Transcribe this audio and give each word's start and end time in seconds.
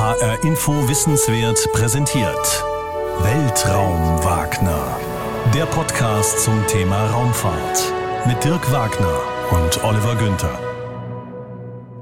HR 0.00 0.42
Info 0.44 0.88
Wissenswert 0.88 1.58
präsentiert. 1.74 2.64
Weltraum 3.20 4.24
Wagner. 4.24 4.98
Der 5.54 5.66
Podcast 5.66 6.42
zum 6.42 6.66
Thema 6.66 7.04
Raumfahrt. 7.10 7.92
Mit 8.26 8.42
Dirk 8.42 8.72
Wagner 8.72 9.20
und 9.50 9.84
Oliver 9.84 10.16
Günther. 10.16 10.58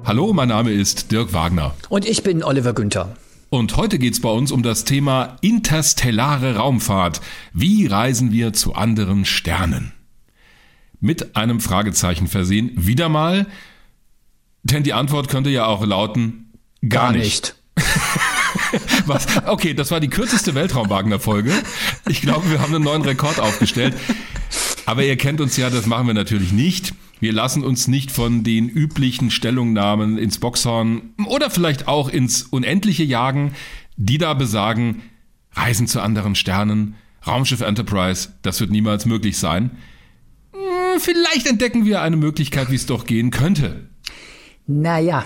Hallo, 0.04 0.32
mein 0.32 0.46
Name 0.46 0.70
ist 0.70 1.10
Dirk 1.10 1.32
Wagner. 1.32 1.74
Und 1.88 2.06
ich 2.06 2.22
bin 2.22 2.44
Oliver 2.44 2.72
Günther. 2.72 3.16
Und 3.50 3.76
heute 3.76 3.98
geht 3.98 4.12
es 4.12 4.20
bei 4.20 4.30
uns 4.30 4.52
um 4.52 4.62
das 4.62 4.84
Thema 4.84 5.36
interstellare 5.40 6.54
Raumfahrt. 6.54 7.20
Wie 7.52 7.88
reisen 7.88 8.30
wir 8.30 8.52
zu 8.52 8.76
anderen 8.76 9.24
Sternen? 9.24 9.90
Mit 11.00 11.34
einem 11.34 11.58
Fragezeichen 11.58 12.28
versehen. 12.28 12.70
Wieder 12.76 13.08
mal. 13.08 13.48
Denn 14.62 14.84
die 14.84 14.92
Antwort 14.92 15.28
könnte 15.28 15.50
ja 15.50 15.66
auch 15.66 15.84
lauten, 15.84 16.52
gar, 16.88 17.06
gar 17.06 17.12
nicht. 17.12 17.24
nicht. 17.24 17.57
Was? 19.06 19.26
Okay, 19.46 19.74
das 19.74 19.90
war 19.90 20.00
die 20.00 20.08
kürzeste 20.08 20.54
Weltraumwagner-Folge. 20.54 21.52
Ich 22.08 22.20
glaube, 22.20 22.50
wir 22.50 22.60
haben 22.60 22.74
einen 22.74 22.84
neuen 22.84 23.02
Rekord 23.02 23.40
aufgestellt. 23.40 23.94
Aber 24.86 25.04
ihr 25.04 25.16
kennt 25.16 25.40
uns 25.40 25.56
ja, 25.56 25.70
das 25.70 25.86
machen 25.86 26.06
wir 26.06 26.14
natürlich 26.14 26.52
nicht. 26.52 26.94
Wir 27.20 27.32
lassen 27.32 27.64
uns 27.64 27.88
nicht 27.88 28.12
von 28.12 28.44
den 28.44 28.68
üblichen 28.68 29.30
Stellungnahmen 29.30 30.18
ins 30.18 30.38
Boxhorn 30.38 31.14
oder 31.26 31.50
vielleicht 31.50 31.88
auch 31.88 32.08
ins 32.08 32.42
Unendliche 32.42 33.02
jagen, 33.02 33.54
die 33.96 34.18
da 34.18 34.34
besagen, 34.34 35.02
Reisen 35.52 35.88
zu 35.88 36.00
anderen 36.00 36.36
Sternen, 36.36 36.94
Raumschiff 37.26 37.60
Enterprise, 37.60 38.30
das 38.42 38.60
wird 38.60 38.70
niemals 38.70 39.04
möglich 39.04 39.36
sein. 39.36 39.72
Hm, 40.52 41.00
vielleicht 41.00 41.46
entdecken 41.46 41.84
wir 41.84 42.00
eine 42.00 42.16
Möglichkeit, 42.16 42.70
wie 42.70 42.76
es 42.76 42.86
doch 42.86 43.04
gehen 43.04 43.30
könnte. 43.30 43.88
Naja, 44.66 45.24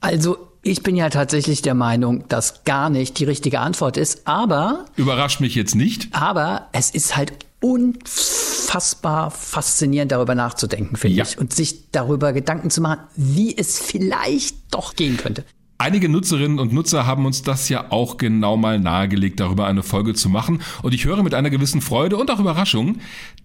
also 0.00 0.53
ich 0.64 0.82
bin 0.82 0.96
ja 0.96 1.10
tatsächlich 1.10 1.62
der 1.62 1.74
Meinung, 1.74 2.26
dass 2.28 2.64
gar 2.64 2.90
nicht 2.90 3.18
die 3.18 3.24
richtige 3.24 3.60
Antwort 3.60 3.96
ist, 3.96 4.26
aber. 4.26 4.86
Überrascht 4.96 5.40
mich 5.40 5.54
jetzt 5.54 5.74
nicht. 5.74 6.08
Aber 6.12 6.68
es 6.72 6.90
ist 6.90 7.16
halt 7.16 7.32
unfassbar 7.60 9.30
faszinierend, 9.30 10.10
darüber 10.10 10.34
nachzudenken, 10.34 10.96
finde 10.96 11.18
ja. 11.18 11.24
ich. 11.24 11.38
Und 11.38 11.52
sich 11.52 11.90
darüber 11.92 12.32
Gedanken 12.32 12.70
zu 12.70 12.80
machen, 12.80 13.00
wie 13.14 13.56
es 13.56 13.78
vielleicht 13.78 14.56
doch 14.70 14.94
gehen 14.94 15.16
könnte. 15.16 15.44
Einige 15.76 16.08
Nutzerinnen 16.08 16.58
und 16.58 16.72
Nutzer 16.72 17.04
haben 17.06 17.26
uns 17.26 17.42
das 17.42 17.68
ja 17.68 17.90
auch 17.90 18.16
genau 18.16 18.56
mal 18.56 18.78
nahegelegt, 18.78 19.40
darüber 19.40 19.66
eine 19.66 19.82
Folge 19.82 20.14
zu 20.14 20.28
machen. 20.28 20.62
Und 20.82 20.94
ich 20.94 21.04
höre 21.04 21.22
mit 21.22 21.34
einer 21.34 21.50
gewissen 21.50 21.80
Freude 21.80 22.16
und 22.16 22.30
auch 22.30 22.38
Überraschung, 22.38 23.00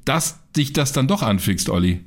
dass 0.06 0.38
dich 0.56 0.72
das 0.72 0.94
dann 0.94 1.08
doch 1.08 1.22
anfixt, 1.22 1.70
Olli. 1.70 2.06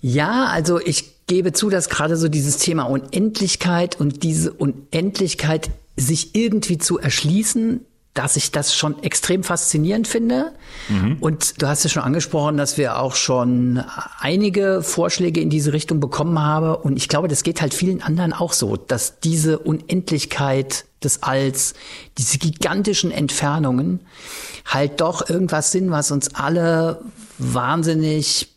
Ja, 0.00 0.46
also 0.46 0.80
ich 0.80 1.11
gebe 1.26 1.52
zu, 1.52 1.70
dass 1.70 1.88
gerade 1.88 2.16
so 2.16 2.28
dieses 2.28 2.58
Thema 2.58 2.84
Unendlichkeit 2.84 3.98
und 3.98 4.22
diese 4.22 4.52
Unendlichkeit 4.52 5.70
sich 5.96 6.34
irgendwie 6.34 6.78
zu 6.78 6.98
erschließen, 6.98 7.80
dass 8.14 8.36
ich 8.36 8.50
das 8.50 8.74
schon 8.74 9.02
extrem 9.02 9.42
faszinierend 9.42 10.06
finde. 10.06 10.52
Mhm. 10.88 11.16
Und 11.20 11.62
du 11.62 11.66
hast 11.66 11.84
ja 11.84 11.90
schon 11.90 12.02
angesprochen, 12.02 12.58
dass 12.58 12.76
wir 12.76 12.98
auch 12.98 13.14
schon 13.14 13.82
einige 14.18 14.82
Vorschläge 14.82 15.40
in 15.40 15.48
diese 15.48 15.72
Richtung 15.72 15.98
bekommen 15.98 16.38
haben. 16.38 16.74
Und 16.74 16.98
ich 16.98 17.08
glaube, 17.08 17.28
das 17.28 17.42
geht 17.42 17.62
halt 17.62 17.72
vielen 17.72 18.02
anderen 18.02 18.34
auch 18.34 18.52
so, 18.52 18.76
dass 18.76 19.20
diese 19.20 19.58
Unendlichkeit 19.58 20.84
des 21.02 21.22
Alls, 21.22 21.72
diese 22.18 22.36
gigantischen 22.38 23.10
Entfernungen 23.10 24.00
halt 24.66 25.00
doch 25.00 25.28
irgendwas 25.28 25.72
sind, 25.72 25.90
was 25.90 26.10
uns 26.10 26.34
alle 26.34 27.00
wahnsinnig 27.38 28.51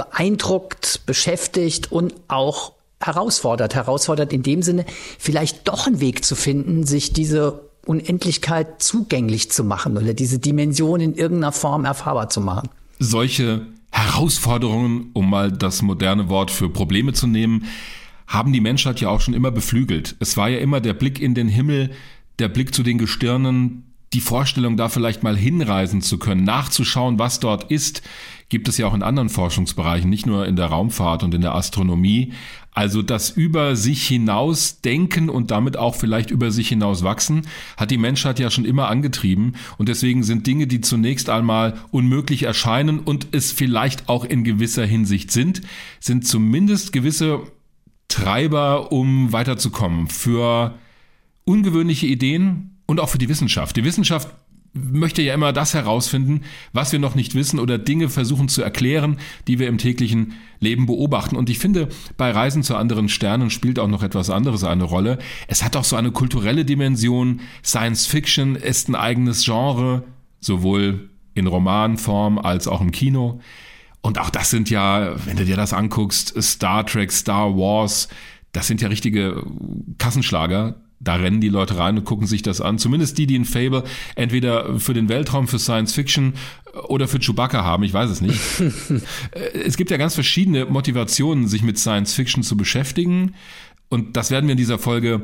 beeindruckt, 0.00 1.02
beschäftigt 1.04 1.92
und 1.92 2.14
auch 2.28 2.72
herausfordert. 3.00 3.74
Herausfordert 3.74 4.32
in 4.32 4.42
dem 4.42 4.62
Sinne, 4.62 4.86
vielleicht 5.18 5.68
doch 5.68 5.86
einen 5.86 6.00
Weg 6.00 6.24
zu 6.24 6.36
finden, 6.36 6.86
sich 6.86 7.12
diese 7.12 7.60
Unendlichkeit 7.84 8.82
zugänglich 8.82 9.50
zu 9.50 9.62
machen 9.62 9.98
oder 9.98 10.14
diese 10.14 10.38
Dimension 10.38 11.00
in 11.00 11.14
irgendeiner 11.14 11.52
Form 11.52 11.84
erfahrbar 11.84 12.30
zu 12.30 12.40
machen. 12.40 12.70
Solche 12.98 13.66
Herausforderungen, 13.90 15.10
um 15.12 15.28
mal 15.28 15.52
das 15.52 15.82
moderne 15.82 16.28
Wort 16.28 16.50
für 16.50 16.70
Probleme 16.70 17.12
zu 17.12 17.26
nehmen, 17.26 17.66
haben 18.26 18.52
die 18.52 18.60
Menschheit 18.60 19.00
ja 19.00 19.08
auch 19.08 19.20
schon 19.20 19.34
immer 19.34 19.50
beflügelt. 19.50 20.16
Es 20.20 20.36
war 20.36 20.48
ja 20.48 20.58
immer 20.58 20.80
der 20.80 20.94
Blick 20.94 21.20
in 21.20 21.34
den 21.34 21.48
Himmel, 21.48 21.90
der 22.38 22.48
Blick 22.48 22.74
zu 22.74 22.82
den 22.82 22.96
Gestirnen, 22.96 23.89
die 24.12 24.20
Vorstellung, 24.20 24.76
da 24.76 24.88
vielleicht 24.88 25.22
mal 25.22 25.36
hinreisen 25.36 26.02
zu 26.02 26.18
können, 26.18 26.42
nachzuschauen, 26.42 27.18
was 27.18 27.38
dort 27.38 27.70
ist, 27.70 28.02
gibt 28.48 28.66
es 28.66 28.76
ja 28.76 28.88
auch 28.88 28.94
in 28.94 29.04
anderen 29.04 29.28
Forschungsbereichen, 29.28 30.10
nicht 30.10 30.26
nur 30.26 30.46
in 30.46 30.56
der 30.56 30.66
Raumfahrt 30.66 31.22
und 31.22 31.32
in 31.32 31.40
der 31.40 31.54
Astronomie. 31.54 32.32
Also 32.72 33.02
das 33.02 33.30
über 33.30 33.76
sich 33.76 34.06
hinaus 34.06 34.80
denken 34.80 35.28
und 35.28 35.52
damit 35.52 35.76
auch 35.76 35.94
vielleicht 35.94 36.32
über 36.32 36.50
sich 36.50 36.68
hinaus 36.68 37.04
wachsen, 37.04 37.42
hat 37.76 37.92
die 37.92 37.98
Menschheit 37.98 38.40
ja 38.40 38.50
schon 38.50 38.64
immer 38.64 38.88
angetrieben. 38.88 39.54
Und 39.78 39.88
deswegen 39.88 40.24
sind 40.24 40.46
Dinge, 40.46 40.66
die 40.66 40.80
zunächst 40.80 41.30
einmal 41.30 41.74
unmöglich 41.92 42.42
erscheinen 42.42 42.98
und 42.98 43.28
es 43.32 43.52
vielleicht 43.52 44.08
auch 44.08 44.24
in 44.24 44.42
gewisser 44.42 44.86
Hinsicht 44.86 45.30
sind, 45.30 45.62
sind 46.00 46.26
zumindest 46.26 46.92
gewisse 46.92 47.42
Treiber, 48.08 48.90
um 48.90 49.32
weiterzukommen. 49.32 50.08
Für 50.08 50.74
ungewöhnliche 51.44 52.06
Ideen, 52.06 52.79
und 52.90 52.98
auch 52.98 53.08
für 53.08 53.18
die 53.18 53.28
Wissenschaft. 53.28 53.76
Die 53.76 53.84
Wissenschaft 53.84 54.34
möchte 54.72 55.22
ja 55.22 55.32
immer 55.32 55.52
das 55.52 55.74
herausfinden, 55.74 56.40
was 56.72 56.90
wir 56.90 56.98
noch 56.98 57.14
nicht 57.14 57.36
wissen 57.36 57.60
oder 57.60 57.78
Dinge 57.78 58.08
versuchen 58.08 58.48
zu 58.48 58.62
erklären, 58.62 59.18
die 59.46 59.60
wir 59.60 59.68
im 59.68 59.78
täglichen 59.78 60.32
Leben 60.58 60.86
beobachten. 60.86 61.36
Und 61.36 61.48
ich 61.50 61.60
finde, 61.60 61.88
bei 62.16 62.32
Reisen 62.32 62.64
zu 62.64 62.74
anderen 62.74 63.08
Sternen 63.08 63.50
spielt 63.50 63.78
auch 63.78 63.86
noch 63.86 64.02
etwas 64.02 64.28
anderes 64.28 64.64
eine 64.64 64.82
Rolle. 64.82 65.20
Es 65.46 65.62
hat 65.62 65.76
auch 65.76 65.84
so 65.84 65.94
eine 65.94 66.10
kulturelle 66.10 66.64
Dimension. 66.64 67.42
Science 67.64 68.06
Fiction 68.06 68.56
ist 68.56 68.88
ein 68.88 68.96
eigenes 68.96 69.44
Genre, 69.44 70.02
sowohl 70.40 71.10
in 71.34 71.46
Romanform 71.46 72.40
als 72.40 72.66
auch 72.66 72.80
im 72.80 72.90
Kino. 72.90 73.40
Und 74.00 74.18
auch 74.18 74.30
das 74.30 74.50
sind 74.50 74.68
ja, 74.68 75.14
wenn 75.26 75.36
du 75.36 75.44
dir 75.44 75.56
das 75.56 75.72
anguckst, 75.72 76.34
Star 76.42 76.84
Trek, 76.84 77.12
Star 77.12 77.56
Wars, 77.56 78.08
das 78.50 78.66
sind 78.66 78.80
ja 78.80 78.88
richtige 78.88 79.44
Kassenschlager 79.98 80.74
da 81.00 81.14
rennen 81.14 81.40
die 81.40 81.48
Leute 81.48 81.78
rein 81.78 81.98
und 81.98 82.04
gucken 82.04 82.26
sich 82.26 82.42
das 82.42 82.60
an. 82.60 82.78
Zumindest 82.78 83.16
die, 83.16 83.26
die 83.26 83.38
ein 83.38 83.46
Fable 83.46 83.84
entweder 84.16 84.78
für 84.78 84.92
den 84.92 85.08
Weltraum, 85.08 85.48
für 85.48 85.58
Science 85.58 85.94
Fiction 85.94 86.34
oder 86.88 87.08
für 87.08 87.18
Chewbacca 87.18 87.64
haben, 87.64 87.82
ich 87.82 87.92
weiß 87.92 88.10
es 88.10 88.20
nicht. 88.20 88.38
es 89.64 89.76
gibt 89.78 89.90
ja 89.90 89.96
ganz 89.96 90.14
verschiedene 90.14 90.66
Motivationen, 90.66 91.48
sich 91.48 91.62
mit 91.62 91.78
Science 91.78 92.12
Fiction 92.12 92.42
zu 92.42 92.56
beschäftigen. 92.56 93.34
Und 93.88 94.16
das 94.16 94.30
werden 94.30 94.46
wir 94.46 94.52
in 94.52 94.58
dieser 94.58 94.78
Folge 94.78 95.22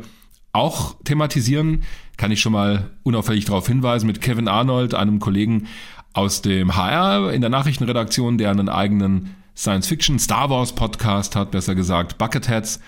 auch 0.53 0.97
thematisieren. 1.05 1.83
Kann 2.17 2.33
ich 2.33 2.41
schon 2.41 2.53
mal 2.53 2.91
unauffällig 3.03 3.45
darauf 3.45 3.67
hinweisen 3.67 4.07
mit 4.07 4.23
Kevin 4.23 4.49
Arnold, 4.49 4.95
einem 4.95 5.21
Kollegen 5.21 5.67
aus 6.15 6.41
dem 6.41 6.75
HR 6.75 7.33
in 7.35 7.43
der 7.43 7.51
Nachrichtenredaktion, 7.51 8.39
der 8.39 8.51
einen 8.51 8.71
eigenen 8.71 9.37
Science 9.55 9.87
Fiction 9.87 10.19
Star 10.19 10.49
Wars 10.49 10.75
Podcast 10.75 11.37
hat, 11.37 11.51
besser 11.51 11.75
gesagt 11.75 12.17
Bucketheads. 12.17 12.81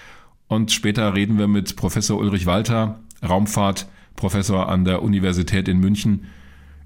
Und 0.49 0.73
später 0.73 1.15
reden 1.15 1.39
wir 1.39 1.47
mit 1.47 1.77
Professor 1.77 2.19
Ulrich 2.19 2.47
Walter, 2.47 2.99
Raumfahrtprofessor 3.27 4.69
an 4.69 4.85
der 4.85 5.03
Universität 5.03 5.69
in 5.69 5.79
München, 5.79 6.27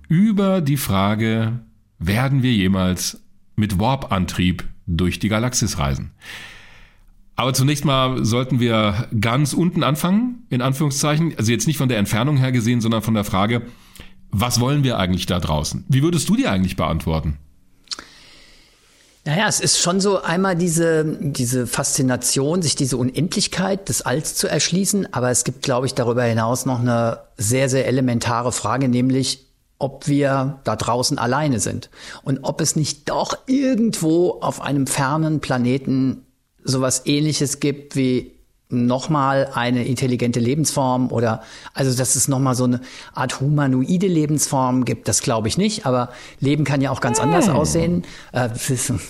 über 0.09 0.61
die 0.61 0.77
Frage, 0.77 1.61
werden 1.99 2.43
wir 2.43 2.53
jemals 2.53 3.23
mit 3.57 3.79
Warp-Antrieb 3.79 4.65
durch 4.87 5.19
die 5.19 5.29
Galaxis 5.29 5.79
reisen? 5.79 6.11
Aber 7.37 7.55
zunächst 7.55 7.85
mal 7.85 8.25
sollten 8.25 8.61
wir 8.61 9.09
ganz 9.19 9.53
unten 9.53 9.83
anfangen, 9.83 10.47
in 10.51 10.61
Anführungszeichen. 10.61 11.35
Also 11.39 11.51
jetzt 11.51 11.67
nicht 11.67 11.79
von 11.79 11.89
der 11.89 11.99
Entfernung 11.99 12.37
her 12.37 12.53
gesehen, 12.53 12.81
sondern 12.81 13.03
von 13.03 13.15
der 13.15 13.25
Frage, 13.25 13.63
was 14.31 14.61
wollen 14.61 14.85
wir 14.85 14.99
eigentlich 14.99 15.27
da 15.27 15.41
draußen? 15.41 15.85
Wie 15.89 16.03
würdest 16.03 16.29
du 16.29 16.37
dir 16.37 16.51
eigentlich 16.51 16.77
beantworten? 16.77 17.39
Naja, 19.25 19.47
es 19.47 19.61
ist 19.61 19.79
schon 19.79 20.01
so 20.01 20.21
einmal 20.21 20.57
diese, 20.57 21.05
diese 21.05 21.69
Faszination, 21.69 22.61
sich 22.61 22.75
diese 22.75 22.97
Unendlichkeit 22.97 23.89
des 23.89 24.03
Alls 24.03 24.35
zu 24.35 24.49
erschließen. 24.49 25.13
Aber 25.15 25.31
es 25.31 25.45
gibt, 25.45 25.63
glaube 25.63 25.87
ich, 25.87 25.95
darüber 25.95 26.25
hinaus 26.25 26.67
noch 26.67 26.81
eine 26.81 27.21
sehr, 27.37 27.69
sehr 27.69 27.87
elementare 27.87 28.51
Frage, 28.51 28.89
nämlich, 28.89 29.47
ob 29.79 30.09
wir 30.09 30.61
da 30.65 30.77
draußen 30.77 31.19
alleine 31.19 31.61
sind 31.61 31.91
und 32.23 32.41
ob 32.43 32.61
es 32.61 32.77
nicht 32.77 33.09
doch 33.09 33.37
irgendwo 33.47 34.41
auf 34.41 34.61
einem 34.61 34.87
fernen 34.87 35.41
Planeten 35.41 36.25
sowas 36.63 37.03
ähnliches 37.05 37.59
gibt 37.59 37.97
wie 37.97 38.42
nochmal 38.73 39.49
eine 39.55 39.85
intelligente 39.85 40.41
Lebensform 40.41 41.11
oder 41.11 41.43
also 41.75 41.97
dass 41.97 42.17
es 42.17 42.29
nochmal 42.29 42.55
so 42.55 42.65
eine 42.65 42.81
Art 43.15 43.41
humanoide 43.41 44.07
Lebensform 44.07 44.85
gibt, 44.85 45.09
das 45.09 45.23
glaube 45.23 45.49
ich 45.49 45.59
nicht, 45.59 45.87
aber 45.87 46.11
Leben 46.41 46.65
kann 46.65 46.81
ja 46.81 46.91
auch 46.91 47.01
ganz 47.01 47.21
anders 47.21 47.47
hm. 47.47 47.57
aussehen. 47.57 48.05
Äh, 48.33 48.49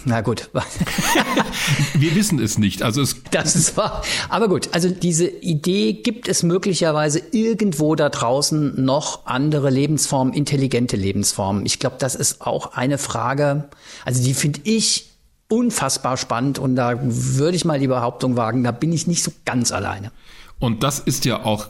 na 0.05 0.21
gut. 0.21 0.51
Wir 1.95 2.15
wissen 2.15 2.39
es 2.39 2.59
nicht. 2.59 2.83
Also 2.83 3.03
es 3.03 3.17
das 3.31 3.57
ist 3.57 3.77
wahr. 3.77 4.03
Aber 4.29 4.49
gut, 4.49 4.71
also 4.73 4.91
diese 4.91 5.27
Idee 5.27 5.93
gibt 5.93 6.29
es 6.29 6.43
möglicherweise 6.43 7.23
irgendwo 7.31 7.95
da 7.95 8.09
draußen 8.09 8.85
noch 8.85 9.27
andere 9.27 9.71
Lebensformen, 9.71 10.35
intelligente 10.35 10.97
Lebensformen. 10.97 11.65
Ich 11.67 11.79
glaube, 11.79 11.97
das 11.99 12.15
ist 12.15 12.43
auch 12.43 12.75
eine 12.75 12.99
Frage, 12.99 13.69
also 14.05 14.23
die 14.23 14.35
finde 14.35 14.61
ich 14.65 15.12
unfassbar 15.53 16.17
spannend 16.17 16.59
und 16.59 16.77
da 16.77 16.99
würde 17.03 17.57
ich 17.57 17.67
mal 17.67 17.79
die 17.79 17.87
Behauptung 17.87 18.37
wagen, 18.37 18.65
da 18.65 18.73
bin 18.73 18.91
ich 18.91 19.07
nicht 19.07 19.23
so 19.23 19.31
ganz 19.45 19.71
alleine. 19.71 20.11
Und 20.59 20.83
das 20.83 20.99
ist 20.99 21.27
ja 21.27 21.45
auch 21.45 21.69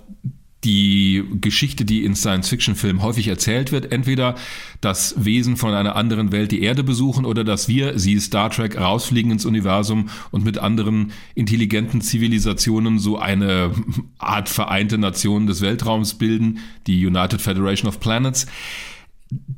die 0.62 1.24
Geschichte, 1.40 1.84
die 1.84 2.04
in 2.04 2.14
Science-Fiction-Filmen 2.14 3.02
häufig 3.02 3.26
erzählt 3.26 3.72
wird. 3.72 3.90
Entweder 3.90 4.36
das 4.80 5.16
Wesen 5.18 5.56
von 5.56 5.74
einer 5.74 5.96
anderen 5.96 6.30
Welt 6.30 6.52
die 6.52 6.62
Erde 6.62 6.84
besuchen 6.84 7.24
oder 7.24 7.42
dass 7.42 7.66
wir, 7.66 7.98
sie 7.98 8.20
Star 8.20 8.50
Trek, 8.50 8.78
rausfliegen 8.78 9.32
ins 9.32 9.44
Universum 9.44 10.08
und 10.30 10.44
mit 10.44 10.58
anderen 10.58 11.10
intelligenten 11.34 12.00
Zivilisationen 12.00 13.00
so 13.00 13.18
eine 13.18 13.72
Art 14.18 14.48
vereinte 14.48 14.98
Nation 14.98 15.48
des 15.48 15.60
Weltraums 15.60 16.14
bilden, 16.14 16.60
die 16.86 17.04
United 17.04 17.40
Federation 17.40 17.88
of 17.88 17.98
Planets. 17.98 18.46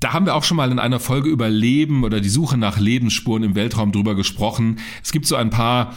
Da 0.00 0.12
haben 0.12 0.26
wir 0.26 0.34
auch 0.34 0.44
schon 0.44 0.56
mal 0.56 0.70
in 0.70 0.78
einer 0.78 1.00
Folge 1.00 1.28
über 1.28 1.48
Leben 1.48 2.04
oder 2.04 2.20
die 2.20 2.28
Suche 2.28 2.56
nach 2.56 2.78
Lebensspuren 2.78 3.42
im 3.42 3.54
Weltraum 3.54 3.92
drüber 3.92 4.14
gesprochen. 4.14 4.78
Es 5.02 5.12
gibt 5.12 5.26
so 5.26 5.36
ein 5.36 5.50
paar 5.50 5.96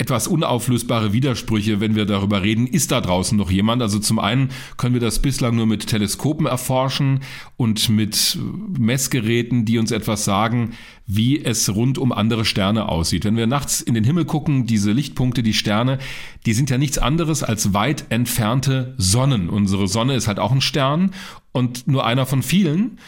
etwas 0.00 0.26
unauflösbare 0.26 1.12
Widersprüche, 1.12 1.78
wenn 1.78 1.94
wir 1.94 2.06
darüber 2.06 2.42
reden, 2.42 2.66
ist 2.66 2.90
da 2.90 3.02
draußen 3.02 3.36
noch 3.36 3.50
jemand? 3.50 3.82
Also 3.82 3.98
zum 3.98 4.18
einen 4.18 4.48
können 4.78 4.94
wir 4.94 5.00
das 5.00 5.20
bislang 5.20 5.56
nur 5.56 5.66
mit 5.66 5.88
Teleskopen 5.88 6.46
erforschen 6.46 7.20
und 7.58 7.90
mit 7.90 8.38
Messgeräten, 8.78 9.66
die 9.66 9.76
uns 9.76 9.90
etwas 9.90 10.24
sagen, 10.24 10.70
wie 11.06 11.44
es 11.44 11.74
rund 11.74 11.98
um 11.98 12.12
andere 12.12 12.46
Sterne 12.46 12.88
aussieht. 12.88 13.26
Wenn 13.26 13.36
wir 13.36 13.46
nachts 13.46 13.82
in 13.82 13.92
den 13.92 14.04
Himmel 14.04 14.24
gucken, 14.24 14.64
diese 14.64 14.92
Lichtpunkte, 14.92 15.42
die 15.42 15.52
Sterne, 15.52 15.98
die 16.46 16.54
sind 16.54 16.70
ja 16.70 16.78
nichts 16.78 16.96
anderes 16.96 17.42
als 17.42 17.74
weit 17.74 18.06
entfernte 18.08 18.94
Sonnen. 18.96 19.50
Unsere 19.50 19.86
Sonne 19.86 20.14
ist 20.14 20.28
halt 20.28 20.38
auch 20.38 20.52
ein 20.52 20.62
Stern 20.62 21.10
und 21.52 21.86
nur 21.86 22.06
einer 22.06 22.24
von 22.24 22.42
vielen 22.42 22.98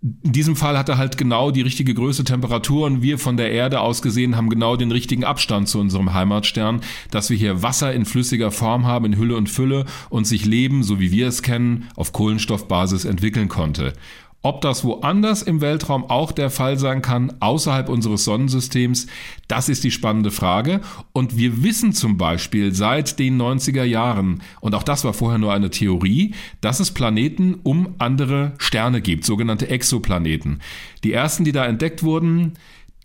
in 0.00 0.32
diesem 0.32 0.54
Fall 0.54 0.78
hat 0.78 0.88
er 0.88 0.96
halt 0.96 1.18
genau 1.18 1.50
die 1.50 1.62
richtige 1.62 1.92
Größe, 1.92 2.22
Temperatur 2.22 2.86
und 2.86 3.02
wir 3.02 3.18
von 3.18 3.36
der 3.36 3.50
Erde 3.50 3.80
aus 3.80 4.00
gesehen 4.00 4.36
haben 4.36 4.48
genau 4.48 4.76
den 4.76 4.92
richtigen 4.92 5.24
Abstand 5.24 5.68
zu 5.68 5.80
unserem 5.80 6.14
Heimatstern, 6.14 6.82
dass 7.10 7.30
wir 7.30 7.36
hier 7.36 7.62
Wasser 7.62 7.92
in 7.92 8.04
flüssiger 8.04 8.52
Form 8.52 8.86
haben, 8.86 9.06
in 9.06 9.16
Hülle 9.16 9.36
und 9.36 9.48
Fülle 9.48 9.86
und 10.08 10.24
sich 10.24 10.44
Leben, 10.44 10.84
so 10.84 11.00
wie 11.00 11.10
wir 11.10 11.26
es 11.26 11.42
kennen, 11.42 11.88
auf 11.96 12.12
Kohlenstoffbasis 12.12 13.06
entwickeln 13.06 13.48
konnte. 13.48 13.92
Ob 14.40 14.60
das 14.60 14.84
woanders 14.84 15.42
im 15.42 15.60
Weltraum 15.60 16.04
auch 16.04 16.30
der 16.30 16.50
Fall 16.50 16.78
sein 16.78 17.02
kann, 17.02 17.32
außerhalb 17.40 17.88
unseres 17.88 18.24
Sonnensystems, 18.24 19.08
das 19.48 19.68
ist 19.68 19.82
die 19.82 19.90
spannende 19.90 20.30
Frage. 20.30 20.80
Und 21.12 21.36
wir 21.36 21.64
wissen 21.64 21.92
zum 21.92 22.18
Beispiel 22.18 22.72
seit 22.72 23.18
den 23.18 23.40
90er 23.40 23.82
Jahren, 23.82 24.40
und 24.60 24.76
auch 24.76 24.84
das 24.84 25.04
war 25.04 25.12
vorher 25.12 25.38
nur 25.38 25.52
eine 25.52 25.70
Theorie, 25.70 26.34
dass 26.60 26.78
es 26.78 26.92
Planeten 26.92 27.58
um 27.64 27.96
andere 27.98 28.52
Sterne 28.58 29.00
gibt, 29.00 29.24
sogenannte 29.24 29.68
Exoplaneten. 29.68 30.60
Die 31.02 31.12
ersten, 31.12 31.42
die 31.42 31.52
da 31.52 31.66
entdeckt 31.66 32.04
wurden, 32.04 32.52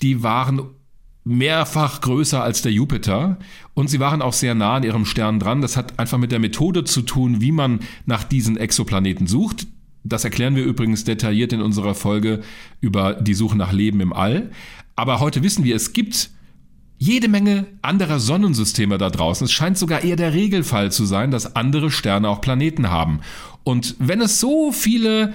die 0.03 0.21
waren 0.21 0.61
mehrfach 1.23 2.01
größer 2.01 2.43
als 2.43 2.61
der 2.61 2.73
Jupiter 2.73 3.37
und 3.73 3.89
sie 3.89 3.99
waren 3.99 4.21
auch 4.21 4.33
sehr 4.33 4.55
nah 4.55 4.75
an 4.75 4.83
ihrem 4.83 5.05
Stern 5.05 5.39
dran. 5.39 5.61
Das 5.61 5.77
hat 5.77 5.97
einfach 5.97 6.17
mit 6.17 6.31
der 6.31 6.39
Methode 6.39 6.83
zu 6.83 7.01
tun, 7.01 7.41
wie 7.41 7.51
man 7.51 7.79
nach 8.05 8.23
diesen 8.23 8.57
Exoplaneten 8.57 9.25
sucht. 9.25 9.65
Das 10.03 10.23
erklären 10.23 10.55
wir 10.55 10.63
übrigens 10.63 11.03
detailliert 11.03 11.53
in 11.53 11.61
unserer 11.61 11.95
Folge 11.95 12.41
über 12.81 13.13
die 13.13 13.33
Suche 13.33 13.57
nach 13.57 13.71
Leben 13.71 14.01
im 14.01 14.13
All. 14.13 14.51
Aber 14.95 15.19
heute 15.19 15.43
wissen 15.43 15.63
wir, 15.63 15.75
es 15.75 15.93
gibt 15.93 16.29
jede 16.97 17.27
Menge 17.27 17.65
anderer 17.81 18.19
Sonnensysteme 18.19 18.97
da 18.97 19.09
draußen. 19.09 19.45
Es 19.45 19.51
scheint 19.51 19.77
sogar 19.77 20.03
eher 20.03 20.15
der 20.15 20.33
Regelfall 20.33 20.91
zu 20.91 21.05
sein, 21.05 21.31
dass 21.31 21.55
andere 21.55 21.91
Sterne 21.91 22.29
auch 22.29 22.41
Planeten 22.41 22.89
haben. 22.89 23.21
Und 23.63 23.95
wenn 23.99 24.21
es 24.21 24.39
so 24.39 24.71
viele, 24.71 25.33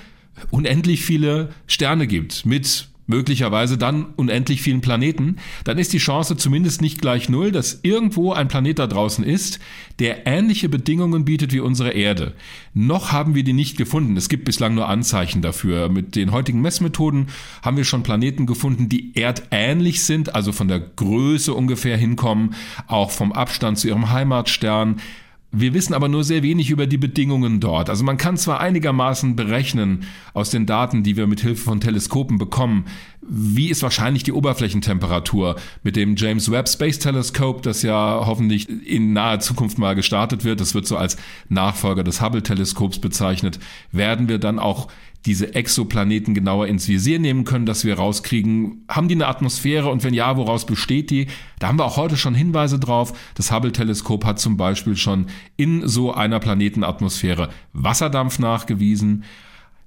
unendlich 0.51 1.03
viele 1.03 1.51
Sterne 1.67 2.07
gibt 2.07 2.47
mit 2.47 2.89
möglicherweise 3.09 3.77
dann 3.77 4.07
unendlich 4.15 4.63
vielen 4.63 4.83
Planeten, 4.83 5.37
dann 5.65 5.79
ist 5.79 5.93
die 5.93 5.99
Chance 5.99 6.37
zumindest 6.37 6.81
nicht 6.81 7.01
gleich 7.01 7.29
null, 7.29 7.51
dass 7.51 7.81
irgendwo 7.83 8.33
ein 8.33 8.49
Planet 8.49 8.79
da 8.79 8.87
draußen 8.87 9.25
ist, 9.25 9.59
der 9.99 10.27
ähnliche 10.27 10.69
Bedingungen 10.69 11.25
bietet 11.25 11.53
wie 11.53 11.61
unsere 11.61 11.91
Erde. 11.91 12.35
Noch 12.75 13.11
haben 13.11 13.35
wir 13.35 13.43
die 13.43 13.55
nicht 13.55 13.77
gefunden. 13.77 14.17
Es 14.17 14.29
gibt 14.29 14.45
bislang 14.45 14.75
nur 14.75 14.89
Anzeichen 14.89 15.43
dafür. 15.43 15.89
Mit 15.89 16.15
den 16.15 16.31
heutigen 16.31 16.61
Messmethoden 16.61 17.29
haben 17.63 17.79
wir 17.79 17.85
schon 17.85 18.03
Planeten 18.03 18.47
gefunden, 18.47 18.89
die 18.89 19.17
erdähnlich 19.17 20.05
sind, 20.05 20.35
also 20.35 20.53
von 20.53 20.69
der 20.69 20.81
Größe 20.81 21.55
ungefähr 21.55 21.97
hinkommen, 21.97 22.55
auch 22.87 23.11
vom 23.11 23.33
Abstand 23.33 23.79
zu 23.79 23.89
ihrem 23.89 24.11
Heimatstern. 24.11 25.01
Wir 25.51 25.73
wissen 25.73 25.95
aber 25.95 26.09
nur 26.09 26.25
sehr 26.25 26.43
wenig 26.43 26.69
über 26.69 26.87
die 26.87 26.99
Bedingungen 26.99 27.59
dort. 27.59 27.89
Also 27.89 28.05
man 28.05 28.19
kann 28.19 28.37
zwar 28.37 28.61
einigermaßen 28.61 29.35
berechnen 29.35 30.05
aus 30.35 30.51
den 30.51 30.67
Daten, 30.67 31.03
die 31.03 31.17
wir 31.17 31.27
mit 31.27 31.41
Hilfe 31.41 31.65
von 31.65 31.81
Teleskopen 31.81 32.37
bekommen, 32.37 32.85
wie 33.23 33.69
ist 33.69 33.83
wahrscheinlich 33.83 34.23
die 34.23 34.33
Oberflächentemperatur 34.33 35.57
mit 35.83 35.97
dem 35.97 36.17
James 36.17 36.51
Webb 36.51 36.69
Space 36.69 36.99
Telescope, 36.99 37.63
das 37.63 37.83
ja 37.83 38.23
hoffentlich 38.27 38.69
in 38.69 39.15
naher 39.15 39.41
Zukunft 39.41 39.79
mal 39.79 39.95
gestartet 39.95 40.45
wird. 40.45 40.61
Das 40.61 40.75
wird 40.75 40.87
so 40.87 40.99
als 40.99 41.17
Nachfolger 41.49 42.05
des 42.05 42.21
Hubble 42.21 42.43
Teleskops 42.43 42.99
bezeichnet. 42.99 43.59
Werden 43.91 44.29
wir 44.29 44.39
dann 44.39 44.59
auch 44.59 44.89
diese 45.27 45.55
Exoplaneten 45.55 46.33
genauer 46.33 46.69
ins 46.69 46.89
Visier 46.89 47.19
nehmen 47.19 47.45
können, 47.45 47.67
dass 47.67 47.85
wir 47.85 47.97
rauskriegen, 47.99 48.85
haben 48.89 49.09
die 49.09 49.15
eine 49.15 49.27
Atmosphäre 49.27 49.91
und 49.91 50.05
wenn 50.05 50.15
ja, 50.15 50.37
woraus 50.37 50.65
besteht 50.65 51.11
die? 51.11 51.27
Da 51.59 51.69
haben 51.69 51.79
wir 51.79 51.85
auch 51.85 51.97
heute 51.97 52.17
schon 52.17 52.35
Hinweise 52.35 52.79
drauf. 52.79 53.13
Das 53.35 53.51
Hubble-Teleskop 53.51 54.25
hat 54.25 54.39
zum 54.39 54.57
Beispiel 54.57 54.97
schon 54.97 55.27
in 55.57 55.87
so 55.87 56.15
einer 56.15 56.39
Planetenatmosphäre 56.39 57.51
Wasserdampf 57.73 58.39
nachgewiesen. 58.39 59.25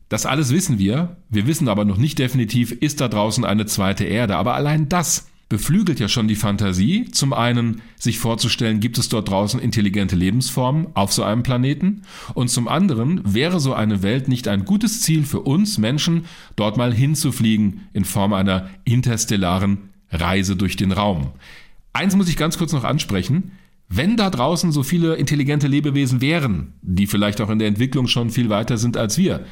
Das 0.09 0.25
alles 0.25 0.51
wissen 0.51 0.77
wir. 0.77 1.15
Wir 1.29 1.47
wissen 1.47 1.69
aber 1.69 1.85
noch 1.85 1.97
nicht 1.97 2.19
definitiv, 2.19 2.73
ist 2.73 2.99
da 2.99 3.07
draußen 3.07 3.45
eine 3.45 3.65
zweite 3.65 4.03
Erde. 4.03 4.35
Aber 4.35 4.55
allein 4.55 4.89
das 4.89 5.30
beflügelt 5.51 5.99
ja 5.99 6.07
schon 6.07 6.29
die 6.29 6.37
Fantasie, 6.37 7.11
zum 7.11 7.33
einen 7.33 7.81
sich 7.99 8.19
vorzustellen, 8.19 8.79
gibt 8.79 8.97
es 8.97 9.09
dort 9.09 9.27
draußen 9.27 9.59
intelligente 9.59 10.15
Lebensformen 10.15 10.87
auf 10.93 11.11
so 11.11 11.23
einem 11.23 11.43
Planeten 11.43 12.03
und 12.33 12.49
zum 12.49 12.69
anderen 12.69 13.21
wäre 13.25 13.59
so 13.59 13.73
eine 13.73 14.01
Welt 14.01 14.29
nicht 14.29 14.47
ein 14.47 14.63
gutes 14.63 15.01
Ziel 15.01 15.25
für 15.25 15.41
uns 15.41 15.77
Menschen, 15.77 16.23
dort 16.55 16.77
mal 16.77 16.93
hinzufliegen 16.93 17.81
in 17.91 18.05
Form 18.05 18.31
einer 18.31 18.69
interstellaren 18.85 19.89
Reise 20.09 20.55
durch 20.55 20.77
den 20.77 20.93
Raum. 20.93 21.31
Eins 21.91 22.15
muss 22.15 22.29
ich 22.29 22.37
ganz 22.37 22.57
kurz 22.57 22.71
noch 22.71 22.85
ansprechen. 22.85 23.51
Wenn 23.89 24.15
da 24.15 24.29
draußen 24.29 24.71
so 24.71 24.83
viele 24.83 25.15
intelligente 25.15 25.67
Lebewesen 25.67 26.21
wären, 26.21 26.75
die 26.81 27.07
vielleicht 27.07 27.41
auch 27.41 27.49
in 27.49 27.59
der 27.59 27.67
Entwicklung 27.67 28.07
schon 28.07 28.29
viel 28.29 28.47
weiter 28.47 28.77
sind 28.77 28.95
als 28.95 29.17
wir, 29.17 29.45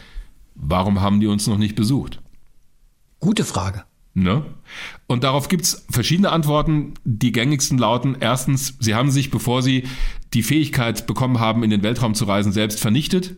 warum 0.55 1.01
haben 1.01 1.19
die 1.19 1.27
uns 1.27 1.45
noch 1.45 1.57
nicht 1.57 1.75
besucht? 1.75 2.21
Gute 3.19 3.43
Frage. 3.43 3.83
Ne? 4.24 4.45
Und 5.07 5.24
darauf 5.24 5.48
gibt 5.48 5.63
es 5.63 5.86
verschiedene 5.89 6.31
Antworten. 6.31 6.94
Die 7.04 7.31
gängigsten 7.31 7.77
lauten, 7.77 8.18
erstens, 8.19 8.75
sie 8.80 8.95
haben 8.95 9.12
sich, 9.12 9.31
bevor 9.31 9.62
sie 9.62 9.88
die 10.33 10.44
Fähigkeit 10.44 11.07
bekommen 11.07 11.39
haben, 11.39 11.63
in 11.63 11.69
den 11.69 11.83
Weltraum 11.83 12.13
zu 12.13 12.25
reisen, 12.25 12.51
selbst 12.51 12.80
vernichtet. 12.80 13.36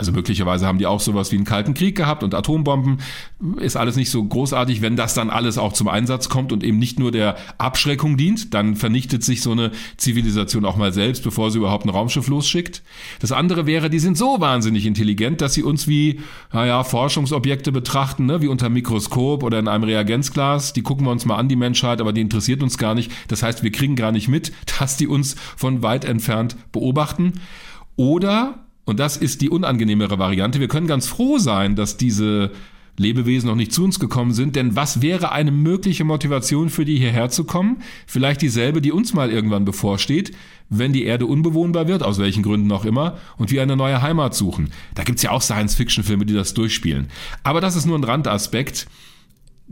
Also 0.00 0.12
möglicherweise 0.12 0.66
haben 0.66 0.78
die 0.78 0.86
auch 0.86 0.98
sowas 0.98 1.30
wie 1.30 1.36
einen 1.36 1.44
Kalten 1.44 1.74
Krieg 1.74 1.94
gehabt 1.94 2.22
und 2.22 2.34
Atombomben. 2.34 3.00
Ist 3.58 3.76
alles 3.76 3.96
nicht 3.96 4.08
so 4.08 4.24
großartig, 4.24 4.80
wenn 4.80 4.96
das 4.96 5.12
dann 5.12 5.28
alles 5.28 5.58
auch 5.58 5.74
zum 5.74 5.88
Einsatz 5.88 6.30
kommt 6.30 6.52
und 6.52 6.64
eben 6.64 6.78
nicht 6.78 6.98
nur 6.98 7.12
der 7.12 7.36
Abschreckung 7.58 8.16
dient, 8.16 8.54
dann 8.54 8.76
vernichtet 8.76 9.22
sich 9.22 9.42
so 9.42 9.52
eine 9.52 9.72
Zivilisation 9.98 10.64
auch 10.64 10.78
mal 10.78 10.94
selbst, 10.94 11.22
bevor 11.22 11.50
sie 11.50 11.58
überhaupt 11.58 11.84
ein 11.84 11.90
Raumschiff 11.90 12.28
losschickt. 12.28 12.82
Das 13.18 13.30
andere 13.30 13.66
wäre, 13.66 13.90
die 13.90 13.98
sind 13.98 14.16
so 14.16 14.40
wahnsinnig 14.40 14.86
intelligent, 14.86 15.42
dass 15.42 15.52
sie 15.52 15.62
uns 15.62 15.86
wie, 15.86 16.20
naja, 16.50 16.82
Forschungsobjekte 16.82 17.70
betrachten, 17.70 18.24
ne? 18.24 18.40
wie 18.40 18.48
unter 18.48 18.70
Mikroskop 18.70 19.42
oder 19.42 19.58
in 19.58 19.68
einem 19.68 19.84
Reagenzglas. 19.84 20.72
Die 20.72 20.80
gucken 20.80 21.04
wir 21.04 21.10
uns 21.10 21.26
mal 21.26 21.36
an, 21.36 21.50
die 21.50 21.56
Menschheit, 21.56 22.00
aber 22.00 22.14
die 22.14 22.22
interessiert 22.22 22.62
uns 22.62 22.78
gar 22.78 22.94
nicht. 22.94 23.12
Das 23.28 23.42
heißt, 23.42 23.62
wir 23.62 23.70
kriegen 23.70 23.96
gar 23.96 24.12
nicht 24.12 24.28
mit, 24.28 24.50
dass 24.78 24.96
die 24.96 25.08
uns 25.08 25.36
von 25.58 25.82
weit 25.82 26.06
entfernt 26.06 26.56
beobachten. 26.72 27.34
Oder 27.96 28.64
und 28.90 28.98
das 28.98 29.16
ist 29.16 29.40
die 29.40 29.48
unangenehmere 29.48 30.18
Variante. 30.18 30.60
Wir 30.60 30.68
können 30.68 30.86
ganz 30.86 31.06
froh 31.06 31.38
sein, 31.38 31.76
dass 31.76 31.96
diese 31.96 32.50
Lebewesen 32.96 33.48
noch 33.48 33.56
nicht 33.56 33.72
zu 33.72 33.84
uns 33.84 33.98
gekommen 33.98 34.32
sind, 34.32 34.56
denn 34.56 34.76
was 34.76 35.00
wäre 35.00 35.32
eine 35.32 35.52
mögliche 35.52 36.04
Motivation 36.04 36.68
für 36.68 36.84
die 36.84 36.98
hierher 36.98 37.30
zu 37.30 37.44
kommen? 37.44 37.78
Vielleicht 38.06 38.42
dieselbe, 38.42 38.82
die 38.82 38.92
uns 38.92 39.14
mal 39.14 39.30
irgendwann 39.30 39.64
bevorsteht, 39.64 40.32
wenn 40.68 40.92
die 40.92 41.04
Erde 41.04 41.26
unbewohnbar 41.26 41.88
wird, 41.88 42.02
aus 42.02 42.18
welchen 42.18 42.42
Gründen 42.42 42.70
auch 42.72 42.84
immer, 42.84 43.16
und 43.38 43.50
wir 43.50 43.62
eine 43.62 43.76
neue 43.76 44.02
Heimat 44.02 44.34
suchen. 44.34 44.70
Da 44.94 45.04
gibt's 45.04 45.22
ja 45.22 45.30
auch 45.30 45.40
Science-Fiction-Filme, 45.40 46.26
die 46.26 46.34
das 46.34 46.52
durchspielen. 46.52 47.08
Aber 47.42 47.60
das 47.60 47.76
ist 47.76 47.86
nur 47.86 47.98
ein 47.98 48.04
Randaspekt. 48.04 48.86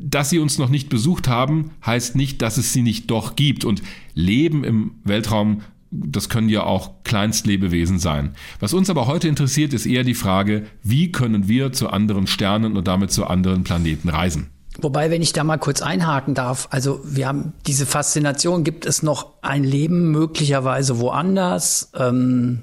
Dass 0.01 0.31
sie 0.31 0.39
uns 0.39 0.59
noch 0.59 0.69
nicht 0.69 0.91
besucht 0.91 1.27
haben, 1.27 1.73
heißt 1.85 2.15
nicht, 2.15 2.41
dass 2.41 2.57
es 2.57 2.73
sie 2.73 2.83
nicht 2.83 3.11
doch 3.11 3.35
gibt. 3.35 3.65
Und 3.65 3.83
Leben 4.15 4.63
im 4.63 4.93
Weltraum 5.03 5.63
das 5.91 6.29
können 6.29 6.49
ja 6.49 6.65
auch 6.65 7.03
Kleinstlebewesen 7.05 7.99
sein. 7.99 8.35
Was 8.61 8.75
uns 8.75 8.91
aber 8.91 9.07
heute 9.07 9.29
interessiert, 9.29 9.73
ist 9.73 9.87
eher 9.87 10.05
die 10.05 10.15
Frage, 10.15 10.67
wie 10.83 11.13
können 11.13 11.49
wir 11.49 11.73
zu 11.73 11.89
anderen 11.89 12.27
Sternen 12.27 12.77
und 12.77 12.87
damit 12.89 13.11
zu 13.11 13.27
anderen 13.27 13.65
Planeten 13.65 14.09
reisen? 14.09 14.51
Wobei, 14.81 15.11
wenn 15.11 15.23
ich 15.23 15.33
da 15.33 15.43
mal 15.43 15.59
kurz 15.59 15.83
einhaken 15.83 16.35
darf, 16.35 16.69
also 16.71 17.01
wir 17.05 17.27
haben 17.27 17.53
diese 17.67 17.85
Faszination, 17.85 18.63
gibt 18.63 18.87
es 18.87 19.03
noch 19.03 19.33
ein 19.43 19.65
Leben 19.65 20.13
möglicherweise 20.13 21.01
woanders, 21.01 21.91
ähm, 21.97 22.63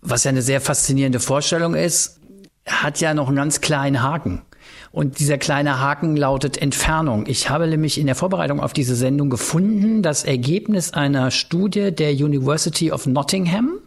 was 0.00 0.24
ja 0.24 0.30
eine 0.30 0.42
sehr 0.42 0.60
faszinierende 0.60 1.20
Vorstellung 1.20 1.74
ist, 1.74 2.20
hat 2.66 3.00
ja 3.00 3.14
noch 3.14 3.28
einen 3.28 3.36
ganz 3.36 3.60
kleinen 3.60 4.02
Haken. 4.02 4.42
Und 4.98 5.20
dieser 5.20 5.38
kleine 5.38 5.78
Haken 5.78 6.16
lautet 6.16 6.60
Entfernung. 6.60 7.26
Ich 7.28 7.48
habe 7.48 7.68
nämlich 7.68 8.00
in 8.00 8.06
der 8.06 8.16
Vorbereitung 8.16 8.58
auf 8.58 8.72
diese 8.72 8.96
Sendung 8.96 9.30
gefunden, 9.30 10.02
das 10.02 10.24
Ergebnis 10.24 10.92
einer 10.92 11.30
Studie 11.30 11.92
der 11.92 12.10
University 12.10 12.90
of 12.90 13.06
Nottingham. 13.06 13.78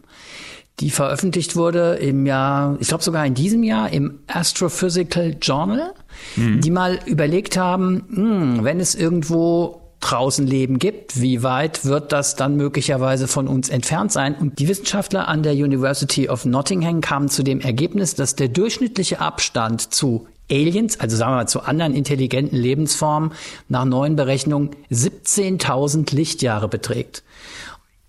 die 0.80 0.88
veröffentlicht 0.88 1.54
wurde 1.54 1.96
im 1.96 2.24
Jahr, 2.24 2.78
ich 2.80 2.88
glaube 2.88 3.04
sogar 3.04 3.26
in 3.26 3.34
diesem 3.34 3.62
Jahr 3.62 3.92
im 3.92 4.20
Astrophysical 4.26 5.36
Journal, 5.38 5.92
mhm. 6.34 6.62
die 6.62 6.70
mal 6.70 6.98
überlegt 7.04 7.58
haben, 7.58 8.04
hm, 8.08 8.64
wenn 8.64 8.80
es 8.80 8.94
irgendwo 8.94 9.82
draußen 10.00 10.46
Leben 10.46 10.78
gibt, 10.78 11.20
wie 11.20 11.42
weit 11.42 11.84
wird 11.84 12.10
das 12.12 12.36
dann 12.36 12.56
möglicherweise 12.56 13.28
von 13.28 13.48
uns 13.48 13.68
entfernt 13.68 14.12
sein? 14.12 14.34
Und 14.34 14.58
die 14.58 14.66
Wissenschaftler 14.66 15.28
an 15.28 15.42
der 15.42 15.52
University 15.52 16.30
of 16.30 16.46
Nottingham 16.46 17.02
kamen 17.02 17.28
zu 17.28 17.42
dem 17.42 17.60
Ergebnis, 17.60 18.14
dass 18.14 18.34
der 18.34 18.48
durchschnittliche 18.48 19.20
Abstand 19.20 19.92
zu 19.92 20.26
Aliens, 20.52 21.00
also 21.00 21.16
sagen 21.16 21.32
wir 21.32 21.36
mal 21.36 21.48
zu 21.48 21.62
anderen 21.62 21.94
intelligenten 21.94 22.56
Lebensformen, 22.56 23.32
nach 23.68 23.84
neuen 23.84 24.14
Berechnungen 24.16 24.70
17.000 24.90 26.14
Lichtjahre 26.14 26.68
beträgt. 26.68 27.22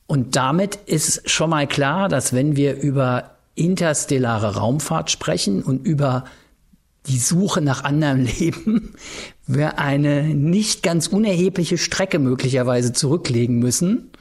Und 0.05 0.35
damit 0.35 0.75
ist 0.85 1.29
schon 1.29 1.49
mal 1.49 1.65
klar, 1.67 2.09
dass 2.09 2.33
wenn 2.33 2.55
wir 2.55 2.75
über 2.75 3.31
interstellare 3.55 4.57
Raumfahrt 4.57 5.09
sprechen 5.09 5.63
und 5.63 5.85
über 5.85 6.25
die 7.07 7.19
Suche 7.19 7.61
nach 7.61 7.83
anderem 7.83 8.21
Leben, 8.39 8.93
wir 9.47 9.79
eine 9.79 10.23
nicht 10.23 10.83
ganz 10.83 11.07
unerhebliche 11.07 11.77
Strecke 11.77 12.19
möglicherweise 12.19 12.93
zurücklegen 12.93 13.59
müssen, 13.59 14.11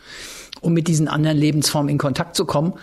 um 0.60 0.72
mit 0.72 0.88
diesen 0.88 1.08
anderen 1.08 1.38
Lebensformen 1.38 1.88
in 1.88 1.98
Kontakt 1.98 2.36
zu 2.36 2.44
kommen. 2.44 2.74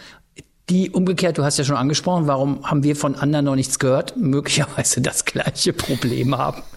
Die 0.70 0.92
umgekehrt, 0.92 1.38
du 1.38 1.44
hast 1.44 1.58
ja 1.58 1.64
schon 1.64 1.76
angesprochen, 1.76 2.28
warum 2.28 2.64
haben 2.64 2.84
wir 2.84 2.96
von 2.96 3.16
anderen 3.16 3.46
noch 3.46 3.56
nichts 3.56 3.80
gehört? 3.80 4.16
Möglicherweise 4.18 5.02
das 5.02 5.26
gleiche 5.26 5.74
Problem 5.74 6.38
haben. 6.38 6.62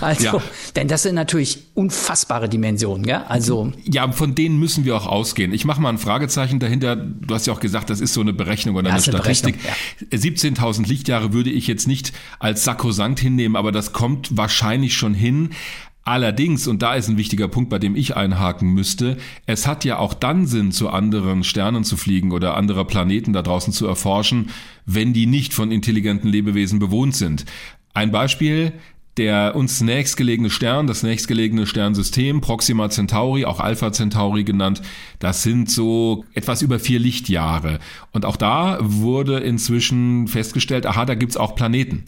Also, 0.00 0.24
ja. 0.24 0.42
denn 0.76 0.88
das 0.88 1.02
sind 1.02 1.14
natürlich 1.14 1.64
unfassbare 1.74 2.48
Dimensionen, 2.48 3.04
gell? 3.04 3.22
Also. 3.28 3.72
Ja, 3.84 4.10
von 4.12 4.34
denen 4.34 4.58
müssen 4.58 4.84
wir 4.84 4.96
auch 4.96 5.06
ausgehen. 5.06 5.52
Ich 5.52 5.64
mache 5.64 5.80
mal 5.80 5.88
ein 5.88 5.98
Fragezeichen 5.98 6.60
dahinter. 6.60 6.96
Du 6.96 7.34
hast 7.34 7.46
ja 7.46 7.52
auch 7.52 7.60
gesagt, 7.60 7.90
das 7.90 8.00
ist 8.00 8.14
so 8.14 8.20
eine 8.20 8.32
Berechnung 8.32 8.76
oder 8.76 8.90
eine 8.90 9.02
Statistik. 9.02 9.58
Ja. 9.64 10.16
17.000 10.16 10.86
Lichtjahre 10.86 11.32
würde 11.32 11.50
ich 11.50 11.66
jetzt 11.66 11.88
nicht 11.88 12.12
als 12.38 12.64
sakrosankt 12.64 13.20
hinnehmen, 13.20 13.56
aber 13.56 13.72
das 13.72 13.92
kommt 13.92 14.36
wahrscheinlich 14.36 14.96
schon 14.96 15.14
hin. 15.14 15.50
Allerdings, 16.08 16.66
und 16.66 16.80
da 16.80 16.94
ist 16.94 17.08
ein 17.08 17.18
wichtiger 17.18 17.48
Punkt, 17.48 17.68
bei 17.68 17.78
dem 17.78 17.94
ich 17.94 18.16
einhaken 18.16 18.72
müsste, 18.72 19.18
es 19.44 19.66
hat 19.66 19.84
ja 19.84 19.98
auch 19.98 20.14
dann 20.14 20.46
Sinn, 20.46 20.72
zu 20.72 20.88
anderen 20.88 21.44
Sternen 21.44 21.84
zu 21.84 21.98
fliegen 21.98 22.32
oder 22.32 22.56
anderer 22.56 22.86
Planeten 22.86 23.34
da 23.34 23.42
draußen 23.42 23.74
zu 23.74 23.86
erforschen, 23.86 24.48
wenn 24.86 25.12
die 25.12 25.26
nicht 25.26 25.52
von 25.52 25.70
intelligenten 25.70 26.30
Lebewesen 26.30 26.78
bewohnt 26.78 27.14
sind. 27.14 27.44
Ein 27.92 28.10
Beispiel, 28.10 28.72
der 29.18 29.54
uns 29.54 29.82
nächstgelegene 29.82 30.48
Stern, 30.48 30.86
das 30.86 31.02
nächstgelegene 31.02 31.66
Sternsystem, 31.66 32.40
Proxima 32.40 32.88
Centauri, 32.88 33.44
auch 33.44 33.60
Alpha 33.60 33.92
Centauri 33.92 34.44
genannt, 34.44 34.80
das 35.18 35.42
sind 35.42 35.70
so 35.70 36.24
etwas 36.32 36.62
über 36.62 36.78
vier 36.78 37.00
Lichtjahre. 37.00 37.80
Und 38.12 38.24
auch 38.24 38.36
da 38.36 38.78
wurde 38.80 39.40
inzwischen 39.40 40.26
festgestellt, 40.26 40.86
aha, 40.86 41.04
da 41.04 41.14
gibt's 41.14 41.36
auch 41.36 41.54
Planeten. 41.54 42.06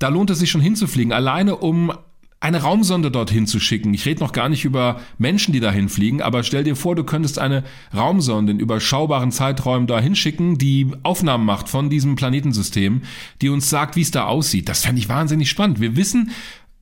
Da 0.00 0.08
lohnt 0.08 0.30
es 0.30 0.40
sich 0.40 0.50
schon 0.50 0.60
hinzufliegen, 0.60 1.12
alleine 1.12 1.54
um 1.54 1.92
eine 2.40 2.62
Raumsonde 2.62 3.10
dorthin 3.10 3.46
zu 3.46 3.58
schicken. 3.58 3.92
Ich 3.94 4.06
rede 4.06 4.20
noch 4.20 4.32
gar 4.32 4.48
nicht 4.48 4.64
über 4.64 5.00
Menschen, 5.18 5.52
die 5.52 5.60
dahin 5.60 5.88
fliegen, 5.88 6.22
aber 6.22 6.44
stell 6.44 6.62
dir 6.62 6.76
vor, 6.76 6.94
du 6.94 7.02
könntest 7.02 7.38
eine 7.38 7.64
Raumsonde 7.94 8.52
in 8.52 8.60
überschaubaren 8.60 9.32
Zeiträumen 9.32 9.88
dahin 9.88 10.14
schicken, 10.14 10.56
die 10.56 10.86
Aufnahmen 11.02 11.44
macht 11.44 11.68
von 11.68 11.90
diesem 11.90 12.14
Planetensystem, 12.14 13.02
die 13.42 13.48
uns 13.48 13.70
sagt, 13.70 13.96
wie 13.96 14.02
es 14.02 14.12
da 14.12 14.26
aussieht. 14.26 14.68
Das 14.68 14.84
fände 14.84 15.00
ich 15.00 15.08
wahnsinnig 15.08 15.50
spannend. 15.50 15.80
Wir 15.80 15.96
wissen 15.96 16.30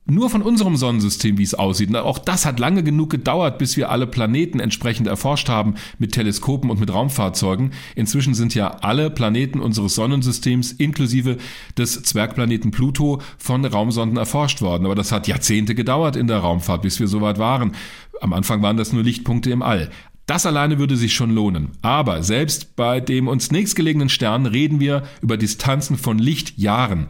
nur 0.09 0.29
von 0.29 0.41
unserem 0.41 0.75
Sonnensystem, 0.75 1.37
wie 1.37 1.43
es 1.43 1.53
aussieht. 1.53 1.89
Und 1.89 1.97
auch 1.97 2.17
das 2.17 2.45
hat 2.45 2.59
lange 2.59 2.83
genug 2.83 3.09
gedauert, 3.09 3.57
bis 3.57 3.77
wir 3.77 3.91
alle 3.91 4.07
Planeten 4.07 4.59
entsprechend 4.59 5.07
erforscht 5.07 5.49
haben 5.49 5.75
mit 5.99 6.13
Teleskopen 6.13 6.69
und 6.69 6.79
mit 6.79 6.93
Raumfahrzeugen. 6.93 7.71
Inzwischen 7.95 8.33
sind 8.33 8.55
ja 8.55 8.69
alle 8.81 9.09
Planeten 9.09 9.59
unseres 9.59 9.95
Sonnensystems 9.95 10.71
inklusive 10.71 11.37
des 11.77 12.01
Zwergplaneten 12.03 12.71
Pluto 12.71 13.21
von 13.37 13.65
Raumsonden 13.65 14.17
erforscht 14.17 14.61
worden. 14.61 14.85
Aber 14.85 14.95
das 14.95 15.11
hat 15.11 15.27
Jahrzehnte 15.27 15.75
gedauert 15.75 16.15
in 16.15 16.27
der 16.27 16.39
Raumfahrt, 16.39 16.81
bis 16.81 16.99
wir 16.99 17.07
so 17.07 17.21
weit 17.21 17.37
waren. 17.37 17.73
Am 18.21 18.33
Anfang 18.33 18.61
waren 18.61 18.77
das 18.77 18.93
nur 18.93 19.03
Lichtpunkte 19.03 19.51
im 19.51 19.61
All. 19.61 19.89
Das 20.25 20.45
alleine 20.45 20.77
würde 20.77 20.97
sich 20.97 21.15
schon 21.15 21.31
lohnen. 21.31 21.71
Aber 21.81 22.21
selbst 22.21 22.75
bei 22.75 22.99
dem 22.99 23.29
uns 23.29 23.49
nächstgelegenen 23.49 24.09
Stern 24.09 24.45
reden 24.45 24.81
wir 24.81 25.03
über 25.21 25.37
Distanzen 25.37 25.97
von 25.97 26.19
Lichtjahren. 26.19 27.07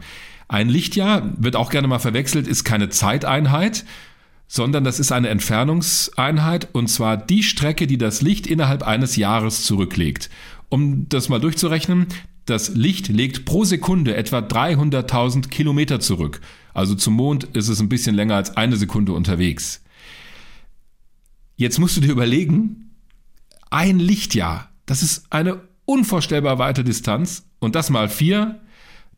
Ein 0.48 0.70
Lichtjahr 0.70 1.30
wird 1.36 1.56
auch 1.56 1.70
gerne 1.70 1.88
mal 1.88 1.98
verwechselt, 1.98 2.48
ist 2.48 2.64
keine 2.64 2.88
Zeiteinheit, 2.88 3.84
sondern 4.48 4.82
das 4.82 4.98
ist 4.98 5.12
eine 5.12 5.28
Entfernungseinheit 5.28 6.68
und 6.72 6.88
zwar 6.88 7.18
die 7.18 7.42
Strecke, 7.42 7.86
die 7.86 7.98
das 7.98 8.22
Licht 8.22 8.46
innerhalb 8.46 8.82
eines 8.82 9.16
Jahres 9.16 9.64
zurücklegt. 9.64 10.30
Um 10.70 11.06
das 11.10 11.28
mal 11.28 11.38
durchzurechnen, 11.38 12.06
das 12.46 12.70
Licht 12.70 13.08
legt 13.08 13.44
pro 13.44 13.64
Sekunde 13.64 14.16
etwa 14.16 14.38
300.000 14.38 15.48
Kilometer 15.48 16.00
zurück. 16.00 16.40
Also 16.72 16.94
zum 16.94 17.14
Mond 17.14 17.44
ist 17.44 17.68
es 17.68 17.80
ein 17.80 17.90
bisschen 17.90 18.14
länger 18.14 18.36
als 18.36 18.56
eine 18.56 18.76
Sekunde 18.76 19.12
unterwegs. 19.12 19.82
Jetzt 21.56 21.78
musst 21.78 21.96
du 21.98 22.00
dir 22.00 22.12
überlegen, 22.12 22.94
ein 23.68 23.98
Lichtjahr, 23.98 24.70
das 24.86 25.02
ist 25.02 25.26
eine 25.30 25.60
unvorstellbar 25.84 26.58
weite 26.58 26.84
Distanz 26.84 27.44
und 27.58 27.74
das 27.74 27.90
mal 27.90 28.08
vier 28.08 28.60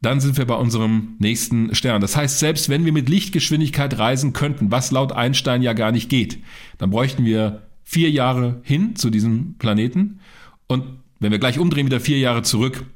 dann 0.02 0.20
sind 0.20 0.38
wir 0.38 0.46
bei 0.46 0.54
unserem 0.54 1.16
nächsten 1.18 1.74
Stern. 1.74 2.00
Das 2.00 2.16
heißt, 2.16 2.38
selbst 2.38 2.68
wenn 2.68 2.84
wir 2.84 2.92
mit 2.92 3.08
Lichtgeschwindigkeit 3.08 3.98
reisen 3.98 4.32
könnten, 4.32 4.70
was 4.70 4.90
laut 4.90 5.12
Einstein 5.12 5.62
ja 5.62 5.74
gar 5.74 5.92
nicht 5.92 6.08
geht, 6.08 6.38
dann 6.78 6.90
bräuchten 6.90 7.24
wir 7.24 7.62
vier 7.84 8.10
Jahre 8.10 8.60
hin 8.62 8.96
zu 8.96 9.10
diesem 9.10 9.54
Planeten. 9.58 10.20
Und 10.68 10.84
wenn 11.18 11.32
wir 11.32 11.38
gleich 11.38 11.58
umdrehen, 11.58 11.86
wieder 11.86 12.00
vier 12.00 12.18
Jahre 12.18 12.42
zurück, 12.42 12.86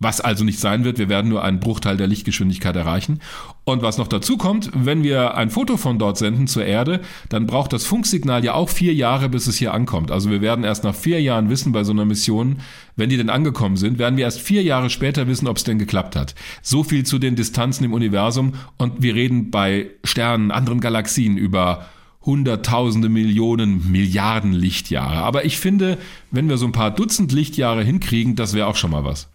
was 0.00 0.22
also 0.22 0.44
nicht 0.44 0.58
sein 0.58 0.82
wird, 0.84 0.98
wir 0.98 1.10
werden 1.10 1.28
nur 1.28 1.44
einen 1.44 1.60
Bruchteil 1.60 1.98
der 1.98 2.06
Lichtgeschwindigkeit 2.06 2.74
erreichen. 2.74 3.20
Und 3.64 3.82
was 3.82 3.98
noch 3.98 4.08
dazu 4.08 4.38
kommt, 4.38 4.70
wenn 4.74 5.02
wir 5.02 5.36
ein 5.36 5.50
Foto 5.50 5.76
von 5.76 5.98
dort 5.98 6.16
senden 6.16 6.46
zur 6.46 6.64
Erde, 6.64 7.00
dann 7.28 7.46
braucht 7.46 7.74
das 7.74 7.84
Funksignal 7.84 8.42
ja 8.42 8.54
auch 8.54 8.70
vier 8.70 8.94
Jahre, 8.94 9.28
bis 9.28 9.46
es 9.46 9.56
hier 9.56 9.74
ankommt. 9.74 10.10
Also 10.10 10.30
wir 10.30 10.40
werden 10.40 10.64
erst 10.64 10.84
nach 10.84 10.94
vier 10.94 11.20
Jahren 11.20 11.50
wissen 11.50 11.72
bei 11.72 11.84
so 11.84 11.92
einer 11.92 12.06
Mission, 12.06 12.60
wenn 12.96 13.10
die 13.10 13.18
denn 13.18 13.28
angekommen 13.28 13.76
sind, 13.76 13.98
werden 13.98 14.16
wir 14.16 14.24
erst 14.24 14.40
vier 14.40 14.62
Jahre 14.62 14.88
später 14.88 15.26
wissen, 15.26 15.46
ob 15.46 15.58
es 15.58 15.64
denn 15.64 15.78
geklappt 15.78 16.16
hat. 16.16 16.34
So 16.62 16.82
viel 16.82 17.04
zu 17.04 17.18
den 17.18 17.36
Distanzen 17.36 17.84
im 17.84 17.92
Universum. 17.92 18.54
Und 18.78 19.02
wir 19.02 19.14
reden 19.14 19.50
bei 19.50 19.90
Sternen, 20.02 20.50
anderen 20.50 20.80
Galaxien 20.80 21.36
über 21.36 21.86
Hunderttausende, 22.22 23.08
Millionen, 23.10 23.90
Milliarden 23.90 24.52
Lichtjahre. 24.52 25.16
Aber 25.18 25.44
ich 25.44 25.58
finde, 25.58 25.98
wenn 26.30 26.48
wir 26.48 26.56
so 26.56 26.66
ein 26.66 26.72
paar 26.72 26.90
Dutzend 26.90 27.32
Lichtjahre 27.32 27.82
hinkriegen, 27.82 28.34
das 28.34 28.54
wäre 28.54 28.66
auch 28.66 28.76
schon 28.76 28.90
mal 28.90 29.04
was. 29.04 29.28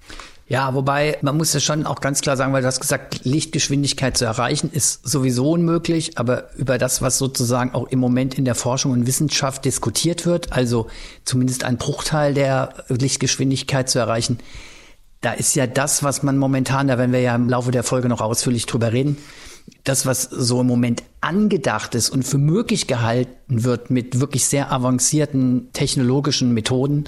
Ja, 0.48 0.75
wobei 0.75 1.18
man 1.22 1.38
muss 1.38 1.54
ja 1.54 1.60
schon 1.60 1.88
auch 1.88 2.02
ganz 2.02 2.22
klar 2.22 2.38
sagen, 2.38 2.54
weil 2.54 2.62
du 2.62 2.68
hast 2.68 2.80
gesagt, 2.80 3.25
Lichtgeschwindigkeit 3.25 4.16
zu 4.16 4.25
erreichen 4.25 4.70
ist 4.72 5.08
sowieso 5.08 5.52
unmöglich, 5.52 6.20
aber 6.20 6.54
über 6.56 6.78
das, 6.78 7.02
was 7.02 7.18
sozusagen 7.18 7.74
auch 7.74 7.88
im 7.88 7.98
Moment 7.98 8.38
in 8.38 8.46
der 8.46 8.54
Forschung 8.54 8.92
und 8.92 9.08
Wissenschaft 9.08 9.66
diskutiert 9.66 10.28
wird, 10.28 10.54
also 10.54 10.88
zumindest 11.24 11.64
ein 11.64 11.78
Bruchteil 11.78 12.36
der 12.36 12.75
Lichtgeschwindigkeit 12.90 13.90
zu 13.90 13.98
erreichen, 13.98 14.38
da 15.22 15.34
ist 15.34 15.56
ja 15.56 15.66
das, 15.66 16.04
was 16.04 16.22
man 16.22 16.38
momentan, 16.38 16.88
da 16.88 17.00
werden 17.00 17.12
wir 17.12 17.22
ja 17.22 17.34
im 17.34 17.50
Laufe 17.50 17.72
der 17.72 17.82
Folge 17.82 18.08
noch 18.08 18.22
ausführlich 18.22 18.68
drüber 18.68 18.94
reden, 18.94 19.18
das, 19.84 20.06
was 20.06 20.22
so 20.22 20.62
im 20.62 20.68
Moment 20.68 21.02
angedacht 21.22 21.96
ist 21.96 22.12
und 22.12 22.22
für 22.22 22.38
möglich 22.38 22.86
gehalten 22.86 23.64
wird 23.64 23.90
mit 23.90 24.20
wirklich 24.20 24.46
sehr 24.46 24.72
avancierten 24.72 25.70
technologischen 25.74 26.54
Methoden, 26.54 27.06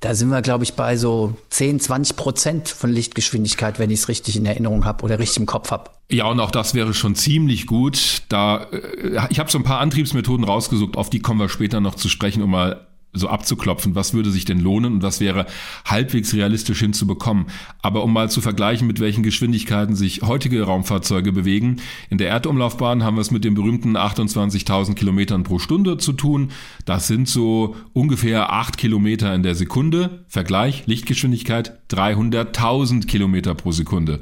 da 0.00 0.14
sind 0.14 0.28
wir, 0.28 0.42
glaube 0.42 0.64
ich, 0.64 0.74
bei 0.74 0.96
so 0.96 1.36
10, 1.50 1.80
20 1.80 2.16
Prozent 2.16 2.68
von 2.68 2.90
Lichtgeschwindigkeit, 2.90 3.78
wenn 3.78 3.90
ich 3.90 4.00
es 4.00 4.08
richtig 4.08 4.36
in 4.36 4.46
Erinnerung 4.46 4.84
habe 4.84 5.04
oder 5.04 5.18
richtig 5.18 5.38
im 5.38 5.46
Kopf 5.46 5.70
habe. 5.70 5.90
Ja, 6.10 6.26
und 6.26 6.40
auch 6.40 6.50
das 6.50 6.74
wäre 6.74 6.94
schon 6.94 7.14
ziemlich 7.14 7.66
gut. 7.66 8.22
Da 8.28 8.68
äh, 8.72 9.20
ich 9.30 9.38
habe 9.38 9.50
so 9.50 9.58
ein 9.58 9.64
paar 9.64 9.80
Antriebsmethoden 9.80 10.44
rausgesucht, 10.44 10.96
auf 10.96 11.10
die 11.10 11.20
kommen 11.20 11.40
wir 11.40 11.48
später 11.48 11.80
noch 11.80 11.94
zu 11.94 12.08
sprechen, 12.08 12.42
um 12.42 12.50
mal 12.50 12.87
so 13.12 13.28
abzuklopfen, 13.28 13.94
was 13.94 14.14
würde 14.14 14.30
sich 14.30 14.44
denn 14.44 14.60
lohnen 14.60 14.94
und 14.94 15.02
was 15.02 15.20
wäre 15.20 15.46
halbwegs 15.84 16.34
realistisch 16.34 16.80
hinzubekommen. 16.80 17.46
Aber 17.82 18.04
um 18.04 18.12
mal 18.12 18.30
zu 18.30 18.40
vergleichen, 18.40 18.86
mit 18.86 19.00
welchen 19.00 19.22
Geschwindigkeiten 19.22 19.96
sich 19.96 20.22
heutige 20.22 20.62
Raumfahrzeuge 20.62 21.32
bewegen, 21.32 21.78
in 22.10 22.18
der 22.18 22.28
Erdumlaufbahn 22.28 23.02
haben 23.02 23.16
wir 23.16 23.22
es 23.22 23.30
mit 23.30 23.44
den 23.44 23.54
berühmten 23.54 23.96
28.000 23.96 24.94
Kilometern 24.94 25.42
pro 25.42 25.58
Stunde 25.58 25.98
zu 25.98 26.12
tun. 26.12 26.50
Das 26.84 27.06
sind 27.06 27.28
so 27.28 27.76
ungefähr 27.92 28.52
8 28.52 28.76
Kilometer 28.76 29.34
in 29.34 29.42
der 29.42 29.54
Sekunde. 29.54 30.24
Vergleich, 30.28 30.86
Lichtgeschwindigkeit 30.86 31.78
300.000 31.90 33.06
Kilometer 33.06 33.54
pro 33.54 33.72
Sekunde. 33.72 34.20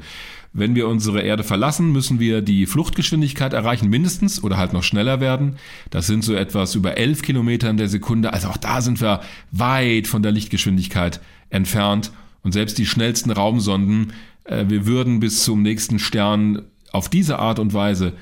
Wenn 0.53 0.75
wir 0.75 0.87
unsere 0.87 1.21
Erde 1.21 1.43
verlassen, 1.43 1.91
müssen 1.91 2.19
wir 2.19 2.41
die 2.41 2.65
Fluchtgeschwindigkeit 2.65 3.53
erreichen, 3.53 3.89
mindestens 3.89 4.43
oder 4.43 4.57
halt 4.57 4.73
noch 4.73 4.83
schneller 4.83 5.19
werden. 5.19 5.57
Das 5.89 6.07
sind 6.07 6.23
so 6.23 6.33
etwas 6.33 6.75
über 6.75 6.97
11 6.97 7.21
Kilometer 7.21 7.69
in 7.69 7.77
der 7.77 7.89
Sekunde. 7.89 8.33
Also 8.33 8.47
auch 8.47 8.57
da 8.57 8.81
sind 8.81 9.01
wir 9.01 9.21
weit 9.51 10.07
von 10.07 10.23
der 10.23 10.31
Lichtgeschwindigkeit 10.31 11.19
entfernt. 11.49 12.11
Und 12.43 12.53
selbst 12.53 12.77
die 12.77 12.85
schnellsten 12.85 13.31
Raumsonden, 13.31 14.13
äh, 14.45 14.65
wir 14.67 14.85
würden 14.85 15.19
bis 15.19 15.43
zum 15.43 15.61
nächsten 15.61 15.99
Stern 15.99 16.63
auf 16.91 17.09
diese 17.09 17.39
Art 17.39 17.59
und 17.59 17.73
Weise 17.73 18.13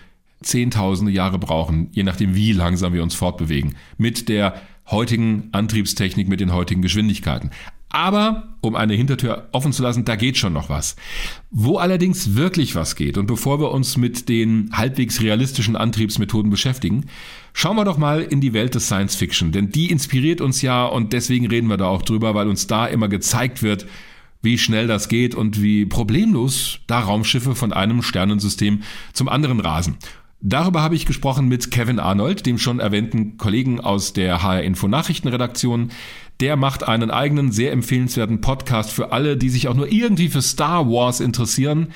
zehntausende 0.41 1.11
Jahre 1.11 1.39
brauchen, 1.39 1.89
je 1.91 2.03
nachdem, 2.03 2.35
wie 2.35 2.51
langsam 2.51 2.93
wir 2.93 3.03
uns 3.03 3.15
fortbewegen. 3.15 3.75
Mit 3.97 4.29
der 4.29 4.61
heutigen 4.87 5.49
Antriebstechnik, 5.51 6.27
mit 6.27 6.39
den 6.39 6.53
heutigen 6.53 6.81
Geschwindigkeiten. 6.81 7.51
Aber, 7.89 8.55
um 8.61 8.75
eine 8.75 8.93
Hintertür 8.93 9.47
offen 9.51 9.71
zu 9.71 9.81
lassen, 9.81 10.05
da 10.05 10.15
geht 10.15 10.37
schon 10.37 10.53
noch 10.53 10.69
was. 10.69 10.95
Wo 11.49 11.77
allerdings 11.77 12.35
wirklich 12.35 12.75
was 12.75 12.95
geht, 12.95 13.17
und 13.17 13.27
bevor 13.27 13.59
wir 13.59 13.71
uns 13.71 13.95
mit 13.95 14.27
den 14.27 14.69
halbwegs 14.73 15.21
realistischen 15.21 15.75
Antriebsmethoden 15.75 16.51
beschäftigen, 16.51 17.05
schauen 17.53 17.77
wir 17.77 17.85
doch 17.85 17.97
mal 17.97 18.21
in 18.21 18.41
die 18.41 18.53
Welt 18.53 18.75
des 18.75 18.87
Science 18.87 19.15
Fiction, 19.15 19.51
denn 19.51 19.69
die 19.69 19.91
inspiriert 19.91 20.41
uns 20.41 20.61
ja 20.61 20.85
und 20.85 21.13
deswegen 21.13 21.47
reden 21.47 21.69
wir 21.69 21.77
da 21.77 21.85
auch 21.87 22.01
drüber, 22.01 22.35
weil 22.35 22.49
uns 22.49 22.67
da 22.67 22.85
immer 22.85 23.07
gezeigt 23.07 23.63
wird, 23.63 23.85
wie 24.41 24.57
schnell 24.57 24.87
das 24.87 25.09
geht 25.09 25.33
und 25.35 25.61
wie 25.61 25.85
problemlos 25.85 26.79
da 26.87 26.99
Raumschiffe 26.99 27.55
von 27.55 27.73
einem 27.73 28.01
Sternensystem 28.01 28.83
zum 29.13 29.29
anderen 29.29 29.59
rasen. 29.59 29.97
Darüber 30.47 30.83
habe 30.83 30.95
ich 30.95 31.07
gesprochen 31.07 31.47
mit 31.47 31.71
Kevin 31.71 31.99
Arnold, 31.99 32.45
dem 32.45 32.59
schon 32.59 32.79
erwähnten 32.79 33.37
Kollegen 33.37 33.79
aus 33.79 34.13
der 34.13 34.43
HR 34.43 34.61
Info 34.61 34.87
Nachrichtenredaktion. 34.87 35.89
Der 36.41 36.55
macht 36.55 36.87
einen 36.87 37.11
eigenen, 37.11 37.51
sehr 37.51 37.71
empfehlenswerten 37.71 38.41
Podcast 38.41 38.91
für 38.91 39.11
alle, 39.11 39.37
die 39.37 39.49
sich 39.49 39.67
auch 39.67 39.73
nur 39.73 39.91
irgendwie 39.91 40.29
für 40.29 40.41
Star 40.41 40.87
Wars 40.87 41.19
interessieren. 41.19 41.93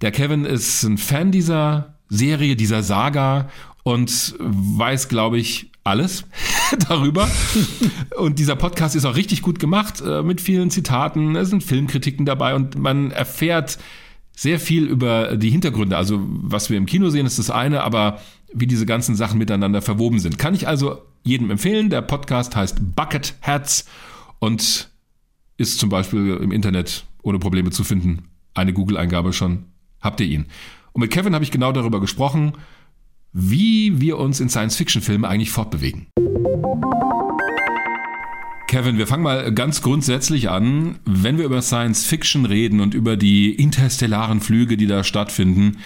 Der 0.00 0.10
Kevin 0.10 0.44
ist 0.44 0.82
ein 0.82 0.98
Fan 0.98 1.30
dieser 1.30 1.94
Serie, 2.08 2.56
dieser 2.56 2.82
Saga 2.82 3.48
und 3.82 4.34
weiß, 4.38 5.08
glaube 5.08 5.38
ich, 5.38 5.70
alles 5.84 6.24
darüber. 6.88 7.28
Und 8.16 8.38
dieser 8.38 8.56
Podcast 8.56 8.94
ist 8.94 9.04
auch 9.04 9.16
richtig 9.16 9.42
gut 9.42 9.58
gemacht, 9.58 10.02
äh, 10.04 10.22
mit 10.22 10.40
vielen 10.40 10.70
Zitaten, 10.70 11.36
es 11.36 11.50
sind 11.50 11.62
Filmkritiken 11.64 12.26
dabei 12.26 12.54
und 12.54 12.78
man 12.78 13.10
erfährt 13.10 13.78
sehr 14.36 14.60
viel 14.60 14.84
über 14.84 15.36
die 15.36 15.50
Hintergründe. 15.50 15.96
Also 15.96 16.20
was 16.22 16.70
wir 16.70 16.78
im 16.78 16.86
Kino 16.86 17.10
sehen, 17.10 17.26
ist 17.26 17.38
das 17.38 17.50
eine, 17.50 17.82
aber 17.82 18.20
wie 18.52 18.66
diese 18.66 18.86
ganzen 18.86 19.16
Sachen 19.16 19.38
miteinander 19.38 19.82
verwoben 19.82 20.20
sind. 20.20 20.38
Kann 20.38 20.54
ich 20.54 20.68
also 20.68 21.02
jedem 21.28 21.50
empfehlen. 21.50 21.90
Der 21.90 22.02
Podcast 22.02 22.56
heißt 22.56 22.96
Bucket 22.96 23.34
Hats 23.42 23.84
und 24.38 24.90
ist 25.56 25.78
zum 25.78 25.90
Beispiel 25.90 26.38
im 26.42 26.50
Internet 26.50 27.04
ohne 27.22 27.38
Probleme 27.38 27.70
zu 27.70 27.84
finden. 27.84 28.24
Eine 28.54 28.72
Google-Eingabe 28.72 29.32
schon, 29.32 29.66
habt 30.00 30.20
ihr 30.20 30.26
ihn. 30.26 30.46
Und 30.92 31.02
mit 31.02 31.10
Kevin 31.10 31.34
habe 31.34 31.44
ich 31.44 31.50
genau 31.50 31.72
darüber 31.72 32.00
gesprochen, 32.00 32.52
wie 33.32 34.00
wir 34.00 34.18
uns 34.18 34.40
in 34.40 34.48
Science-Fiction-Filmen 34.48 35.24
eigentlich 35.24 35.50
fortbewegen. 35.50 36.06
Kevin, 38.68 38.98
wir 38.98 39.06
fangen 39.06 39.22
mal 39.22 39.52
ganz 39.54 39.80
grundsätzlich 39.80 40.50
an. 40.50 40.98
Wenn 41.06 41.38
wir 41.38 41.46
über 41.46 41.62
Science 41.62 42.04
Fiction 42.04 42.44
reden 42.44 42.80
und 42.80 42.94
über 42.94 43.16
die 43.16 43.50
interstellaren 43.50 44.40
Flüge, 44.40 44.76
die 44.76 44.86
da 44.86 45.04
stattfinden, 45.04 45.78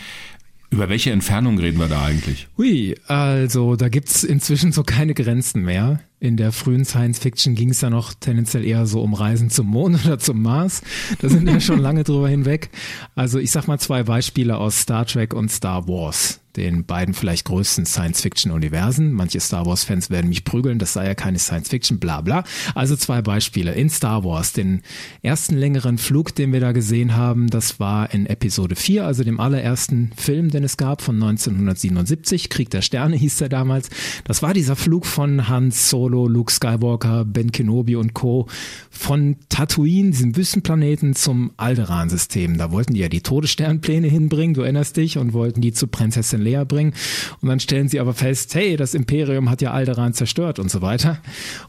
über 0.73 0.89
welche 0.89 1.11
Entfernung 1.11 1.59
reden 1.59 1.79
wir 1.79 1.87
da 1.87 2.03
eigentlich? 2.03 2.49
Hui, 2.57 2.97
also 3.07 3.77
da 3.77 3.91
gibt's 3.91 4.25
inzwischen 4.25 4.73
so 4.73 4.83
keine 4.83 5.13
Grenzen 5.13 5.63
mehr. 5.63 6.01
In 6.19 6.39
der 6.39 6.51
frühen 6.51 6.87
Science 6.87 7.19
Fiction 7.19 7.55
ging 7.55 7.69
es 7.69 7.83
ja 7.83 7.91
noch 7.91 8.15
tendenziell 8.15 8.65
eher 8.65 8.87
so 8.87 9.03
um 9.03 9.13
Reisen 9.13 9.51
zum 9.51 9.67
Mond 9.67 10.03
oder 10.07 10.19
zum 10.19 10.41
Mars. 10.41 10.81
Da 11.21 11.29
sind 11.29 11.47
wir 11.47 11.61
schon 11.61 11.79
lange 11.79 12.05
drüber 12.05 12.29
hinweg. 12.29 12.71
Also 13.15 13.39
ich 13.39 13.51
sag 13.51 13.69
mal 13.69 13.79
zwei 13.79 14.03
Beispiele 14.03 14.57
aus 14.57 14.81
Star 14.81 15.05
Trek 15.05 15.35
und 15.35 15.51
Star 15.51 15.87
Wars 15.87 16.42
den 16.57 16.85
beiden 16.85 17.15
vielleicht 17.15 17.47
größten 17.47 17.87
Science-Fiction-Universen. 17.87 19.13
Manche 19.13 19.41
Star 19.41 19.67
Wars-Fans 19.67 20.11
werden 20.11 20.29
mich 20.29 20.45
prügeln, 20.45 20.79
das 20.79 20.93
sei 20.93 21.07
ja 21.07 21.15
keine 21.15 21.39
Science-Fiction, 21.39 21.99
bla 21.99 22.21
bla. 22.21 22.45
Also 22.75 22.97
zwei 22.97 23.23
Beispiele. 23.23 23.73
In 23.73 23.91
Star 23.91 24.25
Wars, 24.25 24.53
den 24.53 24.83
ersten 25.23 25.57
längeren 25.57 25.99
Flug, 25.99 26.35
den 26.35 26.53
wir 26.53 26.61
da 26.61 26.73
gesehen 26.73 27.17
haben, 27.17 27.49
das 27.49 27.81
war 27.81 28.13
in 28.13 28.27
Episode 28.27 28.77
4, 28.77 29.07
also 29.07 29.25
dem 29.25 29.41
allerersten 29.41 30.11
Film, 30.17 30.51
den 30.51 30.65
es 30.65 30.77
gab 30.77 31.03
von 31.03 31.17
1977. 31.17 32.51
Krieg 32.51 32.71
der 32.71 32.83
Sterne 32.83 33.17
hieß 33.17 33.41
er 33.41 33.49
damals. 33.49 33.89
Das 34.25 34.43
war 34.43 34.55
dieser 34.55 34.77
Flug 34.77 35.07
von 35.07 35.49
Hans 35.49 35.89
Solo, 35.89 36.29
Luke 36.29 36.53
Skywalker, 36.53 37.25
Ben 37.25 37.53
Kenobi 37.53 37.97
und 37.97 38.15
Co. 38.15 38.49
von 38.91 39.37
Tatooine, 39.49 40.11
diesem 40.11 40.37
Wüstenplaneten, 40.37 41.15
zum 41.15 41.53
Alderan-System. 41.57 42.59
Da 42.59 42.71
wollten 42.73 42.95
die 42.95 43.01
ja 43.01 43.09
die 43.09 43.23
Todessternpläne 43.23 44.09
hinbringen, 44.09 44.55
du 44.55 44.63
erinnerst 44.63 44.97
dich, 44.97 45.19
und 45.19 45.33
wollten 45.33 45.61
die 45.61 45.73
zu 45.73 45.87
Prinzessin 45.87 46.42
Leia 46.43 46.65
bringen. 46.65 46.95
Und 47.41 47.49
dann 47.49 47.61
stellen 47.61 47.89
sie 47.89 48.01
aber 48.01 48.15
fest, 48.15 48.55
hey, 48.55 48.77
das 48.77 48.95
Imperium 48.95 49.51
hat 49.51 49.63
ja 49.63 49.73
Alderaan 49.73 50.13
zerstört 50.13 50.59
und 50.59 50.71
so 50.71 50.83
weiter. 50.83 51.19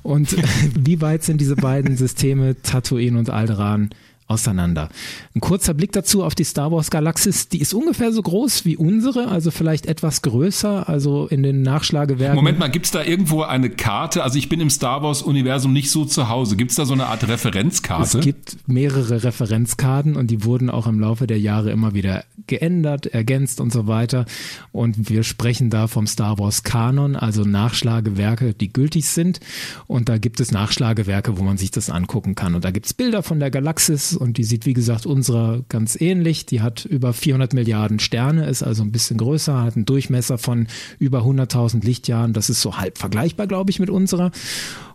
Und 0.02 0.36
wie 0.80 1.02
weit 1.02 1.24
sind 1.24 1.40
diese 1.40 1.56
beiden 1.56 1.98
Systeme, 1.98 2.62
Tatooine 2.62 3.18
und 3.18 3.30
Alderaan, 3.30 3.90
auseinander. 4.34 4.90
Ein 5.36 5.40
kurzer 5.42 5.74
Blick 5.74 5.92
dazu 5.92 6.24
auf 6.24 6.36
die 6.36 6.44
Star 6.44 6.72
Wars 6.72 6.92
Galaxis, 6.92 7.48
die 7.50 7.62
ist 7.62 7.74
ungefähr 7.74 8.12
so 8.12 8.22
groß 8.22 8.66
wie 8.66 8.78
unsere, 8.78 9.28
also 9.28 9.52
vielleicht 9.52 9.86
etwas 9.86 10.22
größer, 10.22 10.90
also 10.90 11.28
in 11.28 11.44
den 11.44 11.62
Nachschlagewerken. 11.62 12.36
Moment 12.36 12.60
mal, 12.60 12.70
gibt's 12.70 12.92
da 12.92 13.04
irgendwo 13.04 13.44
eine 13.44 13.70
Karte? 13.70 14.24
Also 14.24 14.38
ich 14.38 14.50
bin 14.50 14.60
im 14.60 14.70
Star 14.70 15.02
Wars 15.04 15.22
Universum 15.22 15.74
nicht 15.74 15.90
so 15.90 16.06
zu 16.06 16.30
Hause. 16.30 16.56
Gibt's 16.56 16.76
da 16.76 16.86
so 16.86 16.94
eine 16.94 17.08
Art 17.08 17.28
Referenzkarte? 17.28 18.18
Es 18.18 18.24
gibt 18.24 18.58
mehrere 18.68 19.24
Referenzkarten 19.24 20.16
und 20.16 20.32
die 20.32 20.44
wurden 20.44 20.70
auch 20.70 20.88
im 20.88 21.00
Laufe 21.00 21.28
der 21.28 21.40
Jahre 21.40 21.72
immer 21.72 21.94
wieder 21.94 22.24
geändert, 22.48 23.06
ergänzt 23.08 23.62
und 23.62 23.72
so 23.72 23.88
weiter. 23.88 24.26
Und 24.72 25.10
wir 25.10 25.24
sprechen 25.24 25.70
da 25.70 25.88
vom 25.88 26.08
Star 26.08 26.40
Wars 26.40 26.64
Kanon, 26.64 27.16
also 27.16 27.44
Nachschlagewerke, 27.44 28.54
die 28.54 28.72
gültig 28.72 29.08
sind. 29.08 29.40
Und 29.88 30.10
da 30.10 30.18
gibt 30.18 30.40
es 30.40 30.52
Nachschlagewerke, 30.52 31.38
wo 31.38 31.44
man 31.44 31.58
sich 31.58 31.72
das 31.72 31.90
angucken 31.90 32.36
kann. 32.36 32.56
Und 32.56 32.66
da 32.66 32.72
gibt's 32.72 32.94
Bilder 32.94 33.24
von 33.24 33.40
der 33.40 33.52
Galaxis 33.52 34.16
und 34.24 34.38
die 34.38 34.46
sieht, 34.46 34.66
wie 34.66 34.74
gesagt, 34.74 35.06
unserer 35.06 35.64
ganz 35.68 36.00
ähnlich. 36.00 36.46
Die 36.46 36.62
hat 36.62 36.86
über 36.86 37.12
400 37.14 37.54
Milliarden 37.54 38.00
Sterne, 38.00 38.48
ist 38.48 38.64
also 38.64 38.82
ein 38.82 38.92
bisschen 38.92 39.18
größer, 39.18 39.62
hat 39.62 39.76
einen 39.76 39.86
Durchmesser 39.86 40.38
von 40.38 40.68
über 40.98 41.20
100.000 41.20 41.86
Lichtjahren. 41.86 42.32
Das 42.32 42.50
ist 42.50 42.62
so 42.62 42.78
halb 42.78 42.98
vergleichbar, 42.98 43.48
glaube 43.48 43.70
ich, 43.70 43.80
mit 43.80 43.90
unserer. 43.90 44.32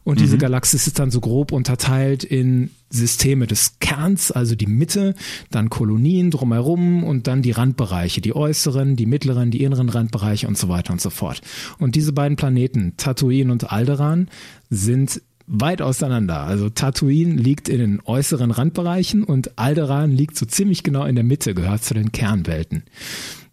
Und 0.02 0.16
mhm. 0.16 0.22
diese 0.22 0.38
Galaxis 0.38 0.86
ist 0.86 0.98
dann 0.98 1.10
so 1.10 1.20
grob 1.20 1.52
unterteilt 1.52 2.24
in 2.24 2.70
Systeme 2.88 3.46
des 3.46 3.78
Kerns, 3.80 4.32
also 4.32 4.54
die 4.54 4.66
Mitte, 4.66 5.14
dann 5.50 5.68
Kolonien 5.68 6.30
drumherum 6.30 7.04
und 7.04 7.26
dann 7.26 7.42
die 7.42 7.50
Randbereiche, 7.50 8.22
die 8.22 8.34
äußeren, 8.34 8.96
die 8.96 9.04
mittleren, 9.04 9.50
die 9.50 9.62
inneren 9.62 9.90
Randbereiche 9.90 10.48
und 10.48 10.56
so 10.56 10.70
weiter 10.70 10.94
und 10.94 11.02
so 11.02 11.10
fort. 11.10 11.42
Und 11.78 11.96
diese 11.96 12.14
beiden 12.14 12.36
Planeten, 12.36 12.94
Tatooine 12.96 13.52
und 13.52 13.70
Alderan, 13.70 14.28
sind 14.70 15.20
weit 15.48 15.82
auseinander. 15.82 16.40
Also 16.40 16.68
Tatooine 16.68 17.34
liegt 17.34 17.68
in 17.68 17.78
den 17.78 18.00
äußeren 18.04 18.50
Randbereichen 18.50 19.24
und 19.24 19.58
Alderaan 19.58 20.12
liegt 20.12 20.36
so 20.36 20.46
ziemlich 20.46 20.82
genau 20.82 21.04
in 21.04 21.14
der 21.14 21.24
Mitte, 21.24 21.54
gehört 21.54 21.84
zu 21.84 21.94
den 21.94 22.12
Kernwelten. 22.12 22.84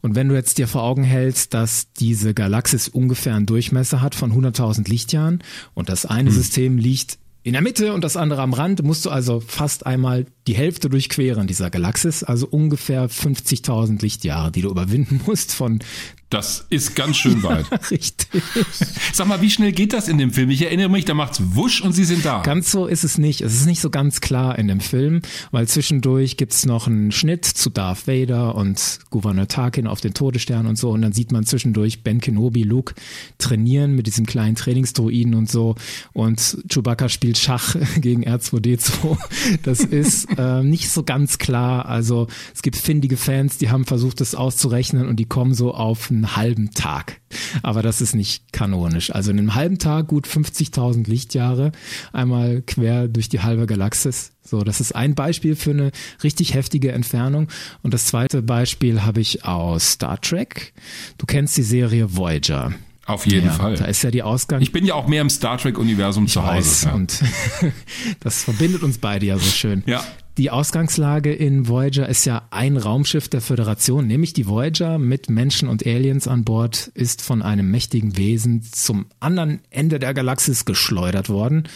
Und 0.01 0.13
wenn 0.13 0.29
du 0.29 0.36
jetzt 0.36 0.60
dir 0.60 0.67
vor 0.67 0.84
Augen 0.84 1.03
hältst, 1.03 1.55
dass 1.55 1.91
diese 1.93 2.36
Galaxis 2.36 2.88
ungefähr 2.88 3.34
einen 3.34 3.47
Durchmesser 3.47 4.01
hat 4.01 4.13
von 4.13 4.31
100.000 4.31 4.88
Lichtjahren 4.88 5.43
und 5.73 5.89
das 5.89 6.05
eine 6.05 6.29
hm. 6.29 6.36
System 6.36 6.77
liegt 6.77 7.17
in 7.45 7.53
der 7.53 7.62
Mitte 7.62 7.93
und 7.93 8.03
das 8.03 8.17
andere 8.17 8.41
am 8.41 8.53
Rand, 8.53 8.81
musst 8.81 9.05
du 9.05 9.12
also 9.12 9.39
fast 9.39 9.86
einmal 9.86 10.25
die 10.47 10.55
Hälfte 10.55 10.89
durchqueren 10.89 11.45
dieser 11.45 11.69
Galaxis, 11.69 12.23
also 12.23 12.47
ungefähr 12.47 13.08
50.000 13.08 14.01
Lichtjahre, 14.01 14.51
die 14.51 14.62
du 14.62 14.69
überwinden 14.69 15.21
musst 15.27 15.53
von 15.53 15.77
das 16.29 16.65
ist 16.69 16.95
ganz 16.95 17.17
schön 17.17 17.43
weit. 17.43 17.65
Ja, 17.69 17.77
richtig. 17.91 18.41
Sag 19.13 19.27
mal, 19.27 19.41
wie 19.41 19.51
schnell 19.51 19.71
geht 19.71 19.93
das 19.93 20.07
in 20.07 20.17
dem 20.17 20.31
Film? 20.31 20.49
Ich 20.49 20.63
erinnere 20.63 20.89
mich, 20.89 21.05
da 21.05 21.13
macht's 21.13 21.39
wusch 21.53 21.81
und 21.81 21.93
sie 21.93 22.03
sind 22.03 22.25
da. 22.25 22.41
Ganz 22.41 22.71
so 22.71 22.88
ist 22.88 23.03
es 23.03 23.19
nicht. 23.19 23.41
Es 23.41 23.53
ist 23.53 23.67
nicht 23.67 23.79
so 23.79 23.91
ganz 23.91 24.21
klar 24.21 24.57
in 24.57 24.67
dem 24.67 24.79
Film, 24.79 25.21
weil 25.51 25.67
zwischendurch 25.67 26.35
gibt's 26.35 26.65
noch 26.65 26.88
einen 26.88 27.11
Schnitt 27.11 27.45
zu 27.45 27.69
Darth 27.69 28.07
Vader 28.07 28.55
und 28.55 28.99
Gouverneur 29.11 29.47
Tarkin 29.47 29.85
auf 29.85 30.01
den 30.01 30.15
Todesstern 30.15 30.65
und 30.65 30.77
so. 30.77 30.89
Und 30.89 31.03
dann 31.03 31.13
sieht 31.13 31.31
man 31.31 31.45
zwischendurch 31.45 32.01
Ben 32.01 32.19
Kenobi, 32.19 32.63
Luke 32.63 32.95
trainieren 33.38 33.95
mit 33.95 34.07
diesem 34.07 34.25
kleinen 34.25 34.55
Trainingsdroiden 34.55 35.35
und 35.35 35.49
so. 35.49 35.75
Und 36.13 36.57
Chewbacca 36.69 37.07
spielt 37.07 37.38
Schach 37.38 37.75
gegen 37.97 38.25
R2D2. 38.25 39.17
Das 39.61 39.79
ist 39.79 40.27
äh, 40.38 40.63
nicht 40.63 40.89
so 40.89 41.03
ganz 41.03 41.38
klar. 41.38 41.85
Also 41.85 42.27
es 42.53 42.63
gibt 42.63 42.77
findige 42.77 43.15
Fans, 43.15 43.59
die 43.59 43.69
haben 43.69 43.85
versucht, 43.85 44.21
das 44.21 44.33
auszurechnen 44.33 45.07
und 45.07 45.17
die 45.17 45.25
kommen 45.25 45.53
so 45.53 45.73
auf 45.73 46.09
einen 46.15 46.36
halben 46.36 46.71
Tag. 46.71 47.21
Aber 47.63 47.82
das 47.82 48.01
ist 48.01 48.15
nicht 48.15 48.51
kanonisch. 48.54 49.12
Also 49.12 49.32
in 49.32 49.39
einem 49.39 49.56
halben 49.56 49.78
Tag 49.78 50.08
gut 50.08 50.28
50.000 50.28 51.10
Lichtjahre 51.10 51.71
einmal 52.13 52.62
quer 52.62 53.08
durch 53.08 53.30
die 53.30 53.41
halbe 53.41 53.65
Galaxis. 53.65 54.32
So, 54.43 54.63
das 54.63 54.80
ist 54.80 54.95
ein 54.95 55.15
Beispiel 55.15 55.56
für 55.56 55.71
eine 55.71 55.91
richtig 56.23 56.54
heftige 56.54 56.91
Entfernung. 56.91 57.47
Und 57.82 57.93
das 57.93 58.06
zweite 58.06 58.41
Beispiel 58.41 59.04
habe 59.04 59.21
ich 59.21 59.43
aus 59.45 59.93
Star 59.93 60.21
Trek. 60.21 60.73
Du 61.17 61.25
kennst 61.25 61.58
die 61.58 61.63
Serie 61.63 62.15
Voyager. 62.15 62.73
Auf 63.05 63.27
jeden 63.27 63.47
ja, 63.47 63.53
Fall. 63.53 63.75
Da 63.75 63.85
ist 63.85 64.01
ja 64.01 64.09
die 64.09 64.23
Ausgang. 64.23 64.61
Ich 64.61 64.71
bin 64.71 64.83
ja 64.83 64.95
auch 64.95 65.07
mehr 65.07 65.21
im 65.21 65.29
Star 65.29 65.57
Trek-Universum 65.57 66.27
zu 66.27 66.45
Hause. 66.45 66.87
Ja. 66.87 66.93
Und 66.95 67.23
das 68.19 68.43
verbindet 68.43 68.81
uns 68.81 68.97
beide 68.97 69.27
ja 69.27 69.37
so 69.37 69.49
schön. 69.49 69.83
Ja. 69.85 70.03
Die 70.37 70.49
Ausgangslage 70.51 71.33
in 71.33 71.69
Voyager 71.69 72.09
ist 72.09 72.25
ja 72.25 72.47
ein 72.51 72.75
Raumschiff 72.75 73.29
der 73.29 73.39
Föderation, 73.39 74.05
nämlich 74.05 74.33
die 74.33 74.47
Voyager 74.47 74.97
mit 74.97 75.29
Menschen 75.29 75.69
und 75.69 75.85
Aliens 75.85 76.27
an 76.27 76.43
Bord 76.43 76.91
ist 76.93 77.21
von 77.21 77.41
einem 77.41 77.71
mächtigen 77.71 78.17
Wesen 78.17 78.61
zum 78.61 79.05
anderen 79.21 79.61
Ende 79.69 79.97
der 79.97 80.13
Galaxis 80.13 80.65
geschleudert 80.65 81.29
worden. 81.29 81.69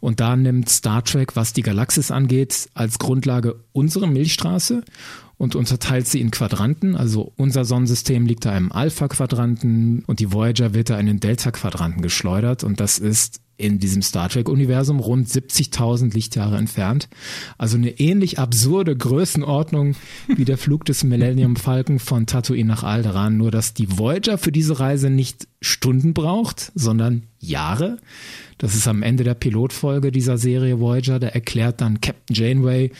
Und 0.00 0.20
da 0.20 0.36
nimmt 0.36 0.70
Star 0.70 1.04
Trek, 1.04 1.36
was 1.36 1.52
die 1.52 1.62
Galaxis 1.62 2.10
angeht, 2.10 2.70
als 2.72 2.98
Grundlage 2.98 3.56
unsere 3.72 4.06
Milchstraße 4.06 4.84
und 5.38 5.54
unterteilt 5.54 6.06
sie 6.06 6.20
in 6.20 6.30
Quadranten. 6.30 6.96
Also 6.96 7.32
unser 7.36 7.64
Sonnensystem 7.64 8.26
liegt 8.26 8.44
da 8.44 8.56
im 8.56 8.72
Alpha-Quadranten 8.72 10.02
und 10.06 10.20
die 10.20 10.32
Voyager 10.32 10.74
wird 10.74 10.90
da 10.90 10.98
in 10.98 11.06
den 11.06 11.20
Delta-Quadranten 11.20 12.02
geschleudert 12.02 12.64
und 12.64 12.80
das 12.80 12.98
ist 12.98 13.40
in 13.58 13.80
diesem 13.80 14.02
Star 14.02 14.28
Trek-Universum 14.28 15.00
rund 15.00 15.28
70.000 15.28 16.14
Lichtjahre 16.14 16.56
entfernt. 16.56 17.08
Also 17.58 17.76
eine 17.76 17.90
ähnlich 17.98 18.38
absurde 18.38 18.96
Größenordnung 18.96 19.96
wie 20.28 20.44
der 20.44 20.58
Flug 20.58 20.84
des 20.84 21.02
Millennium 21.02 21.56
Falcon 21.56 21.98
von 21.98 22.26
Tatooine 22.26 22.68
nach 22.68 22.84
Alderaan, 22.84 23.36
nur 23.36 23.50
dass 23.50 23.74
die 23.74 23.98
Voyager 23.98 24.38
für 24.38 24.52
diese 24.52 24.78
Reise 24.78 25.10
nicht 25.10 25.48
Stunden 25.60 26.14
braucht, 26.14 26.70
sondern 26.76 27.24
Jahre. 27.40 27.98
Das 28.58 28.76
ist 28.76 28.86
am 28.86 29.02
Ende 29.02 29.24
der 29.24 29.34
Pilotfolge 29.34 30.12
dieser 30.12 30.38
Serie 30.38 30.78
Voyager, 30.78 31.18
da 31.18 31.26
erklärt 31.26 31.80
dann 31.80 32.00
Captain 32.00 32.36
Janeway, 32.36 32.92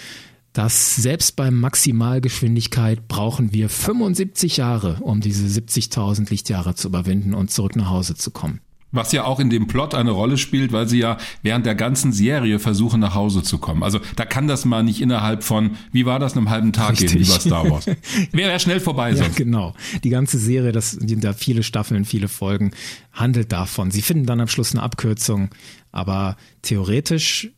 dass 0.59 0.97
selbst 0.97 1.37
bei 1.37 1.53
Maximalgeschwindigkeit 1.53 3.07
brauchen 3.07 3.53
wir 3.53 3.69
75 3.69 4.57
Jahre, 4.57 4.97
um 5.03 5.21
diese 5.21 5.47
70.000 5.47 6.31
Lichtjahre 6.31 6.75
zu 6.75 6.89
überwinden 6.89 7.33
und 7.33 7.53
zurück 7.53 7.77
nach 7.77 7.91
Hause 7.91 8.17
zu 8.17 8.33
kommen. 8.33 8.59
Was 8.91 9.13
ja 9.13 9.23
auch 9.23 9.39
in 9.39 9.51
dem 9.51 9.69
Plot 9.69 9.95
eine 9.95 10.11
Rolle 10.11 10.37
spielt, 10.37 10.73
weil 10.73 10.89
sie 10.89 10.99
ja 10.99 11.19
während 11.43 11.65
der 11.65 11.77
ganzen 11.77 12.13
Serie 12.13 12.59
versuchen, 12.59 12.99
nach 12.99 13.15
Hause 13.15 13.45
zu 13.45 13.59
kommen. 13.59 13.85
Also 13.85 14.01
da 14.17 14.25
kann 14.25 14.49
das 14.49 14.65
mal 14.65 14.83
nicht 14.83 15.01
innerhalb 15.01 15.45
von, 15.45 15.77
wie 15.93 16.07
war 16.07 16.19
das, 16.19 16.37
einem 16.37 16.51
halben 16.51 16.73
Tag 16.73 16.91
Richtig. 16.91 17.13
gehen, 17.13 17.21
wie 17.21 17.29
bei 17.29 17.39
Star 17.39 17.71
Wars. 17.71 17.87
Wäre 18.33 18.51
ja 18.51 18.59
schnell 18.59 18.81
vorbei 18.81 19.15
sonst. 19.15 19.39
Ja, 19.39 19.45
genau. 19.45 19.75
Die 20.03 20.11
ganze 20.11 20.39
Serie, 20.39 20.73
das 20.73 20.91
sind 20.91 21.23
da 21.23 21.35
viele 21.35 21.63
Staffeln, 21.63 22.05
viele 22.05 22.27
Folgen, 22.27 22.73
handelt 23.13 23.53
davon. 23.53 23.93
Sie 23.93 24.03
finden 24.03 24.27
dann 24.27 24.41
am 24.41 24.49
Schluss 24.49 24.73
eine 24.73 24.83
Abkürzung, 24.83 25.51
aber 25.93 26.37
theoretisch 26.63 27.53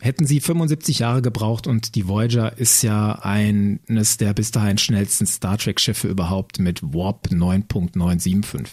hätten 0.00 0.26
sie 0.26 0.40
75 0.40 1.00
Jahre 1.00 1.22
gebraucht 1.22 1.66
und 1.66 1.94
die 1.94 2.08
Voyager 2.08 2.56
ist 2.56 2.82
ja 2.82 3.12
eines 3.20 4.16
der 4.16 4.32
bis 4.32 4.50
dahin 4.50 4.78
schnellsten 4.78 5.26
Star 5.26 5.58
Trek 5.58 5.80
Schiffe 5.80 6.08
überhaupt 6.08 6.58
mit 6.58 6.82
Warp 6.82 7.28
9.975. 7.30 8.66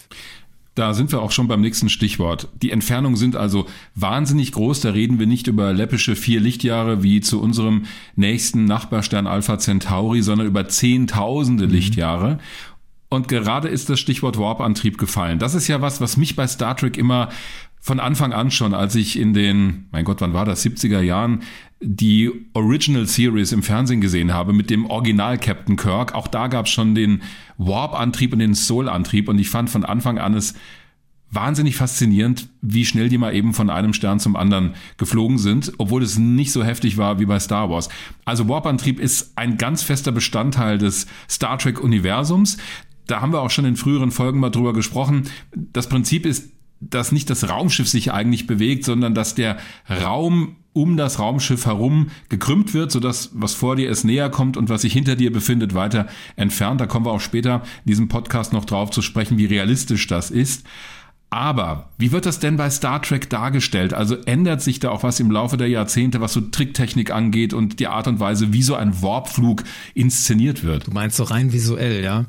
Da 0.76 0.92
sind 0.92 1.10
wir 1.10 1.22
auch 1.22 1.30
schon 1.30 1.48
beim 1.48 1.62
nächsten 1.62 1.88
Stichwort. 1.88 2.48
Die 2.60 2.70
Entfernungen 2.70 3.16
sind 3.16 3.34
also 3.34 3.66
wahnsinnig 3.94 4.52
groß. 4.52 4.80
Da 4.80 4.90
reden 4.90 5.18
wir 5.18 5.26
nicht 5.26 5.46
über 5.46 5.72
läppische 5.72 6.14
vier 6.16 6.38
Lichtjahre 6.38 7.02
wie 7.02 7.22
zu 7.22 7.40
unserem 7.40 7.86
nächsten 8.14 8.66
Nachbarstern 8.66 9.26
Alpha 9.26 9.58
Centauri, 9.58 10.20
sondern 10.20 10.46
über 10.46 10.68
Zehntausende 10.68 11.66
mhm. 11.66 11.72
Lichtjahre. 11.72 12.38
Und 13.08 13.28
gerade 13.28 13.68
ist 13.68 13.88
das 13.88 14.00
Stichwort 14.00 14.38
Warp-Antrieb 14.38 14.98
gefallen. 14.98 15.38
Das 15.38 15.54
ist 15.54 15.66
ja 15.66 15.80
was, 15.80 16.02
was 16.02 16.18
mich 16.18 16.36
bei 16.36 16.46
Star 16.46 16.76
Trek 16.76 16.98
immer 16.98 17.30
von 17.86 18.00
Anfang 18.00 18.32
an 18.32 18.50
schon, 18.50 18.74
als 18.74 18.96
ich 18.96 19.16
in 19.16 19.32
den, 19.32 19.86
mein 19.92 20.04
Gott, 20.04 20.20
wann 20.20 20.32
war 20.32 20.44
das, 20.44 20.66
70er 20.66 21.02
Jahren, 21.02 21.42
die 21.80 22.32
Original 22.52 23.06
Series 23.06 23.52
im 23.52 23.62
Fernsehen 23.62 24.00
gesehen 24.00 24.34
habe 24.34 24.52
mit 24.52 24.70
dem 24.70 24.86
Original 24.86 25.38
Captain 25.38 25.76
Kirk. 25.76 26.12
Auch 26.12 26.26
da 26.26 26.48
gab 26.48 26.66
es 26.66 26.72
schon 26.72 26.96
den 26.96 27.22
Warp-Antrieb 27.58 28.32
und 28.32 28.40
den 28.40 28.56
Soul-Antrieb 28.56 29.28
und 29.28 29.38
ich 29.38 29.50
fand 29.50 29.70
von 29.70 29.84
Anfang 29.84 30.18
an 30.18 30.34
es 30.34 30.54
wahnsinnig 31.30 31.76
faszinierend, 31.76 32.48
wie 32.60 32.84
schnell 32.84 33.08
die 33.08 33.18
mal 33.18 33.32
eben 33.32 33.54
von 33.54 33.70
einem 33.70 33.92
Stern 33.92 34.18
zum 34.18 34.34
anderen 34.34 34.74
geflogen 34.96 35.38
sind, 35.38 35.72
obwohl 35.78 36.02
es 36.02 36.18
nicht 36.18 36.50
so 36.50 36.64
heftig 36.64 36.96
war 36.96 37.20
wie 37.20 37.26
bei 37.26 37.38
Star 37.38 37.70
Wars. 37.70 37.88
Also 38.24 38.48
Warp-Antrieb 38.48 38.98
ist 38.98 39.38
ein 39.38 39.58
ganz 39.58 39.84
fester 39.84 40.10
Bestandteil 40.10 40.78
des 40.78 41.06
Star 41.30 41.56
Trek-Universums. 41.56 42.56
Da 43.06 43.20
haben 43.20 43.32
wir 43.32 43.42
auch 43.42 43.50
schon 43.50 43.64
in 43.64 43.76
früheren 43.76 44.10
Folgen 44.10 44.40
mal 44.40 44.50
drüber 44.50 44.72
gesprochen. 44.72 45.28
Das 45.54 45.88
Prinzip 45.88 46.26
ist, 46.26 46.55
dass 46.80 47.12
nicht 47.12 47.30
das 47.30 47.48
Raumschiff 47.48 47.88
sich 47.88 48.12
eigentlich 48.12 48.46
bewegt, 48.46 48.84
sondern 48.84 49.14
dass 49.14 49.34
der 49.34 49.56
Raum 49.88 50.56
um 50.72 50.98
das 50.98 51.18
Raumschiff 51.18 51.64
herum 51.64 52.08
gekrümmt 52.28 52.74
wird, 52.74 52.92
sodass 52.92 53.30
was 53.32 53.54
vor 53.54 53.76
dir 53.76 53.90
es 53.90 54.04
näher 54.04 54.28
kommt 54.28 54.58
und 54.58 54.68
was 54.68 54.82
sich 54.82 54.92
hinter 54.92 55.16
dir 55.16 55.32
befindet, 55.32 55.74
weiter 55.74 56.06
entfernt. 56.36 56.82
Da 56.82 56.86
kommen 56.86 57.06
wir 57.06 57.12
auch 57.12 57.20
später 57.20 57.62
in 57.84 57.88
diesem 57.88 58.08
Podcast 58.08 58.52
noch 58.52 58.66
drauf 58.66 58.90
zu 58.90 59.00
sprechen, 59.00 59.38
wie 59.38 59.46
realistisch 59.46 60.06
das 60.06 60.30
ist. 60.30 60.66
Aber 61.30 61.90
wie 61.98 62.12
wird 62.12 62.26
das 62.26 62.38
denn 62.38 62.56
bei 62.56 62.70
Star 62.70 63.02
Trek 63.02 63.30
dargestellt? 63.30 63.94
Also 63.94 64.16
ändert 64.26 64.62
sich 64.62 64.78
da 64.78 64.90
auch 64.90 65.02
was 65.02 65.18
im 65.18 65.30
Laufe 65.30 65.56
der 65.56 65.68
Jahrzehnte, 65.68 66.20
was 66.20 66.34
so 66.34 66.40
Tricktechnik 66.40 67.10
angeht 67.10 67.52
und 67.52 67.80
die 67.80 67.88
Art 67.88 68.06
und 68.06 68.20
Weise, 68.20 68.52
wie 68.52 68.62
so 68.62 68.74
ein 68.74 69.02
Warpflug 69.02 69.64
inszeniert 69.94 70.62
wird? 70.62 70.86
Du 70.86 70.92
meinst 70.92 71.16
so 71.16 71.24
rein 71.24 71.52
visuell, 71.52 72.04
ja? 72.04 72.26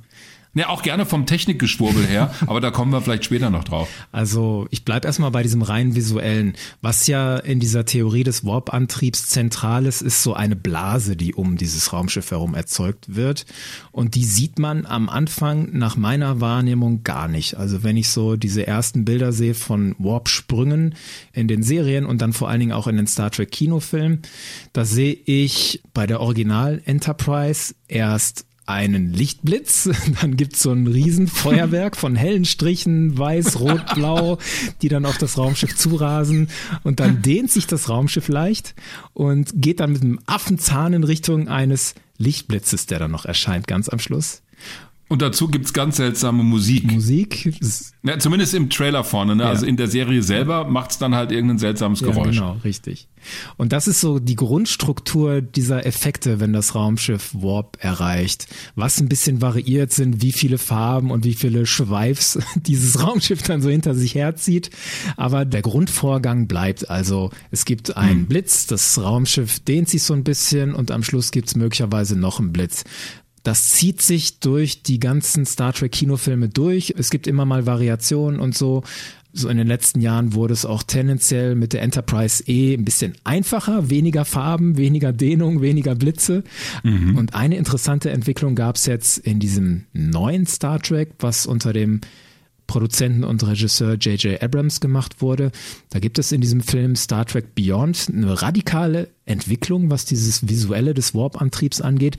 Ne, 0.58 0.68
auch 0.68 0.82
gerne 0.82 1.06
vom 1.06 1.28
Technikgeschwurbel 1.28 2.04
her, 2.08 2.34
aber 2.48 2.60
da 2.60 2.72
kommen 2.72 2.92
wir 2.92 3.00
vielleicht 3.00 3.26
später 3.26 3.52
noch 3.52 3.64
drauf. 3.64 3.88
Also 4.12 4.66
ich 4.72 4.84
bleib 4.84 5.06
erstmal 5.06 5.30
bei 5.30 5.44
diesem 5.44 5.62
rein 5.62 5.94
visuellen. 5.94 6.54
Was 6.82 7.06
ja 7.06 7.38
in 7.38 7.60
dieser 7.60 7.86
Theorie 7.86 8.24
des 8.24 8.44
Warp-Antriebs 8.44 9.28
zentral 9.28 9.86
ist, 9.86 10.02
ist 10.02 10.24
so 10.24 10.34
eine 10.34 10.56
Blase, 10.56 11.16
die 11.16 11.36
um 11.36 11.58
dieses 11.58 11.94
Raumschiff 11.94 12.32
herum 12.32 12.56
erzeugt 12.56 13.16
wird. 13.16 13.46
Und 13.92 14.16
die 14.16 14.24
sieht 14.24 14.58
man 14.58 14.88
am 14.88 15.10
Anfang 15.10 15.78
nach 15.78 15.96
meiner 15.96 16.42
Wahrnehmung 16.42 17.04
gar 17.04 17.28
nicht. 17.28 17.54
Also 17.54 17.84
wenn 17.84 17.96
ich 17.96 18.10
so 18.10 18.36
diese 18.36 18.66
ersten 18.66 19.06
Bilder 19.06 19.34
sehe 19.34 19.54
von 19.54 19.94
Warp-Sprüngen 20.00 20.96
in 21.34 21.48
den 21.48 21.62
Serien 21.62 22.04
und 22.04 22.20
dann 22.20 22.34
vor 22.34 22.50
allen 22.50 22.62
Dingen 22.62 22.72
auch 22.72 22.88
in 22.88 22.98
den 22.98 23.06
Star 23.06 23.30
Trek 23.30 23.52
Kinofilmen, 23.52 24.24
da 24.74 24.86
sehe 24.86 25.14
ich 25.14 25.84
bei 25.94 26.08
der 26.08 26.20
Original 26.20 26.82
Enterprise 26.84 27.76
erst 27.88 28.47
einen 28.68 29.14
Lichtblitz, 29.14 29.90
dann 30.22 30.38
gibt's 30.38 30.62
so 30.62 30.72
ein 30.72 30.88
Riesenfeuerwerk 30.88 31.98
von 31.98 32.16
hellen 32.16 32.46
Strichen, 32.46 33.18
weiß, 33.18 33.60
rot, 33.60 33.84
blau, 33.96 34.38
die 34.82 34.90
dann 34.90 35.06
auf 35.06 35.18
das 35.18 35.38
Raumschiff 35.38 35.76
zurasen 35.76 36.50
und 36.84 37.00
dann 37.00 37.22
dehnt 37.22 37.52
sich 37.52 37.66
das 37.66 37.90
Raumschiff 37.90 38.28
leicht 38.28 38.76
und 39.14 39.52
geht 39.56 39.80
dann 39.80 39.94
mit 39.94 40.04
einem 40.04 40.20
Affenzahn 40.26 40.94
in 40.94 41.04
Richtung 41.04 41.48
eines 41.48 41.96
Lichtblitzes, 42.18 42.86
der 42.86 43.00
dann 43.00 43.12
noch 43.12 43.26
erscheint 43.26 43.68
ganz 43.68 43.90
am 43.90 44.00
Schluss. 44.00 44.44
Und 45.10 45.22
dazu 45.22 45.48
gibt's 45.48 45.72
ganz 45.72 45.98
seltsame 45.98 46.44
Musik. 46.44 46.92
Musik? 46.92 47.54
Ja, 48.04 48.20
zumindest 48.20 48.54
im 48.54 48.70
Trailer 48.70 49.06
vorne. 49.06 49.36
Ne? 49.36 49.44
Ja. 49.44 49.50
Also 49.50 49.66
in 49.66 49.78
der 49.78 49.88
Serie 49.88 50.22
selber 50.22 50.66
macht's 50.66 50.98
dann 50.98 51.16
halt 51.16 51.32
irgendein 51.32 51.60
seltsames 51.60 52.02
Geräusch. 52.02 52.36
Ja, 52.36 52.52
genau, 52.52 52.58
richtig. 52.64 53.08
Und 53.56 53.74
das 53.74 53.88
ist 53.88 54.02
so 54.02 54.20
die 54.20 54.36
Grundstruktur 54.36 55.42
dieser 55.42 55.86
Effekte, 55.86 56.40
wenn 56.40 56.54
das 56.54 56.76
Raumschiff 56.76 57.34
Warp 57.34 57.78
erreicht. 57.80 58.48
Was 58.76 59.00
ein 59.00 59.10
bisschen 59.10 59.42
variiert 59.42 59.92
sind, 59.92 60.22
wie 60.22 60.32
viele 60.32 60.58
Farben 60.58 61.12
und 61.12 61.24
wie 61.24 61.34
viele 61.34 61.66
Schweifs 61.66 62.38
dieses 62.56 63.02
Raumschiff 63.02 63.42
dann 63.44 63.62
so 63.62 63.70
hinter 63.70 63.96
sich 63.96 64.16
herzieht. 64.16 64.72
Aber 65.16 65.46
der 65.46 65.62
Grundvorgang 65.62 66.48
bleibt 66.48 66.90
also, 66.90 67.32
es 67.52 67.66
gibt 67.66 67.96
einen 67.96 68.22
hm. 68.22 68.26
Blitz, 68.28 68.68
das 68.68 69.02
Raumschiff 69.02 69.60
dehnt 69.62 69.90
sich 69.90 70.04
so 70.04 70.14
ein 70.14 70.24
bisschen 70.24 70.74
und 70.74 70.92
am 70.92 71.04
Schluss 71.04 71.32
gibt's 71.32 71.56
möglicherweise 71.56 72.18
noch 72.18 72.40
einen 72.40 72.52
Blitz. 72.52 72.84
Das 73.48 73.70
zieht 73.70 74.02
sich 74.02 74.42
durch 74.42 74.84
die 74.84 75.00
ganzen 75.00 75.46
Star 75.46 75.72
Trek 75.72 75.94
Kinofilme 75.94 76.50
durch. 76.50 76.94
Es 76.98 77.10
gibt 77.10 77.28
immer 77.28 77.46
mal 77.46 77.66
Variationen 77.66 78.42
und 78.42 78.58
so. 78.58 78.84
So 79.32 79.48
in 79.48 79.56
den 79.56 79.68
letzten 79.68 80.02
Jahren 80.02 80.34
wurde 80.34 80.52
es 80.52 80.66
auch 80.66 80.84
tendenziell 80.84 81.56
mit 81.56 81.72
der 81.72 81.82
Enterprise 81.82 82.44
E 82.46 82.74
ein 82.74 82.84
bisschen 82.84 83.14
einfacher, 83.24 83.90
weniger 83.90 84.26
Farben, 84.26 84.76
weniger 84.76 85.14
Dehnung, 85.14 85.62
weniger 85.62 85.96
Blitze. 85.96 86.44
Mhm. 86.84 87.18
Und 87.18 87.36
eine 87.36 87.56
interessante 87.56 88.10
Entwicklung 88.10 88.54
gab 88.54 88.76
es 88.76 88.86
jetzt 88.86 89.18
in 89.20 89.40
diesem 89.40 89.86
neuen 89.94 90.46
Star 90.46 90.82
Trek, 90.82 91.12
was 91.20 91.46
unter 91.46 91.72
dem 91.72 92.02
Produzenten 92.68 93.24
und 93.24 93.48
Regisseur 93.48 93.94
J.J. 93.94 94.44
Abrams 94.44 94.82
gemacht 94.82 95.22
wurde. 95.22 95.54
Da 95.90 96.00
gibt 96.00 96.20
es 96.20 96.34
in 96.34 96.42
diesem 96.42 96.60
Film 96.60 96.98
Star 96.98 97.26
Trek 97.26 97.56
Beyond 97.56 98.10
eine 98.14 98.42
radikale 98.42 99.08
Entwicklung, 99.26 99.90
was 99.90 100.04
dieses 100.04 100.50
Visuelle 100.50 100.94
des 100.94 101.16
Warp-Antriebs 101.16 101.80
angeht. 101.80 102.18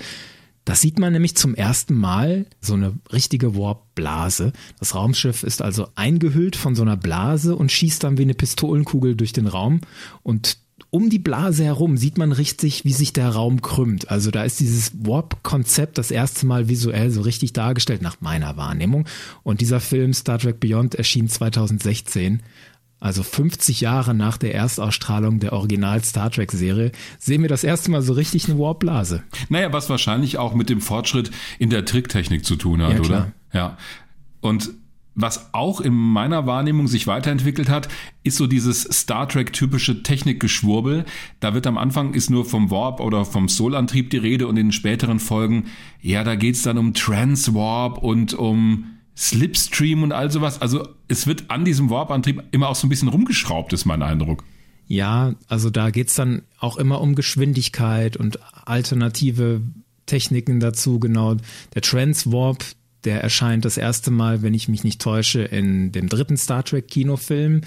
Das 0.68 0.82
sieht 0.82 0.98
man 0.98 1.14
nämlich 1.14 1.34
zum 1.34 1.54
ersten 1.54 1.94
Mal, 1.94 2.44
so 2.60 2.74
eine 2.74 2.92
richtige 3.10 3.56
Warp-Blase. 3.56 4.52
Das 4.78 4.94
Raumschiff 4.94 5.42
ist 5.42 5.62
also 5.62 5.88
eingehüllt 5.94 6.56
von 6.56 6.74
so 6.74 6.82
einer 6.82 6.98
Blase 6.98 7.56
und 7.56 7.72
schießt 7.72 8.04
dann 8.04 8.18
wie 8.18 8.22
eine 8.22 8.34
Pistolenkugel 8.34 9.16
durch 9.16 9.32
den 9.32 9.46
Raum. 9.46 9.80
Und 10.22 10.58
um 10.90 11.08
die 11.08 11.18
Blase 11.18 11.64
herum 11.64 11.96
sieht 11.96 12.18
man 12.18 12.32
richtig, 12.32 12.84
wie 12.84 12.92
sich 12.92 13.14
der 13.14 13.30
Raum 13.30 13.62
krümmt. 13.62 14.10
Also 14.10 14.30
da 14.30 14.44
ist 14.44 14.60
dieses 14.60 14.92
Warp-Konzept 15.06 15.96
das 15.96 16.10
erste 16.10 16.44
Mal 16.44 16.68
visuell 16.68 17.10
so 17.10 17.22
richtig 17.22 17.54
dargestellt, 17.54 18.02
nach 18.02 18.20
meiner 18.20 18.58
Wahrnehmung. 18.58 19.06
Und 19.42 19.62
dieser 19.62 19.80
Film 19.80 20.12
Star 20.12 20.38
Trek 20.38 20.60
Beyond 20.60 20.96
erschien 20.96 21.28
2016 21.28 22.42
also 23.00 23.22
50 23.22 23.80
Jahre 23.80 24.14
nach 24.14 24.38
der 24.38 24.54
Erstausstrahlung 24.54 25.40
der 25.40 25.52
Original 25.52 26.02
Star 26.02 26.30
Trek 26.30 26.52
Serie, 26.52 26.92
sehen 27.18 27.42
wir 27.42 27.48
das 27.48 27.64
erste 27.64 27.90
Mal 27.90 28.02
so 28.02 28.12
richtig 28.12 28.48
eine 28.48 28.58
Warp-Blase. 28.58 29.22
Naja, 29.48 29.72
was 29.72 29.88
wahrscheinlich 29.88 30.38
auch 30.38 30.54
mit 30.54 30.68
dem 30.68 30.80
Fortschritt 30.80 31.30
in 31.58 31.70
der 31.70 31.84
Tricktechnik 31.84 32.44
zu 32.44 32.56
tun 32.56 32.82
hat, 32.82 32.94
ja, 32.94 33.00
oder? 33.00 33.32
Ja. 33.52 33.76
Und 34.40 34.70
was 35.20 35.52
auch 35.52 35.80
in 35.80 35.94
meiner 35.94 36.46
Wahrnehmung 36.46 36.86
sich 36.86 37.08
weiterentwickelt 37.08 37.68
hat, 37.68 37.88
ist 38.22 38.36
so 38.36 38.46
dieses 38.46 38.82
Star 38.82 39.28
Trek 39.28 39.52
typische 39.52 40.04
Technikgeschwurbel. 40.04 41.04
Da 41.40 41.54
wird 41.54 41.66
am 41.66 41.76
Anfang 41.76 42.14
ist 42.14 42.30
nur 42.30 42.44
vom 42.44 42.70
Warp 42.70 43.00
oder 43.00 43.24
vom 43.24 43.48
Soul-Antrieb 43.48 44.10
die 44.10 44.16
Rede 44.16 44.46
und 44.46 44.56
in 44.56 44.66
den 44.66 44.72
späteren 44.72 45.18
Folgen, 45.18 45.66
ja, 46.00 46.22
da 46.22 46.36
geht's 46.36 46.62
dann 46.62 46.78
um 46.78 46.94
Transwarp 46.94 47.98
und 47.98 48.34
um 48.34 48.97
Slipstream 49.18 50.04
und 50.04 50.12
all 50.12 50.30
sowas. 50.30 50.62
Also 50.62 50.88
es 51.08 51.26
wird 51.26 51.50
an 51.50 51.64
diesem 51.64 51.90
Warp-Antrieb 51.90 52.42
immer 52.52 52.68
auch 52.68 52.76
so 52.76 52.86
ein 52.86 52.90
bisschen 52.90 53.08
rumgeschraubt, 53.08 53.72
ist 53.72 53.84
mein 53.84 54.02
Eindruck. 54.02 54.44
Ja, 54.86 55.34
also 55.48 55.70
da 55.70 55.90
geht's 55.90 56.14
dann 56.14 56.42
auch 56.60 56.76
immer 56.76 57.00
um 57.00 57.16
Geschwindigkeit 57.16 58.16
und 58.16 58.38
alternative 58.66 59.60
Techniken 60.06 60.60
dazu. 60.60 61.00
Genau, 61.00 61.36
der 61.74 61.82
Transwarp, 61.82 62.64
der 63.04 63.20
erscheint 63.20 63.64
das 63.64 63.76
erste 63.76 64.12
Mal, 64.12 64.42
wenn 64.42 64.54
ich 64.54 64.68
mich 64.68 64.84
nicht 64.84 65.00
täusche, 65.00 65.42
in 65.42 65.90
dem 65.90 66.08
dritten 66.08 66.36
Star 66.36 66.64
Trek 66.64 66.86
Kinofilm. 66.86 67.62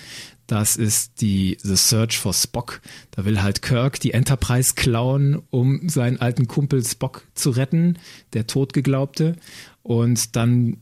Das 0.48 0.78
ist 0.78 1.22
die 1.22 1.58
The 1.62 1.76
Search 1.76 2.18
for 2.18 2.34
Spock. 2.34 2.82
Da 3.12 3.26
will 3.26 3.42
halt 3.42 3.62
Kirk 3.62 4.00
die 4.00 4.14
Enterprise 4.14 4.74
klauen, 4.76 5.42
um 5.50 5.88
seinen 5.90 6.18
alten 6.18 6.48
Kumpel 6.48 6.84
Spock 6.84 7.28
zu 7.36 7.52
retten, 7.52 7.98
der 8.34 8.48
Totgeglaubte. 8.48 9.36
Und 9.84 10.36
dann 10.36 10.78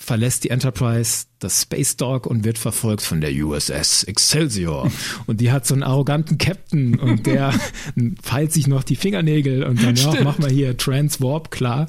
verlässt 0.00 0.44
die 0.44 0.50
Enterprise 0.50 1.26
das 1.40 1.62
Space 1.62 1.96
Dog 1.96 2.26
und 2.26 2.44
wird 2.44 2.56
verfolgt 2.56 3.02
von 3.02 3.20
der 3.20 3.32
USS 3.32 4.04
Excelsior. 4.04 4.90
Und 5.26 5.40
die 5.40 5.50
hat 5.50 5.66
so 5.66 5.74
einen 5.74 5.82
arroganten 5.82 6.38
Captain 6.38 6.98
und 6.98 7.26
der 7.26 7.52
feilt 8.22 8.52
sich 8.52 8.68
noch 8.68 8.84
die 8.84 8.96
Fingernägel 8.96 9.64
und 9.64 9.82
dann, 9.82 9.96
ja, 9.96 10.14
mach 10.22 10.38
mal 10.38 10.50
hier 10.50 10.76
Transwarp, 10.76 11.50
klar. 11.50 11.88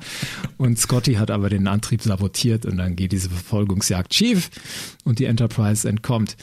Und 0.58 0.80
Scotty 0.80 1.13
hat 1.13 1.30
aber 1.30 1.50
den 1.50 1.67
Antrieb 1.67 2.02
sabotiert 2.02 2.65
und 2.65 2.78
dann 2.78 2.95
geht 2.95 3.12
diese 3.12 3.30
Verfolgungsjagd 3.30 4.13
schief 4.13 4.50
und 5.04 5.19
die 5.19 5.26
Enterprise 5.26 5.88
entkommt. 5.88 6.36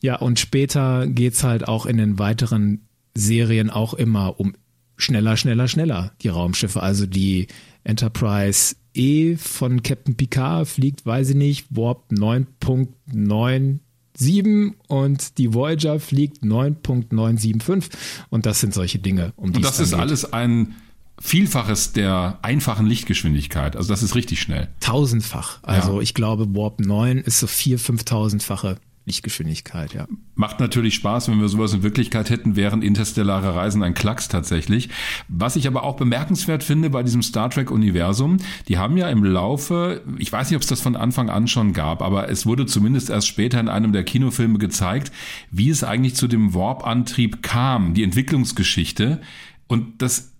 Ja, 0.00 0.16
und 0.16 0.38
später 0.38 1.08
geht's 1.08 1.42
halt 1.42 1.66
auch 1.66 1.84
in 1.84 1.96
den 1.96 2.20
weiteren 2.20 2.86
Serien 3.14 3.70
auch 3.70 3.92
immer 3.92 4.38
um 4.38 4.54
schneller, 4.96 5.36
schneller, 5.36 5.66
schneller, 5.66 6.12
die 6.22 6.28
Raumschiffe. 6.28 6.80
Also 6.80 7.06
die 7.06 7.48
Enterprise 7.82 8.76
E 8.98 9.36
von 9.36 9.82
Captain 9.82 10.16
Picard 10.16 10.68
fliegt, 10.68 11.06
weiß 11.06 11.30
ich 11.30 11.36
nicht, 11.36 11.66
Warp 11.70 12.10
9.97 12.10 14.72
und 14.88 15.38
die 15.38 15.54
Voyager 15.54 16.00
fliegt 16.00 16.42
9.975 16.42 17.90
und 18.30 18.46
das 18.46 18.60
sind 18.60 18.74
solche 18.74 18.98
Dinge, 18.98 19.32
um 19.36 19.50
Und 19.50 19.64
das 19.64 19.78
ist 19.80 19.90
geht. 19.90 20.00
alles 20.00 20.32
ein 20.32 20.74
Vielfaches 21.20 21.92
der 21.92 22.38
einfachen 22.42 22.86
Lichtgeschwindigkeit. 22.86 23.74
Also 23.74 23.88
das 23.88 24.04
ist 24.04 24.14
richtig 24.14 24.40
schnell. 24.40 24.68
Tausendfach. 24.78 25.58
Also 25.62 25.96
ja. 25.96 26.00
ich 26.00 26.14
glaube, 26.14 26.54
Warp 26.54 26.78
9 26.78 27.18
ist 27.18 27.40
so 27.40 27.48
vier, 27.48 27.80
fünftausendfache 27.80 28.78
Lichtgeschwindigkeit, 29.08 29.92
ja. 29.92 30.06
Macht 30.36 30.60
natürlich 30.60 30.94
Spaß, 30.94 31.28
wenn 31.28 31.40
wir 31.40 31.48
sowas 31.48 31.74
in 31.74 31.82
Wirklichkeit 31.82 32.30
hätten, 32.30 32.54
wären 32.54 32.82
interstellare 32.82 33.54
Reisen 33.56 33.82
ein 33.82 33.94
Klacks 33.94 34.28
tatsächlich. 34.28 34.88
Was 35.26 35.56
ich 35.56 35.66
aber 35.66 35.82
auch 35.82 35.96
bemerkenswert 35.96 36.62
finde 36.62 36.90
bei 36.90 37.02
diesem 37.02 37.22
Star 37.22 37.50
Trek-Universum, 37.50 38.36
die 38.68 38.78
haben 38.78 38.96
ja 38.96 39.08
im 39.08 39.24
Laufe, 39.24 40.02
ich 40.18 40.30
weiß 40.30 40.48
nicht, 40.48 40.56
ob 40.56 40.62
es 40.62 40.68
das 40.68 40.80
von 40.80 40.94
Anfang 40.94 41.28
an 41.30 41.48
schon 41.48 41.72
gab, 41.72 42.02
aber 42.02 42.28
es 42.28 42.46
wurde 42.46 42.66
zumindest 42.66 43.10
erst 43.10 43.26
später 43.26 43.58
in 43.58 43.68
einem 43.68 43.92
der 43.92 44.04
Kinofilme 44.04 44.58
gezeigt, 44.58 45.10
wie 45.50 45.70
es 45.70 45.82
eigentlich 45.82 46.14
zu 46.14 46.28
dem 46.28 46.54
Warp-Antrieb 46.54 47.42
kam, 47.42 47.94
die 47.94 48.04
Entwicklungsgeschichte. 48.04 49.20
Und 49.66 50.00
das 50.02 50.32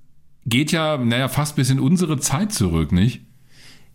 geht 0.46 0.72
ja, 0.72 0.96
naja, 0.96 1.28
fast 1.28 1.56
bis 1.56 1.70
in 1.70 1.80
unsere 1.80 2.18
Zeit 2.18 2.52
zurück, 2.52 2.92
nicht? 2.92 3.27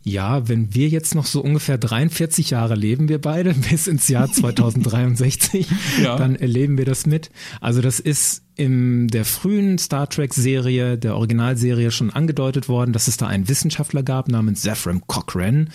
Ja, 0.03 0.49
wenn 0.49 0.73
wir 0.75 0.89
jetzt 0.89 1.15
noch 1.15 1.25
so 1.25 1.41
ungefähr 1.41 1.77
43 1.77 2.51
Jahre 2.51 2.75
leben, 2.75 3.07
wir 3.09 3.21
beide, 3.21 3.53
bis 3.69 3.87
ins 3.87 4.07
Jahr 4.07 4.31
2063, 4.31 5.67
ja. 6.03 6.17
dann 6.17 6.35
erleben 6.35 6.77
wir 6.77 6.85
das 6.85 7.05
mit. 7.05 7.31
Also 7.61 7.81
das 7.81 7.99
ist 7.99 8.42
in 8.55 9.07
der 9.07 9.25
frühen 9.25 9.77
Star 9.77 10.09
Trek-Serie, 10.09 10.97
der 10.97 11.15
Originalserie 11.15 11.91
schon 11.91 12.11
angedeutet 12.11 12.69
worden, 12.69 12.93
dass 12.93 13.07
es 13.07 13.17
da 13.17 13.27
einen 13.27 13.49
Wissenschaftler 13.49 14.03
gab 14.03 14.27
namens 14.27 14.61
Zephram 14.61 15.05
Cochrane 15.07 15.67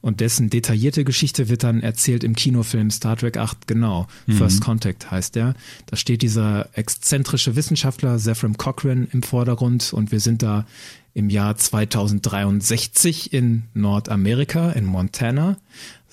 und 0.00 0.20
dessen 0.20 0.50
detaillierte 0.50 1.04
Geschichte 1.04 1.48
wird 1.48 1.62
dann 1.62 1.80
erzählt 1.80 2.24
im 2.24 2.34
Kinofilm 2.34 2.90
Star 2.90 3.16
Trek 3.16 3.36
8, 3.36 3.66
genau. 3.66 4.06
Mhm. 4.26 4.32
First 4.32 4.60
Contact 4.60 5.10
heißt 5.10 5.34
der. 5.34 5.54
Da 5.86 5.96
steht 5.96 6.22
dieser 6.22 6.68
exzentrische 6.74 7.56
Wissenschaftler 7.56 8.18
Zephram 8.18 8.56
Cochrane 8.56 9.08
im 9.12 9.22
Vordergrund 9.22 9.92
und 9.92 10.12
wir 10.12 10.20
sind 10.20 10.42
da 10.42 10.66
im 11.14 11.30
Jahr 11.30 11.56
2063 11.56 13.32
in 13.32 13.62
Nordamerika, 13.72 14.72
in 14.72 14.84
Montana. 14.84 15.56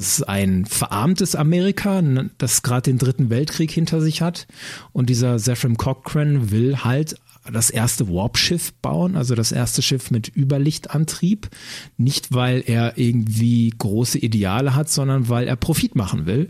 Das 0.04 0.20
ist 0.20 0.24
ein 0.28 0.66
verarmtes 0.66 1.34
Amerika, 1.34 2.04
das 2.38 2.62
gerade 2.62 2.92
den 2.92 2.98
Dritten 2.98 3.30
Weltkrieg 3.30 3.72
hinter 3.72 4.02
sich 4.02 4.22
hat. 4.22 4.48
Und 4.92 5.10
dieser 5.10 5.38
Zephram 5.38 5.78
Cochrane 5.78 6.52
will 6.52 6.80
halt 6.80 7.16
das 7.50 7.70
erste 7.70 8.10
Warp-Schiff 8.10 8.74
bauen, 8.82 9.16
also 9.16 9.34
das 9.34 9.54
erste 9.54 9.82
Schiff 9.82 10.12
mit 10.12 10.36
Überlichtantrieb. 10.36 11.50
Nicht, 11.96 12.34
weil 12.34 12.66
er 12.68 12.98
irgendwie 12.98 13.74
große 13.78 14.20
Ideale 14.20 14.76
hat, 14.76 14.90
sondern 14.90 15.30
weil 15.30 15.48
er 15.48 15.56
Profit 15.56 15.96
machen 15.96 16.26
will. 16.26 16.50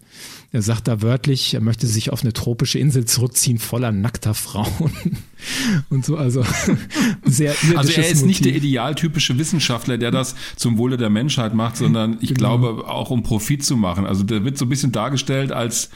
Er 0.54 0.62
sagt 0.62 0.88
da 0.88 1.02
wörtlich, 1.02 1.56
er 1.56 1.62
möchte 1.62 1.88
sich 1.88 2.14
auf 2.14 2.22
eine 2.22 2.32
tropische 2.32 2.78
Insel 2.78 3.06
zurückziehen, 3.06 3.58
voller 3.58 3.92
nackter 3.92 4.36
Frauen. 4.36 4.92
Und 5.90 6.06
so, 6.06 6.16
also 6.16 6.46
sehr 7.26 7.56
Also 7.76 7.92
er 7.94 8.08
ist 8.08 8.22
Motiv. 8.22 8.26
nicht 8.28 8.46
der 8.46 8.56
idealtypische 8.56 9.40
Wissenschaftler, 9.40 9.98
der 9.98 10.12
das 10.12 10.36
zum 10.56 10.78
Wohle 10.78 10.98
der 10.98 11.10
Menschheit 11.10 11.56
macht, 11.56 11.78
sondern 11.78 12.20
ich 12.22 12.36
genau. 12.36 12.60
glaube 12.60 12.88
auch 12.88 13.10
um 13.10 13.24
Profit 13.24 13.66
zu 13.66 13.76
machen. 13.76 14.06
Also 14.06 14.24
der 14.24 14.46
wird 14.46 14.60
so 14.60 14.66
ein 14.66 14.70
bisschen 14.70 14.92
dargestellt 14.92 15.52
als 15.52 15.90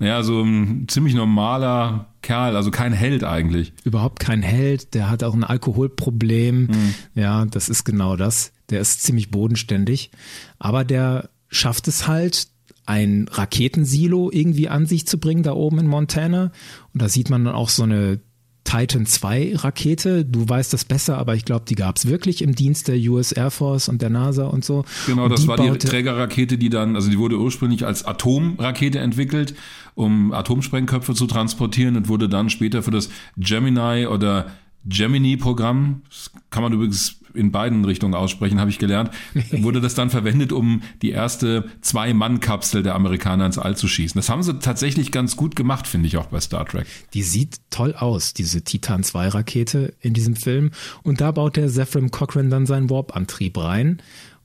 naja, 0.00 0.24
so 0.24 0.42
ein 0.42 0.88
ziemlich 0.88 1.14
normaler 1.14 2.06
Kerl, 2.22 2.56
also 2.56 2.72
kein 2.72 2.92
Held 2.92 3.22
eigentlich. 3.22 3.74
Überhaupt 3.84 4.18
kein 4.18 4.42
Held, 4.42 4.94
der 4.94 5.08
hat 5.08 5.22
auch 5.22 5.34
ein 5.34 5.44
Alkoholproblem. 5.44 6.62
Mhm. 6.62 6.94
Ja, 7.14 7.44
das 7.44 7.68
ist 7.68 7.84
genau 7.84 8.16
das. 8.16 8.50
Der 8.70 8.80
ist 8.80 9.02
ziemlich 9.04 9.30
bodenständig. 9.30 10.10
Aber 10.58 10.84
der 10.84 11.28
schafft 11.48 11.86
es 11.86 12.08
halt, 12.08 12.48
ein 12.86 13.28
Raketensilo 13.30 14.30
irgendwie 14.32 14.68
an 14.68 14.86
sich 14.86 15.06
zu 15.06 15.18
bringen, 15.18 15.42
da 15.42 15.52
oben 15.52 15.78
in 15.78 15.86
Montana. 15.86 16.52
Und 16.92 17.02
da 17.02 17.08
sieht 17.08 17.30
man 17.30 17.44
dann 17.44 17.54
auch 17.54 17.68
so 17.68 17.84
eine 17.84 18.20
Titan 18.64 19.06
2 19.06 19.56
Rakete. 19.56 20.24
Du 20.24 20.48
weißt 20.48 20.72
das 20.72 20.84
besser, 20.84 21.18
aber 21.18 21.34
ich 21.34 21.44
glaube, 21.44 21.64
die 21.68 21.74
gab 21.74 21.96
es 21.96 22.06
wirklich 22.06 22.42
im 22.42 22.54
Dienst 22.54 22.88
der 22.88 22.96
US 23.10 23.32
Air 23.32 23.50
Force 23.50 23.88
und 23.88 24.02
der 24.02 24.10
NASA 24.10 24.46
und 24.46 24.64
so. 24.64 24.84
Genau, 25.06 25.24
und 25.24 25.32
das 25.32 25.42
die 25.42 25.48
war 25.48 25.56
die 25.56 25.78
Trägerrakete, 25.78 26.58
die 26.58 26.68
dann, 26.68 26.94
also 26.94 27.10
die 27.10 27.18
wurde 27.18 27.38
ursprünglich 27.38 27.86
als 27.86 28.04
Atomrakete 28.04 28.98
entwickelt, 28.98 29.54
um 29.94 30.32
Atomsprengköpfe 30.32 31.14
zu 31.14 31.26
transportieren 31.26 31.96
und 31.96 32.08
wurde 32.08 32.28
dann 32.28 32.50
später 32.50 32.82
für 32.82 32.90
das 32.90 33.08
Gemini 33.36 34.06
oder 34.06 34.50
Gemini-Programm, 34.84 36.02
das 36.08 36.30
kann 36.50 36.62
man 36.62 36.72
übrigens 36.72 37.19
in 37.34 37.52
beiden 37.52 37.84
Richtungen 37.84 38.14
aussprechen, 38.14 38.60
habe 38.60 38.70
ich 38.70 38.78
gelernt, 38.78 39.10
wurde 39.50 39.80
das 39.80 39.94
dann 39.94 40.10
verwendet, 40.10 40.52
um 40.52 40.82
die 41.02 41.10
erste 41.10 41.64
Zwei-Mann-Kapsel 41.80 42.82
der 42.82 42.94
Amerikaner 42.94 43.46
ins 43.46 43.58
All 43.58 43.76
zu 43.76 43.88
schießen. 43.88 44.18
Das 44.18 44.28
haben 44.28 44.42
sie 44.42 44.58
tatsächlich 44.58 45.12
ganz 45.12 45.36
gut 45.36 45.56
gemacht, 45.56 45.86
finde 45.86 46.08
ich 46.08 46.16
auch 46.16 46.26
bei 46.26 46.40
Star 46.40 46.66
Trek. 46.66 46.86
Die 47.14 47.22
sieht 47.22 47.60
toll 47.70 47.94
aus, 47.94 48.34
diese 48.34 48.62
Titan 48.62 49.02
2-Rakete 49.02 49.94
in 50.00 50.14
diesem 50.14 50.36
Film. 50.36 50.70
Und 51.02 51.20
da 51.20 51.30
baut 51.32 51.56
der 51.56 51.68
Zephram 51.68 52.10
Cochrane 52.10 52.48
dann 52.48 52.66
seinen 52.66 52.90
Warp-Antrieb 52.90 53.58
rein. 53.58 54.00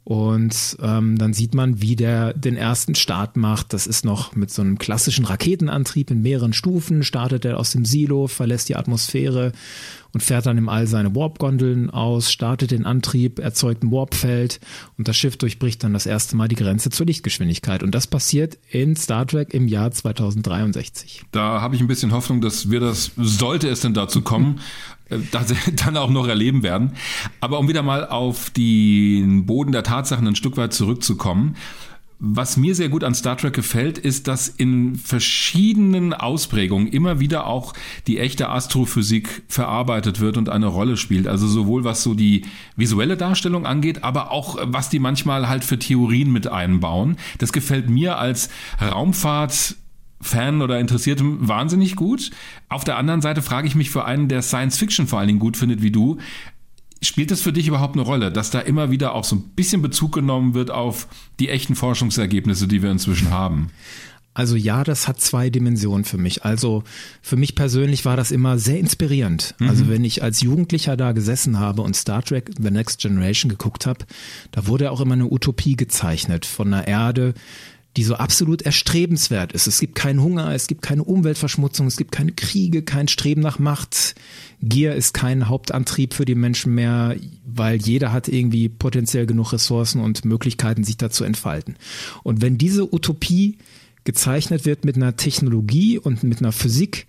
Und 0.05 0.77
ähm, 0.83 1.17
dann 1.17 1.33
sieht 1.33 1.55
man, 1.55 1.81
wie 1.81 1.95
der 1.95 2.33
den 2.33 2.57
ersten 2.57 2.93
Start 2.93 3.37
macht. 3.37 3.73
Das 3.73 3.87
ist 3.87 4.05
noch 4.05 4.35
mit 4.35 4.51
so 4.51 4.61
einem 4.61 4.77
klassischen 4.77 5.25
Raketenantrieb 5.25 6.11
in 6.11 6.21
mehreren 6.21 6.53
Stufen. 6.53 7.01
Startet 7.01 7.43
er 7.43 7.59
aus 7.59 7.71
dem 7.71 7.85
Silo, 7.85 8.27
verlässt 8.27 8.69
die 8.69 8.75
Atmosphäre 8.75 9.51
und 10.13 10.21
fährt 10.21 10.45
dann 10.45 10.59
im 10.59 10.69
All 10.69 10.85
seine 10.85 11.13
Warp-Gondeln 11.15 11.89
aus, 11.89 12.31
startet 12.31 12.69
den 12.69 12.85
Antrieb, 12.85 13.39
erzeugt 13.39 13.83
ein 13.83 13.91
Warpfeld 13.91 14.61
und 14.97 15.07
das 15.07 15.17
Schiff 15.17 15.37
durchbricht 15.37 15.83
dann 15.83 15.91
das 15.91 16.05
erste 16.05 16.37
Mal 16.37 16.47
die 16.47 16.55
Grenze 16.55 16.91
zur 16.91 17.07
Lichtgeschwindigkeit. 17.07 17.81
Und 17.81 17.93
das 17.93 18.05
passiert 18.05 18.59
in 18.69 18.95
Star 18.95 19.25
Trek 19.25 19.55
im 19.55 19.67
Jahr 19.67 19.91
2063. 19.91 21.23
Da 21.31 21.61
habe 21.61 21.75
ich 21.75 21.81
ein 21.81 21.87
bisschen 21.87 22.13
Hoffnung, 22.13 22.41
dass 22.41 22.69
wir 22.69 22.79
das, 22.79 23.11
sollte 23.17 23.67
es 23.67 23.81
denn 23.81 23.95
dazu 23.95 24.21
kommen, 24.21 24.61
dann 25.85 25.97
auch 25.97 26.09
noch 26.09 26.27
erleben 26.27 26.63
werden. 26.63 26.93
Aber 27.39 27.59
um 27.59 27.67
wieder 27.67 27.83
mal 27.83 28.07
auf 28.07 28.49
den 28.49 29.45
Boden 29.45 29.71
der 29.71 29.83
Tatsachen 29.83 30.27
ein 30.27 30.35
Stück 30.35 30.57
weit 30.57 30.73
zurückzukommen, 30.73 31.55
was 32.17 32.55
mir 32.55 32.75
sehr 32.75 32.87
gut 32.87 33.03
an 33.03 33.13
Star 33.13 33.37
Trek 33.37 33.53
gefällt, 33.53 33.97
ist, 33.97 34.27
dass 34.27 34.47
in 34.47 34.95
verschiedenen 34.95 36.13
Ausprägungen 36.13 36.87
immer 36.87 37.19
wieder 37.19 37.45
auch 37.45 37.73
die 38.07 38.19
echte 38.19 38.49
Astrophysik 38.49 39.43
verarbeitet 39.49 40.21
wird 40.21 40.37
und 40.37 40.47
eine 40.47 40.67
Rolle 40.67 40.95
spielt. 40.95 41.27
Also 41.27 41.45
sowohl 41.47 41.83
was 41.83 42.03
so 42.03 42.13
die 42.13 42.43
visuelle 42.77 43.17
Darstellung 43.17 43.65
angeht, 43.65 44.03
aber 44.03 44.31
auch 44.31 44.57
was 44.61 44.89
die 44.89 44.99
manchmal 44.99 45.49
halt 45.49 45.65
für 45.65 45.77
Theorien 45.77 46.31
mit 46.31 46.47
einbauen. 46.47 47.17
Das 47.37 47.51
gefällt 47.51 47.89
mir 47.89 48.17
als 48.17 48.49
Raumfahrt 48.81 49.75
Fan 50.25 50.61
oder 50.61 50.79
Interessiertem 50.79 51.47
wahnsinnig 51.47 51.95
gut. 51.95 52.31
Auf 52.69 52.83
der 52.83 52.97
anderen 52.97 53.21
Seite 53.21 53.41
frage 53.41 53.67
ich 53.67 53.75
mich 53.75 53.89
für 53.89 54.05
einen, 54.05 54.27
der 54.27 54.41
Science 54.41 54.77
Fiction 54.77 55.07
vor 55.07 55.19
allen 55.19 55.27
Dingen 55.27 55.39
gut 55.39 55.57
findet 55.57 55.81
wie 55.81 55.91
du, 55.91 56.17
Spielt 57.01 57.29
das 57.29 57.41
für 57.41 57.53
dich 57.53 57.67
überhaupt 57.67 57.95
eine 57.95 58.03
Rolle, 58.03 58.31
dass 58.31 58.49
da 58.49 58.59
immer 58.59 58.89
wieder 58.89 59.13
auch 59.13 59.25
so 59.25 59.35
ein 59.35 59.43
bisschen 59.55 59.81
Bezug 59.81 60.13
genommen 60.13 60.53
wird 60.53 60.71
auf 60.71 61.07
die 61.39 61.49
echten 61.49 61.75
Forschungsergebnisse, 61.75 62.67
die 62.67 62.81
wir 62.81 62.89
inzwischen 62.89 63.29
haben? 63.29 63.69
Also 64.33 64.57
ja, 64.57 64.83
das 64.83 65.07
hat 65.07 65.21
zwei 65.21 65.49
Dimensionen 65.49 66.03
für 66.03 66.17
mich. 66.17 66.43
Also 66.43 66.83
für 67.21 67.37
mich 67.37 67.55
persönlich 67.55 68.03
war 68.03 68.17
das 68.17 68.31
immer 68.31 68.57
sehr 68.59 68.79
inspirierend. 68.79 69.55
Mhm. 69.59 69.69
Also 69.69 69.87
wenn 69.87 70.03
ich 70.03 70.23
als 70.23 70.41
Jugendlicher 70.41 70.97
da 70.97 71.13
gesessen 71.13 71.57
habe 71.59 71.81
und 71.81 71.95
Star 71.95 72.21
Trek 72.21 72.51
The 72.59 72.71
Next 72.71 72.99
Generation 72.99 73.49
geguckt 73.49 73.85
habe, 73.85 74.05
da 74.51 74.67
wurde 74.67 74.91
auch 74.91 74.99
immer 74.99 75.13
eine 75.13 75.31
Utopie 75.31 75.77
gezeichnet 75.77 76.45
von 76.45 76.73
einer 76.73 76.85
Erde, 76.85 77.33
die 77.97 78.03
so 78.03 78.15
absolut 78.15 78.61
erstrebenswert 78.61 79.53
ist. 79.53 79.67
Es 79.67 79.79
gibt 79.79 79.95
keinen 79.95 80.21
Hunger, 80.21 80.53
es 80.53 80.67
gibt 80.67 80.81
keine 80.81 81.03
Umweltverschmutzung, 81.03 81.87
es 81.87 81.95
gibt 81.95 82.11
keine 82.11 82.33
Kriege, 82.33 82.81
kein 82.83 83.07
Streben 83.07 83.41
nach 83.41 83.57
Macht. 83.57 84.15
Gier 84.61 84.95
ist 84.95 85.13
kein 85.13 85.47
Hauptantrieb 85.47 86.13
für 86.13 86.25
die 86.25 86.35
Menschen 86.35 86.75
mehr, 86.75 87.15
weil 87.45 87.77
jeder 87.77 88.11
hat 88.11 88.27
irgendwie 88.27 88.67
potenziell 88.67 89.25
genug 89.25 89.53
Ressourcen 89.53 90.01
und 90.01 90.25
Möglichkeiten, 90.25 90.83
sich 90.83 90.97
da 90.97 91.09
zu 91.09 91.23
entfalten. 91.23 91.77
Und 92.23 92.41
wenn 92.41 92.57
diese 92.57 92.93
Utopie 92.93 93.57
gezeichnet 94.03 94.65
wird 94.65 94.83
mit 94.83 94.97
einer 94.97 95.15
Technologie 95.15 95.97
und 95.97 96.23
mit 96.23 96.39
einer 96.39 96.51
Physik, 96.51 97.07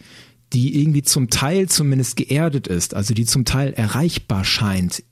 die 0.53 0.81
irgendwie 0.81 1.03
zum 1.03 1.31
Teil 1.31 1.68
zumindest 1.68 2.16
geerdet 2.16 2.68
ist, 2.68 2.94
also 2.94 3.12
die 3.12 3.25
zum 3.25 3.44
Teil 3.44 3.72
erreichbar 3.72 4.44
scheint 4.44 5.03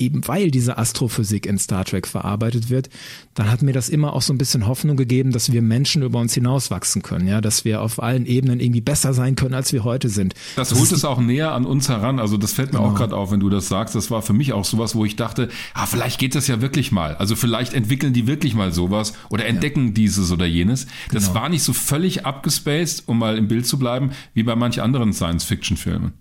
eben 0.00 0.26
weil 0.26 0.50
diese 0.50 0.78
Astrophysik 0.78 1.46
in 1.46 1.58
Star 1.58 1.84
Trek 1.84 2.06
verarbeitet 2.06 2.70
wird, 2.70 2.88
dann 3.34 3.50
hat 3.50 3.62
mir 3.62 3.72
das 3.72 3.88
immer 3.88 4.12
auch 4.12 4.22
so 4.22 4.32
ein 4.32 4.38
bisschen 4.38 4.66
Hoffnung 4.66 4.96
gegeben, 4.96 5.32
dass 5.32 5.52
wir 5.52 5.62
Menschen 5.62 6.02
über 6.02 6.18
uns 6.18 6.34
hinauswachsen 6.34 7.02
können, 7.02 7.28
ja, 7.28 7.40
dass 7.40 7.64
wir 7.64 7.82
auf 7.82 8.02
allen 8.02 8.26
Ebenen 8.26 8.60
irgendwie 8.60 8.80
besser 8.80 9.14
sein 9.14 9.36
können, 9.36 9.54
als 9.54 9.72
wir 9.72 9.84
heute 9.84 10.08
sind. 10.08 10.34
Das, 10.56 10.70
das 10.70 10.78
holt 10.78 10.92
es 10.92 11.04
auch 11.04 11.20
näher 11.20 11.52
an 11.52 11.64
uns 11.64 11.88
heran. 11.88 12.18
Also 12.18 12.36
das 12.36 12.52
fällt 12.52 12.72
mir 12.72 12.78
genau. 12.78 12.90
auch 12.90 12.94
gerade 12.94 13.16
auf, 13.16 13.30
wenn 13.30 13.40
du 13.40 13.48
das 13.48 13.68
sagst. 13.68 13.94
Das 13.94 14.10
war 14.10 14.22
für 14.22 14.32
mich 14.32 14.52
auch 14.52 14.64
sowas, 14.64 14.94
wo 14.94 15.04
ich 15.04 15.16
dachte, 15.16 15.48
ah, 15.74 15.86
vielleicht 15.86 16.18
geht 16.18 16.34
das 16.34 16.46
ja 16.46 16.60
wirklich 16.60 16.92
mal. 16.92 17.16
Also 17.16 17.36
vielleicht 17.36 17.74
entwickeln 17.74 18.12
die 18.12 18.26
wirklich 18.26 18.54
mal 18.54 18.72
sowas 18.72 19.14
oder 19.30 19.46
entdecken 19.46 19.88
ja. 19.88 19.92
dieses 19.92 20.32
oder 20.32 20.46
jenes. 20.46 20.86
Das 21.12 21.28
genau. 21.28 21.40
war 21.40 21.48
nicht 21.48 21.62
so 21.62 21.72
völlig 21.72 22.26
abgespaced, 22.26 23.04
um 23.06 23.18
mal 23.18 23.38
im 23.38 23.48
Bild 23.48 23.66
zu 23.66 23.78
bleiben, 23.78 24.10
wie 24.34 24.42
bei 24.42 24.56
manch 24.56 24.80
anderen 24.82 25.12
Science-Fiction-Filmen. 25.12 26.12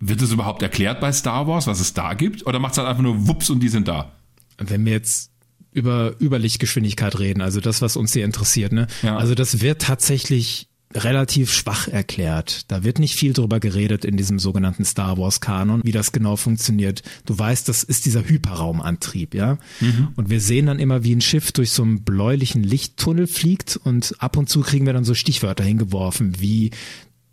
Wird 0.00 0.22
es 0.22 0.32
überhaupt 0.32 0.62
erklärt 0.62 1.00
bei 1.00 1.12
Star 1.12 1.46
Wars, 1.46 1.66
was 1.66 1.78
es 1.78 1.92
da 1.92 2.14
gibt? 2.14 2.46
Oder 2.46 2.58
macht 2.58 2.72
es 2.72 2.78
halt 2.78 2.88
einfach 2.88 3.02
nur 3.02 3.28
Wups 3.28 3.50
und 3.50 3.60
die 3.60 3.68
sind 3.68 3.86
da? 3.86 4.12
Wenn 4.58 4.84
wir 4.84 4.92
jetzt 4.92 5.30
über 5.72 6.14
Überlichtgeschwindigkeit 6.20 7.18
reden, 7.18 7.42
also 7.42 7.60
das, 7.60 7.82
was 7.82 7.96
uns 7.96 8.12
hier 8.12 8.24
interessiert, 8.24 8.72
ne? 8.72 8.86
Ja. 9.02 9.16
Also 9.16 9.34
das 9.34 9.60
wird 9.60 9.82
tatsächlich 9.82 10.70
relativ 10.92 11.52
schwach 11.52 11.86
erklärt. 11.86 12.70
Da 12.70 12.82
wird 12.82 12.98
nicht 12.98 13.14
viel 13.14 13.32
drüber 13.32 13.60
geredet 13.60 14.04
in 14.04 14.16
diesem 14.16 14.40
sogenannten 14.40 14.84
Star 14.84 15.18
Wars 15.18 15.40
Kanon, 15.40 15.82
wie 15.84 15.92
das 15.92 16.10
genau 16.10 16.34
funktioniert. 16.34 17.02
Du 17.26 17.38
weißt, 17.38 17.68
das 17.68 17.84
ist 17.84 18.06
dieser 18.06 18.24
Hyperraumantrieb, 18.28 19.34
ja? 19.34 19.58
Mhm. 19.80 20.08
Und 20.16 20.30
wir 20.30 20.40
sehen 20.40 20.66
dann 20.66 20.80
immer, 20.80 21.04
wie 21.04 21.14
ein 21.14 21.20
Schiff 21.20 21.52
durch 21.52 21.70
so 21.70 21.82
einen 21.82 22.02
bläulichen 22.02 22.64
Lichttunnel 22.64 23.28
fliegt 23.28 23.78
und 23.84 24.14
ab 24.18 24.36
und 24.36 24.48
zu 24.48 24.62
kriegen 24.62 24.86
wir 24.86 24.92
dann 24.92 25.04
so 25.04 25.14
Stichwörter 25.14 25.62
hingeworfen, 25.62 26.40
wie 26.40 26.72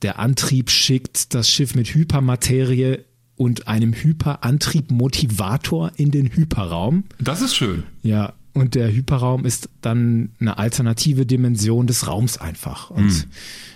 der 0.02 0.20
Antrieb 0.20 0.70
schickt 0.70 1.34
das 1.34 1.50
Schiff 1.50 1.76
mit 1.76 1.94
Hypermaterie 1.94 3.00
und 3.36 3.68
einem 3.68 3.94
Hyperantriebmotivator 3.94 5.92
in 5.96 6.12
den 6.12 6.28
Hyperraum. 6.28 7.06
Das 7.20 7.42
ist 7.42 7.56
schön. 7.56 7.84
Ja, 8.02 8.34
und 8.54 8.76
der 8.76 8.92
Hyperraum 8.92 9.46
ist 9.46 9.70
dann 9.82 10.32
eine 10.40 10.58
alternative 10.58 11.26
Dimension 11.26 11.88
des 11.88 12.08
Raums 12.08 12.38
einfach. 12.40 12.90
Und 12.90 13.12
hm. 13.12 13.24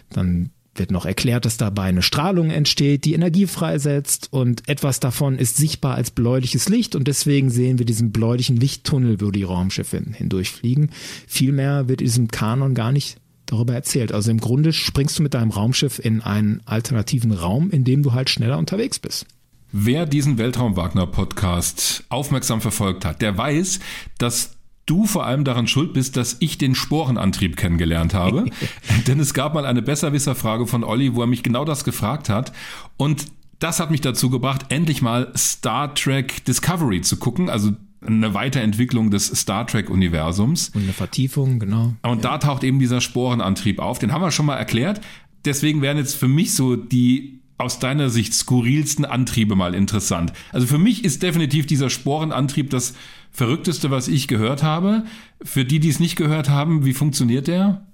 dann 0.09 0.49
wird 0.75 0.91
noch 0.91 1.05
erklärt, 1.05 1.45
dass 1.45 1.57
dabei 1.57 1.83
eine 1.83 2.01
Strahlung 2.01 2.49
entsteht, 2.49 3.05
die 3.05 3.13
Energie 3.13 3.45
freisetzt 3.45 4.29
und 4.31 4.67
etwas 4.69 4.99
davon 4.99 5.37
ist 5.37 5.57
sichtbar 5.57 5.95
als 5.95 6.11
bläuliches 6.11 6.69
Licht 6.69 6.95
und 6.95 7.07
deswegen 7.07 7.49
sehen 7.49 7.77
wir 7.77 7.85
diesen 7.85 8.11
bläulichen 8.11 8.55
Lichttunnel, 8.55 9.19
wo 9.19 9.31
die 9.31 9.43
Raumschiffe 9.43 10.01
hindurchfliegen. 10.13 10.89
Vielmehr 11.27 11.89
wird 11.89 12.01
in 12.01 12.07
diesem 12.07 12.27
Kanon 12.29 12.73
gar 12.73 12.91
nicht 12.91 13.20
darüber 13.51 13.73
erzählt. 13.73 14.11
Also 14.11 14.31
im 14.31 14.39
Grunde 14.39 14.73
springst 14.73 15.19
du 15.19 15.23
mit 15.23 15.33
deinem 15.33 15.51
Raumschiff 15.51 15.99
in 15.99 16.21
einen 16.21 16.61
alternativen 16.65 17.31
Raum, 17.31 17.69
in 17.69 17.83
dem 17.83 18.03
du 18.03 18.13
halt 18.13 18.29
schneller 18.29 18.57
unterwegs 18.57 18.99
bist. 18.99 19.25
Wer 19.71 20.05
diesen 20.05 20.37
Weltraum-Wagner-Podcast 20.37 22.03
aufmerksam 22.09 22.59
verfolgt 22.59 23.05
hat, 23.05 23.21
der 23.21 23.37
weiß, 23.37 23.79
dass 24.17 24.57
du 24.85 25.05
vor 25.05 25.25
allem 25.25 25.45
daran 25.45 25.67
schuld 25.67 25.93
bist, 25.93 26.17
dass 26.17 26.37
ich 26.39 26.57
den 26.57 26.75
Sporenantrieb 26.75 27.55
kennengelernt 27.55 28.13
habe. 28.13 28.45
Denn 29.07 29.19
es 29.19 29.33
gab 29.33 29.53
mal 29.53 29.65
eine 29.65 29.81
Besserwisser-Frage 29.81 30.67
von 30.67 30.83
Olli, 30.83 31.15
wo 31.15 31.21
er 31.21 31.27
mich 31.27 31.43
genau 31.43 31.63
das 31.63 31.85
gefragt 31.85 32.27
hat. 32.27 32.51
Und 32.97 33.27
das 33.59 33.79
hat 33.79 33.91
mich 33.91 34.01
dazu 34.01 34.29
gebracht, 34.29 34.65
endlich 34.69 35.01
mal 35.01 35.31
Star 35.37 35.93
Trek 35.95 36.43
Discovery 36.45 37.01
zu 37.01 37.17
gucken. 37.17 37.49
Also 37.49 37.71
eine 38.05 38.33
Weiterentwicklung 38.33 39.11
des 39.11 39.27
Star 39.27 39.67
Trek-Universums. 39.67 40.69
Und 40.69 40.83
eine 40.83 40.93
Vertiefung, 40.93 41.59
genau. 41.59 41.93
Und 42.01 42.23
ja. 42.23 42.31
da 42.31 42.37
taucht 42.39 42.63
eben 42.63 42.79
dieser 42.79 43.01
Sporenantrieb 43.01 43.79
auf. 43.79 43.99
Den 43.99 44.11
haben 44.11 44.21
wir 44.21 44.31
schon 44.31 44.45
mal 44.45 44.57
erklärt. 44.57 45.01
Deswegen 45.45 45.81
wären 45.81 45.97
jetzt 45.97 46.15
für 46.15 46.27
mich 46.27 46.53
so 46.53 46.75
die 46.75 47.41
aus 47.57 47.77
deiner 47.77 48.09
Sicht 48.09 48.33
skurrilsten 48.33 49.05
Antriebe 49.05 49.55
mal 49.55 49.75
interessant. 49.75 50.33
Also 50.51 50.65
für 50.65 50.79
mich 50.79 51.05
ist 51.05 51.21
definitiv 51.21 51.67
dieser 51.67 51.91
Sporenantrieb 51.91 52.71
das 52.71 52.95
verrückteste, 53.31 53.91
was 53.91 54.07
ich 54.07 54.27
gehört 54.27 54.63
habe. 54.63 55.05
Für 55.43 55.63
die, 55.63 55.79
die 55.79 55.89
es 55.89 55.99
nicht 55.99 56.15
gehört 56.15 56.49
haben, 56.49 56.85
wie 56.85 56.93
funktioniert 56.93 57.47
der? 57.47 57.85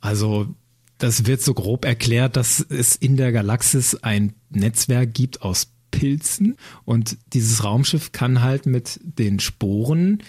Also 0.00 0.54
das 0.98 1.26
wird 1.26 1.40
so 1.42 1.54
grob 1.54 1.84
erklärt, 1.84 2.36
dass 2.36 2.60
es 2.60 2.96
in 2.96 3.16
der 3.16 3.32
Galaxis 3.32 3.96
ein 4.02 4.34
Netzwerk 4.50 5.14
gibt 5.14 5.42
aus 5.42 5.72
Pilzen 5.96 6.56
und 6.84 7.16
dieses 7.32 7.64
Raumschiff 7.64 8.12
kann 8.12 8.42
halt 8.42 8.66
mit 8.66 9.00
den 9.02 9.40
Sporen 9.40 10.22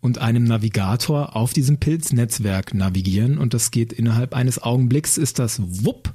und 0.00 0.18
einem 0.18 0.44
Navigator 0.44 1.34
auf 1.34 1.52
diesem 1.52 1.78
Pilznetzwerk 1.78 2.74
navigieren 2.74 3.38
und 3.38 3.54
das 3.54 3.70
geht 3.70 3.92
innerhalb 3.92 4.34
eines 4.34 4.62
Augenblicks 4.62 5.16
ist 5.18 5.38
das 5.38 5.60
wupp 5.84 6.12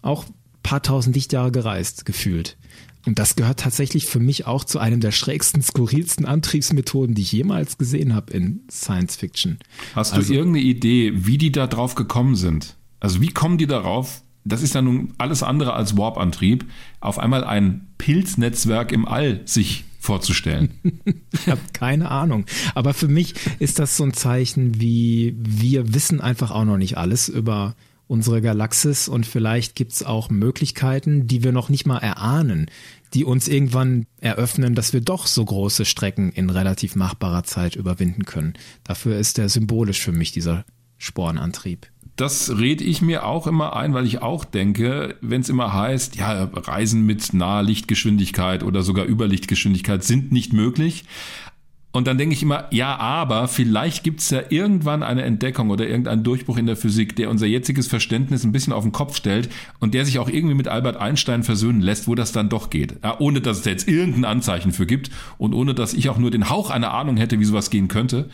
auch 0.00 0.24
paar 0.62 0.82
tausend 0.82 1.16
Lichtjahre 1.16 1.52
gereist 1.52 2.04
gefühlt. 2.06 2.56
Und 3.06 3.20
das 3.20 3.36
gehört 3.36 3.60
tatsächlich 3.60 4.06
für 4.06 4.18
mich 4.18 4.46
auch 4.46 4.64
zu 4.64 4.80
einem 4.80 4.98
der 5.00 5.12
schrägsten, 5.12 5.62
skurrilsten 5.62 6.26
Antriebsmethoden, 6.26 7.14
die 7.14 7.22
ich 7.22 7.30
jemals 7.30 7.78
gesehen 7.78 8.14
habe 8.14 8.32
in 8.32 8.62
Science 8.68 9.14
Fiction. 9.14 9.58
Hast 9.94 10.12
du 10.12 10.16
also, 10.16 10.34
irgendeine 10.34 10.64
Idee, 10.64 11.12
wie 11.14 11.38
die 11.38 11.52
da 11.52 11.68
drauf 11.68 11.94
gekommen 11.94 12.34
sind? 12.34 12.76
Also 12.98 13.20
wie 13.20 13.28
kommen 13.28 13.58
die 13.58 13.68
darauf, 13.68 14.22
das 14.46 14.62
ist 14.62 14.74
ja 14.74 14.82
nun 14.82 15.12
alles 15.18 15.42
andere 15.42 15.74
als 15.74 15.96
Warp-Antrieb, 15.96 16.64
auf 17.00 17.18
einmal 17.18 17.44
ein 17.44 17.88
Pilznetzwerk 17.98 18.92
im 18.92 19.06
All 19.06 19.42
sich 19.44 19.84
vorzustellen. 19.98 20.70
ich 21.32 21.48
habe 21.48 21.60
keine 21.72 22.10
Ahnung. 22.10 22.46
Aber 22.74 22.94
für 22.94 23.08
mich 23.08 23.34
ist 23.58 23.78
das 23.78 23.96
so 23.96 24.04
ein 24.04 24.14
Zeichen, 24.14 24.80
wie 24.80 25.34
wir 25.38 25.94
wissen 25.94 26.20
einfach 26.20 26.52
auch 26.52 26.64
noch 26.64 26.78
nicht 26.78 26.96
alles 26.96 27.28
über 27.28 27.74
unsere 28.06 28.40
Galaxis 28.40 29.08
und 29.08 29.26
vielleicht 29.26 29.74
gibt's 29.74 30.04
auch 30.04 30.30
Möglichkeiten, 30.30 31.26
die 31.26 31.42
wir 31.42 31.50
noch 31.50 31.68
nicht 31.68 31.86
mal 31.86 31.98
erahnen, 31.98 32.70
die 33.14 33.24
uns 33.24 33.48
irgendwann 33.48 34.06
eröffnen, 34.20 34.76
dass 34.76 34.92
wir 34.92 35.00
doch 35.00 35.26
so 35.26 35.44
große 35.44 35.84
Strecken 35.84 36.30
in 36.30 36.50
relativ 36.50 36.94
machbarer 36.94 37.42
Zeit 37.42 37.74
überwinden 37.74 38.24
können. 38.24 38.54
Dafür 38.84 39.18
ist 39.18 39.38
der 39.38 39.48
symbolisch 39.48 40.00
für 40.00 40.12
mich 40.12 40.30
dieser 40.30 40.64
Sporenantrieb 40.98 41.88
das 42.16 42.58
rede 42.58 42.82
ich 42.82 43.02
mir 43.02 43.26
auch 43.26 43.46
immer 43.46 43.76
ein, 43.76 43.92
weil 43.92 44.06
ich 44.06 44.22
auch 44.22 44.44
denke, 44.44 45.16
wenn 45.20 45.42
es 45.42 45.50
immer 45.50 45.74
heißt, 45.74 46.16
ja, 46.16 46.44
Reisen 46.44 47.04
mit 47.04 47.34
naher 47.34 47.62
Lichtgeschwindigkeit 47.62 48.62
oder 48.62 48.82
sogar 48.82 49.06
Überlichtgeschwindigkeit 49.06 50.02
sind 50.02 50.32
nicht 50.32 50.54
möglich. 50.54 51.04
Und 51.92 52.06
dann 52.06 52.18
denke 52.18 52.34
ich 52.34 52.42
immer, 52.42 52.66
ja, 52.72 52.96
aber 52.98 53.48
vielleicht 53.48 54.04
gibt 54.04 54.20
es 54.20 54.28
ja 54.28 54.42
irgendwann 54.50 55.02
eine 55.02 55.22
Entdeckung 55.22 55.70
oder 55.70 55.86
irgendeinen 55.86 56.24
Durchbruch 56.24 56.58
in 56.58 56.66
der 56.66 56.76
Physik, 56.76 57.16
der 57.16 57.30
unser 57.30 57.46
jetziges 57.46 57.86
Verständnis 57.86 58.44
ein 58.44 58.52
bisschen 58.52 58.74
auf 58.74 58.84
den 58.84 58.92
Kopf 58.92 59.16
stellt 59.16 59.48
und 59.78 59.94
der 59.94 60.04
sich 60.04 60.18
auch 60.18 60.28
irgendwie 60.28 60.54
mit 60.54 60.68
Albert 60.68 60.98
Einstein 60.98 61.42
versöhnen 61.42 61.80
lässt, 61.80 62.06
wo 62.06 62.14
das 62.14 62.32
dann 62.32 62.50
doch 62.50 62.68
geht. 62.68 62.96
Ja, 63.02 63.18
ohne 63.18 63.40
dass 63.40 63.60
es 63.60 63.64
jetzt 63.64 63.88
irgendein 63.88 64.26
Anzeichen 64.26 64.72
für 64.72 64.84
gibt 64.84 65.10
und 65.38 65.54
ohne 65.54 65.72
dass 65.72 65.94
ich 65.94 66.10
auch 66.10 66.18
nur 66.18 66.30
den 66.30 66.50
Hauch 66.50 66.68
einer 66.70 66.92
Ahnung 66.92 67.16
hätte, 67.16 67.40
wie 67.40 67.46
sowas 67.46 67.70
gehen 67.70 67.88
könnte. 67.88 68.28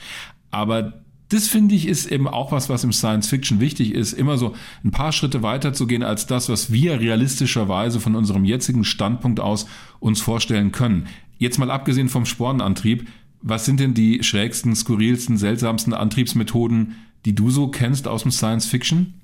Aber 0.51 1.05
das 1.33 1.49
finde 1.49 1.75
ich 1.75 1.89
ist 1.89 2.11
eben 2.13 2.29
auch 2.29 2.53
was, 2.53 2.69
was 2.69 2.85
im 2.85 2.93
Science 2.93 3.29
Fiction 3.29 3.59
wichtig 3.59 3.95
ist, 3.95 4.13
immer 4.13 4.37
so 4.37 4.55
ein 4.85 4.91
paar 4.91 5.13
Schritte 5.13 5.43
weiter 5.43 5.73
zu 5.73 5.87
gehen 5.87 6.03
als 6.03 6.27
das, 6.27 6.51
was 6.51 6.73
wir 6.73 7.01
realistischerweise 7.01 8.01
von 8.01 8.15
unserem 8.15 8.45
jetzigen 8.45 8.85
Standpunkt 8.85 9.41
aus 9.41 9.67
uns 9.99 10.21
vorstellen 10.21 10.73
können. 10.73 11.07
Jetzt 11.39 11.59
mal 11.59 11.71
abgesehen 11.71 12.11
vom 12.11 12.27
Spornantrieb, 12.27 13.09
was 13.41 13.65
sind 13.65 13.81
denn 13.81 13.95
die 13.95 14.23
schrägsten, 14.23 14.77
skurrilsten, 14.77 15.39
seltsamsten 15.39 15.95
Antriebsmethoden, 15.95 16.97
die 17.25 17.35
du 17.35 17.51
so 17.51 17.69
kennst 17.69 18.07
aus 18.07 18.23
dem 18.23 18.31
Science 18.31 18.67
Fiction? 18.67 19.15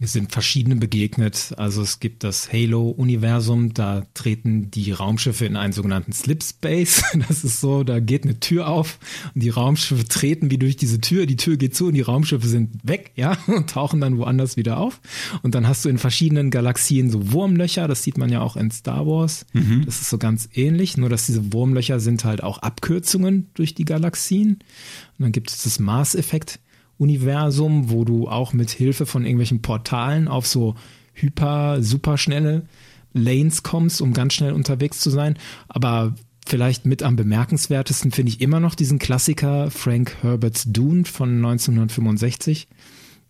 Wir 0.00 0.08
sind 0.08 0.32
verschiedenen 0.32 0.80
begegnet. 0.80 1.52
Also 1.58 1.82
es 1.82 2.00
gibt 2.00 2.24
das 2.24 2.50
Halo-Universum, 2.50 3.74
da 3.74 4.06
treten 4.14 4.70
die 4.70 4.92
Raumschiffe 4.92 5.44
in 5.44 5.56
einen 5.56 5.74
sogenannten 5.74 6.12
Slip 6.14 6.42
Space. 6.42 7.02
Das 7.28 7.44
ist 7.44 7.60
so, 7.60 7.84
da 7.84 8.00
geht 8.00 8.24
eine 8.24 8.40
Tür 8.40 8.68
auf 8.68 8.98
und 9.34 9.42
die 9.42 9.50
Raumschiffe 9.50 10.08
treten 10.08 10.50
wie 10.50 10.56
durch 10.56 10.76
diese 10.76 11.02
Tür. 11.02 11.26
Die 11.26 11.36
Tür 11.36 11.58
geht 11.58 11.76
zu 11.76 11.88
und 11.88 11.94
die 11.94 12.00
Raumschiffe 12.00 12.48
sind 12.48 12.70
weg, 12.82 13.12
ja, 13.14 13.36
und 13.46 13.68
tauchen 13.68 14.00
dann 14.00 14.16
woanders 14.16 14.56
wieder 14.56 14.78
auf. 14.78 15.02
Und 15.42 15.54
dann 15.54 15.68
hast 15.68 15.84
du 15.84 15.90
in 15.90 15.98
verschiedenen 15.98 16.50
Galaxien 16.50 17.10
so 17.10 17.32
Wurmlöcher. 17.32 17.86
Das 17.86 18.02
sieht 18.02 18.16
man 18.16 18.30
ja 18.30 18.40
auch 18.40 18.56
in 18.56 18.70
Star 18.70 19.06
Wars. 19.06 19.44
Mhm. 19.52 19.84
Das 19.84 20.00
ist 20.00 20.08
so 20.08 20.16
ganz 20.16 20.48
ähnlich, 20.54 20.96
nur 20.96 21.10
dass 21.10 21.26
diese 21.26 21.52
Wurmlöcher 21.52 22.00
sind 22.00 22.24
halt 22.24 22.42
auch 22.42 22.58
Abkürzungen 22.58 23.50
durch 23.52 23.74
die 23.74 23.84
Galaxien. 23.84 24.60
Und 25.18 25.24
dann 25.24 25.32
gibt 25.32 25.50
es 25.50 25.62
das 25.62 25.78
Mars-Effekt 25.78 26.58
Universum, 27.00 27.88
wo 27.88 28.04
du 28.04 28.28
auch 28.28 28.52
mit 28.52 28.70
Hilfe 28.70 29.06
von 29.06 29.24
irgendwelchen 29.24 29.62
Portalen 29.62 30.28
auf 30.28 30.46
so 30.46 30.74
hyper, 31.14 31.82
superschnelle 31.82 32.66
Lanes 33.14 33.62
kommst, 33.62 34.02
um 34.02 34.12
ganz 34.12 34.34
schnell 34.34 34.52
unterwegs 34.52 35.00
zu 35.00 35.08
sein. 35.08 35.38
Aber 35.68 36.14
vielleicht 36.46 36.84
mit 36.84 37.02
am 37.02 37.16
bemerkenswertesten 37.16 38.10
finde 38.12 38.32
ich 38.32 38.42
immer 38.42 38.60
noch 38.60 38.74
diesen 38.74 38.98
Klassiker 38.98 39.70
Frank 39.70 40.18
Herbert's 40.20 40.64
Dune 40.66 41.06
von 41.06 41.36
1965. 41.36 42.68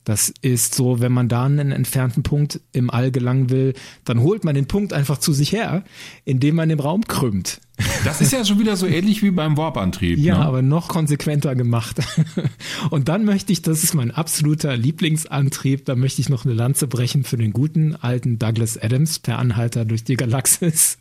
Das 0.05 0.33
ist 0.41 0.75
so, 0.75 1.01
wenn 1.01 1.13
man 1.13 1.29
da 1.29 1.45
einen 1.45 1.73
entfernten 1.73 2.23
Punkt 2.23 2.61
im 2.73 2.91
All 2.91 3.11
gelangen 3.11 3.51
will, 3.51 3.75
dann 4.05 4.21
holt 4.21 4.45
man 4.45 4.55
den 4.55 4.67
Punkt 4.67 4.93
einfach 4.93 5.19
zu 5.19 5.33
sich 5.33 5.53
her, 5.53 5.85
indem 6.25 6.55
man 6.55 6.71
den 6.71 6.81
Raum 6.81 7.05
krümmt. 7.07 7.61
Das 8.05 8.21
ist 8.21 8.33
ja 8.33 8.45
schon 8.45 8.59
wieder 8.59 8.77
so 8.77 8.87
ähnlich 8.87 9.23
wie 9.23 9.31
beim 9.31 9.57
Warp-Antrieb. 9.57 10.19
Ja, 10.19 10.39
ne? 10.39 10.45
aber 10.45 10.63
noch 10.63 10.89
konsequenter 10.89 11.55
gemacht. 11.55 12.01
Und 12.91 13.09
dann 13.09 13.25
möchte 13.25 13.53
ich, 13.53 13.63
das 13.63 13.85
ist 13.85 13.95
mein 13.95 14.11
absoluter 14.11 14.77
Lieblingsantrieb, 14.77 15.85
da 15.85 15.95
möchte 15.97 16.21
ich 16.21 16.29
noch 16.29 16.45
eine 16.45 16.55
Lanze 16.55 16.87
brechen 16.87 17.25
für 17.25 17.37
den 17.37 17.53
guten 17.53 17.97
alten 17.97 18.39
Douglas 18.39 18.79
Adams 18.79 19.19
per 19.19 19.39
Anhalter 19.39 19.85
durch 19.85 20.05
die 20.05 20.17
Galaxis. 20.17 20.99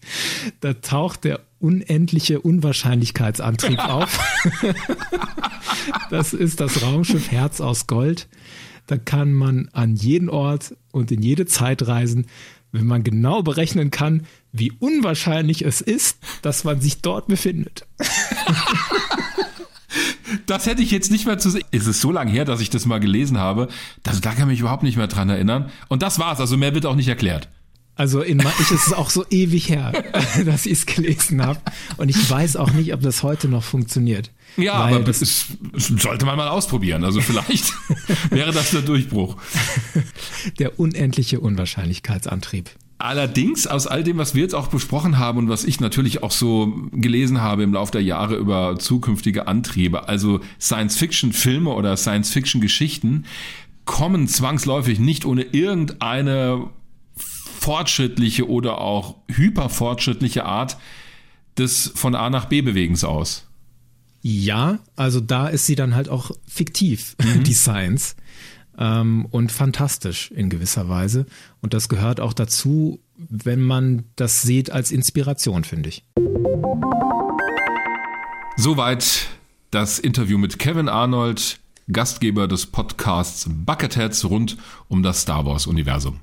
Da 0.62 0.74
taucht 0.74 1.24
der 1.24 1.41
unendliche 1.60 2.39
Unwahrscheinlichkeitsantrieb 2.41 3.80
auf. 3.89 4.20
Das 6.10 6.34
ist 6.34 6.60
das 6.60 6.82
Raumschiff 6.82 7.32
Herz 7.32 7.62
aus 7.62 7.88
Gold. 7.88 8.28
Da 8.90 8.98
kann 8.98 9.34
man 9.34 9.70
an 9.72 9.96
jeden 9.96 10.30
Ort 10.30 10.76
und 10.92 11.12
in 11.12 11.22
jede 11.22 11.46
Zeit 11.46 11.88
reisen, 11.88 12.26
wenn 12.72 12.88
man 12.88 13.04
genau 13.04 13.44
berechnen 13.44 13.92
kann, 13.92 14.26
wie 14.52 14.72
unwahrscheinlich 14.80 15.64
es 15.64 15.80
ist, 15.80 16.18
dass 16.42 16.64
man 16.64 16.82
sich 16.82 17.02
dort 17.02 17.28
befindet. 17.28 17.86
Das 20.46 20.68
hätte 20.68 20.84
ich 20.84 20.92
jetzt 20.92 21.12
nicht 21.12 21.26
mehr 21.26 21.40
zu 21.40 21.50
sehen. 21.50 21.64
Es 21.72 21.88
ist 21.88 22.02
so 22.02 22.12
lange 22.12 22.32
her, 22.32 22.46
dass 22.46 22.62
ich 22.62 22.70
das 22.70 22.86
mal 22.86 23.00
gelesen 23.00 23.40
habe. 23.40 23.68
Das, 24.04 24.22
da 24.22 24.32
kann 24.32 24.44
ich 24.44 24.54
mich 24.54 24.60
überhaupt 24.60 24.84
nicht 24.84 24.98
mehr 24.98 25.08
dran 25.08 25.30
erinnern. 25.30 25.72
Und 25.88 26.04
das 26.04 26.20
war's. 26.20 26.40
Also 26.40 26.58
mehr 26.58 26.76
wird 26.76 26.86
auch 26.86 26.96
nicht 26.96 27.08
erklärt. 27.08 27.50
Also 27.96 28.22
in 28.22 28.40
ich 28.40 28.72
ist 28.72 28.88
es 28.88 28.94
auch 28.94 29.10
so 29.10 29.26
ewig 29.30 29.70
her, 29.70 29.92
dass 30.46 30.66
ich 30.66 30.74
es 30.74 30.86
gelesen 30.86 31.46
habe. 31.46 31.60
Und 31.98 32.10
ich 32.10 32.30
weiß 32.30 32.56
auch 32.56 32.72
nicht, 32.72 32.94
ob 32.94 33.02
das 33.02 33.24
heute 33.24 33.48
noch 33.48 33.64
funktioniert. 33.64 34.32
Ja, 34.62 34.74
aber 34.74 34.99
das, 34.99 35.47
sollte 35.74 36.26
man 36.26 36.38
mal 36.38 36.49
ausprobieren. 36.49 37.03
Also 37.03 37.22
vielleicht 37.22 37.74
wäre 38.30 38.51
das 38.51 38.72
der 38.72 38.82
Durchbruch. 38.82 39.38
der 40.60 40.80
unendliche 40.80 41.39
Unwahrscheinlichkeitsantrieb. 41.39 42.70
Allerdings, 43.01 43.66
aus 43.66 43.88
all 43.88 44.03
dem, 44.03 44.18
was 44.18 44.36
wir 44.36 44.41
jetzt 44.41 44.53
auch 44.53 44.68
besprochen 44.68 45.18
haben 45.18 45.38
und 45.38 45.49
was 45.49 45.64
ich 45.64 45.80
natürlich 45.80 46.22
auch 46.22 46.32
so 46.32 46.74
gelesen 46.91 47.41
habe 47.41 47.64
im 47.64 47.74
Laufe 47.74 47.93
der 47.93 48.03
Jahre 48.03 48.36
über 48.36 48.78
zukünftige 48.78 49.47
Antriebe, 49.47 50.10
also 50.10 50.41
Science-Fiction-Filme 50.60 51.70
oder 51.70 51.95
Science-Fiction-Geschichten, 51.95 53.24
kommen 53.86 54.28
zwangsläufig 54.28 54.99
nicht 54.99 55.24
ohne 55.24 55.43
irgendeine 55.43 56.68
fortschrittliche 57.16 58.49
oder 58.49 58.82
auch 58.82 59.16
hyperfortschrittliche 59.30 60.43
Art 60.45 60.78
des 61.57 61.91
von 61.95 62.16
A 62.16 62.30
nach 62.30 62.45
B 62.45 62.62
Bewegens 62.62 63.05
aus. 63.05 63.49
Ja, 64.22 64.80
also 64.96 65.20
da 65.20 65.48
ist 65.48 65.66
sie 65.66 65.76
dann 65.76 65.96
halt 65.96 66.10
auch 66.10 66.32
fiktiv, 66.48 67.16
die 67.46 67.54
Science. 67.54 68.16
Ähm, 68.78 69.28
und 69.32 69.52
fantastisch 69.52 70.32
in 70.32 70.50
gewisser 70.50 70.88
Weise. 70.88 71.26
Und 71.62 71.74
das 71.74 71.90
gehört 71.90 72.22
auch 72.22 72.34
dazu, 72.34 73.00
wenn 73.18 73.60
man 73.60 74.06
das 74.16 74.42
sieht 74.42 74.72
als 74.72 74.92
Inspiration, 74.92 75.66
finde 75.66 75.90
ich. 75.90 76.06
Soweit 78.56 79.28
das 79.72 80.00
Interview 80.00 80.38
mit 80.38 80.60
Kevin 80.60 80.90
Arnold, 80.90 81.60
Gastgeber 81.92 82.48
des 82.48 82.68
Podcasts 82.68 83.48
Bucketheads 83.50 84.26
rund 84.26 84.58
um 84.88 85.04
das 85.04 85.22
Star 85.22 85.46
Wars-Universum. 85.46 86.20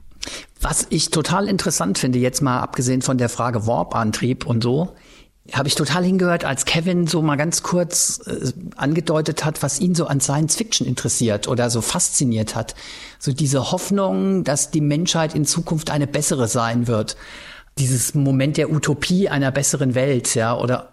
Was 0.61 0.87
ich 0.91 1.11
total 1.11 1.49
interessant 1.49 1.99
finde, 1.99 2.19
jetzt 2.19 2.41
mal 2.41 2.61
abgesehen 2.61 3.03
von 3.03 3.19
der 3.19 3.29
Frage 3.29 3.67
Warp-Antrieb 3.67 4.47
und 4.47 4.63
so, 4.63 4.95
habe 5.53 5.69
ich 5.69 5.75
total 5.75 6.05
hingehört, 6.05 6.45
als 6.45 6.65
Kevin 6.65 7.07
so 7.07 7.23
mal 7.23 7.37
ganz 7.37 7.63
kurz 7.63 8.21
äh, 8.27 8.53
angedeutet 8.77 9.45
hat, 9.45 9.63
was 9.63 9.81
ihn 9.81 9.95
so 9.95 10.07
an 10.07 10.21
Science 10.21 10.57
Fiction 10.57 10.87
interessiert 10.87 11.49
oder 11.49 11.71
so 11.71 11.81
fasziniert 11.81 12.55
hat. 12.55 12.75
So 13.19 13.33
diese 13.33 13.71
Hoffnung, 13.71 14.45
dass 14.45 14.71
die 14.71 14.81
Menschheit 14.81 15.35
in 15.35 15.45
Zukunft 15.45 15.91
eine 15.91 16.07
bessere 16.07 16.49
sein 16.49 16.87
wird. 16.87 17.17
Dieses 17.79 18.15
Moment 18.15 18.57
der 18.57 18.71
Utopie 18.71 19.29
einer 19.29 19.51
besseren 19.51 19.95
Welt, 19.95 20.35
ja, 20.35 20.57
oder 20.57 20.93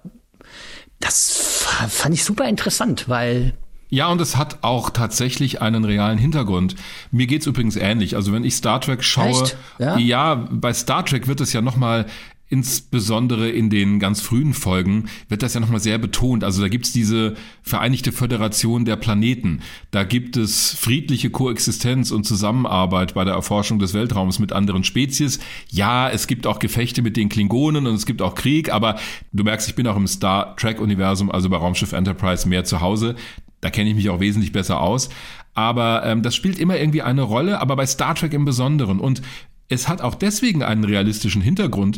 das 0.99 1.65
fand 1.89 2.13
ich 2.13 2.23
super 2.23 2.47
interessant, 2.47 3.09
weil 3.09 3.53
Ja, 3.89 4.07
und 4.07 4.21
es 4.21 4.37
hat 4.37 4.59
auch 4.61 4.89
tatsächlich 4.89 5.61
einen 5.61 5.85
realen 5.85 6.17
Hintergrund. 6.17 6.75
Mir 7.11 7.27
geht's 7.27 7.45
übrigens 7.45 7.75
ähnlich. 7.75 8.15
Also 8.15 8.33
wenn 8.33 8.43
ich 8.43 8.55
Star 8.55 8.79
Trek 8.81 9.03
schaue? 9.03 9.51
Ja? 9.79 9.97
ja, 9.97 10.35
bei 10.49 10.73
Star 10.73 11.05
Trek 11.05 11.27
wird 11.27 11.41
es 11.41 11.53
ja 11.53 11.61
nochmal 11.61 12.05
insbesondere 12.53 13.49
in 13.49 13.71
den 13.71 13.97
ganz 13.97 14.21
frühen 14.21 14.53
Folgen 14.53 15.09
wird 15.27 15.41
das 15.41 15.55
ja 15.55 15.59
nochmal 15.59 15.79
sehr 15.79 15.97
betont. 15.97 16.43
Also 16.43 16.61
da 16.61 16.67
gibt's 16.67 16.91
diese 16.91 17.33
Vereinigte 17.63 18.11
Föderation 18.11 18.85
der 18.85 18.95
Planeten. 18.95 19.61
Da 19.89 20.03
gibt 20.03 20.37
es 20.37 20.75
friedliche 20.75 21.31
Koexistenz 21.31 22.11
und 22.11 22.25
Zusammenarbeit 22.25 23.15
bei 23.15 23.23
der 23.23 23.33
Erforschung 23.33 23.79
des 23.79 23.95
Weltraums 23.95 24.37
mit 24.37 24.53
anderen 24.53 24.83
Spezies. 24.83 25.39
Ja, 25.71 26.11
es 26.11 26.27
gibt 26.27 26.45
auch 26.45 26.59
Gefechte 26.59 27.01
mit 27.01 27.17
den 27.17 27.27
Klingonen 27.27 27.87
und 27.87 27.95
es 27.95 28.05
gibt 28.05 28.21
auch 28.21 28.35
Krieg, 28.35 28.71
aber 28.71 28.99
du 29.31 29.43
merkst, 29.43 29.67
ich 29.67 29.73
bin 29.73 29.87
auch 29.87 29.97
im 29.97 30.05
Star 30.05 30.55
Trek-Universum, 30.55 31.31
also 31.31 31.49
bei 31.49 31.57
Raumschiff 31.57 31.91
Enterprise 31.93 32.47
mehr 32.47 32.65
zu 32.65 32.81
Hause. 32.81 33.15
Da 33.61 33.71
kenne 33.71 33.89
ich 33.89 33.95
mich 33.95 34.11
auch 34.11 34.19
wesentlich 34.19 34.51
besser 34.51 34.79
aus. 34.79 35.09
Aber 35.55 36.05
ähm, 36.05 36.21
das 36.21 36.35
spielt 36.35 36.59
immer 36.59 36.77
irgendwie 36.77 37.01
eine 37.01 37.23
Rolle, 37.23 37.59
aber 37.59 37.75
bei 37.75 37.87
Star 37.87 38.13
Trek 38.13 38.33
im 38.33 38.45
Besonderen. 38.45 38.99
Und 38.99 39.23
es 39.69 39.87
hat 39.87 40.01
auch 40.01 40.13
deswegen 40.15 40.61
einen 40.61 40.83
realistischen 40.83 41.41
Hintergrund, 41.41 41.97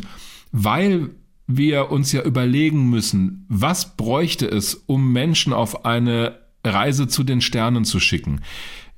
weil 0.52 1.10
wir 1.46 1.90
uns 1.90 2.12
ja 2.12 2.22
überlegen 2.22 2.90
müssen, 2.90 3.46
was 3.48 3.96
bräuchte 3.96 4.46
es, 4.46 4.74
um 4.74 5.12
Menschen 5.12 5.52
auf 5.52 5.84
eine 5.84 6.40
Reise 6.64 7.06
zu 7.06 7.22
den 7.22 7.40
Sternen 7.40 7.84
zu 7.84 8.00
schicken. 8.00 8.40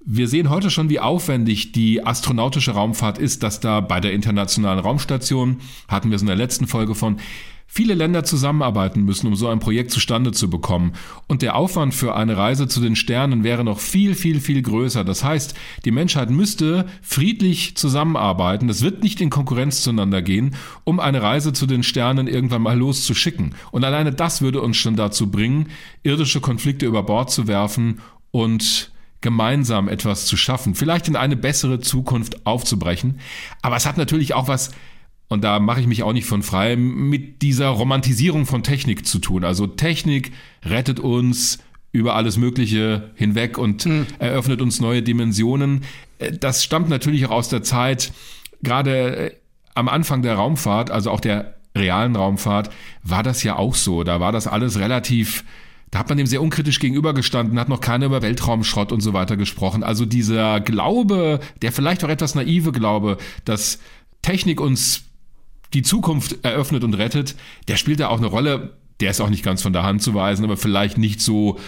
Wir 0.01 0.29
sehen 0.29 0.49
heute 0.49 0.71
schon, 0.71 0.89
wie 0.89 1.01
aufwendig 1.01 1.73
die 1.73 2.07
astronautische 2.07 2.71
Raumfahrt 2.71 3.19
ist, 3.19 3.43
dass 3.43 3.61
da 3.61 3.81
bei 3.81 4.01
der 4.01 4.13
Internationalen 4.13 4.79
Raumstation, 4.79 5.59
hatten 5.89 6.11
wir 6.11 6.17
es 6.17 6.23
in 6.23 6.29
der 6.29 6.37
letzten 6.37 6.67
Folge 6.67 6.95
von, 6.95 7.19
viele 7.71 7.95
Länder 7.95 8.25
zusammenarbeiten 8.25 9.03
müssen, 9.03 9.27
um 9.27 9.37
so 9.37 9.49
ein 9.49 9.59
Projekt 9.59 9.91
zustande 9.91 10.33
zu 10.33 10.49
bekommen. 10.49 10.93
Und 11.27 11.43
der 11.43 11.55
Aufwand 11.55 11.95
für 11.95 12.17
eine 12.17 12.37
Reise 12.37 12.67
zu 12.67 12.81
den 12.81 12.97
Sternen 12.97 13.45
wäre 13.45 13.63
noch 13.63 13.79
viel, 13.79 14.15
viel, 14.15 14.41
viel 14.41 14.63
größer. 14.63 15.05
Das 15.05 15.23
heißt, 15.23 15.55
die 15.85 15.91
Menschheit 15.91 16.31
müsste 16.31 16.87
friedlich 17.03 17.77
zusammenarbeiten. 17.77 18.69
Es 18.71 18.83
wird 18.83 19.03
nicht 19.03 19.21
in 19.21 19.31
Konkurrenz 19.31 19.83
zueinander 19.83 20.23
gehen, 20.23 20.55
um 20.85 20.99
eine 20.99 21.23
Reise 21.23 21.53
zu 21.53 21.67
den 21.67 21.83
Sternen 21.83 22.27
irgendwann 22.27 22.63
mal 22.63 22.79
loszuschicken. 22.79 23.55
Und 23.71 23.85
alleine 23.85 24.13
das 24.13 24.41
würde 24.41 24.63
uns 24.63 24.79
schon 24.79 24.97
dazu 24.97 25.31
bringen, 25.31 25.69
irdische 26.03 26.41
Konflikte 26.41 26.87
über 26.87 27.03
Bord 27.03 27.31
zu 27.31 27.47
werfen 27.47 28.01
und 28.31 28.93
gemeinsam 29.21 29.89
etwas 29.89 30.27
zu 30.27 30.37
schaffen, 30.37 30.75
vielleicht 30.75 31.09
in 31.09 31.17
eine 31.17 31.37
bessere 31.37 31.81
Zukunft 31.81 32.47
aufzubrechen. 32.47 33.21
Aber 33.63 33.77
es 33.77 33.87
hat 33.87 33.97
natürlich 33.97 34.35
auch 34.35 34.49
was 34.49 34.71
und 35.29 35.45
da 35.45 35.61
mache 35.61 35.81
ich 35.81 35.87
mich 35.87 36.03
auch 36.03 36.13
nicht 36.13 36.27
von 36.27 36.43
frei, 36.43 36.77
mit 36.77 37.43
dieser 37.43 37.69
Romantisierung 37.69 38.47
von 38.47 38.63
Technik 38.63 39.07
zu 39.07 39.19
tun. 39.19 39.45
Also 39.45 39.67
Technik 39.67 40.33
rettet 40.65 41.01
uns 41.01 41.59
über 41.93 42.15
alles 42.15 42.39
Mögliche 42.39 43.11
hinweg 43.15 43.59
und 43.59 43.85
mhm. 43.85 44.07
eröffnet 44.19 44.63
uns 44.63 44.81
neue 44.81 45.03
Dimensionen. 45.03 45.85
Das 46.41 46.65
stammt 46.65 46.89
natürlich 46.89 47.27
auch 47.27 47.31
aus 47.31 47.49
der 47.49 47.63
Zeit, 47.63 48.13
gerade 48.63 49.35
am 49.75 49.89
Anfang 49.89 50.23
der 50.23 50.35
Raumfahrt, 50.35 50.91
also 50.91 51.11
auch 51.11 51.21
der 51.21 51.55
realen 51.77 52.17
Raumfahrt, 52.17 52.71
war 53.03 53.23
das 53.23 53.43
ja 53.43 53.57
auch 53.57 53.75
so. 53.75 54.05
Da 54.05 54.21
war 54.21 54.33
das 54.33 54.47
alles 54.47 54.79
relativ 54.79 55.45
da 55.91 56.01
hat 56.01 56.09
man 56.09 56.19
dem 56.19 56.27
sehr 56.27 56.43
unkritisch 56.43 56.81
gegenübergestanden, 56.81 57.59
hat 57.59 57.69
noch 57.69 57.81
keiner 57.81 58.07
über 58.07 58.23
Weltraumschrott 58.23 58.93
und 58.93 59.01
so 59.01 59.13
weiter 59.13 59.37
gesprochen. 59.37 59.83
Also 59.83 60.05
dieser 60.05 60.61
Glaube, 60.61 61.41
der 61.63 61.73
vielleicht 61.73 62.05
auch 62.05 62.09
etwas 62.09 62.35
naive 62.35 62.73
Glaube, 62.73 63.17
dass 63.45 63.79
Technik 64.23 64.61
uns 64.61 65.05
die 65.73 65.83
Zukunft 65.83 66.45
eröffnet 66.45 66.85
und 66.85 66.95
rettet, 66.95 67.37
der 67.69 67.77
spielt 67.77 68.01
da 68.01 68.09
auch 68.09 68.19
eine 68.19 68.27
Rolle. 68.27 68.77
Der 69.01 69.11
ist 69.11 69.21
auch 69.21 69.31
nicht 69.31 69.45
ganz 69.45 69.63
von 69.63 69.73
der 69.73 69.85
Hand 69.85 70.03
zu 70.03 70.15
weisen, 70.15 70.45
aber 70.45 70.57
vielleicht 70.57 70.99
nicht 70.99 71.21
so 71.21 71.59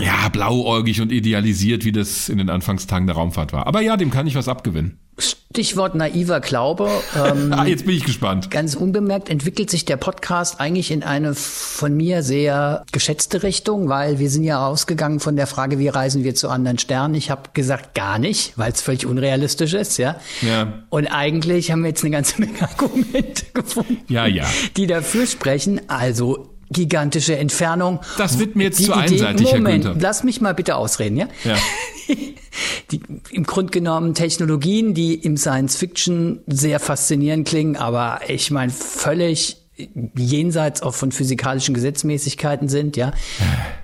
ja, 0.00 0.28
blauäugig 0.28 1.00
und 1.00 1.12
idealisiert, 1.12 1.84
wie 1.84 1.92
das 1.92 2.28
in 2.28 2.38
den 2.38 2.50
Anfangstagen 2.50 3.06
der 3.06 3.16
Raumfahrt 3.16 3.52
war. 3.52 3.66
Aber 3.66 3.80
ja, 3.80 3.96
dem 3.96 4.10
kann 4.10 4.26
ich 4.26 4.34
was 4.34 4.48
abgewinnen. 4.48 4.98
Stichwort 5.18 5.94
naiver 5.94 6.40
Glaube. 6.40 6.88
Ähm, 7.18 7.52
ah, 7.52 7.64
jetzt 7.64 7.84
bin 7.84 7.96
ich 7.96 8.04
gespannt. 8.04 8.50
Ganz 8.50 8.74
unbemerkt 8.74 9.28
entwickelt 9.28 9.70
sich 9.70 9.84
der 9.84 9.96
Podcast 9.96 10.60
eigentlich 10.60 10.90
in 10.90 11.02
eine 11.02 11.34
von 11.34 11.96
mir 11.96 12.22
sehr 12.22 12.84
geschätzte 12.92 13.42
Richtung, 13.42 13.88
weil 13.88 14.18
wir 14.18 14.30
sind 14.30 14.44
ja 14.44 14.64
ausgegangen 14.64 15.18
von 15.18 15.34
der 15.34 15.46
Frage, 15.46 15.78
wie 15.78 15.88
reisen 15.88 16.22
wir 16.22 16.34
zu 16.34 16.48
anderen 16.48 16.78
Sternen. 16.78 17.14
Ich 17.14 17.30
habe 17.30 17.50
gesagt, 17.54 17.94
gar 17.94 18.18
nicht, 18.18 18.52
weil 18.56 18.72
es 18.72 18.82
völlig 18.82 19.06
unrealistisch 19.06 19.74
ist, 19.74 19.96
ja? 19.96 20.16
ja. 20.42 20.84
Und 20.90 21.06
eigentlich 21.06 21.72
haben 21.72 21.82
wir 21.82 21.88
jetzt 21.88 22.04
eine 22.04 22.12
ganze 22.12 22.40
Menge 22.40 22.62
Argumente 22.62 23.46
gefunden, 23.52 23.98
ja, 24.08 24.26
ja. 24.26 24.46
die 24.76 24.86
dafür 24.86 25.26
sprechen. 25.26 25.80
Also 25.88 26.57
gigantische 26.70 27.36
Entfernung. 27.36 28.00
Das 28.16 28.38
wird 28.38 28.56
mir 28.56 28.64
jetzt 28.64 28.78
die 28.78 28.84
zu 28.84 28.92
Idee, 28.92 29.00
einseitig, 29.24 29.52
Moment, 29.52 29.84
Herr 29.84 29.92
Günther. 29.92 30.06
lass 30.08 30.24
mich 30.24 30.40
mal 30.40 30.54
bitte 30.54 30.76
ausreden, 30.76 31.16
ja? 31.16 31.28
Ja. 31.44 31.56
Die, 32.90 33.00
Im 33.30 33.44
Grunde 33.44 33.70
genommen 33.70 34.14
Technologien, 34.14 34.94
die 34.94 35.14
im 35.14 35.36
Science 35.36 35.76
Fiction 35.76 36.40
sehr 36.46 36.80
faszinierend 36.80 37.46
klingen, 37.46 37.76
aber 37.76 38.20
ich 38.26 38.50
meine 38.50 38.72
völlig 38.72 39.58
jenseits 40.16 40.82
auch 40.82 40.94
von 40.94 41.12
physikalischen 41.12 41.74
Gesetzmäßigkeiten 41.74 42.68
sind, 42.68 42.96
ja. 42.96 43.12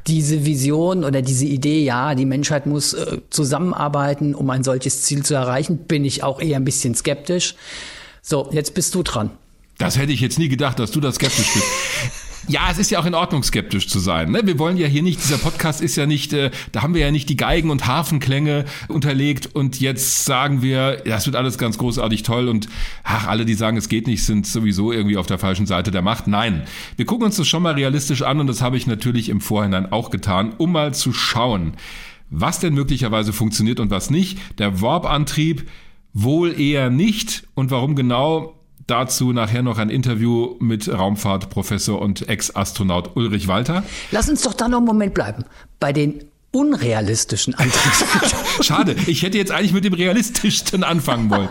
Diese 0.07 0.45
Vision 0.45 1.05
oder 1.05 1.23
diese 1.23 1.45
Idee, 1.45 1.85
ja, 1.85 2.15
die 2.15 2.25
Menschheit 2.25 2.67
muss 2.67 2.95
äh, 2.95 3.19
zusammenarbeiten, 3.31 4.35
um 4.35 4.51
ein 4.51 4.65
solches 4.65 5.03
Ziel 5.03 5.23
zu 5.23 5.35
erreichen, 5.35 5.79
bin 5.87 6.05
ich 6.05 6.25
auch 6.25 6.41
eher 6.41 6.57
ein 6.57 6.65
bisschen 6.65 6.95
skeptisch. 6.95 7.55
So, 8.23 8.49
jetzt 8.53 8.75
bist 8.75 8.95
du 8.95 9.03
dran. 9.03 9.31
Das 9.79 9.99
hätte 9.99 10.13
ich 10.13 10.21
jetzt 10.21 10.39
nie 10.39 10.49
gedacht, 10.49 10.79
dass 10.79 10.91
du 10.91 11.01
da 11.01 11.13
skeptisch 11.13 11.53
bist. 11.53 11.67
Ja, 12.47 12.69
es 12.71 12.77
ist 12.77 12.91
ja 12.91 12.99
auch 12.99 13.07
in 13.07 13.15
Ordnung, 13.15 13.43
skeptisch 13.43 13.89
zu 13.89 13.99
sein. 13.99 14.31
Ne? 14.31 14.43
Wir 14.45 14.59
wollen 14.59 14.77
ja 14.77 14.87
hier 14.87 15.03
nicht, 15.03 15.23
dieser 15.23 15.39
Podcast 15.39 15.81
ist 15.81 15.97
ja 15.97 16.05
nicht, 16.05 16.35
äh, 16.35 16.51
da 16.73 16.83
haben 16.83 16.93
wir 16.93 17.01
ja 17.01 17.11
nicht 17.11 17.29
die 17.31 17.37
Geigen- 17.37 17.71
und 17.71 17.87
Hafenklänge 17.87 18.67
unterlegt 18.89 19.55
und 19.55 19.81
jetzt 19.81 20.27
sagen 20.27 20.61
wir, 20.61 21.03
das 21.07 21.25
wird 21.25 21.37
alles 21.37 21.57
ganz 21.57 21.79
großartig 21.79 22.23
toll 22.23 22.49
und 22.49 22.69
ach, 23.03 23.27
alle, 23.29 23.47
die 23.47 23.55
sagen, 23.55 23.79
es 23.79 23.89
geht 23.89 24.07
nicht, 24.07 24.25
sind 24.25 24.47
sowieso 24.47 24.93
irgendwie 24.93 25.17
auf 25.17 25.27
der 25.27 25.39
falschen 25.39 25.65
Seite 25.65 25.91
der 25.91 26.03
Macht. 26.03 26.27
Nein, 26.27 26.65
wir 26.97 27.07
gucken 27.07 27.27
uns 27.27 27.37
das 27.37 27.49
schon 27.49 27.63
mal 27.63 27.75
realistisch 27.75 28.21
an 28.21 28.41
und 28.41 28.47
das 28.47 28.61
habe 28.61 28.77
ich 28.77 28.87
natürlich 28.87 29.31
im 29.31 29.41
Vorhinein 29.41 29.91
auch 29.91 30.11
getan, 30.11 30.53
um 30.59 30.73
mal 30.73 30.93
zu 30.93 31.15
schauen, 31.15 31.73
was 32.29 32.61
denn 32.61 32.75
möglicherweise 32.75 33.33
funktioniert 33.33 33.81
und 33.81 33.91
was 33.91 34.11
nicht. 34.11 34.39
Der 34.59 34.83
Warp-Antrieb 34.83 35.67
wohl 36.13 36.61
eher 36.61 36.91
nicht 36.91 37.45
und 37.55 37.71
warum 37.71 37.97
genau, 37.97 38.55
Dazu 38.87 39.33
nachher 39.33 39.63
noch 39.63 39.79
ein 39.79 39.89
Interview 39.89 40.57
mit 40.61 40.89
Raumfahrtprofessor 40.89 42.01
und 42.01 42.29
Ex-Astronaut 42.29 43.17
Ulrich 43.17 43.49
Walter. 43.49 43.83
Lass 44.11 44.29
uns 44.29 44.43
doch 44.43 44.53
da 44.53 44.69
noch 44.69 44.79
einen 44.79 44.87
Moment 44.87 45.15
bleiben. 45.15 45.45
Bei 45.81 45.93
den 45.93 46.25
unrealistischen 46.51 47.55
Antriebsmethoden. 47.55 48.39
Schade, 48.63 48.97
ich 49.07 49.23
hätte 49.23 49.39
jetzt 49.39 49.51
eigentlich 49.51 49.73
mit 49.73 49.85
dem 49.85 49.95
realistischsten 49.95 50.85
anfangen 50.85 51.31
wollen. 51.31 51.49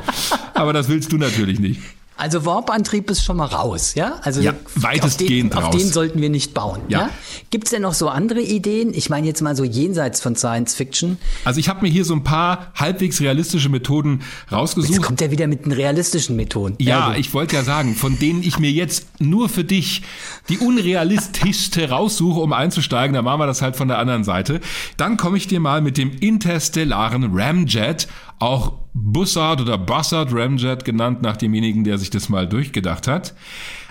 Aber 0.53 0.73
das 0.73 0.87
willst 0.87 1.11
du 1.11 1.17
natürlich 1.17 1.59
nicht. 1.59 1.81
Also 2.15 2.45
Warp-Antrieb 2.45 3.09
ist 3.09 3.23
schon 3.23 3.37
mal 3.37 3.47
raus, 3.47 3.95
ja? 3.95 4.19
Also 4.21 4.41
ja, 4.41 4.53
weitestgehend 4.75 5.53
auf 5.53 5.59
den, 5.59 5.65
raus. 5.65 5.75
Auf 5.75 5.81
den 5.81 5.91
sollten 5.91 6.21
wir 6.21 6.29
nicht 6.29 6.53
bauen. 6.53 6.81
Ja. 6.87 6.99
ja? 6.99 7.09
Gibt 7.49 7.65
es 7.65 7.71
denn 7.71 7.81
noch 7.81 7.95
so 7.95 8.07
andere 8.07 8.41
Ideen? 8.41 8.93
Ich 8.93 9.09
meine 9.09 9.25
jetzt 9.25 9.41
mal 9.41 9.55
so 9.55 9.63
jenseits 9.63 10.21
von 10.21 10.35
Science 10.35 10.75
Fiction. 10.75 11.17
Also 11.43 11.59
ich 11.59 11.69
habe 11.69 11.81
mir 11.81 11.89
hier 11.89 12.05
so 12.05 12.13
ein 12.13 12.23
paar 12.23 12.71
halbwegs 12.75 13.19
realistische 13.19 13.69
Methoden 13.69 14.21
rausgesucht. 14.51 14.93
Jetzt 14.93 15.03
kommt 15.03 15.21
er 15.21 15.31
wieder 15.31 15.47
mit 15.47 15.65
den 15.65 15.71
realistischen 15.71 16.35
Methoden. 16.35 16.75
Ja, 16.79 17.11
ja 17.11 17.17
ich 17.17 17.33
wollte 17.33 17.55
ja 17.55 17.63
sagen, 17.63 17.95
von 17.95 18.19
denen 18.19 18.43
ich 18.43 18.59
mir 18.59 18.71
jetzt 18.71 19.19
nur 19.19 19.49
für 19.49 19.63
dich 19.63 20.03
die 20.49 20.59
unrealistischste 20.59 21.89
raussuche, 21.89 22.39
um 22.39 22.53
einzusteigen, 22.53 23.15
dann 23.15 23.25
machen 23.25 23.39
wir 23.39 23.47
das 23.47 23.61
halt 23.61 23.75
von 23.75 23.87
der 23.87 23.97
anderen 23.97 24.23
Seite. 24.23 24.61
Dann 24.97 25.17
komme 25.17 25.37
ich 25.37 25.47
dir 25.47 25.59
mal 25.59 25.81
mit 25.81 25.97
dem 25.97 26.11
interstellaren 26.11 27.31
Ramjet 27.33 28.07
auch 28.39 28.82
Bussard 28.93 29.61
oder 29.61 29.77
Bussard 29.77 30.33
Ramjet 30.33 30.85
genannt 30.85 31.21
nach 31.21 31.37
demjenigen, 31.37 31.83
der 31.83 31.97
sich 31.97 32.09
das 32.09 32.29
mal 32.29 32.47
durchgedacht 32.47 33.07
hat. 33.07 33.33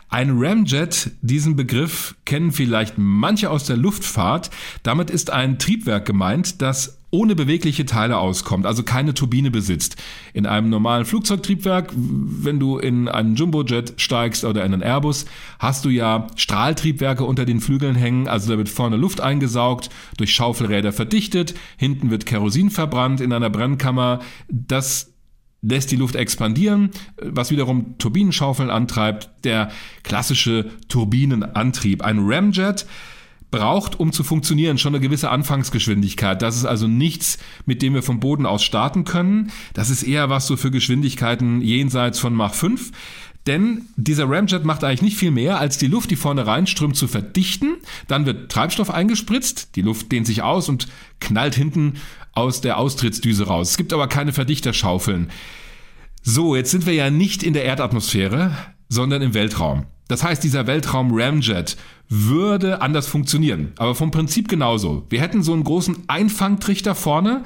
Ein 0.09 0.32
Ramjet, 0.34 1.11
diesen 1.22 1.57
Begriff 1.57 2.16
kennen 2.24 2.53
vielleicht 2.53 2.98
manche 2.98 3.50
aus 3.50 3.64
der 3.64 3.78
Luftfahrt. 3.78 4.50
Damit 4.82 5.09
ist 5.09 5.30
ein 5.30 5.59
Triebwerk 5.59 6.05
gemeint, 6.05 6.61
das 6.61 6.98
ohne 7.13 7.37
bewegliche 7.37 7.85
Teile 7.85 8.17
auskommt, 8.17 8.65
also 8.65 8.83
keine 8.83 9.13
Turbine 9.13 9.51
besitzt. 9.51 9.97
In 10.33 10.47
einem 10.47 10.71
normalen 10.71 11.05
Flugzeugtriebwerk, 11.05 11.93
wenn 11.95 12.59
du 12.59 12.79
in 12.79 13.07
einen 13.07 13.37
Jumbojet 13.37 13.95
steigst 13.99 14.45
oder 14.45 14.65
in 14.65 14.73
einen 14.73 14.83
Airbus, 14.83 15.27
hast 15.59 15.85
du 15.85 15.91
ja 15.91 16.27
Strahltriebwerke 16.37 17.25
unter 17.25 17.45
den 17.45 17.61
Flügeln 17.61 17.95
hängen, 17.95 18.29
also 18.29 18.51
da 18.51 18.59
wird 18.59 18.71
vorne 18.71 18.97
Luft 18.97 19.21
eingesaugt, 19.21 19.91
durch 20.17 20.33
Schaufelräder 20.33 20.93
verdichtet, 20.93 21.55
hinten 21.77 22.11
wird 22.11 22.25
Kerosin 22.25 22.71
verbrannt 22.71 23.21
in 23.21 23.33
einer 23.35 23.51
Brennkammer. 23.51 24.21
Das 24.49 25.13
lässt 25.61 25.91
die 25.91 25.97
Luft 25.97 26.17
expandieren, 26.17 26.91
was 27.23 27.51
wiederum 27.51 27.99
Turbinenschaufeln 27.99 28.71
antreibt. 28.71 29.31
Der 29.45 29.71
klassische 30.03 30.71
Turbinenantrieb. 30.89 32.03
Ein 32.03 32.21
Ramjet 32.21 32.87
braucht, 33.53 34.00
um 34.00 34.12
zu 34.12 34.24
funktionieren, 34.24 34.78
schon 34.78 34.94
eine 34.94 35.03
gewisse 35.03 35.30
Anfangsgeschwindigkeit. 35.30 36.42
Das 36.42 36.57
ist 36.57 36.64
also 36.64 36.88
nichts, 36.88 37.38
mit 37.66 37.82
dem 37.82 37.94
wir 37.94 38.03
vom 38.03 38.18
Boden 38.18 38.46
aus 38.46 38.64
starten 38.64 39.05
können. 39.05 39.53
Das 39.74 39.90
ist 39.90 40.03
eher 40.03 40.28
was 40.28 40.48
so 40.48 40.57
für 40.57 40.72
Geschwindigkeiten 40.72 41.62
jenseits 41.62 42.18
von 42.18 42.34
Mach 42.34 42.55
5. 42.55 42.90
Denn 43.46 43.86
dieser 43.96 44.28
Ramjet 44.28 44.64
macht 44.64 44.84
eigentlich 44.84 45.03
nicht 45.03 45.16
viel 45.16 45.32
mehr, 45.32 45.59
als 45.59 45.76
die 45.76 45.88
Luft, 45.88 46.11
die 46.11 46.16
vorne 46.16 46.46
reinströmt, 46.46 46.96
zu 46.96 47.09
verdichten. 47.09 47.76
Dann 48.09 48.26
wird 48.26 48.50
Treibstoff 48.50 48.90
eingespritzt, 48.90 49.74
die 49.76 49.82
Luft 49.82 50.11
dehnt 50.12 50.26
sich 50.26 50.42
aus 50.42 50.68
und 50.68 50.88
knallt 51.20 51.55
hinten 51.55 51.94
aus 52.32 52.61
der 52.61 52.78
Austrittsdüse 52.78 53.46
raus. 53.46 53.70
Es 53.70 53.76
gibt 53.76 53.92
aber 53.92 54.09
keine 54.09 54.32
Verdichterschaufeln. 54.32 55.30
So, 56.22 56.55
jetzt 56.55 56.70
sind 56.70 56.86
wir 56.86 56.94
ja 56.94 57.11
nicht 57.11 57.42
in 57.42 57.53
der 57.53 57.64
Erdatmosphäre, 57.64 58.57
sondern 58.88 59.22
im 59.22 59.34
Weltraum. 59.34 59.86
Das 60.07 60.22
heißt, 60.22 60.44
dieser 60.44 60.66
Weltraum 60.66 61.11
Ramjet 61.12 61.76
würde 62.15 62.83
anders 62.83 63.09
funktionieren, 63.09 63.73
aber 63.79 63.95
vom 63.95 64.11
Prinzip 64.11 64.47
genauso. 64.47 65.07
Wir 65.09 65.23
hätten 65.23 65.43
so 65.43 65.55
einen 65.55 65.65
großen 65.65 65.97
Einfangtrichter 66.09 66.95
vorne 66.95 67.43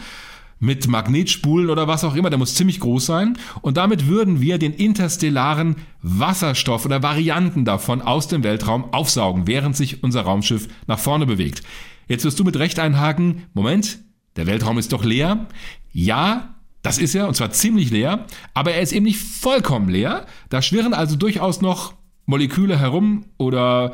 mit 0.58 0.88
Magnetspulen 0.88 1.70
oder 1.70 1.86
was 1.86 2.02
auch 2.02 2.16
immer, 2.16 2.30
der 2.30 2.38
muss 2.38 2.56
ziemlich 2.56 2.80
groß 2.80 3.06
sein. 3.06 3.38
Und 3.62 3.76
damit 3.76 4.08
würden 4.08 4.40
wir 4.40 4.58
den 4.58 4.72
interstellaren 4.72 5.76
Wasserstoff 6.02 6.84
oder 6.84 7.02
Varianten 7.02 7.64
davon 7.64 8.02
aus 8.02 8.26
dem 8.26 8.42
Weltraum 8.42 8.92
aufsaugen, 8.92 9.46
während 9.46 9.76
sich 9.76 10.02
unser 10.02 10.22
Raumschiff 10.22 10.66
nach 10.88 10.98
vorne 10.98 11.26
bewegt. 11.26 11.62
Jetzt 12.08 12.24
wirst 12.24 12.40
du 12.40 12.44
mit 12.44 12.58
Recht 12.58 12.80
einhaken, 12.80 13.44
Moment, 13.54 14.00
der 14.34 14.46
Weltraum 14.46 14.78
ist 14.78 14.92
doch 14.92 15.04
leer. 15.04 15.46
Ja, 15.92 16.56
das 16.82 16.98
ist 16.98 17.14
er, 17.14 17.28
und 17.28 17.34
zwar 17.34 17.50
ziemlich 17.52 17.90
leer, 17.90 18.26
aber 18.52 18.72
er 18.72 18.80
ist 18.80 18.92
eben 18.92 19.04
nicht 19.04 19.20
vollkommen 19.20 19.88
leer. 19.88 20.26
Da 20.48 20.60
schwirren 20.60 20.94
also 20.94 21.14
durchaus 21.14 21.60
noch 21.60 21.94
Moleküle 22.26 22.78
herum 22.78 23.26
oder 23.38 23.92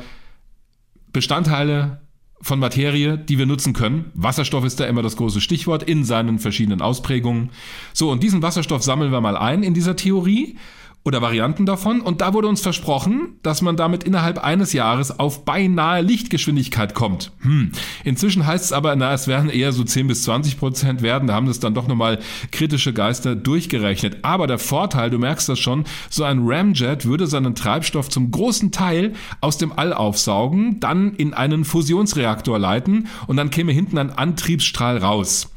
Bestandteile 1.13 2.01
von 2.41 2.59
Materie, 2.59 3.17
die 3.17 3.37
wir 3.37 3.45
nutzen 3.45 3.71
können. 3.73 4.11
Wasserstoff 4.15 4.65
ist 4.65 4.79
da 4.79 4.85
immer 4.85 5.01
das 5.01 5.15
große 5.15 5.39
Stichwort 5.39 5.83
in 5.83 6.03
seinen 6.03 6.39
verschiedenen 6.39 6.81
Ausprägungen. 6.81 7.51
So, 7.93 8.11
und 8.11 8.21
diesen 8.21 8.41
Wasserstoff 8.41 8.83
sammeln 8.83 9.11
wir 9.11 9.21
mal 9.21 9.37
ein 9.37 9.63
in 9.63 9.73
dieser 9.73 9.95
Theorie 9.95 10.57
oder 11.05 11.21
Varianten 11.21 11.65
davon. 11.65 12.01
Und 12.01 12.21
da 12.21 12.33
wurde 12.33 12.47
uns 12.47 12.61
versprochen, 12.61 13.37
dass 13.43 13.61
man 13.61 13.75
damit 13.75 14.03
innerhalb 14.03 14.43
eines 14.43 14.73
Jahres 14.73 15.19
auf 15.19 15.43
beinahe 15.43 16.01
Lichtgeschwindigkeit 16.01 16.93
kommt. 16.93 17.31
Hm. 17.41 17.71
Inzwischen 18.03 18.45
heißt 18.45 18.65
es 18.65 18.73
aber, 18.73 18.95
na, 18.95 19.13
es 19.13 19.27
werden 19.27 19.49
eher 19.49 19.73
so 19.73 19.83
10 19.83 20.07
bis 20.07 20.23
20 20.23 20.57
Prozent 20.57 21.01
werden. 21.01 21.27
Da 21.27 21.33
haben 21.33 21.47
das 21.47 21.59
dann 21.59 21.73
doch 21.73 21.87
nochmal 21.87 22.19
kritische 22.51 22.93
Geister 22.93 23.35
durchgerechnet. 23.35 24.19
Aber 24.21 24.47
der 24.47 24.59
Vorteil, 24.59 25.09
du 25.09 25.19
merkst 25.19 25.49
das 25.49 25.59
schon, 25.59 25.83
so 26.09 26.23
ein 26.23 26.39
Ramjet 26.43 27.05
würde 27.05 27.27
seinen 27.27 27.55
Treibstoff 27.55 28.09
zum 28.09 28.31
großen 28.31 28.71
Teil 28.71 29.13
aus 29.41 29.57
dem 29.57 29.73
All 29.73 29.91
aufsaugen, 29.93 30.79
dann 30.79 31.15
in 31.15 31.33
einen 31.33 31.65
Fusionsreaktor 31.65 32.57
leiten 32.57 33.07
und 33.27 33.35
dann 33.35 33.49
käme 33.49 33.73
hinten 33.73 33.97
ein 33.97 34.11
Antriebsstrahl 34.11 34.97
raus. 34.99 35.49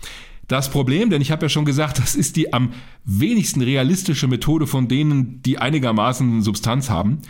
Das 0.48 0.70
Problem, 0.70 1.10
denn 1.10 1.22
ich 1.22 1.30
habe 1.30 1.46
ja 1.46 1.48
schon 1.48 1.64
gesagt, 1.64 1.98
das 2.02 2.14
ist 2.14 2.36
die 2.36 2.52
am 2.52 2.72
wenigsten 3.04 3.62
realistische 3.62 4.28
Methode 4.28 4.66
von 4.66 4.88
denen, 4.88 5.42
die 5.42 5.58
einigermaßen 5.58 6.42
Substanz 6.42 6.90
haben. 6.90 7.22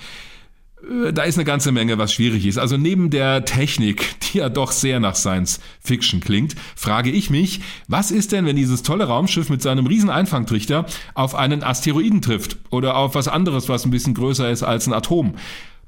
Äh, 0.82 1.12
da 1.12 1.22
ist 1.22 1.36
eine 1.36 1.44
ganze 1.44 1.72
Menge, 1.72 1.98
was 1.98 2.12
schwierig 2.12 2.46
ist. 2.46 2.58
Also 2.58 2.76
neben 2.76 3.10
der 3.10 3.44
Technik, 3.44 4.20
die 4.32 4.38
ja 4.38 4.48
doch 4.48 4.72
sehr 4.72 5.00
nach 5.00 5.14
Science 5.14 5.60
Fiction 5.80 6.20
klingt, 6.20 6.54
frage 6.74 7.10
ich 7.10 7.30
mich, 7.30 7.60
was 7.88 8.10
ist 8.10 8.32
denn, 8.32 8.46
wenn 8.46 8.56
dieses 8.56 8.82
tolle 8.82 9.04
Raumschiff 9.04 9.48
mit 9.48 9.62
seinem 9.62 9.86
riesen 9.86 10.10
Einfangtrichter 10.10 10.86
auf 11.14 11.34
einen 11.34 11.62
Asteroiden 11.62 12.22
trifft 12.22 12.58
oder 12.70 12.96
auf 12.96 13.14
was 13.14 13.28
anderes, 13.28 13.68
was 13.68 13.84
ein 13.84 13.90
bisschen 13.90 14.14
größer 14.14 14.50
ist 14.50 14.62
als 14.62 14.86
ein 14.86 14.92
Atom? 14.92 15.34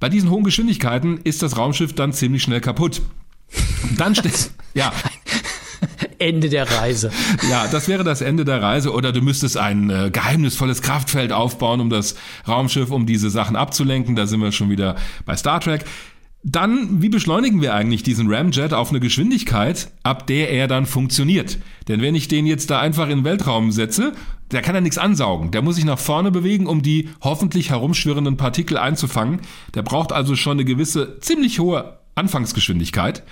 Bei 0.01 0.09
diesen 0.09 0.31
hohen 0.31 0.45
Geschwindigkeiten 0.45 1.19
ist 1.25 1.43
das 1.43 1.57
Raumschiff 1.57 1.93
dann 1.93 2.13
ziemlich 2.13 2.43
schnell 2.43 2.61
kaputt. 2.61 3.03
Dann 3.97 4.15
steht, 4.15 4.51
ja. 4.75 4.93
Ende 6.19 6.49
der 6.49 6.71
Reise. 6.71 7.11
Ja, 7.51 7.67
das 7.69 7.89
wäre 7.89 8.05
das 8.05 8.21
Ende 8.21 8.45
der 8.45 8.61
Reise. 8.61 8.93
Oder 8.93 9.13
du 9.13 9.23
müsstest 9.23 9.57
ein 9.57 9.91
äh, 9.91 10.11
geheimnisvolles 10.13 10.83
Kraftfeld 10.83 11.33
aufbauen, 11.33 11.81
um 11.81 11.89
das 11.89 12.15
Raumschiff, 12.47 12.91
um 12.91 13.07
diese 13.07 13.31
Sachen 13.31 13.57
abzulenken. 13.57 14.17
Da 14.17 14.27
sind 14.27 14.41
wir 14.41 14.53
schon 14.53 14.71
wieder 14.71 14.97
bei 15.25 15.37
Star 15.37 15.61
Trek. 15.61 15.85
Dann, 16.45 17.03
wie 17.03 17.09
beschleunigen 17.09 17.61
wir 17.61 17.75
eigentlich 17.75 18.03
diesen 18.03 18.33
Ramjet 18.33 18.73
auf 18.73 18.91
eine 18.91 19.01
Geschwindigkeit, 19.01 19.91
ab 20.03 20.27
der 20.27 20.51
er 20.51 20.69
dann 20.69 20.87
funktioniert? 20.87 21.59
Denn 21.89 22.01
wenn 22.01 22.15
ich 22.15 22.29
den 22.29 22.47
jetzt 22.47 22.71
da 22.71 22.81
einfach 22.81 23.09
in 23.09 23.19
den 23.19 23.25
Weltraum 23.25 23.73
setze, 23.73 24.13
der 24.53 24.63
kann 24.63 24.75
ja 24.75 24.81
nichts 24.81 24.99
ansaugen. 24.99 25.51
Der 25.51 25.63
muss 25.63 25.77
sich 25.77 25.85
nach 25.85 25.99
vorne 25.99 26.31
bewegen, 26.31 26.67
um 26.67 26.83
die 26.83 27.11
hoffentlich 27.21 27.71
herumschwirrenden 27.71 28.37
Partikel 28.37 28.79
einzufangen. 28.79 29.41
Der 29.75 29.83
braucht 29.83 30.13
also 30.13 30.37
schon 30.37 30.59
eine 30.59 30.65
gewisse, 30.65 31.19
ziemlich 31.21 31.59
hohe 31.59 31.99
Anfangsgeschwindigkeit. 32.19 33.23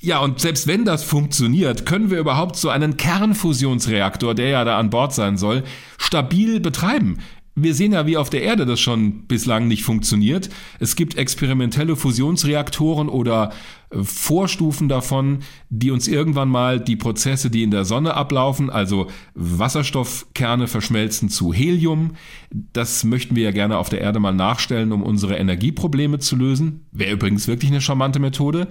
Ja, 0.00 0.18
und 0.18 0.40
selbst 0.40 0.66
wenn 0.66 0.84
das 0.84 1.04
funktioniert, 1.04 1.86
können 1.86 2.10
wir 2.10 2.18
überhaupt 2.18 2.56
so 2.56 2.68
einen 2.68 2.96
Kernfusionsreaktor, 2.96 4.34
der 4.34 4.48
ja 4.48 4.64
da 4.64 4.78
an 4.78 4.90
Bord 4.90 5.14
sein 5.14 5.36
soll, 5.36 5.62
stabil 5.98 6.60
betreiben. 6.60 7.18
Wir 7.54 7.74
sehen 7.74 7.92
ja, 7.92 8.06
wie 8.06 8.16
auf 8.16 8.30
der 8.30 8.42
Erde 8.42 8.64
das 8.64 8.80
schon 8.80 9.26
bislang 9.26 9.68
nicht 9.68 9.84
funktioniert. 9.84 10.48
Es 10.80 10.96
gibt 10.96 11.18
experimentelle 11.18 11.96
Fusionsreaktoren 11.96 13.10
oder 13.10 13.52
äh, 13.90 14.02
Vorstufen 14.02 14.88
davon, 14.88 15.40
die 15.68 15.90
uns 15.90 16.08
irgendwann 16.08 16.48
mal 16.48 16.80
die 16.80 16.96
Prozesse, 16.96 17.50
die 17.50 17.62
in 17.62 17.70
der 17.70 17.84
Sonne 17.84 18.14
ablaufen, 18.14 18.70
also 18.70 19.08
Wasserstoffkerne 19.34 20.66
verschmelzen 20.66 21.28
zu 21.28 21.52
Helium. 21.52 22.12
Das 22.50 23.04
möchten 23.04 23.36
wir 23.36 23.44
ja 23.44 23.50
gerne 23.50 23.76
auf 23.76 23.90
der 23.90 24.00
Erde 24.00 24.18
mal 24.18 24.32
nachstellen, 24.32 24.90
um 24.90 25.02
unsere 25.02 25.36
Energieprobleme 25.36 26.20
zu 26.20 26.36
lösen. 26.36 26.86
Wäre 26.90 27.12
übrigens 27.12 27.48
wirklich 27.48 27.70
eine 27.70 27.82
charmante 27.82 28.18
Methode. 28.18 28.68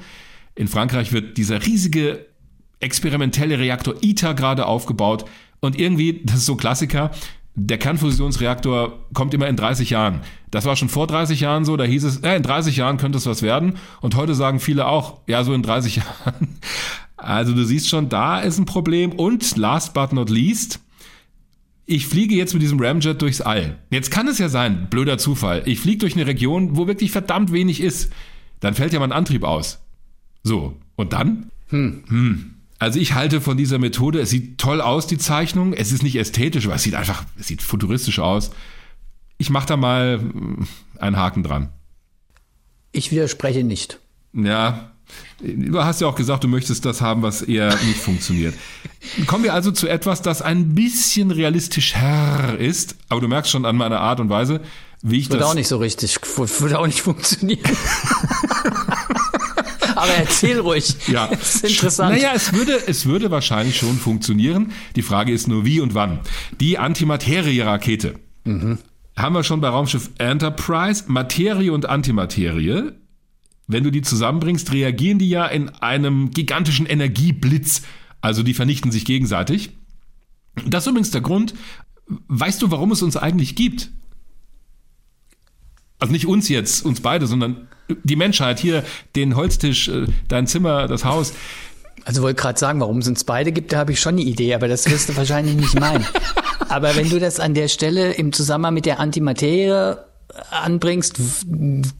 In 0.56 0.68
Frankreich 0.68 1.14
wird 1.14 1.38
dieser 1.38 1.64
riesige 1.68 2.26
experimentelle 2.80 3.60
Reaktor 3.60 3.94
ITER 4.02 4.34
gerade 4.34 4.66
aufgebaut 4.66 5.26
und 5.60 5.80
irgendwie, 5.80 6.22
das 6.26 6.38
ist 6.38 6.46
so 6.48 6.56
Klassiker, 6.56 7.12
der 7.56 7.78
Kernfusionsreaktor 7.78 9.00
kommt 9.14 9.34
immer 9.34 9.48
in 9.48 9.56
30 9.56 9.90
Jahren. 9.90 10.22
Das 10.52 10.66
war 10.66 10.76
schon 10.76 10.90
vor 10.90 11.08
30 11.08 11.42
Jahren 11.42 11.66
so, 11.66 11.76
da 11.76 11.84
hieß 11.84 12.04
es, 12.04 12.18
äh, 12.18 12.36
in 12.36 12.44
30 12.44 12.78
Jahren 12.78 12.98
könnte 12.98 13.18
es 13.18 13.26
was 13.26 13.42
werden. 13.42 13.78
Und 14.00 14.16
heute 14.16 14.36
sagen 14.36 14.60
viele 14.60 14.88
auch, 14.88 15.20
ja, 15.28 15.44
so 15.44 15.54
in 15.54 15.64
30 15.64 15.96
Jahren. 15.98 16.60
Also 17.18 17.54
du 17.54 17.64
siehst 17.64 17.90
schon, 17.90 18.10
da 18.10 18.40
ist 18.40 18.58
ein 18.58 18.66
Problem. 18.66 19.12
Und 19.12 19.58
last 19.58 19.94
but 19.94 20.14
not 20.14 20.30
least, 20.30 20.80
ich 21.86 22.08
fliege 22.08 22.36
jetzt 22.36 22.54
mit 22.54 22.64
diesem 22.64 22.80
Ramjet 22.80 23.22
durchs 23.22 23.42
All. 23.42 23.78
Jetzt 23.90 24.12
kann 24.12 24.28
es 24.28 24.38
ja 24.38 24.48
sein, 24.48 24.88
blöder 24.90 25.18
Zufall, 25.18 25.64
ich 25.66 25.80
fliege 25.80 26.00
durch 26.00 26.16
eine 26.16 26.28
Region, 26.28 26.78
wo 26.78 26.88
wirklich 26.88 27.12
verdammt 27.12 27.52
wenig 27.52 27.82
ist. 27.82 28.12
Dann 28.62 28.76
fällt 28.76 28.94
ja 28.94 29.00
mein 29.00 29.12
Antrieb 29.12 29.44
aus. 29.44 29.84
So, 30.44 30.78
und 30.96 31.14
dann? 31.14 31.52
Hm. 31.70 32.04
Hm. 32.08 32.54
Also 32.82 33.00
ich 33.00 33.14
halte 33.14 33.42
von 33.42 33.58
dieser 33.58 33.78
Methode, 33.78 34.20
es 34.22 34.32
sieht 34.32 34.58
toll 34.58 34.82
aus, 34.82 35.06
die 35.06 35.20
Zeichnung. 35.20 35.72
Es 35.74 35.92
ist 35.92 36.02
nicht 36.02 36.16
ästhetisch, 36.16 36.66
aber 36.66 36.74
es 36.74 36.82
sieht 36.82 36.96
einfach, 36.96 37.26
es 37.40 37.46
sieht 37.46 37.62
futuristisch 37.62 38.18
aus. 38.18 38.50
Ich 39.38 39.52
mache 39.52 39.68
da 39.68 39.78
mal 39.78 40.20
hm, 40.20 40.68
einen 40.98 41.16
Haken 41.16 41.44
dran. 41.44 41.70
Ich 42.92 43.12
widerspreche 43.12 43.64
nicht. 43.64 44.00
Ja, 44.34 44.94
du 45.44 45.84
hast 45.84 46.02
ja 46.02 46.08
auch 46.08 46.16
gesagt, 46.16 46.44
du 46.44 46.48
möchtest 46.48 46.84
das 46.84 47.02
haben, 47.02 47.22
was 47.22 47.44
eher 47.44 47.70
nicht 47.86 48.00
funktioniert. 48.00 48.56
Kommen 49.28 49.44
wir 49.44 49.54
also 49.54 49.70
zu 49.70 49.88
etwas, 49.88 50.24
das 50.24 50.42
ein 50.42 50.74
bisschen 50.74 51.30
realistischer 51.30 52.58
ist, 52.58 52.96
aber 53.10 53.22
du 53.22 53.28
merkst 53.28 53.52
schon 53.52 53.66
an 53.66 53.76
meiner 53.76 54.00
Art 54.00 54.20
und 54.20 54.30
Weise, 54.30 54.60
wie 55.04 55.20
ich 55.20 55.28
das... 55.28 55.36
Würde 55.36 55.46
auch 55.46 55.54
nicht 55.54 55.68
so 55.68 55.78
richtig, 55.78 56.18
würde 56.36 56.80
auch 56.80 56.88
nicht 56.88 57.02
funktionieren. 57.02 57.62
Aber 60.02 60.14
erzähl 60.14 60.60
ruhig. 60.60 60.96
Ja. 61.08 61.28
Das 61.28 61.56
ist 61.56 61.66
interessant. 61.66 62.16
Naja, 62.16 62.32
es 62.34 62.54
würde, 62.54 62.88
es 62.88 63.06
würde 63.06 63.30
wahrscheinlich 63.32 63.78
schon 63.78 63.98
funktionieren. 63.98 64.72
Die 64.96 65.02
Frage 65.02 65.32
ist 65.32 65.48
nur 65.48 65.66
wie 65.66 65.80
und 65.80 65.94
wann. 65.94 66.20
Die 66.60 66.78
Antimaterie-Rakete. 66.78 68.16
Mhm. 68.46 68.80
Haben 69.16 69.36
wir 69.36 69.44
schon 69.44 69.62
bei 69.62 69.70
Raumschiff 69.70 70.10
Enterprise. 70.18 71.04
Materie 71.08 71.72
und 71.72 71.88
Antimaterie. 71.88 72.94
Wenn 73.68 73.84
du 73.84 73.92
die 73.92 74.02
zusammenbringst, 74.02 74.72
reagieren 74.72 75.20
die 75.20 75.30
ja 75.30 75.46
in 75.46 75.70
einem 75.70 76.32
gigantischen 76.32 76.86
Energieblitz. 76.86 77.84
Also 78.22 78.42
die 78.44 78.54
vernichten 78.54 78.92
sich 78.92 79.06
gegenseitig. 79.06 79.72
Das 80.66 80.86
ist 80.86 80.90
übrigens 80.90 81.12
der 81.12 81.22
Grund. 81.22 81.54
Weißt 82.28 82.62
du, 82.62 82.72
warum 82.72 82.92
es 82.92 83.02
uns 83.02 83.18
eigentlich 83.18 83.56
gibt? 83.56 83.92
Also 86.00 86.12
nicht 86.12 86.26
uns 86.26 86.50
jetzt, 86.50 86.84
uns 86.84 87.02
beide, 87.02 87.28
sondern 87.28 87.68
die 88.04 88.16
Menschheit, 88.16 88.60
hier 88.60 88.84
den 89.16 89.36
Holztisch, 89.36 89.88
äh, 89.88 90.06
dein 90.28 90.48
Zimmer, 90.48 90.88
das 90.88 91.06
Haus. 91.06 91.34
Also 92.06 92.22
wollte 92.22 92.42
gerade 92.42 92.60
sagen, 92.60 92.80
warum 92.80 93.00
es 93.00 93.08
uns 93.08 93.24
beide 93.24 93.52
gibt, 93.52 93.74
da 93.74 93.78
habe 93.78 93.92
ich 93.92 94.00
schon 94.00 94.16
eine 94.16 94.22
Idee, 94.22 94.54
aber 94.56 94.68
das 94.68 94.90
wirst 94.90 95.10
du 95.10 95.18
wahrscheinlich 95.18 95.56
nicht 95.56 95.80
meinen. 95.80 96.06
Aber 96.70 96.96
wenn 96.96 97.10
du 97.10 97.20
das 97.20 97.40
an 97.42 97.54
der 97.54 97.68
Stelle 97.68 98.14
im 98.14 98.32
Zusammenhang 98.32 98.74
mit 98.74 98.86
der 98.86 99.00
Antimaterie 99.02 99.98
anbringst, 100.50 101.20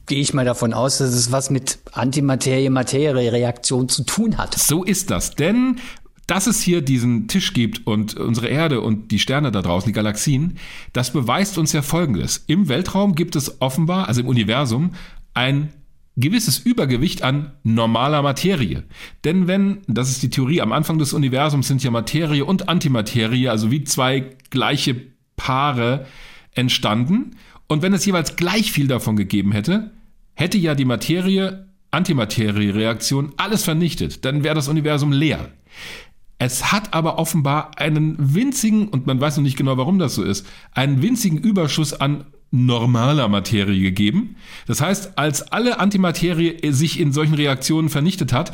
gehe 0.06 0.20
ich 0.20 0.32
mal 0.32 0.46
davon 0.46 0.72
aus, 0.72 0.98
dass 0.98 1.10
es 1.10 1.30
was 1.30 1.50
mit 1.50 1.78
Antimaterie-Materie-Reaktion 1.92 3.88
zu 3.88 4.04
tun 4.04 4.38
hat. 4.38 4.58
So 4.58 4.82
ist 4.84 5.10
das, 5.10 5.32
denn 5.34 5.78
dass 6.26 6.46
es 6.46 6.60
hier 6.62 6.80
diesen 6.82 7.28
Tisch 7.28 7.52
gibt 7.52 7.86
und 7.86 8.14
unsere 8.16 8.46
Erde 8.48 8.80
und 8.80 9.10
die 9.10 9.18
Sterne 9.18 9.50
da 9.52 9.60
draußen, 9.60 9.88
die 9.88 9.92
Galaxien, 9.92 10.56
das 10.92 11.12
beweist 11.12 11.58
uns 11.58 11.72
ja 11.72 11.82
Folgendes. 11.82 12.44
Im 12.46 12.68
Weltraum 12.68 13.14
gibt 13.14 13.36
es 13.36 13.60
offenbar, 13.60 14.08
also 14.08 14.22
im 14.22 14.28
Universum, 14.28 14.92
ein 15.34 15.72
gewisses 16.16 16.58
Übergewicht 16.58 17.22
an 17.22 17.52
normaler 17.62 18.22
Materie. 18.22 18.84
Denn 19.24 19.46
wenn, 19.46 19.78
das 19.86 20.10
ist 20.10 20.22
die 20.22 20.30
Theorie, 20.30 20.60
am 20.60 20.72
Anfang 20.72 20.98
des 20.98 21.12
Universums 21.12 21.68
sind 21.68 21.82
ja 21.82 21.90
Materie 21.90 22.44
und 22.44 22.68
Antimaterie, 22.68 23.48
also 23.48 23.70
wie 23.70 23.84
zwei 23.84 24.36
gleiche 24.50 24.96
Paare 25.36 26.06
entstanden. 26.54 27.36
Und 27.66 27.82
wenn 27.82 27.94
es 27.94 28.04
jeweils 28.04 28.36
gleich 28.36 28.72
viel 28.72 28.88
davon 28.88 29.16
gegeben 29.16 29.52
hätte, 29.52 29.92
hätte 30.34 30.58
ja 30.58 30.74
die 30.74 30.84
Materie 30.84 31.68
Antimaterie-Reaktion 31.90 33.32
alles 33.36 33.64
vernichtet. 33.64 34.24
Dann 34.24 34.44
wäre 34.44 34.54
das 34.54 34.68
Universum 34.68 35.12
leer. 35.12 35.50
Es 36.38 36.72
hat 36.72 36.92
aber 36.92 37.18
offenbar 37.18 37.78
einen 37.78 38.16
winzigen, 38.34 38.88
und 38.88 39.06
man 39.06 39.20
weiß 39.20 39.36
noch 39.36 39.44
nicht 39.44 39.56
genau, 39.56 39.76
warum 39.76 39.98
das 39.98 40.16
so 40.16 40.24
ist, 40.24 40.46
einen 40.72 41.00
winzigen 41.00 41.38
Überschuss 41.38 41.92
an 41.92 42.24
normaler 42.52 43.28
Materie 43.28 43.80
gegeben. 43.80 44.36
Das 44.66 44.80
heißt, 44.80 45.18
als 45.18 45.50
alle 45.50 45.80
Antimaterie 45.80 46.70
sich 46.70 47.00
in 47.00 47.12
solchen 47.12 47.34
Reaktionen 47.34 47.88
vernichtet 47.88 48.32
hat, 48.32 48.52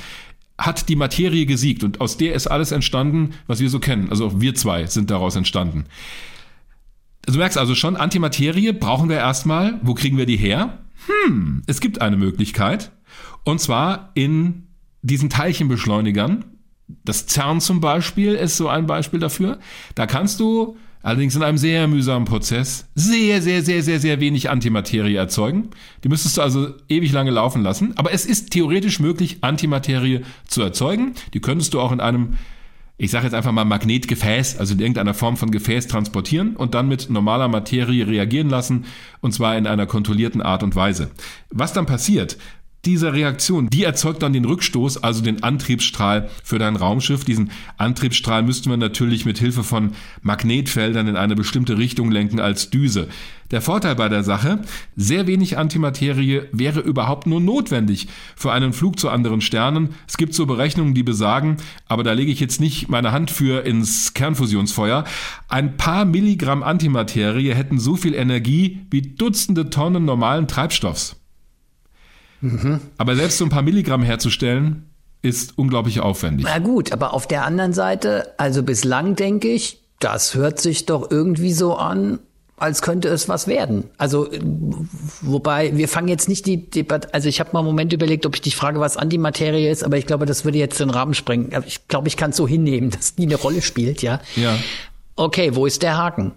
hat 0.57 0.89
die 0.89 0.97
Materie 0.97 1.47
gesiegt 1.47 1.85
und 1.85 2.01
aus 2.01 2.17
der 2.17 2.35
ist 2.35 2.47
alles 2.47 2.73
entstanden, 2.73 3.35
was 3.47 3.61
wir 3.61 3.69
so 3.69 3.81
kennen. 3.81 4.09
Also 4.11 4.27
auch 4.27 4.41
wir 4.41 4.55
zwei 4.55 4.87
sind 4.87 5.11
daraus 5.11 5.37
entstanden. 5.37 5.85
Du 7.27 7.37
merkst 7.39 7.59
also 7.59 7.75
schon, 7.75 7.97
Antimaterie 7.97 8.73
brauchen 8.73 9.09
wir 9.09 9.19
erstmal. 9.19 9.79
Wo 9.83 9.95
kriegen 9.95 10.17
wir 10.17 10.27
die 10.27 10.37
her? 10.37 10.79
Hm, 11.07 11.63
es 11.67 11.81
gibt 11.81 12.01
eine 12.01 12.17
Möglichkeit. 12.17 12.93
Und 13.45 13.61
zwar 13.61 14.11
in 14.15 14.69
diesen 15.03 15.29
Teilchenbeschleunigern. 15.29 16.45
Das 17.05 17.27
CERN 17.27 17.61
zum 17.61 17.81
Beispiel 17.81 18.35
ist 18.35 18.57
so 18.57 18.69
ein 18.69 18.87
Beispiel 18.87 19.21
dafür. 19.21 19.59
Da 19.95 20.07
kannst 20.07 20.41
du 20.41 20.77
allerdings 21.03 21.37
in 21.37 21.43
einem 21.43 21.59
sehr 21.59 21.87
mühsamen 21.89 22.25
Prozess 22.25 22.89
sehr, 22.95 23.41
sehr, 23.43 23.63
sehr, 23.63 23.83
sehr, 23.83 24.01
sehr 24.01 24.21
wenig 24.21 24.51
Antimaterie 24.51 25.15
erzeugen. 25.15 25.71
Die 26.05 26.09
müsstest 26.09 26.37
du 26.37 26.43
also 26.43 26.75
ewig 26.89 27.13
lange 27.13 27.31
laufen 27.31 27.63
lassen. 27.63 27.93
Aber 27.97 28.13
es 28.13 28.27
ist 28.27 28.51
theoretisch 28.51 29.01
möglich, 29.01 29.39
Antimaterie 29.43 30.23
zu 30.47 30.63
erzeugen. 30.63 31.15
Die 31.35 31.41
könntest 31.41 31.75
du 31.75 31.81
auch 31.81 31.93
in 31.93 32.01
einem, 32.01 32.35
ich 32.97 33.11
sage 33.11 33.25
jetzt 33.25 33.35
einfach 33.35 33.53
mal 33.53 33.65
Magnetgefäß, 33.65 34.59
also 34.59 34.75
in 34.75 34.81
irgendeiner 34.81 35.15
Form 35.15 35.37
von 35.37 35.51
Gefäß 35.51 35.87
transportieren 35.87 36.57
und 36.57 36.75
dann 36.75 36.89
mit 36.89 37.11
normaler 37.11 37.49
Materie 37.49 38.07
reagieren 38.07 38.51
lassen. 38.51 38.85
Und 39.21 39.33
zwar 39.33 39.57
in 39.57 39.67
einer 39.67 39.87
kontrollierten 39.87 40.43
Art 40.43 40.63
und 40.63 40.77
Weise. 40.77 41.11
Was 41.51 41.73
dann 41.73 41.87
passiert, 41.87 42.39
diese 42.85 43.13
Reaktion, 43.13 43.69
die 43.71 43.85
erzeugt 43.85 44.23
dann 44.23 44.33
den 44.33 44.45
Rückstoß, 44.45 45.03
also 45.03 45.23
den 45.23 45.43
Antriebsstrahl 45.43 46.31
für 46.45 46.59
dein 46.59 46.77
Raumschiff. 46.77 47.25
Diesen 47.25 47.51
Antriebsstrahl 47.77 48.43
müssten 48.43 48.71
wir 48.71 48.77
natürlich 48.77 49.25
mit 49.25 49.39
Hilfe 49.39 49.65
von 49.65 49.93
Magnetfeldern 50.23 51.09
in 51.09 51.17
eine 51.17 51.35
bestimmte 51.35 51.77
Richtung 51.77 52.11
lenken 52.11 52.41
als 52.41 52.71
Düse. 52.71 53.09
Der 53.51 53.63
Vorteil 53.63 53.95
bei 53.95 54.09
der 54.09 54.23
Sache, 54.23 54.61
sehr 54.95 55.27
wenig 55.27 55.57
Antimaterie 55.57 56.43
wäre 56.53 56.81
überhaupt 56.81 57.27
nur 57.27 57.41
notwendig 57.41 58.07
für 58.37 58.53
einen 58.53 58.75
Flug 58.75 58.99
zu 59.01 59.09
anderen 59.09 59.41
Sternen. 59.41 59.95
Es 60.07 60.19
gibt 60.19 60.35
so 60.35 60.45
Berechnungen, 60.47 60.95
die 60.95 61.03
besagen, 61.03 61.57
aber 61.87 62.03
da 62.03 62.13
lege 62.13 62.31
ich 62.31 62.41
jetzt 62.41 62.61
nicht 62.61 62.89
meine 62.89 63.11
Hand 63.11 63.31
für 63.31 63.65
ins 63.65 64.13
Kernfusionsfeuer, 64.13 65.05
ein 65.49 65.79
paar 65.79 66.05
Milligramm 66.05 66.63
Antimaterie 66.63 67.55
hätten 67.55 67.79
so 67.79 67.97
viel 67.97 68.15
Energie 68.15 68.81
wie 68.91 69.03
Dutzende 69.03 69.71
Tonnen 69.71 70.05
normalen 70.05 70.47
Treibstoffs. 70.47 71.18
Mhm. 72.41 72.81
Aber 72.97 73.17
selbst 73.17 73.39
so 73.39 73.45
ein 73.45 73.51
paar 73.51 73.63
Milligramm 73.63 74.03
herzustellen, 74.03 74.85
ist 75.23 75.59
unglaublich 75.59 76.01
aufwendig. 76.01 76.47
Na 76.49 76.59
gut, 76.59 76.93
aber 76.93 77.13
auf 77.13 77.27
der 77.27 77.45
anderen 77.45 77.73
Seite, 77.73 78.35
also 78.37 78.63
bislang 78.63 79.17
denke 79.17 79.49
ich, 79.49 79.83
das 79.99 80.35
hört 80.35 80.61
sich 80.61 80.87
doch 80.87 81.11
irgendwie 81.11 81.53
so 81.53 81.75
an, 81.75 82.21
als 82.57 82.83
könnte 82.83 83.09
es 83.09 83.29
was 83.29 83.47
werden. 83.47 83.85
Also, 83.99 84.29
wobei, 85.21 85.77
wir 85.77 85.89
fangen 85.89 86.09
jetzt 86.09 86.29
nicht 86.29 86.47
die 86.47 86.71
Debatte, 86.71 87.13
also 87.15 87.29
ich 87.29 87.41
habe 87.41 87.51
mal 87.53 87.61
einen 87.61 87.69
Moment 87.69 87.93
überlegt, 87.93 88.27
ob 88.27 88.35
ich 88.35 88.43
dich 88.43 88.57
frage, 88.57 88.81
was 88.81 88.97
Antimaterie 88.97 89.69
ist, 89.69 89.85
aber 89.85 89.97
ich 89.97 90.07
glaube, 90.07 90.27
das 90.27 90.45
würde 90.45 90.59
jetzt 90.59 90.81
den 90.81 90.91
Rahmen 90.91 91.15
sprengen. 91.15 91.51
Ich 91.67 91.87
glaube, 91.89 92.09
ich 92.09 92.17
kann 92.17 92.31
es 92.31 92.37
so 92.37 92.47
hinnehmen, 92.47 92.91
dass 92.97 93.15
die 93.15 93.25
eine 93.25 93.37
Rolle 93.37 93.63
spielt, 93.63 94.03
ja. 94.03 94.21
Ja. 94.37 94.57
Okay, 95.17 95.55
wo 95.55 95.67
ist 95.67 95.83
der 95.83 95.97
Haken? 95.97 96.33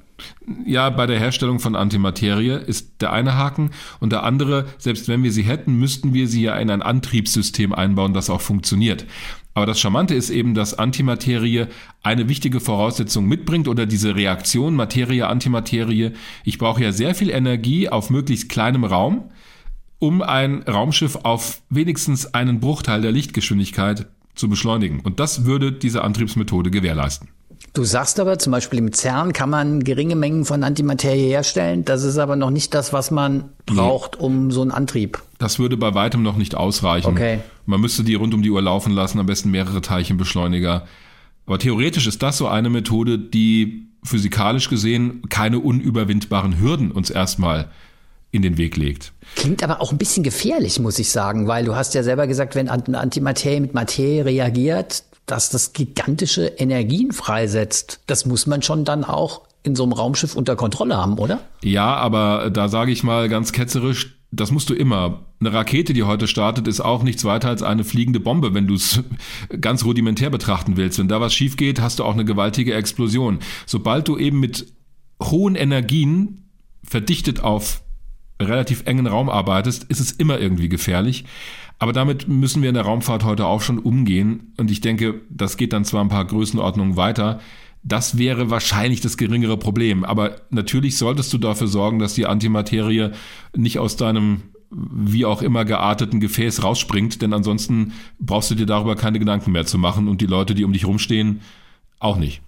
Ja, 0.65 0.89
bei 0.89 1.05
der 1.05 1.19
Herstellung 1.19 1.59
von 1.59 1.76
Antimaterie 1.76 2.59
ist 2.65 3.01
der 3.01 3.13
eine 3.13 3.36
Haken 3.36 3.72
und 3.99 4.11
der 4.11 4.24
andere, 4.24 4.65
selbst 4.78 5.07
wenn 5.07 5.24
wir 5.24 5.32
sie 5.32 5.43
hätten, 5.43 5.76
müssten 5.76 6.13
wir 6.13 6.28
sie 6.28 6.43
ja 6.43 6.55
in 6.55 6.69
ein 6.69 6.82
Antriebssystem 6.82 7.74
einbauen, 7.74 8.13
das 8.13 8.30
auch 8.30 8.41
funktioniert. 8.41 9.05
Aber 9.53 9.65
das 9.65 9.80
Charmante 9.80 10.15
ist 10.15 10.30
eben, 10.30 10.53
dass 10.53 10.78
Antimaterie 10.78 11.67
eine 12.03 12.30
wichtige 12.30 12.59
Voraussetzung 12.59 13.26
mitbringt 13.26 13.67
oder 13.67 13.86
diese 13.86 14.15
Reaktion 14.15 14.76
Materie-Antimaterie. 14.76 16.11
Ich 16.45 16.57
brauche 16.57 16.84
ja 16.84 16.91
sehr 16.91 17.15
viel 17.15 17.30
Energie 17.30 17.89
auf 17.89 18.09
möglichst 18.09 18.47
kleinem 18.47 18.86
Raum, 18.86 19.30
um 19.99 20.22
ein 20.22 20.63
Raumschiff 20.63 21.17
auf 21.24 21.61
wenigstens 21.69 22.34
einen 22.34 22.59
Bruchteil 22.59 23.01
der 23.01 23.11
Lichtgeschwindigkeit 23.11 24.07
zu 24.36 24.47
beschleunigen. 24.47 25.01
Und 25.01 25.19
das 25.19 25.45
würde 25.45 25.74
diese 25.74 26.03
Antriebsmethode 26.03 26.72
gewährleisten. 26.72 27.30
Du 27.74 27.86
sagst 27.86 28.19
aber, 28.19 28.38
zum 28.38 28.51
Beispiel 28.51 28.80
im 28.80 28.91
CERN 28.91 29.32
kann 29.32 29.49
man 29.49 29.82
geringe 29.84 30.17
Mengen 30.17 30.43
von 30.43 30.63
Antimaterie 30.63 31.28
herstellen. 31.30 31.86
Das 31.86 32.03
ist 32.03 32.17
aber 32.17 32.36
noch 32.36 32.49
nicht 32.49 32.74
das, 32.74 32.91
was 32.91 33.11
man 33.11 33.45
braucht, 33.65 34.17
nee. 34.17 34.26
um 34.26 34.51
so 34.51 34.61
einen 34.61 34.72
Antrieb. 34.72 35.22
Das 35.38 35.57
würde 35.57 35.78
bei 35.78 35.93
weitem 35.93 36.22
noch 36.22 36.36
nicht 36.36 36.53
ausreichen. 36.55 37.11
Okay. 37.11 37.39
Man 37.65 37.80
müsste 37.80 38.03
die 38.03 38.15
rund 38.15 38.34
um 38.34 38.41
die 38.41 38.49
Uhr 38.49 38.61
laufen 38.61 38.91
lassen, 38.91 39.19
am 39.19 39.26
besten 39.26 39.51
mehrere 39.51 39.82
Teilchenbeschleuniger. 39.82 40.86
Aber 41.45 41.59
theoretisch 41.59 42.07
ist 42.07 42.22
das 42.22 42.38
so 42.38 42.47
eine 42.47 42.69
Methode, 42.69 43.17
die 43.17 43.88
physikalisch 44.03 44.69
gesehen 44.69 45.22
keine 45.30 45.59
unüberwindbaren 45.59 46.59
Hürden 46.59 46.91
uns 46.91 47.09
erstmal 47.09 47.69
in 48.32 48.41
den 48.41 48.57
Weg 48.57 48.76
legt. 48.78 49.13
Klingt 49.36 49.63
aber 49.63 49.82
auch 49.82 49.91
ein 49.91 49.97
bisschen 49.97 50.24
gefährlich, 50.24 50.80
muss 50.80 50.99
ich 50.99 51.09
sagen, 51.09 51.47
weil 51.47 51.65
du 51.65 51.76
hast 51.76 51.93
ja 51.93 52.03
selber 52.03 52.28
gesagt, 52.28 52.55
wenn 52.55 52.69
Antimaterie 52.69 53.59
mit 53.59 53.74
Materie 53.74 54.26
reagiert, 54.26 55.03
dass 55.32 55.49
das 55.49 55.71
gigantische 55.71 56.45
Energien 56.45 57.13
freisetzt. 57.13 58.01
Das 58.05 58.25
muss 58.25 58.47
man 58.47 58.61
schon 58.61 58.84
dann 58.84 59.05
auch 59.05 59.43
in 59.63 59.75
so 59.75 59.84
einem 59.84 59.93
Raumschiff 59.93 60.36
unter 60.36 60.57
Kontrolle 60.57 60.97
haben, 60.97 61.17
oder? 61.17 61.39
Ja, 61.63 61.95
aber 61.95 62.49
da 62.49 62.67
sage 62.67 62.91
ich 62.91 63.03
mal 63.03 63.29
ganz 63.29 63.53
ketzerisch, 63.53 64.17
das 64.32 64.51
musst 64.51 64.69
du 64.69 64.73
immer. 64.73 65.25
Eine 65.39 65.53
Rakete, 65.53 65.93
die 65.93 66.03
heute 66.03 66.27
startet, 66.27 66.67
ist 66.67 66.82
auch 66.82 67.03
nichts 67.03 67.23
weiter 67.23 67.47
als 67.47 67.63
eine 67.63 67.84
fliegende 67.84 68.19
Bombe, 68.19 68.53
wenn 68.53 68.67
du 68.67 68.73
es 68.75 69.01
ganz 69.61 69.86
rudimentär 69.86 70.29
betrachten 70.29 70.75
willst. 70.75 70.99
Wenn 70.99 71.07
da 71.07 71.21
was 71.21 71.34
schief 71.34 71.55
geht, 71.55 71.79
hast 71.79 71.99
du 71.99 72.03
auch 72.03 72.13
eine 72.13 72.25
gewaltige 72.25 72.73
Explosion. 72.73 73.39
Sobald 73.65 74.07
du 74.09 74.17
eben 74.17 74.39
mit 74.39 74.67
hohen 75.21 75.55
Energien 75.55 76.49
verdichtet 76.84 77.41
auf 77.41 77.84
relativ 78.41 78.86
engen 78.86 79.07
Raum 79.07 79.29
arbeitest, 79.29 79.86
ist 79.86 79.99
es 79.99 80.11
immer 80.11 80.39
irgendwie 80.39 80.67
gefährlich. 80.67 81.25
Aber 81.82 81.93
damit 81.93 82.27
müssen 82.27 82.61
wir 82.61 82.69
in 82.69 82.75
der 82.75 82.84
Raumfahrt 82.84 83.23
heute 83.23 83.47
auch 83.47 83.61
schon 83.61 83.79
umgehen. 83.79 84.53
Und 84.57 84.69
ich 84.69 84.82
denke, 84.82 85.21
das 85.32 85.57
geht 85.57 85.73
dann 85.73 85.84
zwar 85.84 86.03
ein 86.03 86.09
paar 86.09 86.25
Größenordnungen 86.25 86.95
weiter. 86.95 87.39
Das 87.82 88.19
wäre 88.19 88.51
wahrscheinlich 88.51 89.01
das 89.01 89.17
geringere 89.17 89.57
Problem. 89.57 90.03
Aber 90.03 90.41
natürlich 90.51 90.95
solltest 90.95 91.34
du 91.34 91.39
dafür 91.39 91.65
sorgen, 91.65 91.97
dass 91.97 92.13
die 92.13 92.27
Antimaterie 92.27 93.09
nicht 93.57 93.79
aus 93.79 93.95
deinem 93.95 94.43
wie 94.69 95.25
auch 95.25 95.41
immer 95.41 95.65
gearteten 95.65 96.19
Gefäß 96.19 96.61
rausspringt, 96.61 97.23
denn 97.23 97.34
ansonsten 97.34 97.93
brauchst 98.19 98.51
du 98.51 98.55
dir 98.55 98.67
darüber 98.67 98.95
keine 98.95 99.17
Gedanken 99.17 99.51
mehr 99.51 99.65
zu 99.65 99.79
machen 99.79 100.07
und 100.07 100.21
die 100.21 100.27
Leute, 100.27 100.53
die 100.53 100.63
um 100.63 100.73
dich 100.73 100.86
rumstehen, 100.86 101.41
auch 101.97 102.17
nicht. 102.17 102.43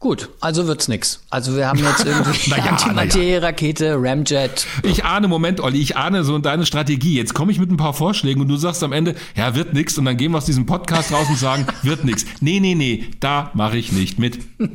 Gut, 0.00 0.30
also 0.40 0.66
wird's 0.66 0.88
nix. 0.88 1.20
Also 1.28 1.54
wir 1.56 1.68
haben 1.68 1.78
jetzt 1.78 2.04
irgendwie 2.06 2.48
Naja, 2.48 2.70
Antimaterie-Rakete, 2.70 3.96
Ramjet. 4.00 4.66
Ich 4.82 5.04
ahne, 5.04 5.28
Moment, 5.28 5.60
Olli, 5.60 5.78
ich 5.78 5.94
ahne 5.98 6.24
so 6.24 6.38
deine 6.38 6.64
Strategie. 6.64 7.16
Jetzt 7.16 7.34
komme 7.34 7.52
ich 7.52 7.58
mit 7.58 7.70
ein 7.70 7.76
paar 7.76 7.92
Vorschlägen 7.92 8.40
und 8.40 8.48
du 8.48 8.56
sagst 8.56 8.82
am 8.82 8.92
Ende, 8.92 9.14
ja, 9.36 9.54
wird 9.54 9.74
nix 9.74 9.98
und 9.98 10.06
dann 10.06 10.16
gehen 10.16 10.32
wir 10.32 10.38
aus 10.38 10.46
diesem 10.46 10.64
Podcast 10.64 11.12
raus 11.12 11.26
und 11.28 11.38
sagen, 11.38 11.66
wird 11.82 12.04
nix. 12.04 12.24
Nee, 12.40 12.60
nee, 12.60 12.74
nee, 12.74 13.10
da 13.20 13.50
mache 13.52 13.76
ich 13.76 13.92
nicht 13.92 14.18
mit. 14.18 14.38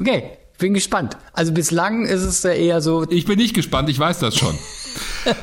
Okay, 0.00 0.22
bin 0.56 0.72
gespannt. 0.72 1.18
Also 1.34 1.52
bislang 1.52 2.06
ist 2.06 2.22
es 2.22 2.42
ja 2.42 2.52
eher 2.52 2.80
so, 2.80 3.04
Ich 3.10 3.26
bin 3.26 3.36
nicht 3.36 3.52
gespannt, 3.54 3.90
ich 3.90 3.98
weiß 3.98 4.20
das 4.20 4.38
schon. 4.38 4.54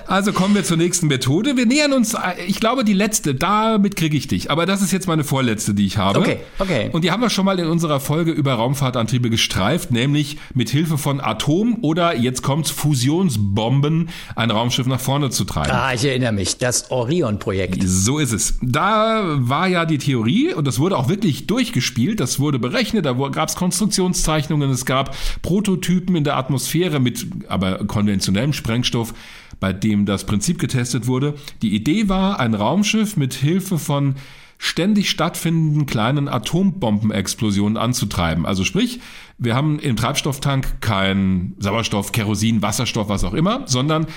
Also 0.07 0.33
kommen 0.33 0.55
wir 0.55 0.63
zur 0.63 0.77
nächsten 0.77 1.07
Methode. 1.07 1.57
Wir 1.57 1.65
nähern 1.65 1.93
uns, 1.93 2.13
äh, 2.13 2.43
ich 2.47 2.59
glaube, 2.59 2.83
die 2.83 2.93
letzte, 2.93 3.35
damit 3.35 3.95
kriege 3.95 4.17
ich 4.17 4.27
dich. 4.27 4.49
Aber 4.51 4.65
das 4.65 4.81
ist 4.81 4.91
jetzt 4.91 5.07
meine 5.07 5.23
vorletzte, 5.23 5.73
die 5.73 5.85
ich 5.85 5.97
habe. 5.97 6.19
Okay, 6.19 6.39
okay. 6.59 6.89
Und 6.91 7.03
die 7.03 7.11
haben 7.11 7.21
wir 7.21 7.29
schon 7.29 7.45
mal 7.45 7.59
in 7.59 7.67
unserer 7.67 7.99
Folge 7.99 8.31
über 8.31 8.53
Raumfahrtantriebe 8.53 9.29
gestreift, 9.29 9.91
nämlich 9.91 10.37
mit 10.53 10.69
Hilfe 10.69 10.97
von 10.97 11.19
Atom- 11.19 11.79
oder 11.81 12.15
jetzt 12.15 12.41
kommt's 12.41 12.71
Fusionsbomben 12.71 14.09
ein 14.35 14.51
Raumschiff 14.51 14.87
nach 14.87 14.99
vorne 14.99 15.29
zu 15.29 15.43
treiben. 15.43 15.71
ah, 15.71 15.93
ich 15.93 16.05
erinnere 16.05 16.31
mich, 16.31 16.57
das 16.57 16.91
Orion-Projekt. 16.91 17.83
So 17.85 18.19
ist 18.19 18.31
es. 18.31 18.55
Da 18.61 19.23
war 19.37 19.67
ja 19.67 19.85
die 19.85 19.97
Theorie 19.97 20.53
und 20.53 20.65
das 20.67 20.79
wurde 20.79 20.97
auch 20.97 21.09
wirklich 21.09 21.47
durchgespielt, 21.47 22.19
das 22.19 22.39
wurde 22.39 22.59
berechnet, 22.59 23.05
da 23.05 23.13
gab 23.13 23.49
es 23.49 23.55
Konstruktionszeichnungen, 23.55 24.69
es 24.69 24.85
gab 24.85 25.15
Prototypen 25.41 26.15
in 26.15 26.23
der 26.23 26.37
Atmosphäre 26.37 26.99
mit 26.99 27.27
aber 27.47 27.85
konventionellem 27.85 28.53
Sprengstoff, 28.53 29.13
bei 29.59 29.73
dem 29.73 30.05
das 30.05 30.25
Prinzip 30.25 30.59
getestet 30.59 31.07
wurde. 31.07 31.35
Die 31.61 31.75
Idee 31.75 32.09
war, 32.09 32.39
ein 32.39 32.53
Raumschiff 32.53 33.17
mit 33.17 33.33
Hilfe 33.33 33.77
von 33.77 34.15
ständig 34.57 35.09
stattfindenden 35.09 35.85
kleinen 35.85 36.27
Atombombenexplosionen 36.27 37.77
anzutreiben. 37.77 38.45
Also 38.45 38.63
sprich, 38.63 38.99
wir 39.37 39.55
haben 39.55 39.79
im 39.79 39.95
Treibstofftank 39.95 40.81
kein 40.81 41.55
Sauerstoff, 41.59 42.11
Kerosin, 42.11 42.61
Wasserstoff, 42.61 43.09
was 43.09 43.23
auch 43.23 43.33
immer, 43.33 43.63
sondern 43.67 44.07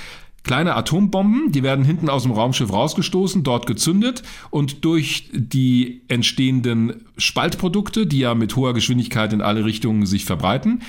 kleine 0.44 0.76
Atombomben, 0.76 1.52
die 1.52 1.62
werden 1.62 1.84
hinten 1.84 2.08
aus 2.08 2.22
dem 2.22 2.32
Raumschiff 2.32 2.72
rausgestoßen, 2.72 3.42
dort 3.42 3.66
gezündet 3.66 4.22
und 4.50 4.84
durch 4.84 5.28
die 5.32 6.02
entstehenden 6.08 7.04
Spaltprodukte, 7.18 8.06
die 8.06 8.20
ja 8.20 8.34
mit 8.34 8.56
hoher 8.56 8.74
Geschwindigkeit 8.74 9.32
in 9.32 9.42
alle 9.42 9.64
Richtungen 9.64 10.06
sich 10.06 10.24
verbreiten, 10.24 10.80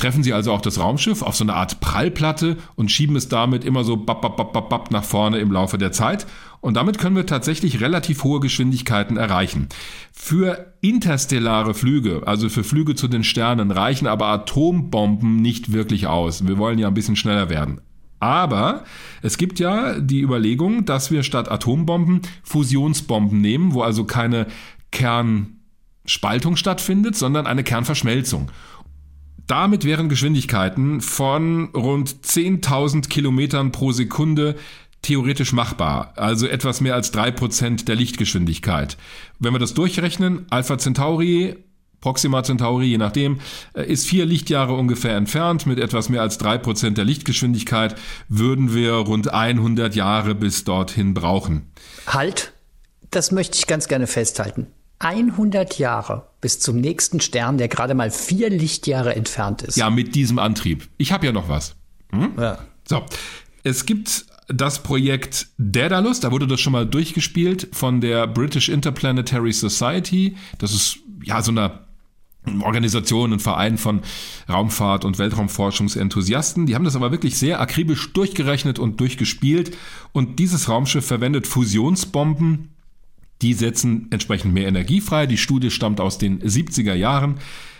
treffen 0.00 0.22
sie 0.22 0.32
also 0.32 0.52
auch 0.52 0.62
das 0.62 0.78
Raumschiff 0.78 1.22
auf 1.22 1.36
so 1.36 1.44
eine 1.44 1.54
Art 1.54 1.80
Prallplatte 1.80 2.56
und 2.74 2.90
schieben 2.90 3.16
es 3.16 3.28
damit 3.28 3.64
immer 3.64 3.84
so 3.84 3.96
bap, 3.96 4.22
bap, 4.22 4.36
bap, 4.36 4.52
bap, 4.52 4.68
bap 4.68 4.90
nach 4.90 5.04
vorne 5.04 5.38
im 5.38 5.52
Laufe 5.52 5.78
der 5.78 5.92
Zeit. 5.92 6.26
Und 6.60 6.74
damit 6.74 6.98
können 6.98 7.16
wir 7.16 7.26
tatsächlich 7.26 7.80
relativ 7.80 8.24
hohe 8.24 8.40
Geschwindigkeiten 8.40 9.16
erreichen. 9.16 9.68
Für 10.12 10.74
interstellare 10.80 11.74
Flüge, 11.74 12.22
also 12.26 12.48
für 12.48 12.64
Flüge 12.64 12.94
zu 12.94 13.08
den 13.08 13.24
Sternen, 13.24 13.70
reichen 13.70 14.06
aber 14.06 14.26
Atombomben 14.26 15.36
nicht 15.36 15.72
wirklich 15.72 16.06
aus. 16.06 16.46
Wir 16.46 16.58
wollen 16.58 16.78
ja 16.78 16.88
ein 16.88 16.94
bisschen 16.94 17.16
schneller 17.16 17.48
werden. 17.48 17.80
Aber 18.20 18.84
es 19.22 19.38
gibt 19.38 19.58
ja 19.58 19.98
die 19.98 20.20
Überlegung, 20.20 20.84
dass 20.84 21.10
wir 21.10 21.22
statt 21.22 21.50
Atombomben 21.50 22.20
Fusionsbomben 22.42 23.40
nehmen, 23.40 23.72
wo 23.72 23.82
also 23.82 24.04
keine 24.04 24.46
Kernspaltung 24.90 26.56
stattfindet, 26.56 27.16
sondern 27.16 27.46
eine 27.46 27.64
Kernverschmelzung. 27.64 28.50
Damit 29.50 29.84
wären 29.84 30.08
Geschwindigkeiten 30.08 31.00
von 31.00 31.70
rund 31.74 32.08
10.000 32.24 33.08
Kilometern 33.08 33.72
pro 33.72 33.90
Sekunde 33.90 34.54
theoretisch 35.02 35.52
machbar, 35.52 36.12
also 36.14 36.46
etwas 36.46 36.80
mehr 36.80 36.94
als 36.94 37.10
drei 37.10 37.32
Prozent 37.32 37.88
der 37.88 37.96
Lichtgeschwindigkeit. 37.96 38.96
Wenn 39.40 39.52
wir 39.52 39.58
das 39.58 39.74
durchrechnen, 39.74 40.46
Alpha 40.50 40.78
Centauri, 40.78 41.56
Proxima 42.00 42.44
Centauri, 42.44 42.86
je 42.86 42.98
nachdem, 42.98 43.40
äh, 43.72 43.82
ist 43.90 44.06
vier 44.06 44.24
Lichtjahre 44.24 44.74
ungefähr 44.74 45.16
entfernt. 45.16 45.66
Mit 45.66 45.80
etwas 45.80 46.10
mehr 46.10 46.22
als 46.22 46.38
drei 46.38 46.56
Prozent 46.56 46.96
der 46.96 47.04
Lichtgeschwindigkeit 47.04 47.96
würden 48.28 48.72
wir 48.72 48.92
rund 48.92 49.34
100 49.34 49.96
Jahre 49.96 50.36
bis 50.36 50.62
dorthin 50.62 51.12
brauchen. 51.12 51.72
Halt, 52.06 52.52
das 53.10 53.32
möchte 53.32 53.58
ich 53.58 53.66
ganz 53.66 53.88
gerne 53.88 54.06
festhalten. 54.06 54.68
100 55.00 55.78
Jahre 55.78 56.26
bis 56.40 56.60
zum 56.60 56.76
nächsten 56.80 57.20
Stern, 57.20 57.58
der 57.58 57.68
gerade 57.68 57.94
mal 57.94 58.10
vier 58.10 58.50
Lichtjahre 58.50 59.14
entfernt 59.14 59.62
ist. 59.62 59.76
Ja, 59.76 59.90
mit 59.90 60.14
diesem 60.14 60.38
Antrieb. 60.38 60.88
Ich 60.98 61.12
habe 61.12 61.26
ja 61.26 61.32
noch 61.32 61.48
was. 61.48 61.74
Ja. 62.38 62.58
So, 62.88 63.04
es 63.62 63.86
gibt 63.86 64.26
das 64.48 64.82
Projekt 64.82 65.48
Daedalus, 65.58 66.20
da 66.20 66.32
wurde 66.32 66.46
das 66.46 66.60
schon 66.60 66.72
mal 66.72 66.86
durchgespielt 66.86 67.68
von 67.72 68.00
der 68.00 68.26
British 68.26 68.68
Interplanetary 68.68 69.52
Society. 69.52 70.36
Das 70.58 70.72
ist 70.72 70.98
ja 71.22 71.40
so 71.42 71.52
eine 71.52 71.80
Organisation, 72.62 73.32
ein 73.32 73.40
Verein 73.40 73.78
von 73.78 74.00
Raumfahrt- 74.48 75.04
und 75.04 75.18
Weltraumforschungsenthusiasten. 75.18 76.66
Die 76.66 76.74
haben 76.74 76.84
das 76.84 76.96
aber 76.96 77.12
wirklich 77.12 77.38
sehr 77.38 77.60
akribisch 77.60 78.12
durchgerechnet 78.12 78.78
und 78.78 78.98
durchgespielt. 78.98 79.76
Und 80.12 80.38
dieses 80.38 80.68
Raumschiff 80.68 81.06
verwendet 81.06 81.46
Fusionsbomben. 81.46 82.70
Die 83.42 83.54
setzen 83.54 84.08
entsprechend 84.10 84.52
mehr 84.52 84.68
Energie 84.68 85.00
frei. 85.00 85.26
Die 85.26 85.38
Studie 85.38 85.70
stammt 85.70 86.00
aus 86.00 86.18
den 86.18 86.40
70er 86.42 86.94
Jahren. 86.94 87.36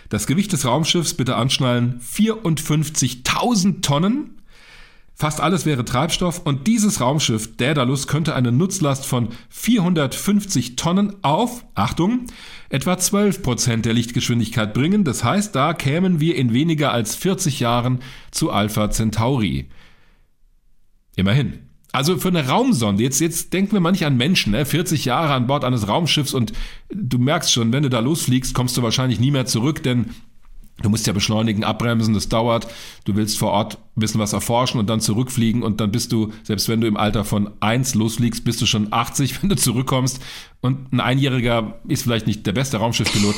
Das 0.09 0.27
Gewicht 0.27 0.51
des 0.51 0.65
Raumschiffs, 0.65 1.13
bitte 1.13 1.35
anschnallen, 1.35 2.01
54.000 2.01 3.81
Tonnen. 3.81 4.41
Fast 5.13 5.39
alles 5.39 5.65
wäre 5.67 5.85
Treibstoff 5.85 6.39
und 6.45 6.65
dieses 6.65 6.99
Raumschiff 6.99 7.55
Daedalus 7.55 8.07
könnte 8.07 8.33
eine 8.33 8.51
Nutzlast 8.51 9.05
von 9.05 9.29
450 9.49 10.77
Tonnen 10.77 11.15
auf, 11.21 11.63
Achtung, 11.75 12.25
etwa 12.69 12.97
12 12.97 13.43
Prozent 13.43 13.85
der 13.85 13.93
Lichtgeschwindigkeit 13.93 14.73
bringen. 14.73 15.03
Das 15.03 15.23
heißt, 15.23 15.55
da 15.55 15.73
kämen 15.73 16.19
wir 16.19 16.35
in 16.35 16.53
weniger 16.53 16.91
als 16.91 17.15
40 17.15 17.59
Jahren 17.59 17.99
zu 18.31 18.51
Alpha 18.51 18.89
Centauri. 18.89 19.69
Immerhin. 21.15 21.70
Also 21.91 22.17
für 22.17 22.29
eine 22.29 22.47
Raumsonde, 22.47 23.03
jetzt, 23.03 23.19
jetzt 23.19 23.51
denken 23.53 23.73
wir 23.73 23.79
mal 23.81 23.91
nicht 23.91 24.05
an 24.05 24.15
Menschen, 24.15 24.51
ne? 24.51 24.65
40 24.65 25.05
Jahre 25.05 25.33
an 25.33 25.47
Bord 25.47 25.65
eines 25.65 25.87
Raumschiffs 25.87 26.33
und 26.33 26.53
du 26.89 27.17
merkst 27.17 27.51
schon, 27.51 27.73
wenn 27.73 27.83
du 27.83 27.89
da 27.89 27.99
losfliegst, 27.99 28.53
kommst 28.53 28.77
du 28.77 28.81
wahrscheinlich 28.81 29.19
nie 29.19 29.31
mehr 29.31 29.45
zurück, 29.45 29.83
denn 29.83 30.11
Du 30.81 30.89
musst 30.89 31.07
ja 31.07 31.13
beschleunigen, 31.13 31.63
abbremsen, 31.63 32.13
das 32.13 32.29
dauert. 32.29 32.67
Du 33.05 33.15
willst 33.15 33.37
vor 33.37 33.51
Ort 33.51 33.77
ein 33.95 33.99
bisschen 33.99 34.19
was 34.19 34.33
erforschen 34.33 34.79
und 34.79 34.89
dann 34.89 34.99
zurückfliegen 34.99 35.63
und 35.63 35.79
dann 35.79 35.91
bist 35.91 36.11
du, 36.11 36.31
selbst 36.43 36.69
wenn 36.69 36.81
du 36.81 36.87
im 36.87 36.97
Alter 36.97 37.23
von 37.23 37.51
eins 37.59 37.93
losfliegst, 37.93 38.43
bist 38.43 38.61
du 38.61 38.65
schon 38.65 38.87
80, 38.91 39.41
wenn 39.41 39.49
du 39.49 39.55
zurückkommst. 39.55 40.21
Und 40.61 40.91
ein 40.93 40.99
Einjähriger 40.99 41.79
ist 41.87 42.03
vielleicht 42.03 42.27
nicht 42.27 42.45
der 42.45 42.53
beste 42.53 42.77
Raumschiffpilot. 42.77 43.35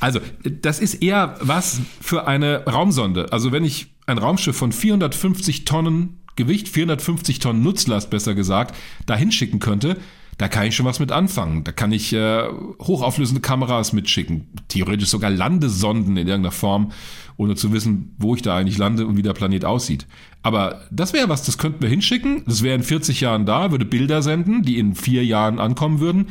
Also, 0.00 0.20
das 0.62 0.80
ist 0.80 0.94
eher 1.02 1.36
was 1.40 1.80
für 2.00 2.26
eine 2.26 2.64
Raumsonde. 2.64 3.32
Also, 3.32 3.52
wenn 3.52 3.64
ich 3.64 3.88
ein 4.06 4.18
Raumschiff 4.18 4.56
von 4.56 4.72
450 4.72 5.64
Tonnen 5.64 6.20
Gewicht, 6.36 6.68
450 6.68 7.38
Tonnen 7.38 7.62
Nutzlast 7.62 8.10
besser 8.10 8.34
gesagt, 8.34 8.76
dahin 9.06 9.32
schicken 9.32 9.58
könnte, 9.58 9.96
da 10.38 10.48
kann 10.48 10.66
ich 10.66 10.76
schon 10.76 10.86
was 10.86 11.00
mit 11.00 11.12
anfangen. 11.12 11.64
Da 11.64 11.72
kann 11.72 11.92
ich 11.92 12.12
äh, 12.12 12.44
hochauflösende 12.80 13.40
Kameras 13.40 13.92
mitschicken, 13.92 14.48
theoretisch 14.68 15.08
sogar 15.08 15.30
Landesonden 15.30 16.16
in 16.16 16.28
irgendeiner 16.28 16.52
Form, 16.52 16.92
ohne 17.38 17.54
zu 17.54 17.72
wissen, 17.72 18.14
wo 18.18 18.34
ich 18.34 18.42
da 18.42 18.56
eigentlich 18.56 18.76
lande 18.78 19.06
und 19.06 19.16
wie 19.16 19.22
der 19.22 19.32
Planet 19.32 19.64
aussieht. 19.64 20.06
Aber 20.42 20.82
das 20.90 21.12
wäre 21.12 21.28
was, 21.28 21.44
das 21.44 21.58
könnten 21.58 21.82
wir 21.82 21.88
hinschicken. 21.88 22.42
Das 22.46 22.62
wäre 22.62 22.76
in 22.76 22.82
40 22.82 23.20
Jahren 23.20 23.46
da, 23.46 23.70
würde 23.70 23.86
Bilder 23.86 24.22
senden, 24.22 24.62
die 24.62 24.78
in 24.78 24.94
vier 24.94 25.24
Jahren 25.24 25.58
ankommen 25.58 26.00
würden. 26.00 26.26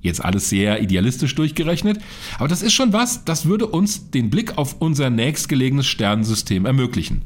Jetzt 0.00 0.24
alles 0.24 0.48
sehr 0.48 0.80
idealistisch 0.80 1.34
durchgerechnet. 1.34 1.98
Aber 2.38 2.46
das 2.46 2.62
ist 2.62 2.72
schon 2.72 2.92
was, 2.92 3.24
das 3.24 3.46
würde 3.46 3.66
uns 3.66 4.10
den 4.10 4.30
Blick 4.30 4.56
auf 4.56 4.76
unser 4.78 5.10
nächstgelegenes 5.10 5.86
Sternensystem 5.86 6.64
ermöglichen. 6.64 7.22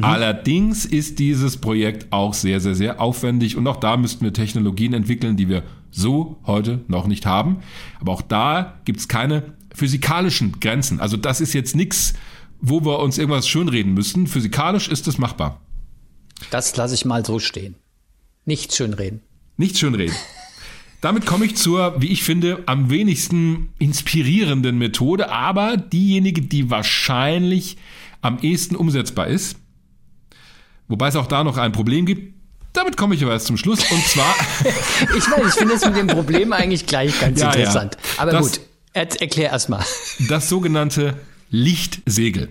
Allerdings 0.00 0.86
ist 0.86 1.18
dieses 1.18 1.58
Projekt 1.58 2.12
auch 2.12 2.32
sehr, 2.32 2.60
sehr, 2.60 2.74
sehr 2.74 3.00
aufwendig 3.00 3.56
und 3.56 3.66
auch 3.66 3.76
da 3.76 3.98
müssten 3.98 4.24
wir 4.24 4.32
Technologien 4.32 4.94
entwickeln, 4.94 5.36
die 5.36 5.50
wir 5.50 5.64
so 5.90 6.38
heute 6.46 6.80
noch 6.88 7.06
nicht 7.06 7.26
haben. 7.26 7.58
Aber 8.00 8.12
auch 8.12 8.22
da 8.22 8.80
gibt 8.86 9.00
es 9.00 9.08
keine 9.08 9.52
physikalischen 9.74 10.60
Grenzen. 10.60 11.00
Also 11.00 11.18
das 11.18 11.42
ist 11.42 11.52
jetzt 11.52 11.76
nichts, 11.76 12.14
wo 12.60 12.82
wir 12.84 13.00
uns 13.00 13.18
irgendwas 13.18 13.46
schönreden 13.46 13.92
müssen. 13.92 14.26
Physikalisch 14.26 14.88
ist 14.88 15.08
es 15.08 15.18
machbar. 15.18 15.60
Das 16.50 16.74
lasse 16.76 16.94
ich 16.94 17.04
mal 17.04 17.24
so 17.24 17.38
stehen. 17.38 17.74
Nicht 18.46 18.74
schönreden. 18.74 19.20
Nicht 19.58 19.78
schönreden. 19.78 20.16
Damit 21.02 21.26
komme 21.26 21.44
ich 21.44 21.56
zur, 21.56 22.00
wie 22.00 22.12
ich 22.12 22.22
finde, 22.22 22.62
am 22.66 22.88
wenigsten 22.88 23.70
inspirierenden 23.78 24.78
Methode, 24.78 25.30
aber 25.30 25.76
diejenige, 25.76 26.42
die 26.42 26.70
wahrscheinlich 26.70 27.76
am 28.20 28.38
ehesten 28.38 28.76
umsetzbar 28.76 29.26
ist. 29.26 29.56
Wobei 30.92 31.08
es 31.08 31.16
auch 31.16 31.26
da 31.26 31.42
noch 31.42 31.56
ein 31.56 31.72
Problem 31.72 32.04
gibt. 32.04 32.34
Damit 32.74 32.98
komme 32.98 33.14
ich 33.14 33.22
aber 33.22 33.32
erst 33.32 33.46
zum 33.46 33.56
Schluss. 33.56 33.80
Und 33.90 34.04
zwar. 34.04 34.34
ich 35.16 35.26
meine, 35.26 35.48
ich 35.48 35.54
finde 35.54 35.72
es 35.72 35.84
mit 35.86 35.96
dem 35.96 36.06
Problem 36.06 36.52
eigentlich 36.52 36.84
gleich 36.84 37.18
ganz 37.18 37.40
ja, 37.40 37.50
interessant. 37.50 37.96
Ja. 37.96 38.22
Aber 38.22 38.32
das, 38.32 38.52
gut, 38.52 38.60
er, 38.92 39.20
erklär 39.22 39.52
erst 39.52 39.70
mal. 39.70 39.82
Das 40.28 40.50
sogenannte 40.50 41.14
Lichtsegel. 41.48 42.50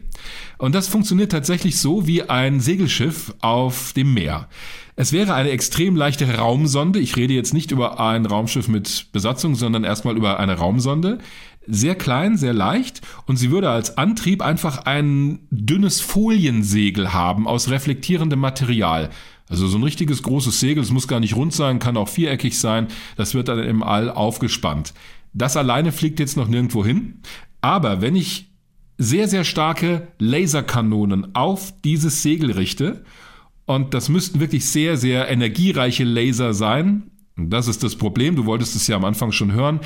Und 0.57 0.73
das 0.73 0.87
funktioniert 0.87 1.31
tatsächlich 1.31 1.77
so 1.77 2.07
wie 2.07 2.23
ein 2.23 2.61
Segelschiff 2.61 3.31
auf 3.41 3.93
dem 3.93 4.15
Meer. 4.15 4.47
Es 4.95 5.13
wäre 5.13 5.35
eine 5.35 5.51
extrem 5.51 5.95
leichte 5.95 6.35
Raumsonde. 6.35 6.99
Ich 6.99 7.15
rede 7.17 7.35
jetzt 7.35 7.53
nicht 7.53 7.71
über 7.71 7.99
ein 7.99 8.25
Raumschiff 8.25 8.67
mit 8.67 9.07
Besatzung, 9.11 9.53
sondern 9.53 9.83
erstmal 9.83 10.17
über 10.17 10.39
eine 10.39 10.57
Raumsonde. 10.57 11.19
Sehr 11.67 11.95
klein, 11.95 12.37
sehr 12.37 12.53
leicht 12.53 13.01
und 13.27 13.37
sie 13.37 13.51
würde 13.51 13.69
als 13.69 13.97
Antrieb 13.97 14.41
einfach 14.41 14.85
ein 14.85 15.39
dünnes 15.51 16.01
Foliensegel 16.01 17.13
haben 17.13 17.47
aus 17.47 17.69
reflektierendem 17.69 18.39
Material. 18.39 19.09
Also 19.47 19.67
so 19.67 19.77
ein 19.77 19.83
richtiges 19.83 20.23
großes 20.23 20.59
Segel, 20.59 20.81
es 20.81 20.91
muss 20.91 21.07
gar 21.07 21.19
nicht 21.19 21.35
rund 21.35 21.53
sein, 21.53 21.79
kann 21.79 21.97
auch 21.97 22.09
viereckig 22.09 22.57
sein. 22.57 22.87
Das 23.17 23.33
wird 23.33 23.47
dann 23.47 23.59
im 23.59 23.83
All 23.83 24.09
aufgespannt. 24.09 24.93
Das 25.33 25.57
alleine 25.57 25.91
fliegt 25.91 26.19
jetzt 26.19 26.37
noch 26.37 26.47
nirgendwo 26.47 26.85
hin. 26.85 27.19
Aber 27.61 28.01
wenn 28.01 28.15
ich 28.15 28.51
sehr, 28.97 29.27
sehr 29.27 29.43
starke 29.43 30.07
Laserkanonen 30.19 31.35
auf 31.35 31.73
dieses 31.83 32.21
Segel 32.21 32.51
richte 32.51 33.03
und 33.65 33.93
das 33.93 34.09
müssten 34.09 34.39
wirklich 34.39 34.65
sehr, 34.65 34.95
sehr 34.95 35.29
energiereiche 35.29 36.03
Laser 36.03 36.53
sein. 36.53 37.03
Das 37.35 37.67
ist 37.67 37.83
das 37.83 37.95
Problem. 37.95 38.35
Du 38.35 38.45
wolltest 38.45 38.75
es 38.75 38.87
ja 38.87 38.95
am 38.95 39.05
Anfang 39.05 39.31
schon 39.31 39.53
hören. 39.53 39.79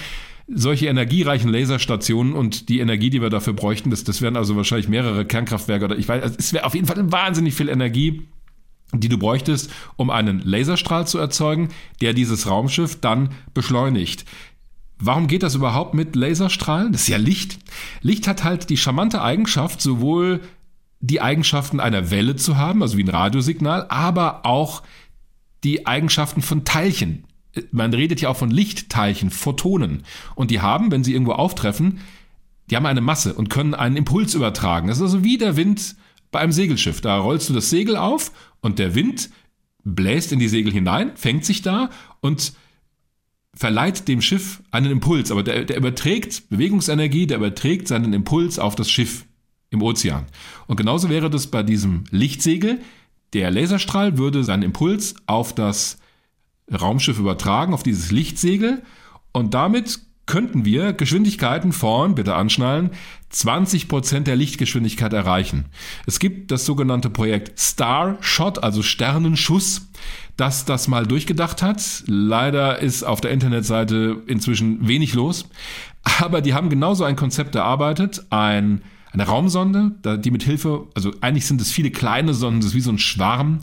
Solche 0.48 0.88
energiereichen 0.88 1.52
Laserstationen 1.52 2.34
und 2.34 2.70
die 2.70 2.80
Energie, 2.80 3.10
die 3.10 3.22
wir 3.22 3.32
dafür 3.32 3.54
bräuchten, 3.54 3.90
das, 3.90 4.04
das 4.04 4.22
wären 4.22 4.36
also 4.36 4.56
wahrscheinlich 4.56 4.88
mehrere 4.88 5.26
Kernkraftwerke 5.26 5.86
oder 5.86 5.98
ich 5.98 6.08
weiß, 6.08 6.36
es 6.38 6.54
wäre 6.54 6.66
auf 6.66 6.76
jeden 6.76 6.86
Fall 6.86 7.12
wahnsinnig 7.12 7.56
viel 7.56 7.68
Energie, 7.68 8.28
die 8.94 9.10
du 9.10 9.18
bräuchtest, 9.18 9.72
um 9.96 10.10
einen 10.10 10.40
Laserstrahl 10.40 11.08
zu 11.08 11.18
erzeugen, 11.18 11.70
der 12.02 12.14
dieses 12.14 12.48
Raumschiff 12.48 13.00
dann 13.02 13.30
beschleunigt. 13.54 14.26
Warum 14.98 15.28
geht 15.28 15.44
das 15.44 15.56
überhaupt 15.56 15.94
mit 15.94 16.16
Laserstrahlen? 16.16 16.92
Das 16.92 17.02
ist 17.02 17.08
ja 17.10 17.18
Licht. 17.18 17.60
Licht 18.02 18.28
hat 18.28 18.44
halt 18.44 18.70
die 18.70 18.78
charmante 18.78 19.22
Eigenschaft, 19.22 19.82
sowohl 19.82 20.42
die 21.02 21.22
Eigenschaften 21.22 21.80
einer 21.80 22.12
Welle 22.12 22.36
zu 22.36 22.58
haben, 22.58 22.82
also 22.82 22.98
wie 22.98 23.04
ein 23.04 23.10
Radiosignal, 23.10 23.88
aber 23.90 24.46
auch 24.46 24.84
die 25.64 25.86
Eigenschaften 25.86 26.42
von 26.42 26.64
Teilchen. 26.64 27.25
Man 27.72 27.94
redet 27.94 28.22
ja 28.22 28.30
auch 28.30 28.38
von 28.38 28.52
Lichtteilchen, 28.52 29.30
Photonen. 29.30 30.04
Und 30.36 30.52
die 30.52 30.62
haben, 30.62 30.92
wenn 30.92 31.04
sie 31.04 31.14
irgendwo 31.14 31.34
auftreffen, 31.34 32.00
die 32.70 32.76
haben 32.76 32.86
eine 32.86 33.02
Masse 33.02 33.34
und 33.34 33.50
können 33.50 33.74
einen 33.74 33.98
Impuls 33.98 34.34
übertragen. 34.34 34.88
Das 34.88 34.98
ist 34.98 35.04
also 35.04 35.24
wie 35.24 35.38
der 35.38 35.56
Wind 35.56 35.96
bei 36.32 36.40
einem 36.40 36.52
Segelschiff. 36.52 37.02
Da 37.02 37.18
rollst 37.18 37.50
du 37.50 37.54
das 37.54 37.70
Segel 37.70 37.96
auf 37.96 38.32
und 38.62 38.80
der 38.80 38.96
Wind 38.96 39.30
bläst 39.84 40.32
in 40.32 40.40
die 40.40 40.48
Segel 40.48 40.74
hinein, 40.74 41.12
fängt 41.16 41.46
sich 41.46 41.62
da 41.62 41.90
und 42.22 42.54
verleiht 43.54 44.08
dem 44.08 44.22
Schiff 44.22 44.62
einen 44.72 44.92
Impuls. 44.92 45.32
Aber 45.32 45.44
der, 45.44 45.64
der 45.64 45.78
überträgt 45.78 46.50
Bewegungsenergie, 46.50 47.28
der 47.28 47.38
überträgt 47.38 47.88
seinen 47.88 48.14
Impuls 48.14 48.60
auf 48.60 48.76
das 48.76 48.90
Schiff 48.90 49.26
im 49.70 49.82
Ozean. 49.82 50.26
Und 50.68 50.76
genauso 50.78 51.10
wäre 51.10 51.30
das 51.30 51.48
bei 51.48 51.64
diesem 51.64 52.04
Lichtsegel. 52.10 52.80
Der 53.34 53.52
Laserstrahl 53.52 54.18
würde 54.18 54.44
seinen 54.44 54.64
Impuls 54.64 55.16
auf 55.28 55.54
das 55.54 56.00
Raumschiff 56.72 57.20
übertragen, 57.20 57.74
auf 57.74 57.84
dieses 57.84 58.12
Lichtsegel. 58.12 58.84
Und 59.32 59.54
damit 59.54 60.00
könnten 60.26 60.66
wir 60.66 60.94
Geschwindigkeiten 60.94 61.72
von, 61.72 62.16
bitte 62.16 62.36
anschnallen, 62.36 62.92
20 63.30 63.88
Prozent 63.88 64.28
der 64.28 64.36
Lichtgeschwindigkeit 64.36 65.14
erreichen. 65.14 65.66
Es 66.08 66.20
gibt 66.20 66.52
das 66.52 66.66
sogenannte 66.66 67.10
Projekt 67.10 67.60
Starshot, 67.60 68.64
also 68.64 68.82
Sternenschuss, 68.82 69.90
das 70.38 70.66
das 70.66 70.88
mal 70.88 71.06
durchgedacht 71.06 71.62
hat. 71.62 72.04
Leider 72.08 72.80
ist 72.80 73.04
auf 73.04 73.22
der 73.22 73.32
Internetseite 73.32 74.24
inzwischen 74.26 74.88
wenig 74.88 75.14
los. 75.14 75.48
Aber 76.20 76.42
die 76.42 76.54
haben 76.54 76.70
genauso 76.70 77.04
ein 77.04 77.16
Konzept 77.16 77.56
erarbeitet, 77.56 78.26
ein 78.30 78.82
eine 79.16 79.24
Raumsonde, 79.24 80.20
die 80.20 80.30
mit 80.30 80.44
Hilfe, 80.44 80.88
also 80.94 81.12
eigentlich 81.22 81.46
sind 81.46 81.62
es 81.62 81.72
viele 81.72 81.90
kleine 81.90 82.34
Sonden, 82.34 82.60
das 82.60 82.72
ist 82.72 82.76
wie 82.76 82.82
so 82.82 82.92
ein 82.92 82.98
Schwarm, 82.98 83.60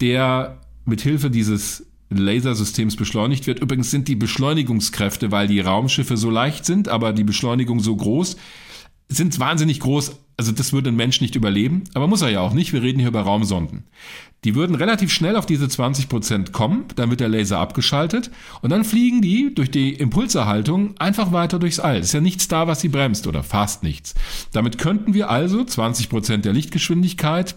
der 0.00 0.58
mit 0.84 1.00
Hilfe 1.00 1.30
dieses 1.30 1.86
Lasersystems 2.18 2.96
beschleunigt 2.96 3.46
wird. 3.46 3.60
Übrigens 3.60 3.90
sind 3.90 4.08
die 4.08 4.16
Beschleunigungskräfte, 4.16 5.30
weil 5.30 5.46
die 5.46 5.60
Raumschiffe 5.60 6.16
so 6.16 6.30
leicht 6.30 6.64
sind, 6.64 6.88
aber 6.88 7.12
die 7.12 7.24
Beschleunigung 7.24 7.80
so 7.80 7.94
groß, 7.94 8.36
sind 9.08 9.38
wahnsinnig 9.38 9.80
groß. 9.80 10.18
Also 10.36 10.50
das 10.50 10.72
würde 10.72 10.90
ein 10.90 10.96
Mensch 10.96 11.20
nicht 11.20 11.36
überleben, 11.36 11.84
aber 11.94 12.08
muss 12.08 12.22
er 12.22 12.30
ja 12.30 12.40
auch 12.40 12.54
nicht. 12.54 12.72
Wir 12.72 12.82
reden 12.82 12.98
hier 12.98 13.08
über 13.08 13.20
Raumsonden. 13.20 13.84
Die 14.42 14.54
würden 14.54 14.74
relativ 14.74 15.12
schnell 15.12 15.36
auf 15.36 15.46
diese 15.46 15.68
20 15.68 16.08
Prozent 16.08 16.52
kommen, 16.52 16.84
dann 16.96 17.08
wird 17.08 17.20
der 17.20 17.28
Laser 17.28 17.58
abgeschaltet 17.58 18.30
und 18.60 18.70
dann 18.70 18.84
fliegen 18.84 19.22
die 19.22 19.54
durch 19.54 19.70
die 19.70 19.94
Impulserhaltung 19.94 20.98
einfach 20.98 21.32
weiter 21.32 21.58
durchs 21.58 21.80
All. 21.80 21.98
Es 21.98 22.06
ist 22.06 22.12
ja 22.12 22.20
nichts 22.20 22.48
da, 22.48 22.66
was 22.66 22.80
sie 22.80 22.88
bremst 22.88 23.26
oder 23.26 23.42
fast 23.42 23.82
nichts. 23.82 24.14
Damit 24.52 24.76
könnten 24.76 25.14
wir 25.14 25.30
also 25.30 25.64
20 25.64 26.10
Prozent 26.10 26.44
der 26.44 26.52
Lichtgeschwindigkeit 26.52 27.54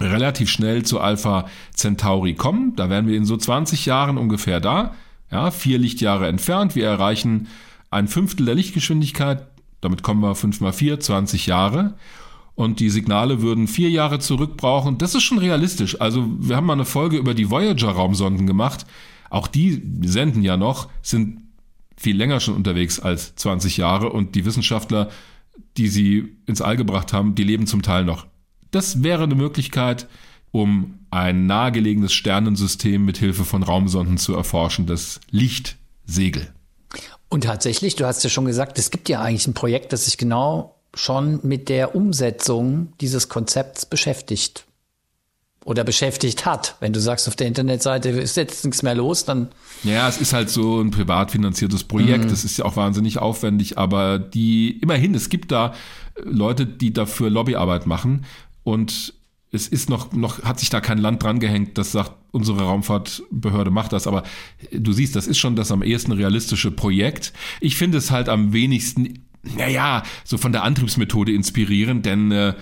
relativ 0.00 0.50
schnell 0.50 0.82
zu 0.84 1.00
Alpha 1.00 1.46
Centauri 1.74 2.34
kommen. 2.34 2.74
Da 2.76 2.90
wären 2.90 3.06
wir 3.06 3.16
in 3.16 3.24
so 3.24 3.36
20 3.36 3.86
Jahren 3.86 4.18
ungefähr 4.18 4.60
da. 4.60 4.94
Ja, 5.30 5.50
vier 5.50 5.78
Lichtjahre 5.78 6.28
entfernt. 6.28 6.74
Wir 6.74 6.86
erreichen 6.86 7.48
ein 7.90 8.08
Fünftel 8.08 8.46
der 8.46 8.54
Lichtgeschwindigkeit. 8.54 9.46
Damit 9.80 10.02
kommen 10.02 10.20
wir 10.20 10.34
5 10.34 10.60
mal 10.60 10.72
4, 10.72 11.00
20 11.00 11.46
Jahre 11.46 11.94
und 12.54 12.80
die 12.80 12.90
Signale 12.90 13.42
würden 13.42 13.66
vier 13.66 13.90
Jahre 13.90 14.18
zurück 14.20 14.56
brauchen. 14.56 14.98
Das 14.98 15.14
ist 15.14 15.24
schon 15.24 15.38
realistisch. 15.38 16.00
Also 16.00 16.26
wir 16.38 16.56
haben 16.56 16.66
mal 16.66 16.74
eine 16.74 16.84
Folge 16.84 17.16
über 17.16 17.34
die 17.34 17.50
Voyager-Raumsonden 17.50 18.46
gemacht. 18.46 18.86
Auch 19.30 19.48
die 19.48 19.82
senden 20.02 20.42
ja 20.42 20.56
noch, 20.56 20.88
sind 21.02 21.40
viel 21.96 22.16
länger 22.16 22.40
schon 22.40 22.54
unterwegs 22.54 23.00
als 23.00 23.34
20 23.36 23.76
Jahre 23.76 24.10
und 24.10 24.34
die 24.34 24.44
Wissenschaftler, 24.44 25.10
die 25.76 25.88
sie 25.88 26.36
ins 26.46 26.62
All 26.62 26.76
gebracht 26.76 27.12
haben, 27.12 27.34
die 27.34 27.44
leben 27.44 27.66
zum 27.66 27.82
Teil 27.82 28.04
noch. 28.04 28.26
Das 28.74 29.04
wäre 29.04 29.22
eine 29.22 29.36
Möglichkeit, 29.36 30.08
um 30.50 30.98
ein 31.10 31.46
nahegelegenes 31.46 32.12
Sternensystem 32.12 33.04
mit 33.04 33.18
Hilfe 33.18 33.44
von 33.44 33.62
Raumsonden 33.62 34.18
zu 34.18 34.34
erforschen, 34.34 34.86
das 34.86 35.20
Lichtsegel. 35.30 36.52
Und 37.28 37.44
tatsächlich, 37.44 37.94
du 37.94 38.04
hast 38.04 38.24
ja 38.24 38.30
schon 38.30 38.46
gesagt, 38.46 38.78
es 38.78 38.90
gibt 38.90 39.08
ja 39.08 39.20
eigentlich 39.20 39.46
ein 39.46 39.54
Projekt, 39.54 39.92
das 39.92 40.06
sich 40.06 40.18
genau 40.18 40.74
schon 40.92 41.38
mit 41.44 41.68
der 41.68 41.94
Umsetzung 41.94 42.92
dieses 43.00 43.28
Konzepts 43.28 43.86
beschäftigt 43.86 44.66
oder 45.64 45.84
beschäftigt 45.84 46.44
hat. 46.44 46.76
Wenn 46.80 46.92
du 46.92 47.00
sagst, 47.00 47.28
auf 47.28 47.36
der 47.36 47.46
Internetseite 47.46 48.10
ist 48.10 48.36
jetzt 48.36 48.64
nichts 48.64 48.82
mehr 48.82 48.94
los, 48.94 49.24
dann. 49.24 49.48
Ja, 49.82 50.08
es 50.08 50.20
ist 50.20 50.32
halt 50.32 50.50
so 50.50 50.80
ein 50.80 50.90
privat 50.90 51.30
finanziertes 51.30 51.84
Projekt. 51.84 52.24
Mhm. 52.24 52.28
Das 52.28 52.44
ist 52.44 52.58
ja 52.58 52.64
auch 52.64 52.76
wahnsinnig 52.76 53.18
aufwendig, 53.18 53.78
aber 53.78 54.18
die, 54.18 54.78
immerhin, 54.80 55.14
es 55.14 55.28
gibt 55.28 55.52
da 55.52 55.74
Leute, 56.22 56.66
die 56.66 56.92
dafür 56.92 57.30
Lobbyarbeit 57.30 57.86
machen 57.86 58.24
und 58.64 59.14
es 59.52 59.68
ist 59.68 59.88
noch, 59.88 60.12
noch, 60.12 60.42
hat 60.42 60.58
sich 60.58 60.68
da 60.68 60.80
kein 60.80 60.98
Land 60.98 61.22
dran 61.22 61.38
gehängt, 61.38 61.78
das 61.78 61.92
sagt, 61.92 62.12
unsere 62.32 62.62
Raumfahrtbehörde 62.62 63.70
macht 63.70 63.92
das, 63.92 64.08
aber 64.08 64.24
du 64.72 64.92
siehst, 64.92 65.14
das 65.14 65.28
ist 65.28 65.38
schon 65.38 65.54
das 65.54 65.70
am 65.70 65.84
ehesten 65.84 66.10
realistische 66.10 66.72
Projekt. 66.72 67.32
Ich 67.60 67.76
finde 67.76 67.98
es 67.98 68.10
halt 68.10 68.28
am 68.28 68.52
wenigsten 68.52 69.24
naja, 69.56 70.02
so 70.24 70.38
von 70.38 70.52
der 70.52 70.64
Antriebsmethode 70.64 71.32
inspirieren, 71.32 72.02
denn 72.02 72.32
äh, 72.32 72.54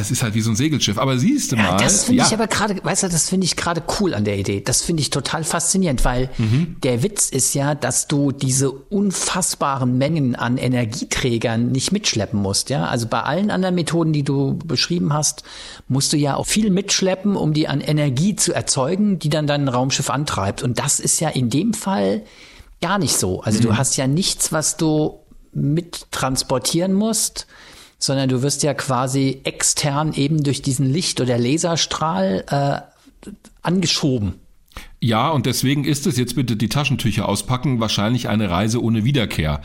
es 0.00 0.10
ist 0.10 0.22
halt 0.22 0.34
wie 0.34 0.40
so 0.40 0.50
ein 0.50 0.56
Segelschiff. 0.56 0.98
Aber 0.98 1.18
siehst 1.18 1.52
du 1.52 1.56
ja, 1.56 1.62
mal. 1.62 1.76
Das 1.76 2.04
finde 2.04 2.20
ja. 2.20 2.26
ich 2.26 2.32
aber 2.32 2.46
gerade, 2.46 2.82
weißt 2.82 3.02
du, 3.02 3.08
das 3.08 3.28
finde 3.28 3.44
ich 3.44 3.56
gerade 3.56 3.82
cool 4.00 4.14
an 4.14 4.24
der 4.24 4.38
Idee. 4.38 4.62
Das 4.62 4.82
finde 4.82 5.02
ich 5.02 5.10
total 5.10 5.44
faszinierend, 5.44 6.04
weil 6.04 6.30
mhm. 6.38 6.76
der 6.82 7.02
Witz 7.02 7.28
ist 7.28 7.54
ja, 7.54 7.74
dass 7.74 8.08
du 8.08 8.32
diese 8.32 8.70
unfassbaren 8.70 9.98
Mengen 9.98 10.34
an 10.34 10.56
Energieträgern 10.56 11.70
nicht 11.70 11.92
mitschleppen 11.92 12.40
musst. 12.40 12.70
Ja, 12.70 12.86
also 12.86 13.06
bei 13.06 13.22
allen 13.22 13.50
anderen 13.50 13.74
Methoden, 13.74 14.12
die 14.12 14.22
du 14.22 14.58
beschrieben 14.64 15.12
hast, 15.12 15.44
musst 15.88 16.12
du 16.12 16.16
ja 16.16 16.36
auch 16.36 16.46
viel 16.46 16.70
mitschleppen, 16.70 17.36
um 17.36 17.52
die 17.52 17.68
an 17.68 17.80
Energie 17.80 18.36
zu 18.36 18.54
erzeugen, 18.54 19.18
die 19.18 19.28
dann 19.28 19.46
dein 19.46 19.68
Raumschiff 19.68 20.08
antreibt. 20.08 20.62
Und 20.62 20.78
das 20.78 21.00
ist 21.00 21.20
ja 21.20 21.28
in 21.28 21.50
dem 21.50 21.74
Fall 21.74 22.22
gar 22.80 22.98
nicht 22.98 23.16
so. 23.16 23.42
Also 23.42 23.58
mhm. 23.58 23.64
du 23.64 23.76
hast 23.76 23.96
ja 23.96 24.06
nichts, 24.06 24.52
was 24.52 24.78
du 24.78 25.20
mit 25.52 26.06
transportieren 26.12 26.92
musst, 26.92 27.46
sondern 28.00 28.28
du 28.28 28.42
wirst 28.42 28.64
ja 28.64 28.74
quasi 28.74 29.42
extern 29.44 30.12
eben 30.14 30.42
durch 30.42 30.62
diesen 30.62 30.92
Licht- 30.92 31.20
oder 31.20 31.38
Laserstrahl 31.38 32.44
äh, 32.48 33.30
angeschoben. 33.62 34.34
Ja, 35.02 35.30
und 35.30 35.46
deswegen 35.46 35.84
ist 35.84 36.06
es 36.06 36.16
jetzt 36.18 36.34
bitte 36.34 36.56
die 36.56 36.68
Taschentücher 36.68 37.28
auspacken, 37.28 37.80
wahrscheinlich 37.80 38.28
eine 38.28 38.50
Reise 38.50 38.82
ohne 38.82 39.04
Wiederkehr. 39.04 39.60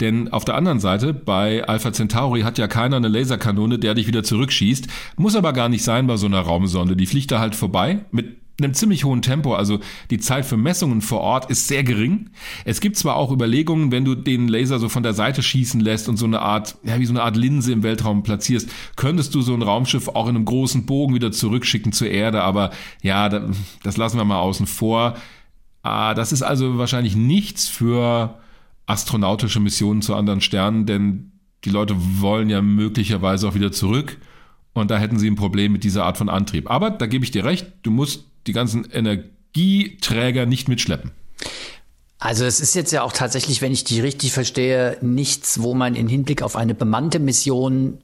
Denn 0.00 0.32
auf 0.32 0.44
der 0.44 0.54
anderen 0.54 0.80
Seite, 0.80 1.12
bei 1.12 1.64
Alpha 1.64 1.92
Centauri 1.92 2.40
hat 2.42 2.58
ja 2.58 2.68
keiner 2.68 2.96
eine 2.96 3.08
Laserkanone, 3.08 3.78
der 3.78 3.94
dich 3.94 4.06
wieder 4.06 4.24
zurückschießt. 4.24 4.86
Muss 5.16 5.36
aber 5.36 5.52
gar 5.52 5.68
nicht 5.68 5.84
sein 5.84 6.06
bei 6.06 6.16
so 6.16 6.26
einer 6.26 6.40
Raumsonde. 6.40 6.96
Die 6.96 7.06
fliegt 7.06 7.30
da 7.30 7.38
halt 7.38 7.54
vorbei 7.54 8.00
mit 8.10 8.36
einem 8.60 8.74
ziemlich 8.74 9.04
hohen 9.04 9.22
Tempo. 9.22 9.54
Also 9.54 9.80
die 10.10 10.18
Zeit 10.18 10.44
für 10.44 10.56
Messungen 10.56 11.00
vor 11.00 11.20
Ort 11.20 11.50
ist 11.50 11.68
sehr 11.68 11.84
gering. 11.84 12.30
Es 12.64 12.80
gibt 12.80 12.96
zwar 12.96 13.16
auch 13.16 13.30
Überlegungen, 13.30 13.92
wenn 13.92 14.04
du 14.04 14.14
den 14.14 14.48
Laser 14.48 14.78
so 14.78 14.88
von 14.88 15.02
der 15.02 15.14
Seite 15.14 15.42
schießen 15.42 15.80
lässt 15.80 16.08
und 16.08 16.16
so 16.16 16.26
eine 16.26 16.40
Art, 16.40 16.76
ja, 16.82 16.98
wie 16.98 17.06
so 17.06 17.12
eine 17.12 17.22
Art 17.22 17.36
Linse 17.36 17.72
im 17.72 17.82
Weltraum 17.82 18.22
platzierst, 18.22 18.68
könntest 18.96 19.34
du 19.34 19.42
so 19.42 19.54
ein 19.54 19.62
Raumschiff 19.62 20.08
auch 20.08 20.28
in 20.28 20.36
einem 20.36 20.44
großen 20.44 20.86
Bogen 20.86 21.14
wieder 21.14 21.30
zurückschicken 21.30 21.92
zur 21.92 22.08
Erde. 22.08 22.42
Aber 22.42 22.70
ja, 23.02 23.28
das 23.82 23.96
lassen 23.96 24.16
wir 24.16 24.24
mal 24.24 24.40
außen 24.40 24.66
vor. 24.66 25.16
Ah, 25.82 26.14
das 26.14 26.32
ist 26.32 26.42
also 26.42 26.78
wahrscheinlich 26.78 27.14
nichts 27.14 27.68
für 27.68 28.38
astronautische 28.86 29.60
Missionen 29.60 30.02
zu 30.02 30.14
anderen 30.14 30.40
Sternen, 30.40 30.86
denn 30.86 31.32
die 31.64 31.70
Leute 31.70 31.94
wollen 32.20 32.50
ja 32.50 32.62
möglicherweise 32.62 33.48
auch 33.48 33.54
wieder 33.54 33.70
zurück. 33.70 34.18
Und 34.72 34.90
da 34.90 34.98
hätten 34.98 35.18
sie 35.18 35.28
ein 35.28 35.34
Problem 35.34 35.72
mit 35.72 35.84
dieser 35.84 36.04
Art 36.04 36.18
von 36.18 36.28
Antrieb. 36.28 36.70
Aber 36.70 36.90
da 36.90 37.06
gebe 37.06 37.24
ich 37.24 37.30
dir 37.30 37.44
recht, 37.44 37.66
du 37.82 37.90
musst 37.90 38.27
die 38.46 38.52
ganzen 38.52 38.88
Energieträger 38.90 40.46
nicht 40.46 40.68
mitschleppen. 40.68 41.12
Also 42.20 42.44
es 42.44 42.60
ist 42.60 42.74
jetzt 42.74 42.90
ja 42.90 43.02
auch 43.02 43.12
tatsächlich, 43.12 43.62
wenn 43.62 43.70
ich 43.70 43.84
die 43.84 44.00
richtig 44.00 44.32
verstehe, 44.32 44.98
nichts, 45.00 45.62
wo 45.62 45.74
man 45.74 45.94
in 45.94 46.08
Hinblick 46.08 46.42
auf 46.42 46.56
eine 46.56 46.74
bemannte 46.74 47.20
Mission 47.20 47.98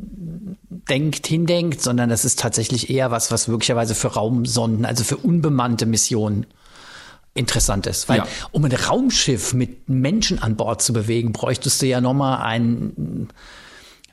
denkt, 0.88 1.26
hindenkt, 1.26 1.82
sondern 1.82 2.10
das 2.10 2.24
ist 2.24 2.38
tatsächlich 2.38 2.90
eher 2.90 3.10
was, 3.10 3.32
was 3.32 3.48
möglicherweise 3.48 3.94
für 3.96 4.08
Raumsonden, 4.08 4.84
also 4.84 5.02
für 5.02 5.16
unbemannte 5.16 5.86
Missionen 5.86 6.46
interessant 7.34 7.88
ist. 7.88 8.08
Weil 8.08 8.18
ja. 8.18 8.28
um 8.52 8.64
ein 8.64 8.72
Raumschiff 8.72 9.52
mit 9.52 9.88
Menschen 9.88 10.38
an 10.40 10.54
Bord 10.54 10.80
zu 10.80 10.92
bewegen, 10.92 11.32
bräuchtest 11.32 11.82
du 11.82 11.86
ja 11.86 12.00
nochmal 12.00 12.40
ein 12.42 13.28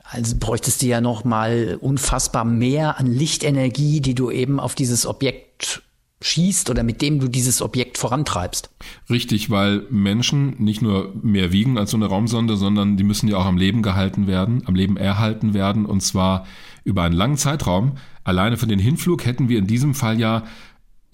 also 0.04 0.36
bräuchtest 0.38 0.82
du 0.82 0.86
ja 0.86 1.00
nochmal 1.00 1.78
unfassbar 1.80 2.44
mehr 2.44 2.98
an 2.98 3.06
Lichtenergie, 3.06 4.02
die 4.02 4.14
du 4.14 4.30
eben 4.30 4.60
auf 4.60 4.74
dieses 4.74 5.06
Objekt 5.06 5.82
schießt 6.22 6.70
oder 6.70 6.82
mit 6.82 7.02
dem 7.02 7.20
du 7.20 7.28
dieses 7.28 7.62
Objekt 7.62 7.98
vorantreibst. 7.98 8.70
Richtig, 9.10 9.50
weil 9.50 9.86
Menschen 9.90 10.62
nicht 10.62 10.82
nur 10.82 11.14
mehr 11.22 11.52
wiegen 11.52 11.78
als 11.78 11.90
so 11.90 11.96
eine 11.96 12.06
Raumsonde, 12.06 12.56
sondern 12.56 12.96
die 12.96 13.04
müssen 13.04 13.28
ja 13.28 13.36
auch 13.36 13.46
am 13.46 13.56
Leben 13.56 13.82
gehalten 13.82 14.26
werden, 14.26 14.62
am 14.66 14.74
Leben 14.74 14.96
erhalten 14.96 15.54
werden 15.54 15.86
und 15.86 16.02
zwar 16.02 16.46
über 16.84 17.02
einen 17.02 17.14
langen 17.14 17.36
Zeitraum. 17.36 17.92
Alleine 18.24 18.56
für 18.56 18.66
den 18.66 18.78
Hinflug 18.78 19.24
hätten 19.24 19.48
wir 19.48 19.58
in 19.58 19.66
diesem 19.66 19.94
Fall 19.94 20.18
ja 20.18 20.44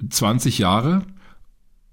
20 0.09 0.59
Jahre 0.59 1.02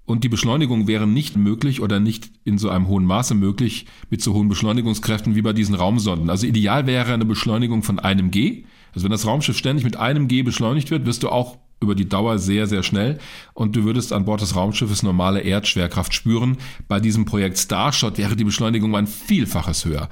und 0.06 0.22
die 0.22 0.28
Beschleunigung 0.28 0.86
wäre 0.86 1.06
nicht 1.06 1.36
möglich 1.36 1.82
oder 1.82 1.98
nicht 1.98 2.30
in 2.44 2.58
so 2.58 2.70
einem 2.70 2.86
hohen 2.86 3.04
Maße 3.04 3.34
möglich 3.34 3.86
mit 4.08 4.22
so 4.22 4.34
hohen 4.34 4.48
Beschleunigungskräften 4.48 5.34
wie 5.34 5.42
bei 5.42 5.52
diesen 5.52 5.74
Raumsonden. 5.74 6.30
Also 6.30 6.46
ideal 6.46 6.86
wäre 6.86 7.12
eine 7.12 7.24
Beschleunigung 7.24 7.82
von 7.82 7.98
einem 7.98 8.30
G. 8.30 8.64
Also 8.94 9.04
wenn 9.04 9.10
das 9.10 9.26
Raumschiff 9.26 9.58
ständig 9.58 9.84
mit 9.84 9.96
einem 9.96 10.28
G 10.28 10.42
beschleunigt 10.42 10.92
wird, 10.92 11.06
wirst 11.06 11.24
du 11.24 11.28
auch 11.28 11.58
über 11.80 11.94
die 11.94 12.08
Dauer 12.08 12.38
sehr, 12.38 12.66
sehr 12.66 12.82
schnell 12.82 13.18
und 13.54 13.76
du 13.76 13.84
würdest 13.84 14.12
an 14.12 14.24
Bord 14.24 14.40
des 14.40 14.56
Raumschiffes 14.56 15.02
normale 15.02 15.40
Erdschwerkraft 15.40 16.14
spüren. 16.14 16.56
Bei 16.88 17.00
diesem 17.00 17.24
Projekt 17.24 17.58
Starshot 17.58 18.18
wäre 18.18 18.36
die 18.36 18.44
Beschleunigung 18.44 18.94
ein 18.96 19.06
Vielfaches 19.06 19.84
höher. 19.84 20.08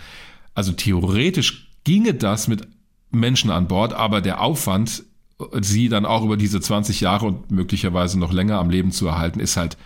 Also 0.55 0.73
theoretisch 0.73 1.69
ginge 1.85 2.15
das 2.15 2.49
mit 2.49 2.69
Menschen 3.11 3.51
an 3.51 3.69
Bord, 3.69 3.93
aber 3.93 4.21
der 4.21 4.41
Aufwand, 4.41 5.05
sie 5.61 5.89
dann 5.89 6.07
auch 6.07 6.25
über 6.25 6.37
diese 6.37 6.61
20 6.61 7.01
Jahre 7.01 7.27
und 7.27 7.51
möglicherweise 7.51 8.19
noch 8.19 8.33
länger 8.33 8.59
am 8.59 8.71
Leben 8.71 8.93
zu 8.93 9.07
erhalten, 9.07 9.41
ist 9.41 9.57
halt 9.57 9.77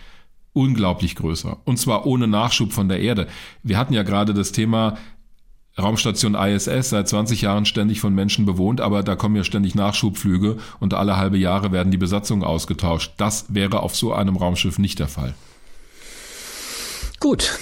unglaublich 0.53 1.15
größer. 1.15 1.57
Und 1.65 1.77
zwar 1.77 2.05
ohne 2.05 2.27
Nachschub 2.27 2.73
von 2.73 2.89
der 2.89 2.99
Erde. 2.99 3.27
Wir 3.63 3.77
hatten 3.77 3.93
ja 3.93 4.03
gerade 4.03 4.33
das 4.33 4.51
Thema, 4.51 4.97
Raumstation 5.79 6.35
ISS 6.35 6.89
seit 6.89 7.07
20 7.07 7.41
Jahren 7.41 7.65
ständig 7.65 7.99
von 8.01 8.13
Menschen 8.13 8.45
bewohnt, 8.45 8.81
aber 8.81 9.03
da 9.03 9.15
kommen 9.15 9.35
ja 9.35 9.43
ständig 9.43 9.75
Nachschubflüge 9.75 10.57
und 10.79 10.93
alle 10.93 11.17
halbe 11.17 11.37
Jahre 11.37 11.71
werden 11.71 11.91
die 11.91 11.97
Besatzungen 11.97 12.43
ausgetauscht. 12.43 13.13
Das 13.17 13.45
wäre 13.49 13.81
auf 13.81 13.95
so 13.95 14.13
einem 14.13 14.35
Raumschiff 14.35 14.79
nicht 14.79 14.99
der 14.99 15.07
Fall. 15.07 15.33
Gut. 17.19 17.57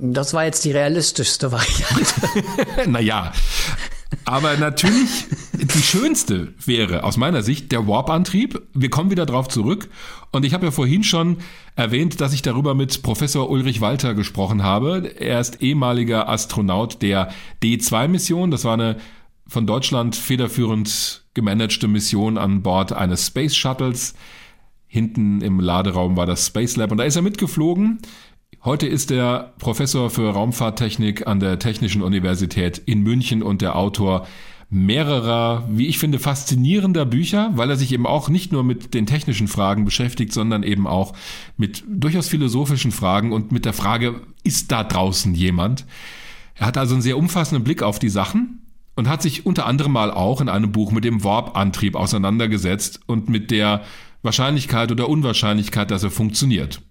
Das 0.00 0.32
war 0.32 0.44
jetzt 0.44 0.64
die 0.64 0.70
realistischste 0.70 1.50
Variante. 1.50 2.86
naja, 2.86 3.32
aber 4.24 4.56
natürlich, 4.56 5.26
die 5.52 5.82
schönste 5.82 6.54
wäre 6.64 7.04
aus 7.04 7.16
meiner 7.16 7.42
Sicht 7.42 7.72
der 7.72 7.86
Warp-Antrieb. 7.86 8.62
Wir 8.74 8.90
kommen 8.90 9.10
wieder 9.10 9.26
drauf 9.26 9.48
zurück. 9.48 9.88
Und 10.32 10.44
ich 10.44 10.54
habe 10.54 10.66
ja 10.66 10.72
vorhin 10.72 11.04
schon 11.04 11.38
erwähnt, 11.76 12.20
dass 12.20 12.32
ich 12.32 12.42
darüber 12.42 12.74
mit 12.74 13.02
Professor 13.02 13.50
Ulrich 13.50 13.80
Walter 13.80 14.14
gesprochen 14.14 14.62
habe. 14.62 15.14
Er 15.18 15.40
ist 15.40 15.62
ehemaliger 15.62 16.28
Astronaut 16.28 17.02
der 17.02 17.30
D2-Mission. 17.62 18.50
Das 18.50 18.64
war 18.64 18.74
eine 18.74 18.96
von 19.46 19.66
Deutschland 19.66 20.14
federführend 20.14 21.24
gemanagte 21.34 21.88
Mission 21.88 22.36
an 22.36 22.62
Bord 22.62 22.92
eines 22.92 23.26
Space 23.26 23.56
Shuttles. 23.56 24.14
Hinten 24.86 25.42
im 25.42 25.60
Laderaum 25.60 26.16
war 26.16 26.26
das 26.26 26.46
Space 26.46 26.76
Lab 26.76 26.90
und 26.90 26.98
da 26.98 27.04
ist 27.04 27.16
er 27.16 27.22
mitgeflogen 27.22 27.98
Heute 28.64 28.88
ist 28.88 29.12
er 29.12 29.52
Professor 29.58 30.10
für 30.10 30.30
Raumfahrttechnik 30.30 31.28
an 31.28 31.38
der 31.38 31.60
Technischen 31.60 32.02
Universität 32.02 32.78
in 32.86 33.02
München 33.02 33.42
und 33.42 33.62
der 33.62 33.76
Autor 33.76 34.26
mehrerer, 34.68 35.66
wie 35.70 35.86
ich 35.86 35.98
finde, 35.98 36.18
faszinierender 36.18 37.06
Bücher, 37.06 37.52
weil 37.54 37.70
er 37.70 37.76
sich 37.76 37.92
eben 37.92 38.06
auch 38.06 38.28
nicht 38.28 38.50
nur 38.50 38.64
mit 38.64 38.94
den 38.94 39.06
technischen 39.06 39.46
Fragen 39.46 39.84
beschäftigt, 39.84 40.32
sondern 40.32 40.64
eben 40.64 40.88
auch 40.88 41.14
mit 41.56 41.84
durchaus 41.88 42.28
philosophischen 42.28 42.90
Fragen 42.90 43.32
und 43.32 43.52
mit 43.52 43.64
der 43.64 43.72
Frage, 43.72 44.20
ist 44.42 44.72
da 44.72 44.82
draußen 44.82 45.34
jemand? 45.34 45.86
Er 46.56 46.66
hat 46.66 46.76
also 46.76 46.94
einen 46.94 47.02
sehr 47.02 47.16
umfassenden 47.16 47.62
Blick 47.62 47.84
auf 47.84 48.00
die 48.00 48.10
Sachen 48.10 48.66
und 48.96 49.08
hat 49.08 49.22
sich 49.22 49.46
unter 49.46 49.66
anderem 49.66 49.92
mal 49.92 50.10
auch 50.10 50.40
in 50.40 50.48
einem 50.48 50.72
Buch 50.72 50.90
mit 50.90 51.04
dem 51.04 51.22
Warp-Antrieb 51.22 51.94
auseinandergesetzt 51.94 53.00
und 53.06 53.28
mit 53.28 53.52
der 53.52 53.82
Wahrscheinlichkeit 54.22 54.90
oder 54.90 55.08
Unwahrscheinlichkeit, 55.08 55.92
dass 55.92 56.02
er 56.02 56.10
funktioniert. 56.10 56.82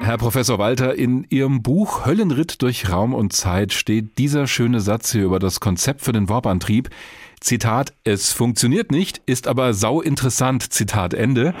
Herr 0.00 0.16
Professor 0.16 0.58
Walter, 0.60 0.94
in 0.94 1.26
Ihrem 1.28 1.60
Buch 1.60 2.06
Höllenritt 2.06 2.62
durch 2.62 2.88
Raum 2.90 3.12
und 3.14 3.32
Zeit 3.32 3.72
steht 3.72 4.16
dieser 4.16 4.46
schöne 4.46 4.80
Satz 4.80 5.10
hier 5.10 5.24
über 5.24 5.40
das 5.40 5.58
Konzept 5.58 6.02
für 6.02 6.12
den 6.12 6.28
Warp-Antrieb. 6.28 6.88
Zitat, 7.40 7.92
es 8.04 8.32
funktioniert 8.32 8.90
nicht, 8.90 9.22
ist 9.26 9.46
aber 9.48 9.74
sau 9.74 10.00
interessant, 10.00 10.72
Zitat 10.72 11.14
Ende. 11.14 11.54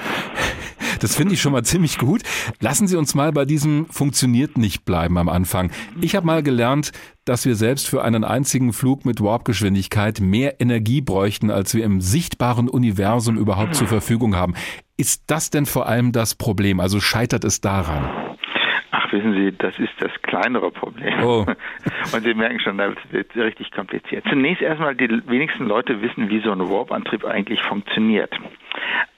Das 1.00 1.14
finde 1.14 1.34
ich 1.34 1.40
schon 1.40 1.52
mal 1.52 1.64
ziemlich 1.64 1.98
gut. 1.98 2.22
Lassen 2.60 2.88
Sie 2.88 2.96
uns 2.96 3.14
mal 3.14 3.32
bei 3.32 3.44
diesem 3.44 3.86
funktioniert 3.86 4.58
nicht 4.58 4.84
bleiben 4.84 5.18
am 5.18 5.28
Anfang. 5.28 5.70
Ich 6.00 6.16
habe 6.16 6.26
mal 6.26 6.42
gelernt, 6.42 6.92
dass 7.24 7.44
wir 7.44 7.54
selbst 7.54 7.88
für 7.88 8.02
einen 8.02 8.24
einzigen 8.24 8.72
Flug 8.72 9.04
mit 9.04 9.20
Warpgeschwindigkeit 9.20 10.20
mehr 10.20 10.60
Energie 10.60 11.00
bräuchten, 11.00 11.50
als 11.50 11.74
wir 11.74 11.84
im 11.84 12.00
sichtbaren 12.00 12.68
Universum 12.68 13.36
überhaupt 13.36 13.74
zur 13.74 13.86
Verfügung 13.86 14.34
haben. 14.34 14.54
Ist 14.96 15.24
das 15.26 15.50
denn 15.50 15.66
vor 15.66 15.86
allem 15.86 16.10
das 16.12 16.34
Problem? 16.34 16.80
Also 16.80 17.00
scheitert 17.00 17.44
es 17.44 17.60
daran? 17.60 18.36
Ach, 19.08 19.12
wissen 19.12 19.34
Sie, 19.34 19.56
das 19.56 19.78
ist 19.78 19.92
das 20.00 20.10
kleinere 20.22 20.70
Problem. 20.70 21.22
Oh. 21.22 21.46
Und 22.14 22.22
Sie 22.22 22.34
merken 22.34 22.60
schon, 22.60 22.78
das 22.78 22.94
wird 23.10 23.34
richtig 23.36 23.70
kompliziert. 23.72 24.24
Zunächst 24.28 24.62
erstmal, 24.62 24.94
die 24.94 25.08
wenigsten 25.26 25.66
Leute 25.66 26.00
wissen, 26.02 26.28
wie 26.28 26.40
so 26.40 26.52
ein 26.52 26.60
Warp-Antrieb 26.60 27.24
eigentlich 27.24 27.62
funktioniert. 27.62 28.32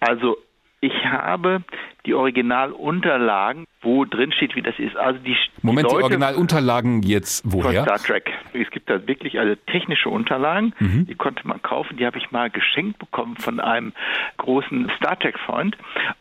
Also 0.00 0.36
ich 0.80 1.04
habe 1.04 1.62
die 2.06 2.14
Originalunterlagen, 2.14 3.66
wo 3.82 4.04
drin 4.04 4.32
steht, 4.32 4.56
wie 4.56 4.62
das 4.62 4.78
ist. 4.78 4.96
Also 4.96 5.18
die 5.20 5.36
Moment, 5.62 5.90
die, 5.90 5.96
die 5.96 6.02
Originalunterlagen 6.02 7.02
jetzt 7.02 7.42
woher? 7.44 7.84
Von 7.84 7.84
Star 7.84 7.98
Trek. 7.98 8.30
Es 8.52 8.70
gibt 8.70 8.90
da 8.90 9.06
wirklich 9.06 9.38
also 9.38 9.54
technische 9.66 10.08
Unterlagen, 10.08 10.74
mhm. 10.78 11.06
die 11.06 11.14
konnte 11.14 11.46
man 11.46 11.62
kaufen. 11.62 11.96
Die 11.96 12.06
habe 12.06 12.18
ich 12.18 12.30
mal 12.30 12.50
geschenkt 12.50 12.98
bekommen 12.98 13.36
von 13.36 13.60
einem 13.60 13.92
großen 14.38 14.90
Star 14.96 15.18
Trek 15.18 15.38
Freund. 15.38 15.76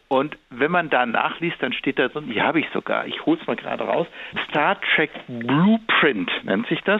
Und 0.10 0.38
wenn 0.50 0.72
man 0.72 0.90
da 0.90 1.06
nachliest, 1.06 1.58
dann 1.62 1.72
steht 1.72 2.00
da 2.00 2.10
so, 2.10 2.20
die 2.22 2.42
habe 2.42 2.60
ich 2.60 2.66
sogar, 2.74 3.06
ich 3.06 3.28
hole 3.28 3.38
es 3.40 3.46
mal 3.46 3.56
gerade 3.56 3.84
raus, 3.84 4.08
Star 4.50 4.76
Trek 4.96 5.12
Blueprint 5.28 6.32
nennt 6.44 6.66
sich 6.68 6.82
das. 6.82 7.00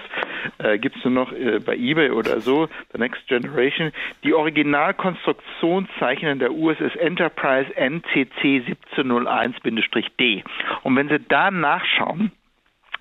Äh, 0.60 0.78
Gibt 0.78 0.98
es 0.98 1.04
nur 1.04 1.14
noch 1.14 1.32
äh, 1.32 1.60
bei 1.60 1.76
Ebay 1.76 2.12
oder 2.12 2.40
so, 2.40 2.70
The 2.94 3.00
Next 3.00 3.28
Generation. 3.28 3.92
Die 4.24 4.36
Originalkonstruktionszeichen 4.36 6.38
der 6.38 6.54
USS 6.54 6.96
Enterprise 6.98 7.76
NCC 7.76 8.69
1701-D. 8.96 10.44
Und 10.84 10.96
wenn 10.96 11.10
Sie 11.10 11.20
da 11.20 11.52
nachschauen, 11.52 12.32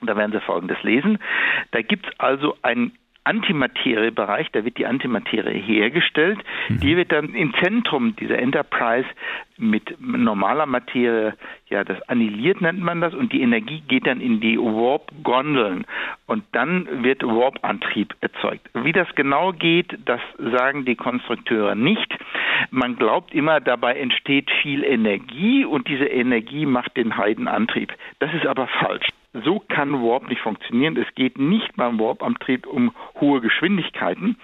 da 0.02 0.16
werden 0.16 0.32
Sie 0.32 0.40
Folgendes 0.40 0.82
lesen, 0.82 1.18
da 1.72 1.82
gibt 1.82 2.06
es 2.06 2.20
also 2.20 2.56
ein 2.62 2.92
Antimateriebereich, 3.29 4.49
da 4.53 4.64
wird 4.64 4.79
die 4.79 4.87
Antimaterie 4.87 5.61
hergestellt. 5.61 6.39
Mhm. 6.68 6.81
Die 6.81 6.97
wird 6.97 7.12
dann 7.12 7.35
im 7.35 7.53
Zentrum 7.62 8.16
dieser 8.16 8.39
Enterprise 8.39 9.07
mit 9.59 10.01
normaler 10.01 10.66
Materie, 10.66 11.35
ja, 11.68 11.85
das 11.85 12.01
annihiliert 12.09 12.61
nennt 12.61 12.81
man 12.81 13.01
das, 13.01 13.12
und 13.12 13.33
die 13.33 13.43
Energie 13.43 13.83
geht 13.87 14.07
dann 14.07 14.20
in 14.20 14.41
die 14.41 14.57
Warp-Gondeln 14.57 15.85
und 16.26 16.45
dann 16.53 17.03
wird 17.03 17.22
Warp-Antrieb 17.22 18.14
erzeugt. 18.20 18.70
Wie 18.72 18.93
das 18.93 19.09
genau 19.14 19.53
geht, 19.53 19.99
das 20.07 20.20
sagen 20.39 20.85
die 20.85 20.97
Konstrukteure 20.97 21.74
nicht. 21.74 22.16
Man 22.70 22.97
glaubt 22.97 23.35
immer, 23.35 23.61
dabei 23.61 23.95
entsteht 23.97 24.51
viel 24.62 24.85
Energie 24.85 25.64
und 25.64 25.89
diese 25.89 26.07
Energie 26.07 26.64
macht 26.64 26.97
den 26.97 27.16
Heidenantrieb. 27.16 27.93
Das 28.20 28.33
ist 28.33 28.47
aber 28.47 28.68
falsch. 28.68 29.07
So 29.33 29.61
kann 29.61 29.93
Warp 30.03 30.29
nicht 30.29 30.41
funktionieren. 30.41 30.97
Es 30.97 31.14
geht 31.14 31.39
nicht 31.39 31.76
beim 31.76 31.99
Warp-Antrieb 32.01 32.66
um 32.66 32.95
hohe 33.20 33.41
Geschwindigkeiten, 33.41 34.37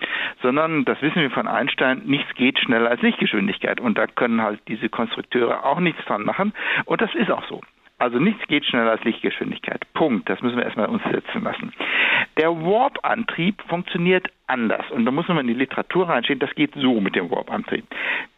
sondern, 0.43 0.85
das 0.85 1.01
wissen 1.01 1.23
wir 1.23 1.31
von 1.31 1.49
Einstein, 1.49 2.03
nichts 2.05 2.35
geht 2.35 2.59
schneller 2.59 2.91
als 2.91 3.01
Lichtgeschwindigkeit. 3.01 3.81
Und 3.81 3.97
da 3.97 4.07
können 4.07 4.43
halt 4.43 4.61
diese 4.69 4.89
Konstrukteure 4.89 5.65
auch 5.65 5.81
nichts 5.81 6.05
dran 6.05 6.25
machen. 6.25 6.53
Und 6.85 7.01
das 7.01 7.15
ist 7.15 7.31
auch 7.31 7.47
so. 7.49 7.61
Also 7.99 8.19
nichts 8.19 8.47
geht 8.49 8.67
schneller 8.67 8.91
als 8.91 9.05
Lichtgeschwindigkeit. 9.05 9.83
Punkt. 9.95 10.29
Das 10.29 10.43
müssen 10.43 10.57
wir 10.57 10.65
erstmal 10.65 10.89
uns 10.89 11.03
setzen 11.05 11.43
lassen. 11.43 11.73
Der 12.37 12.51
Warp-Antrieb 12.51 13.63
funktioniert 13.69 14.29
anders. 14.47 14.85
Und 14.91 15.07
da 15.07 15.11
muss 15.11 15.29
man 15.29 15.39
in 15.39 15.47
die 15.47 15.55
Literatur 15.55 16.09
reinstehen. 16.09 16.41
Das 16.41 16.55
geht 16.55 16.75
so 16.75 17.01
mit 17.01 17.15
dem 17.15 17.31
Warp-Antrieb. 17.31 17.87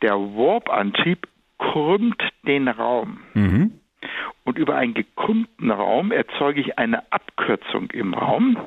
Der 0.03 0.13
Warp-Antrieb 0.13 1.27
krümmt 1.59 2.23
den 2.47 2.69
Raum. 2.69 3.21
Mhm. 3.35 3.81
Und 4.45 4.59
über 4.59 4.77
einen 4.77 4.95
gekrümmten 4.95 5.71
Raum 5.71 6.13
erzeuge 6.13 6.61
ich 6.61 6.79
eine 6.79 7.11
Abkürzung 7.13 7.91
im 7.91 8.15
Raum. 8.15 8.59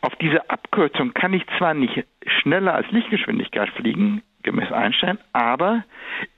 Auf 0.00 0.14
diese 0.16 0.48
Abkürzung 0.50 1.14
kann 1.14 1.32
ich 1.32 1.44
zwar 1.58 1.74
nicht 1.74 2.04
schneller 2.26 2.74
als 2.74 2.90
Lichtgeschwindigkeit 2.90 3.68
fliegen, 3.70 4.22
gemäß 4.42 4.72
Einstein, 4.72 5.18
aber 5.32 5.84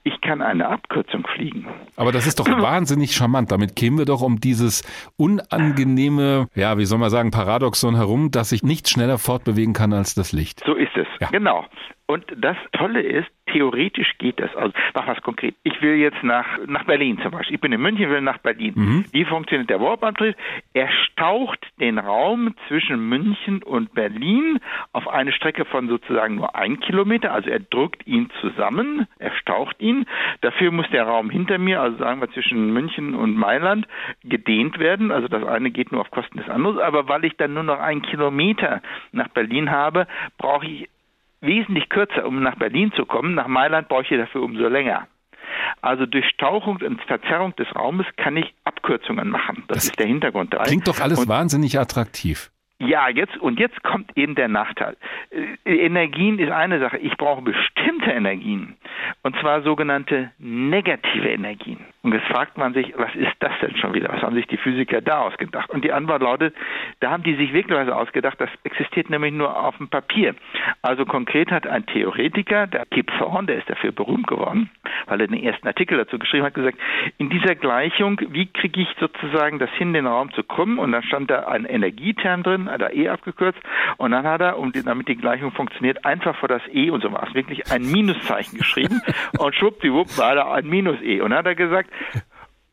ich 0.05 0.21
kann 0.21 0.43
eine 0.43 0.69
Abkürzung 0.69 1.27
fliegen. 1.27 1.67
Aber 1.97 2.13
das 2.13 2.27
ist 2.27 2.39
doch 2.39 2.47
wahnsinnig 2.63 3.13
charmant. 3.13 3.51
Damit 3.51 3.75
kämen 3.75 3.99
wir 3.99 4.05
doch 4.05 4.23
um 4.23 4.39
dieses 4.39 4.83
unangenehme, 5.17 6.49
ja, 6.55 6.79
wie 6.79 6.85
soll 6.85 6.99
man 6.99 7.11
sagen, 7.11 7.31
Paradoxon 7.31 7.97
herum, 7.97 8.31
dass 8.31 8.53
ich 8.53 8.63
nicht 8.63 8.89
schneller 8.89 9.19
fortbewegen 9.19 9.73
kann 9.73 9.93
als 9.93 10.15
das 10.15 10.33
Licht. 10.33 10.63
So 10.65 10.75
ist 10.75 10.97
es. 10.97 11.07
Ja. 11.21 11.29
Genau. 11.29 11.65
Und 12.07 12.25
das 12.37 12.57
Tolle 12.73 13.01
ist, 13.01 13.31
theoretisch 13.47 14.19
geht 14.19 14.39
das. 14.39 14.55
Also 14.57 14.75
mach 14.95 15.07
was 15.07 15.23
konkret. 15.23 15.55
Ich 15.63 15.81
will 15.81 15.95
jetzt 15.95 16.23
nach, 16.23 16.59
nach 16.67 16.85
Berlin 16.85 17.19
zum 17.23 17.31
Beispiel. 17.31 17.55
Ich 17.55 17.61
bin 17.61 17.73
in 17.73 17.81
München, 17.81 18.11
will 18.11 18.21
nach 18.21 18.39
Berlin. 18.39 18.75
Mhm. 18.77 19.05
Wie 19.13 19.25
funktioniert 19.25 19.71
der 19.71 19.81
Warp-Antrieb? 19.81 20.37
Er 20.75 20.91
staucht 20.91 21.61
den 21.81 21.99
Raum 21.99 22.55
zwischen 22.69 23.09
München 23.09 23.63
und 23.63 23.95
Berlin 23.95 24.59
auf 24.93 25.09
eine 25.09 25.33
Strecke 25.33 25.65
von 25.65 25.89
sozusagen 25.89 26.35
nur 26.35 26.55
ein 26.55 26.79
Kilometer. 26.81 27.33
Also 27.33 27.49
er 27.49 27.61
drückt 27.61 28.07
ihn 28.07 28.29
zusammen, 28.41 29.07
er 29.19 29.33
staucht 29.37 29.81
ihn. 29.81 29.94
Dafür 30.41 30.71
muss 30.71 30.87
der 30.91 31.05
Raum 31.05 31.31
hinter 31.31 31.59
mir, 31.59 31.81
also 31.81 31.97
sagen 31.99 32.21
wir 32.21 32.31
zwischen 32.31 32.73
München 32.73 33.15
und 33.15 33.37
Mailand, 33.37 33.87
gedehnt 34.23 34.79
werden. 34.79 35.11
Also 35.11 35.29
das 35.29 35.45
eine 35.45 35.71
geht 35.71 35.93
nur 35.93 36.01
auf 36.01 36.11
Kosten 36.11 36.39
des 36.39 36.49
anderen. 36.49 36.79
Aber 36.81 37.09
weil 37.09 37.25
ich 37.25 37.37
dann 37.37 37.55
nur 37.55 37.63
noch 37.63 37.81
einen 37.81 38.03
Kilometer 38.03 38.83
nach 39.13 39.29
Berlin 39.29 39.71
habe, 39.71 40.07
brauche 40.39 40.67
ich 40.67 40.89
wesentlich 41.41 41.89
kürzer, 41.89 42.27
um 42.27 42.43
nach 42.43 42.57
Berlin 42.57 42.93
zu 42.93 43.07
kommen. 43.07 43.35
Nach 43.35 43.47
Mailand 43.47 43.89
brauche 43.89 44.03
ich 44.03 44.09
dafür 44.09 44.43
umso 44.43 44.69
länger. 44.69 45.07
Also 45.81 46.07
durch 46.07 46.27
Stauchung 46.29 46.79
und 46.79 47.03
Verzerrung 47.03 47.55
des 47.57 47.67
Raumes 47.77 48.07
kann 48.17 48.37
ich 48.37 48.55
Abkürzungen 48.65 49.29
machen. 49.29 49.65
Das, 49.69 49.77
das 49.77 49.85
ist 49.85 49.99
der 49.99 50.07
Hintergrund 50.07 50.53
dabei. 50.53 50.65
Klingt 50.65 50.89
doch 50.89 51.01
alles 51.01 51.19
und 51.19 51.29
wahnsinnig 51.29 51.79
attraktiv. 51.79 52.51
Ja, 52.81 53.09
jetzt 53.09 53.37
und 53.37 53.61
jetzt 53.61 53.83
kommt 53.85 54.17
eben 54.17 54.35
der 54.35 54.49
Nachteil. 54.49 54.97
Äh, 55.65 55.77
Energien 55.77 56.39
ist 56.39 56.51
eine 56.51 56.81
Sache. 56.81 56.99
Ich 56.99 57.17
brauche 57.17 57.43
bestimmte 57.43 58.11
Energien 58.11 58.77
und 59.23 59.37
zwar 59.41 59.63
sogenannte 59.63 60.33
negative 60.39 61.29
Energien. 61.29 61.79
Und 62.03 62.13
jetzt 62.13 62.27
fragt 62.27 62.59
man 62.59 62.75
sich, 62.75 62.93
was 62.97 63.15
ist 63.15 63.33
das 63.39 63.53
denn 63.63 63.77
schon 63.77 63.95
wieder? 63.95 64.09
Was 64.09 64.23
haben 64.23 64.35
sich 64.35 64.47
die 64.49 64.57
Physiker 64.57 65.01
da 65.01 65.21
ausgedacht? 65.21 65.71
Und 65.71 65.85
die 65.85 65.93
Antwort 65.93 66.23
lautet, 66.23 66.55
da 67.01 67.11
haben 67.11 67.23
die 67.23 67.35
sich 67.37 67.53
wirklich 67.53 67.79
ausgedacht, 67.91 68.41
das 68.41 68.51
existiert 68.63 69.11
nämlich 69.11 69.33
nur 69.33 69.57
auf 69.57 69.77
dem 69.77 69.89
Papier. 69.89 70.35
Also 70.83 71.05
konkret 71.05 71.51
hat 71.51 71.67
ein 71.67 71.87
Theoretiker, 71.87 72.67
der 72.67 72.87
Kip 72.87 73.11
Thorne, 73.19 73.47
der 73.47 73.59
ist 73.59 73.69
dafür 73.69 73.93
berühmt 73.93 74.27
geworden, 74.27 74.71
weil 75.07 75.21
er 75.21 75.27
den 75.27 75.43
ersten 75.43 75.67
Artikel 75.67 75.99
dazu 75.99 76.19
geschrieben 76.19 76.45
hat, 76.45 76.55
gesagt, 76.55 76.79
in 77.19 77.31
dieser 77.31 77.55
Gleichung, 77.55 78.21
wie 78.31 78.47
kriege 78.47 78.81
ich 78.81 78.89
sozusagen 78.99 79.59
das 79.59 79.71
hin, 79.71 79.93
den 79.93 80.07
Raum 80.07 80.33
zu 80.33 80.43
krümmen? 80.43 80.79
Und 80.79 80.93
dann 80.93 81.03
stand 81.03 81.31
da 81.31 81.47
ein 81.47 81.65
Energieterm 81.65 82.43
drin, 82.43 82.71
hat 82.71 82.81
er 82.81 82.95
E 82.95 83.09
abgekürzt, 83.09 83.61
und 83.97 84.13
dann 84.13 84.27
hat 84.27 84.41
er, 84.41 84.59
um 84.59 84.73
die, 84.73 84.83
damit 84.83 85.09
die 85.09 85.17
Gleichung 85.17 85.53
funktioniert, 85.53 86.05
einfach 86.05 86.37
vor 86.37 86.49
das 86.49 86.63
E 86.73 86.91
und 86.91 87.03
so 87.03 87.13
war 87.13 87.27
es 87.29 87.35
wirklich 87.35 87.71
ein 87.73 87.83
Minuszeichen 87.91 88.59
geschrieben 88.59 89.01
und 89.39 89.55
schwuppdiwupp 89.55 90.17
war 90.19 90.35
da 90.35 90.53
ein 90.53 90.67
Minus 90.67 91.01
E. 91.03 91.21
Und 91.21 91.31
dann 91.31 91.41
hat 91.41 91.47
er 91.47 91.55
gesagt, 91.55 91.91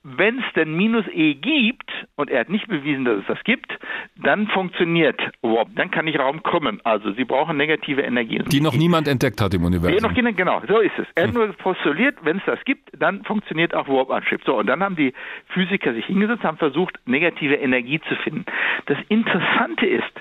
wenn 0.04 0.40
es 0.40 0.46
denn 0.56 0.76
minus 0.76 1.06
e 1.14 1.36
gibt, 1.36 1.92
und 2.16 2.30
er 2.30 2.42
hat 2.42 2.50
nicht 2.50 2.68
bewiesen, 2.68 3.06
dass 3.06 3.20
es 3.20 3.26
das 3.28 3.44
gibt, 3.44 3.72
dann 4.16 4.48
funktioniert 4.48 5.20
Warp, 5.42 5.70
dann 5.76 5.92
kann 5.92 6.08
ich 6.08 6.18
Raum 6.18 6.42
krümmen. 6.42 6.82
Also 6.84 7.12
Sie 7.14 7.24
brauchen 7.24 7.58
negative 7.58 8.02
Energie. 8.02 8.40
Die 8.40 8.62
noch 8.62 8.74
niemand 8.74 9.08
entdeckt 9.08 9.42
hat 9.42 9.54
im 9.54 9.64
Universum. 9.64 9.96
Die 9.96 10.24
noch 10.24 10.36
genau, 10.36 10.62
so 10.68 10.80
ist 10.80 10.98
es. 10.98 11.06
Er 11.16 11.24
hat 11.24 11.30
hm. 11.30 11.36
nur 11.36 11.54
postuliert, 11.54 12.18
wenn 12.24 12.38
es 12.38 12.44
das 12.46 12.60
gibt, 12.66 12.90
dann 12.98 13.24
funktioniert 13.24 13.76
auch 13.76 13.88
Warp-Antrieb. 13.88 14.42
So, 14.46 14.58
und 14.58 14.68
dann 14.68 14.84
haben 14.84 14.96
die 14.96 15.14
Physiker 15.50 15.94
sich 15.94 16.06
hingesetzt, 16.06 16.44
haben 16.44 16.58
versucht, 16.58 16.98
negative 17.06 17.56
Energie 17.56 18.02
zu 18.10 18.16
finden. 18.16 18.46
Das 18.88 18.98
Interessante 19.10 19.86
ist, 19.86 20.12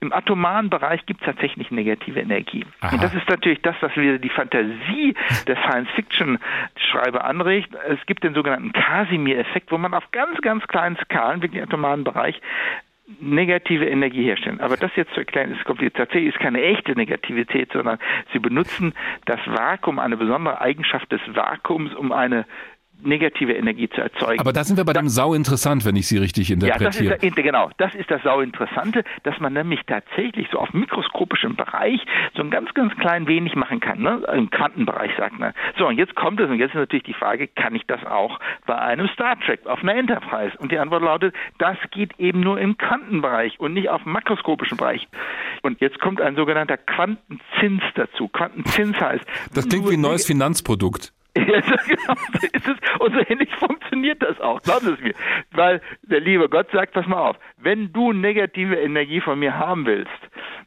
im 0.00 0.12
atomaren 0.12 0.70
Bereich 0.70 1.04
gibt 1.06 1.20
es 1.20 1.26
tatsächlich 1.26 1.70
negative 1.70 2.20
Energie. 2.20 2.64
Aha. 2.80 2.94
Und 2.94 3.02
das 3.02 3.14
ist 3.14 3.28
natürlich 3.28 3.60
das, 3.62 3.76
was 3.80 3.94
wieder 3.96 4.18
die 4.18 4.30
Fantasie 4.30 5.14
der 5.46 5.56
Science-Fiction-Schreiber 5.56 7.24
anregt. 7.24 7.74
Es 7.88 8.04
gibt 8.06 8.24
den 8.24 8.34
sogenannten 8.34 8.72
Casimir-Effekt, 8.72 9.70
wo 9.70 9.78
man 9.78 9.92
auf 9.92 10.10
ganz, 10.10 10.40
ganz 10.40 10.66
kleinen 10.68 10.96
Skalen, 10.96 11.42
wirklich 11.42 11.62
im 11.62 11.68
atomaren 11.68 12.04
Bereich, 12.04 12.40
negative 13.18 13.86
Energie 13.86 14.24
herstellen. 14.24 14.60
Aber 14.60 14.76
das 14.76 14.94
jetzt 14.94 15.12
zu 15.14 15.20
erklären 15.20 15.52
ist 15.52 15.64
kompliziert. 15.64 15.96
Tatsächlich 15.96 16.34
ist 16.34 16.40
keine 16.40 16.62
echte 16.62 16.92
Negativität, 16.92 17.72
sondern 17.72 17.98
sie 18.32 18.38
benutzen 18.38 18.94
das 19.26 19.40
Vakuum, 19.46 19.98
eine 19.98 20.16
besondere 20.16 20.60
Eigenschaft 20.60 21.10
des 21.10 21.20
Vakuums, 21.34 21.94
um 21.94 22.12
eine 22.12 22.46
negative 23.02 23.52
Energie 23.52 23.88
zu 23.88 24.00
erzeugen. 24.00 24.40
Aber 24.40 24.52
da 24.52 24.64
sind 24.64 24.76
wir 24.76 24.84
bei 24.84 24.92
dem 24.92 25.08
Sau 25.08 25.34
interessant, 25.34 25.84
wenn 25.84 25.96
ich 25.96 26.06
Sie 26.06 26.18
richtig 26.18 26.50
interpretiere. 26.50 27.04
Ja, 27.04 27.16
das 27.16 27.22
ist, 27.22 27.36
genau, 27.36 27.70
das 27.78 27.94
ist 27.94 28.10
das 28.10 28.22
Sau 28.22 28.40
Interessante, 28.40 29.04
dass 29.22 29.38
man 29.40 29.52
nämlich 29.52 29.80
tatsächlich 29.86 30.48
so 30.50 30.58
auf 30.58 30.72
mikroskopischem 30.72 31.56
Bereich 31.56 32.00
so 32.34 32.42
ein 32.42 32.50
ganz, 32.50 32.72
ganz 32.74 32.94
klein 32.96 33.26
wenig 33.26 33.54
machen 33.54 33.80
kann, 33.80 34.00
ne? 34.00 34.22
im 34.32 34.50
Quantenbereich 34.50 35.12
sagt 35.16 35.38
man. 35.38 35.52
So, 35.78 35.86
und 35.86 35.98
jetzt 35.98 36.14
kommt 36.14 36.40
es, 36.40 36.48
und 36.48 36.58
jetzt 36.58 36.70
ist 36.70 36.76
natürlich 36.76 37.04
die 37.04 37.14
Frage, 37.14 37.48
kann 37.48 37.74
ich 37.74 37.86
das 37.86 38.04
auch 38.04 38.38
bei 38.66 38.76
einem 38.76 39.08
Star 39.08 39.38
Trek, 39.40 39.66
auf 39.66 39.82
einer 39.82 39.94
Enterprise? 39.94 40.56
Und 40.58 40.72
die 40.72 40.78
Antwort 40.78 41.02
lautet, 41.02 41.34
das 41.58 41.76
geht 41.90 42.18
eben 42.18 42.40
nur 42.40 42.60
im 42.60 42.76
Quantenbereich 42.78 43.58
und 43.60 43.74
nicht 43.74 43.88
auf 43.88 44.02
dem 44.02 44.12
makroskopischen 44.12 44.76
Bereich. 44.76 45.08
Und 45.62 45.80
jetzt 45.80 46.00
kommt 46.00 46.20
ein 46.20 46.36
sogenannter 46.36 46.76
Quantenzins 46.76 47.82
dazu. 47.94 48.28
Quantenzins 48.28 48.98
heißt... 49.00 49.24
Das 49.54 49.68
klingt 49.68 49.88
wie 49.88 49.94
ein 49.94 50.00
neues 50.00 50.26
Finanzprodukt. 50.26 51.12
Ja, 51.50 51.60
genau 51.60 52.14
so 52.40 52.46
ist 52.46 52.68
es. 52.68 53.00
Und 53.00 53.14
so 53.14 53.20
ähnlich 53.28 53.50
funktioniert 53.56 54.22
das 54.22 54.40
auch. 54.40 54.60
Glauben 54.62 54.86
Sie 54.86 54.92
es 54.92 55.00
mir. 55.00 55.14
Weil 55.52 55.80
der 56.02 56.20
liebe 56.20 56.48
Gott 56.48 56.70
sagt, 56.72 56.92
pass 56.92 57.06
mal 57.06 57.30
auf, 57.30 57.36
wenn 57.58 57.92
du 57.92 58.12
negative 58.12 58.76
Energie 58.76 59.20
von 59.20 59.38
mir 59.38 59.58
haben 59.58 59.86
willst, 59.86 60.10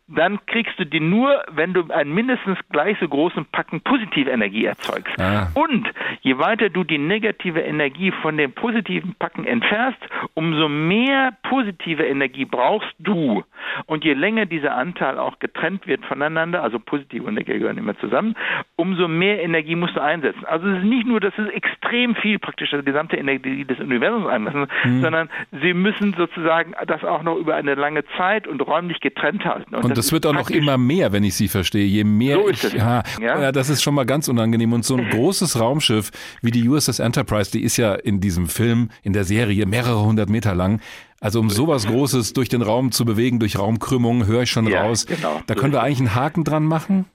dann 0.08 0.46
kriegst 0.46 0.78
du 0.78 0.86
die 0.86 1.00
nur, 1.00 1.44
wenn 1.52 1.74
du 1.74 1.90
einen 1.90 2.14
mindestens 2.14 2.60
gleich 2.70 2.98
so 3.00 3.08
großen 3.08 3.46
Packen 3.46 3.82
positive 3.82 4.30
Energie 4.30 4.66
erzeugst. 4.66 5.18
Ah. 5.20 5.48
Und 5.54 5.88
je 6.22 6.38
weiter 6.38 6.70
du 6.70 6.84
die 6.84 6.98
negative 6.98 7.62
Energie 7.62 8.12
von 8.22 8.38
dem 8.38 8.52
positiven 8.52 9.16
Packen 9.16 9.46
entfernst, 9.46 10.00
umso 10.34 10.68
mehr 10.68 11.32
positive 11.44 12.04
Energie 12.06 12.46
brauchst 12.46 12.94
du. 13.00 13.44
Und 13.86 14.04
je 14.04 14.14
länger 14.14 14.46
dieser 14.46 14.76
Anteil 14.76 15.18
auch 15.18 15.40
getrennt 15.40 15.88
wird 15.88 16.06
voneinander, 16.06 16.62
also 16.62 16.80
positive 16.80 17.24
und 17.24 17.36
negative 17.36 17.60
gehören 17.60 17.78
immer 17.78 17.98
zusammen, 18.00 18.36
umso 18.76 19.08
mehr 19.08 19.42
Energie 19.42 19.76
musst 19.76 19.96
du 19.96 20.02
einsetzen. 20.02 20.46
Also 20.54 20.68
es 20.68 20.84
ist 20.84 20.86
nicht 20.86 21.08
nur, 21.08 21.20
dass 21.20 21.34
es 21.36 21.52
extrem 21.52 22.14
viel 22.14 22.38
praktisch 22.38 22.70
die 22.70 22.86
gesamte 22.86 23.18
Energie 23.18 23.66
des 23.66 23.80
Universums 23.80 24.28
einmessen, 24.28 24.68
hm. 24.84 25.02
sondern 25.02 25.30
sie 25.52 25.74
müssen 25.74 26.14
sozusagen 26.16 26.74
das 26.86 27.04
auch 27.04 27.24
noch 27.24 27.38
über 27.38 27.56
eine 27.56 27.74
lange 27.74 28.04
Zeit 28.18 28.48
und 28.48 28.62
räumlich 28.62 29.00
getrennt 29.00 29.44
halten. 29.46 29.74
Und, 29.74 29.84
und 29.84 29.98
das, 29.98 30.06
das 30.06 30.12
wird 30.12 30.28
auch 30.28 30.34
noch 30.34 30.52
immer 30.52 30.78
mehr, 30.78 31.12
wenn 31.12 31.24
ich 31.24 31.34
Sie 31.34 31.48
verstehe. 31.48 31.86
Je 31.86 32.04
mehr 32.04 32.36
so 32.36 32.50
ich, 32.50 32.72
ja, 32.72 33.02
ja. 33.20 33.52
das 33.52 33.72
ist 33.72 33.82
schon 33.82 33.96
mal 33.96 34.06
ganz 34.06 34.28
unangenehm. 34.28 34.74
Und 34.74 34.86
so 34.86 34.96
ein 34.96 35.10
großes 35.10 35.60
Raumschiff 35.60 36.12
wie 36.44 36.52
die 36.52 36.70
USS 36.70 37.00
Enterprise, 37.00 37.52
die 37.52 37.64
ist 37.64 37.78
ja 37.78 37.96
in 37.96 38.20
diesem 38.20 38.46
Film, 38.46 38.90
in 39.02 39.14
der 39.14 39.24
Serie 39.24 39.66
mehrere 39.66 40.06
hundert 40.06 40.30
Meter 40.30 40.54
lang. 40.54 40.82
Also 41.20 41.40
um 41.40 41.50
sowas 41.50 41.88
Großes 41.88 42.34
durch 42.34 42.50
den 42.50 42.62
Raum 42.62 42.92
zu 42.92 43.06
bewegen, 43.06 43.40
durch 43.40 43.58
Raumkrümmung, 43.58 44.28
höre 44.28 44.44
ich 44.44 44.52
schon 44.52 44.68
ja, 44.68 44.84
raus. 44.84 45.08
Genau. 45.08 45.42
Da 45.48 45.56
können 45.56 45.74
wir 45.74 45.82
eigentlich 45.82 46.00
einen 46.02 46.14
Haken 46.14 46.44
dran 46.44 46.66
machen. 46.66 47.06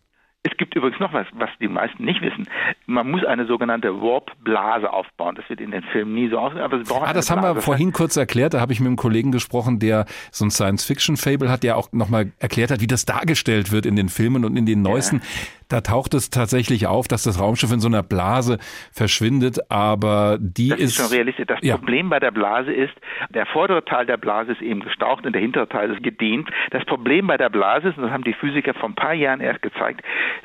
Es 0.44 0.56
gibt 0.56 0.74
übrigens 0.76 1.00
noch 1.00 1.12
was, 1.12 1.26
was 1.32 1.50
die 1.60 1.66
meisten 1.68 2.04
nicht 2.04 2.22
wissen. 2.22 2.46
Man 2.86 3.10
muss 3.10 3.24
eine 3.24 3.46
sogenannte 3.46 4.00
Warp-Blase 4.00 4.90
aufbauen. 4.92 5.34
Das 5.34 5.48
wird 5.50 5.60
in 5.60 5.72
den 5.72 5.82
Filmen 5.82 6.14
nie 6.14 6.28
so 6.28 6.38
aussehen, 6.38 6.60
aber 6.60 6.80
Ah, 7.02 7.12
das 7.12 7.28
haben 7.30 7.42
wir 7.42 7.54
das 7.54 7.64
vorhin 7.64 7.92
kurz 7.92 8.16
erklärt. 8.16 8.54
Da 8.54 8.60
habe 8.60 8.72
ich 8.72 8.78
mit 8.78 8.86
einem 8.86 8.96
Kollegen 8.96 9.32
gesprochen, 9.32 9.80
der 9.80 10.06
so 10.30 10.44
ein 10.44 10.50
Science-Fiction-Fable 10.50 11.50
hat, 11.50 11.64
der 11.64 11.76
auch 11.76 11.90
nochmal 11.92 12.32
erklärt 12.38 12.70
hat, 12.70 12.80
wie 12.80 12.86
das 12.86 13.04
dargestellt 13.04 13.72
wird 13.72 13.84
in 13.84 13.96
den 13.96 14.08
Filmen 14.08 14.44
und 14.44 14.56
in 14.56 14.64
den 14.64 14.80
neuesten. 14.80 15.16
Ja. 15.16 15.22
Da 15.68 15.82
taucht 15.82 16.14
es 16.14 16.30
tatsächlich 16.30 16.86
auf, 16.86 17.08
dass 17.08 17.24
das 17.24 17.38
Raumschiff 17.38 17.70
in 17.70 17.80
so 17.80 17.88
einer 17.88 18.02
Blase 18.02 18.56
verschwindet, 18.90 19.58
aber 19.70 20.38
die 20.40 20.70
das 20.70 20.78
ist, 20.78 20.90
ist 20.90 20.96
schon 20.96 21.14
realistisch. 21.14 21.46
Das 21.46 21.58
ja. 21.60 21.76
Problem 21.76 22.08
bei 22.08 22.18
der 22.18 22.30
Blase 22.30 22.72
ist, 22.72 22.94
der 23.34 23.44
vordere 23.44 23.84
Teil 23.84 24.06
der 24.06 24.16
Blase 24.16 24.52
ist 24.52 24.62
eben 24.62 24.80
gestaucht 24.80 25.26
und 25.26 25.34
der 25.34 25.42
hintere 25.42 25.68
Teil 25.68 25.92
ist 25.92 26.02
gedehnt. 26.02 26.48
Das 26.70 26.86
Problem 26.86 27.26
bei 27.26 27.36
der 27.36 27.50
Blase 27.50 27.88
ist, 27.88 27.98
und 27.98 28.04
das 28.04 28.12
haben 28.12 28.24
die 28.24 28.32
Physiker 28.32 28.72
vor 28.72 28.88
ein 28.88 28.94
paar 28.94 29.12
Jahren 29.12 29.40
erst 29.40 29.60
gezeigt, 29.60 30.02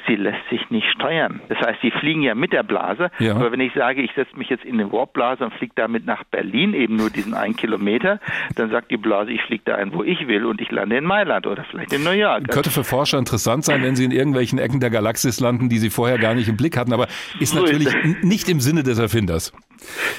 sie 0.07 0.15
lässt 0.15 0.43
sich 0.49 0.69
nicht 0.69 0.87
steuern. 0.91 1.39
Das 1.47 1.57
heißt, 1.59 1.79
sie 1.81 1.91
fliegen 1.91 2.21
ja 2.21 2.35
mit 2.35 2.51
der 2.51 2.63
Blase, 2.63 3.09
ja. 3.19 3.35
aber 3.35 3.53
wenn 3.53 3.61
ich 3.61 3.73
sage, 3.73 4.01
ich 4.01 4.11
setze 4.15 4.37
mich 4.37 4.49
jetzt 4.49 4.65
in 4.65 4.73
eine 4.73 4.91
Warpblase 4.91 5.45
und 5.45 5.53
fliege 5.53 5.73
damit 5.75 6.05
nach 6.05 6.25
Berlin, 6.25 6.73
eben 6.73 6.97
nur 6.97 7.09
diesen 7.09 7.33
einen 7.33 7.55
Kilometer, 7.55 8.19
dann 8.57 8.71
sagt 8.71 8.91
die 8.91 8.97
Blase, 8.97 9.31
ich 9.31 9.41
fliege 9.43 9.63
dahin, 9.63 9.93
wo 9.93 10.03
ich 10.03 10.27
will 10.27 10.45
und 10.45 10.59
ich 10.59 10.69
lande 10.69 10.97
in 10.97 11.05
Mailand 11.05 11.47
oder 11.47 11.63
vielleicht 11.63 11.93
in 11.93 12.03
New 12.03 12.11
York. 12.11 12.49
Könnte 12.49 12.71
für 12.71 12.83
Forscher 12.83 13.17
interessant 13.17 13.63
sein, 13.63 13.81
wenn 13.83 13.95
sie 13.95 14.03
in 14.03 14.11
irgendwelchen 14.11 14.59
Ecken 14.59 14.81
der 14.81 14.89
Galaxie 14.89 15.12
Galaxis 15.13 15.39
landen, 15.39 15.69
die 15.69 15.77
sie 15.77 15.89
vorher 15.89 16.17
gar 16.17 16.33
nicht 16.33 16.49
im 16.49 16.57
Blick 16.57 16.75
hatten. 16.75 16.91
Aber 16.91 17.07
ist 17.39 17.53
natürlich 17.53 17.87
nicht 18.23 18.49
im 18.49 18.59
Sinne 18.59 18.83
des 18.83 18.97
Erfinders. 18.97 19.53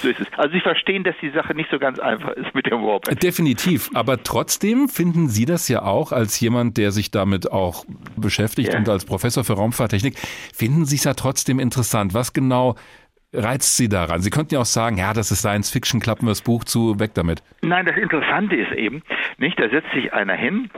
So 0.02 0.08
ist 0.08 0.20
es. 0.20 0.26
Also 0.36 0.52
Sie 0.52 0.60
verstehen, 0.60 1.04
dass 1.04 1.14
die 1.20 1.30
Sache 1.30 1.54
nicht 1.54 1.70
so 1.70 1.78
ganz 1.78 1.98
einfach 1.98 2.30
ist 2.30 2.54
mit 2.54 2.66
dem 2.66 2.82
Warp. 2.82 3.04
Definitiv. 3.20 3.90
Aber 3.94 4.22
trotzdem 4.22 4.88
finden 4.88 5.28
Sie 5.28 5.46
das 5.46 5.68
ja 5.68 5.82
auch 5.82 6.12
als 6.12 6.38
jemand, 6.38 6.76
der 6.76 6.92
sich 6.92 7.10
damit 7.10 7.50
auch 7.50 7.84
beschäftigt 8.16 8.72
ja. 8.72 8.78
und 8.78 8.88
als 8.88 9.04
Professor 9.04 9.42
für 9.42 9.54
Raumfahrttechnik, 9.54 10.16
finden 10.54 10.84
Sie 10.84 10.96
es 10.96 11.04
ja 11.04 11.14
trotzdem 11.14 11.58
interessant. 11.58 12.14
Was 12.14 12.32
genau 12.32 12.76
reizt 13.32 13.76
Sie 13.76 13.88
daran? 13.88 14.20
Sie 14.20 14.30
könnten 14.30 14.54
ja 14.54 14.60
auch 14.60 14.66
sagen, 14.66 14.96
ja, 14.96 15.12
das 15.12 15.32
ist 15.32 15.40
Science 15.40 15.70
Fiction, 15.70 15.98
klappen 15.98 16.26
wir 16.26 16.30
das 16.30 16.42
Buch 16.42 16.64
zu, 16.64 17.00
weg 17.00 17.12
damit. 17.14 17.42
Nein, 17.62 17.86
das 17.86 17.96
Interessante 17.96 18.54
ist 18.54 18.72
eben, 18.72 19.02
nicht, 19.38 19.58
da 19.58 19.68
setzt 19.68 19.92
sich 19.92 20.12
einer 20.12 20.34
hin, 20.34 20.70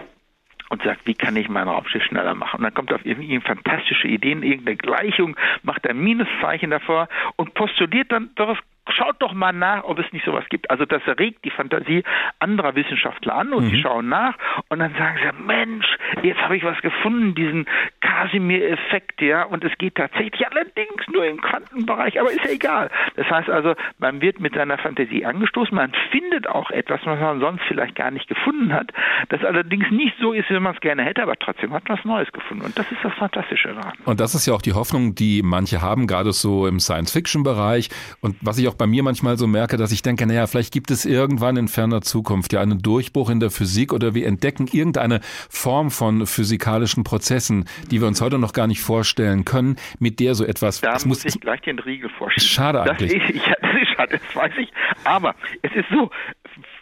und 0.69 0.83
sagt, 0.83 1.07
wie 1.07 1.15
kann 1.15 1.37
ich 1.37 1.49
mein 1.49 1.69
Raumschiff 1.69 2.03
schneller 2.05 2.35
machen? 2.35 2.59
Und 2.59 2.65
dann 2.65 2.75
kommt 2.75 2.93
auf 2.93 3.05
irgendwie 3.05 3.41
fantastische 3.41 4.09
Ideen, 4.09 4.43
irgendeine 4.43 4.77
Gleichung, 4.77 5.37
macht 5.63 5.87
ein 5.89 5.99
Minuszeichen 5.99 6.71
davor 6.71 7.09
und 7.37 7.55
postuliert 7.55 8.11
dann 8.13 8.31
darauf 8.35 8.59
schaut 8.89 9.17
doch 9.21 9.33
mal 9.33 9.53
nach, 9.53 9.85
ob 9.85 9.99
es 9.99 10.13
nicht 10.13 10.25
sowas 10.25 10.45
gibt. 10.49 10.71
Also 10.71 10.85
das 10.85 11.03
regt 11.19 11.45
die 11.45 11.51
Fantasie 11.51 12.03
anderer 12.39 12.75
Wissenschaftler 12.75 13.35
an 13.35 13.53
und 13.53 13.65
mhm. 13.65 13.71
die 13.71 13.81
schauen 13.83 14.09
nach 14.09 14.35
und 14.69 14.79
dann 14.79 14.95
sagen 14.95 15.19
sie, 15.23 15.43
Mensch, 15.43 15.87
jetzt 16.23 16.41
habe 16.41 16.57
ich 16.57 16.65
was 16.65 16.81
gefunden, 16.81 17.35
diesen 17.35 17.67
Casimir-Effekt, 18.01 19.21
ja, 19.21 19.45
und 19.45 19.65
es 19.65 19.77
geht 19.79 19.97
tatsächlich 19.97 20.47
allerdings 20.47 21.07
nur 21.13 21.27
im 21.27 21.41
Quantenbereich, 21.41 22.21
aber 22.21 22.31
ist 22.31 22.45
ja 22.45 22.51
egal. 22.51 22.91
Das 23.17 23.29
heißt 23.29 23.51
also, 23.51 23.75
man 23.99 24.21
wird 24.21 24.41
mit 24.41 24.55
seiner 24.55 24.79
Fantasie 24.79 25.25
angestoßen, 25.25 25.75
man 25.75 25.93
findet 26.11 26.49
auch 26.49 26.71
etwas, 26.71 27.01
was 27.05 27.19
man 27.19 27.41
sonst 27.41 27.63
vielleicht 27.69 27.95
gar 27.95 28.11
nicht 28.11 28.29
gefunden 28.29 28.73
hat, 28.73 28.93
das 29.29 29.45
allerdings 29.45 29.91
nicht 29.91 30.17
so 30.21 30.33
ist, 30.33 30.49
wie 30.51 30.59
man 30.61 30.75
es 30.75 30.81
gerne 30.81 31.03
hätte, 31.03 31.23
aber 31.23 31.37
trotzdem 31.37 31.73
hat 31.73 31.89
man 31.89 31.99
was 31.99 32.05
Neues 32.05 32.31
gefunden 32.33 32.65
und 32.65 32.79
das 32.79 32.91
ist 32.91 33.03
das 33.03 33.13
Fantastische 33.15 33.69
daran. 33.69 33.95
Und 34.05 34.21
das 34.21 34.35
ist 34.35 34.47
ja 34.47 34.55
auch 34.55 34.63
die 34.63 34.73
Hoffnung, 34.73 35.15
die 35.15 35.43
manche 35.43 35.83
haben, 35.83 36.07
gerade 36.07 36.33
so 36.33 36.67
im 36.67 36.81
Science-Fiction-Bereich 36.81 37.89
und 38.21 38.37
was 38.41 38.59
ich 38.59 38.69
auch 38.69 38.76
bei 38.77 38.87
mir 38.87 39.03
manchmal 39.03 39.37
so 39.37 39.47
merke, 39.47 39.77
dass 39.77 39.93
ich 39.93 40.03
denke, 40.03 40.27
naja, 40.27 40.47
vielleicht 40.47 40.73
gibt 40.73 40.91
es 40.91 41.05
irgendwann 41.05 41.57
in 41.57 41.69
ferner 41.69 42.03
Zukunft 42.03 42.53
ja 42.53 42.61
einen 42.61 42.83
Durchbruch 42.83 43.31
in 43.31 43.41
der 43.41 43.51
Physik 43.51 43.93
oder 43.93 44.15
wir 44.15 44.27
entdecken 44.27 44.69
irgendeine 44.71 45.21
Form 45.49 45.91
von 45.91 46.27
physikalischen 46.27 47.05
Prozessen, 47.05 47.67
die 47.91 48.01
wir 48.01 48.09
uns 48.09 48.21
heute 48.21 48.39
noch 48.39 48.53
gar 48.53 48.67
nicht 48.67 48.81
vorstellen 48.81 49.45
können, 49.45 49.77
mit 49.99 50.21
der 50.21 50.35
so 50.35 50.45
etwas. 50.45 50.81
Da 50.81 50.97
muss 51.05 51.25
ich 51.25 51.41
gleich 51.41 51.61
den 51.63 51.79
Riegel 51.79 52.11
vorstellen. 52.11 52.47
Schade 52.47 52.83
eigentlich. 52.83 53.13
Das 53.21 53.31
ist, 53.31 53.47
ja, 53.47 53.55
das 53.61 53.83
ist 53.83 53.89
schade, 53.97 54.21
das 54.27 54.37
weiß 54.37 54.53
ich. 54.59 54.73
Aber 55.05 55.35
es 55.63 55.73
ist 55.75 55.89
so, 55.91 56.11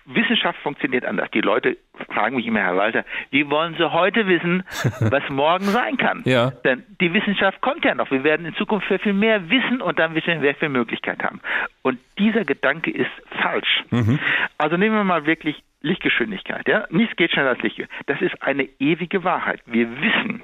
Wissenschaft 0.06 0.58
funktioniert 0.60 1.04
anders. 1.04 1.30
Die 1.32 1.40
Leute 1.40 1.76
fragen 2.10 2.36
mich 2.36 2.46
immer, 2.46 2.60
Herr 2.60 2.76
Walter, 2.76 3.04
wie 3.30 3.48
wollen 3.50 3.74
Sie 3.78 3.92
heute 3.92 4.26
wissen, 4.26 4.64
was 5.00 5.28
morgen 5.28 5.64
sein 5.64 5.96
kann? 5.96 6.22
Ja. 6.24 6.50
Denn 6.64 6.84
die 7.00 7.12
Wissenschaft 7.12 7.60
kommt 7.60 7.84
ja 7.84 7.94
noch. 7.94 8.10
Wir 8.10 8.24
werden 8.24 8.46
in 8.46 8.54
Zukunft 8.54 8.86
viel, 8.86 8.98
viel 8.98 9.12
mehr 9.12 9.50
wissen 9.50 9.80
und 9.80 9.98
dann 9.98 10.14
wissen 10.14 10.28
wir, 10.28 10.42
wer 10.42 10.54
viel 10.54 10.68
Möglichkeit 10.68 11.22
haben. 11.22 11.40
Und 11.82 11.98
dieser 12.18 12.44
Gedanke 12.44 12.90
ist 12.90 13.10
falsch. 13.42 13.84
Mhm. 13.90 14.18
Also 14.58 14.76
nehmen 14.76 14.96
wir 14.96 15.04
mal 15.04 15.26
wirklich 15.26 15.62
Lichtgeschwindigkeit. 15.80 16.66
Ja? 16.66 16.86
Nichts 16.90 17.16
geht 17.16 17.32
schneller 17.32 17.50
als 17.50 17.62
Licht. 17.62 17.80
Das 18.06 18.20
ist 18.20 18.42
eine 18.42 18.68
ewige 18.78 19.22
Wahrheit. 19.22 19.60
Wir 19.66 19.88
wissen, 20.00 20.42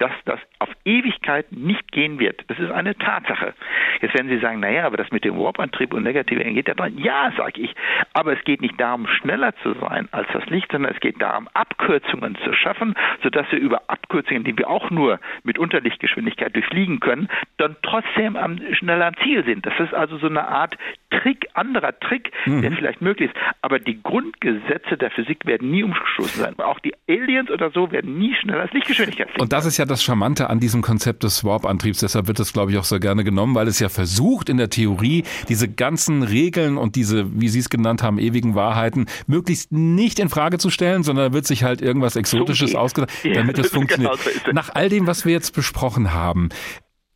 dass 0.00 0.12
das 0.24 0.40
auf 0.58 0.70
Ewigkeit 0.84 1.52
nicht 1.52 1.92
gehen 1.92 2.18
wird. 2.18 2.42
Das 2.48 2.58
ist 2.58 2.70
eine 2.70 2.96
Tatsache. 2.96 3.54
Jetzt 4.00 4.14
werden 4.14 4.30
Sie 4.30 4.38
sagen, 4.38 4.60
naja, 4.60 4.86
aber 4.86 4.96
das 4.96 5.10
mit 5.10 5.24
dem 5.24 5.38
Warp-Antrieb 5.38 5.92
und 5.92 6.02
negative 6.02 6.40
Energie, 6.40 6.62
da 6.62 6.74
dran. 6.74 6.96
Ja, 6.98 7.32
sage 7.36 7.60
ich. 7.60 7.74
Aber 8.14 8.32
es 8.32 8.42
geht 8.44 8.62
nicht 8.62 8.80
darum, 8.80 9.06
schneller 9.06 9.54
zu 9.62 9.74
sein 9.74 10.08
als 10.10 10.26
das 10.32 10.46
Licht, 10.46 10.72
sondern 10.72 10.92
es 10.94 11.00
geht 11.00 11.20
darum, 11.20 11.48
Abkürzungen 11.52 12.36
zu 12.44 12.54
schaffen, 12.54 12.94
sodass 13.22 13.50
wir 13.52 13.58
über 13.58 13.82
Abkürzungen, 13.88 14.44
die 14.44 14.56
wir 14.56 14.70
auch 14.70 14.90
nur 14.90 15.20
mit 15.44 15.58
Unterlichtgeschwindigkeit 15.58 16.56
durchfliegen 16.56 17.00
können, 17.00 17.28
dann 17.58 17.76
trotzdem 17.82 18.36
am, 18.36 18.58
schneller 18.72 19.06
am 19.06 19.16
Ziel 19.22 19.44
sind. 19.44 19.66
Das 19.66 19.78
ist 19.78 19.92
also 19.92 20.16
so 20.16 20.28
eine 20.28 20.48
Art 20.48 20.78
Trick, 21.10 21.48
anderer 21.54 21.98
Trick, 22.00 22.32
mhm. 22.46 22.62
der 22.62 22.72
vielleicht 22.72 23.00
möglich 23.00 23.30
ist. 23.30 23.36
Aber 23.62 23.78
die 23.78 24.02
Grundgesetze 24.02 24.96
der 24.96 25.10
Physik 25.10 25.46
werden 25.46 25.70
nie 25.70 25.82
umgestoßen 25.82 26.42
sein. 26.42 26.58
Auch 26.58 26.78
die 26.80 26.94
Aliens 27.08 27.50
oder 27.50 27.70
so 27.70 27.90
werden 27.92 28.18
nie 28.18 28.34
schneller 28.34 28.62
als 28.62 28.72
Lichtgeschwindigkeit 28.72 29.28
fliegen. 29.28 29.42
Und 29.42 29.52
das 29.52 29.66
ist 29.66 29.76
ja 29.76 29.84
das 29.84 30.02
Charmante 30.02 30.48
an 30.48 30.60
diesem 30.60 30.82
Konzept 30.82 31.22
des 31.22 31.44
Warp-Antriebs. 31.44 32.00
Deshalb 32.00 32.28
wird 32.28 32.40
es, 32.40 32.52
glaube 32.52 32.70
ich, 32.72 32.78
auch 32.78 32.84
sehr 32.84 33.00
gerne 33.00 33.24
genommen, 33.24 33.54
weil 33.54 33.68
es 33.68 33.80
ja 33.80 33.88
versucht, 33.88 34.48
in 34.48 34.56
der 34.56 34.70
Theorie 34.70 35.24
diese 35.48 35.68
ganzen 35.68 36.22
Regeln 36.22 36.78
und 36.78 36.96
diese, 36.96 37.40
wie 37.40 37.48
Sie 37.48 37.58
es 37.58 37.68
genannt 37.70 38.02
haben, 38.02 38.18
ewigen 38.18 38.54
Wahrheiten 38.54 39.06
möglichst 39.26 39.72
nicht 39.72 40.18
in 40.18 40.28
Frage 40.28 40.58
zu 40.58 40.70
stellen, 40.70 41.02
sondern 41.02 41.30
da 41.30 41.34
wird 41.34 41.46
sich 41.46 41.64
halt 41.64 41.82
irgendwas 41.82 42.16
Exotisches 42.16 42.74
ausgedacht, 42.74 43.12
damit 43.34 43.58
es 43.58 43.70
funktioniert. 43.70 44.18
Genau 44.44 44.52
Nach 44.52 44.70
all 44.74 44.88
dem, 44.88 45.06
was 45.06 45.24
wir 45.24 45.32
jetzt 45.32 45.54
besprochen 45.54 46.12
haben, 46.12 46.50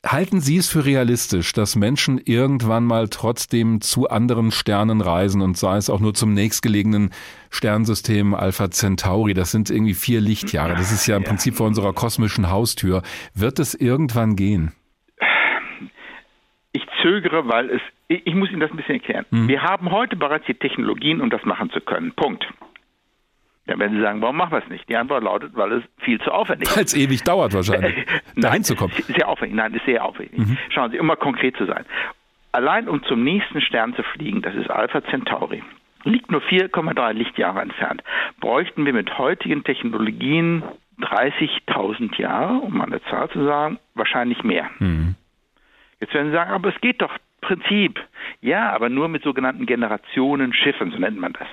Halten 0.05 0.41
Sie 0.41 0.59
es 0.59 0.71
für 0.71 0.85
realistisch, 0.85 1.55
dass 1.55 1.77
Menschen 1.77 2.21
irgendwann 2.23 2.85
mal 2.85 3.09
trotzdem 3.09 3.81
zu 3.81 4.11
anderen 4.11 4.51
Sternen 4.51 5.01
reisen 5.01 5.41
und 5.41 5.57
sei 5.57 5.79
es 5.79 5.89
auch 5.89 6.01
nur 6.01 6.13
zum 6.13 6.35
nächstgelegenen 6.35 7.11
Sternsystem 7.51 8.35
Alpha 8.35 8.71
Centauri? 8.71 9.33
Das 9.33 9.51
sind 9.51 9.71
irgendwie 9.71 9.95
vier 9.95 10.21
Lichtjahre. 10.21 10.75
Das 10.75 10.93
ist 10.93 11.07
ja 11.07 11.17
im 11.17 11.23
ja. 11.23 11.29
Prinzip 11.29 11.55
vor 11.55 11.67
unserer 11.67 11.95
kosmischen 11.95 12.51
Haustür. 12.51 13.03
Wird 13.35 13.59
es 13.59 13.75
irgendwann 13.75 14.37
gehen? 14.37 14.73
Ich 16.73 16.83
zögere, 17.01 17.49
weil 17.49 17.71
es, 17.71 17.81
ich 18.09 18.35
muss 18.35 18.51
Ihnen 18.51 18.61
das 18.61 18.71
ein 18.73 18.77
bisschen 18.77 18.97
erklären. 18.97 19.25
Hm. 19.31 19.49
Wir 19.49 19.63
haben 19.63 19.91
heute 19.91 20.17
bereits 20.17 20.45
die 20.45 20.55
Technologien, 20.55 21.23
um 21.23 21.31
das 21.31 21.43
machen 21.45 21.71
zu 21.71 21.81
können. 21.81 22.13
Punkt. 22.13 22.45
Dann 23.67 23.79
werden 23.79 23.97
Sie 23.97 24.03
sagen, 24.03 24.21
warum 24.21 24.37
machen 24.37 24.53
wir 24.53 24.63
es 24.63 24.69
nicht? 24.69 24.89
Die 24.89 24.97
Antwort 24.97 25.25
lautet, 25.25 25.53
weil 25.55 25.73
es 25.73 25.85
viel 25.99 26.21
zu 26.21 26.31
aufwendig 26.31 26.69
ist. 26.69 26.77
Weil 26.77 26.85
es 26.85 26.95
ewig 26.95 27.23
dauert 27.25 27.55
wahrscheinlich, 27.55 27.95
dahin 28.37 28.63
zu 28.63 28.77
kommen. 28.77 28.93
Sehr 28.93 29.27
aufwendig. 29.27 29.57
Nein, 29.57 29.73
ist 29.73 29.87
sehr 29.87 30.05
aufwendig. 30.05 30.39
Mhm. 30.39 30.59
Schauen 30.69 30.91
Sie, 30.91 30.99
um 30.99 31.07
mal 31.07 31.17
konkret 31.17 31.57
zu 31.57 31.65
sein. 31.65 31.85
Allein 32.53 32.89
um 32.89 33.03
zum 33.05 33.25
nächsten 33.25 33.61
Stern 33.61 33.95
zu 33.95 34.03
fliegen, 34.03 34.43
das 34.43 34.55
ist 34.55 34.71
Alpha 34.71 35.03
Centauri, 35.05 35.63
liegt 36.05 36.31
nur 36.31 36.43
4,3 36.43 37.13
Lichtjahre 37.13 37.63
entfernt, 37.63 38.05
bräuchten 38.39 38.85
wir 38.87 38.93
mit 38.93 39.19
heutigen 39.19 39.65
Technologien 39.65 40.63
30.000 41.01 42.17
Jahre, 42.21 42.59
um 42.59 42.81
eine 42.81 43.03
Zahl 43.05 43.29
zu 43.31 43.45
sagen, 43.45 43.79
wahrscheinlich 43.95 44.45
mehr. 44.45 44.71
Mhm. 44.79 45.17
Jetzt 46.01 46.15
werden 46.15 46.29
Sie 46.29 46.35
sagen, 46.35 46.53
aber 46.53 46.69
es 46.69 46.81
geht 46.81 47.03
doch 47.03 47.17
Prinzip. 47.45 48.01
Ja, 48.41 48.73
aber 48.73 48.89
nur 48.89 49.09
mit 49.09 49.23
sogenannten 49.23 49.67
Generationenschiffen, 49.67 50.91
so 50.91 50.99
nennt 50.99 51.19
man 51.19 51.35
das. 51.35 51.47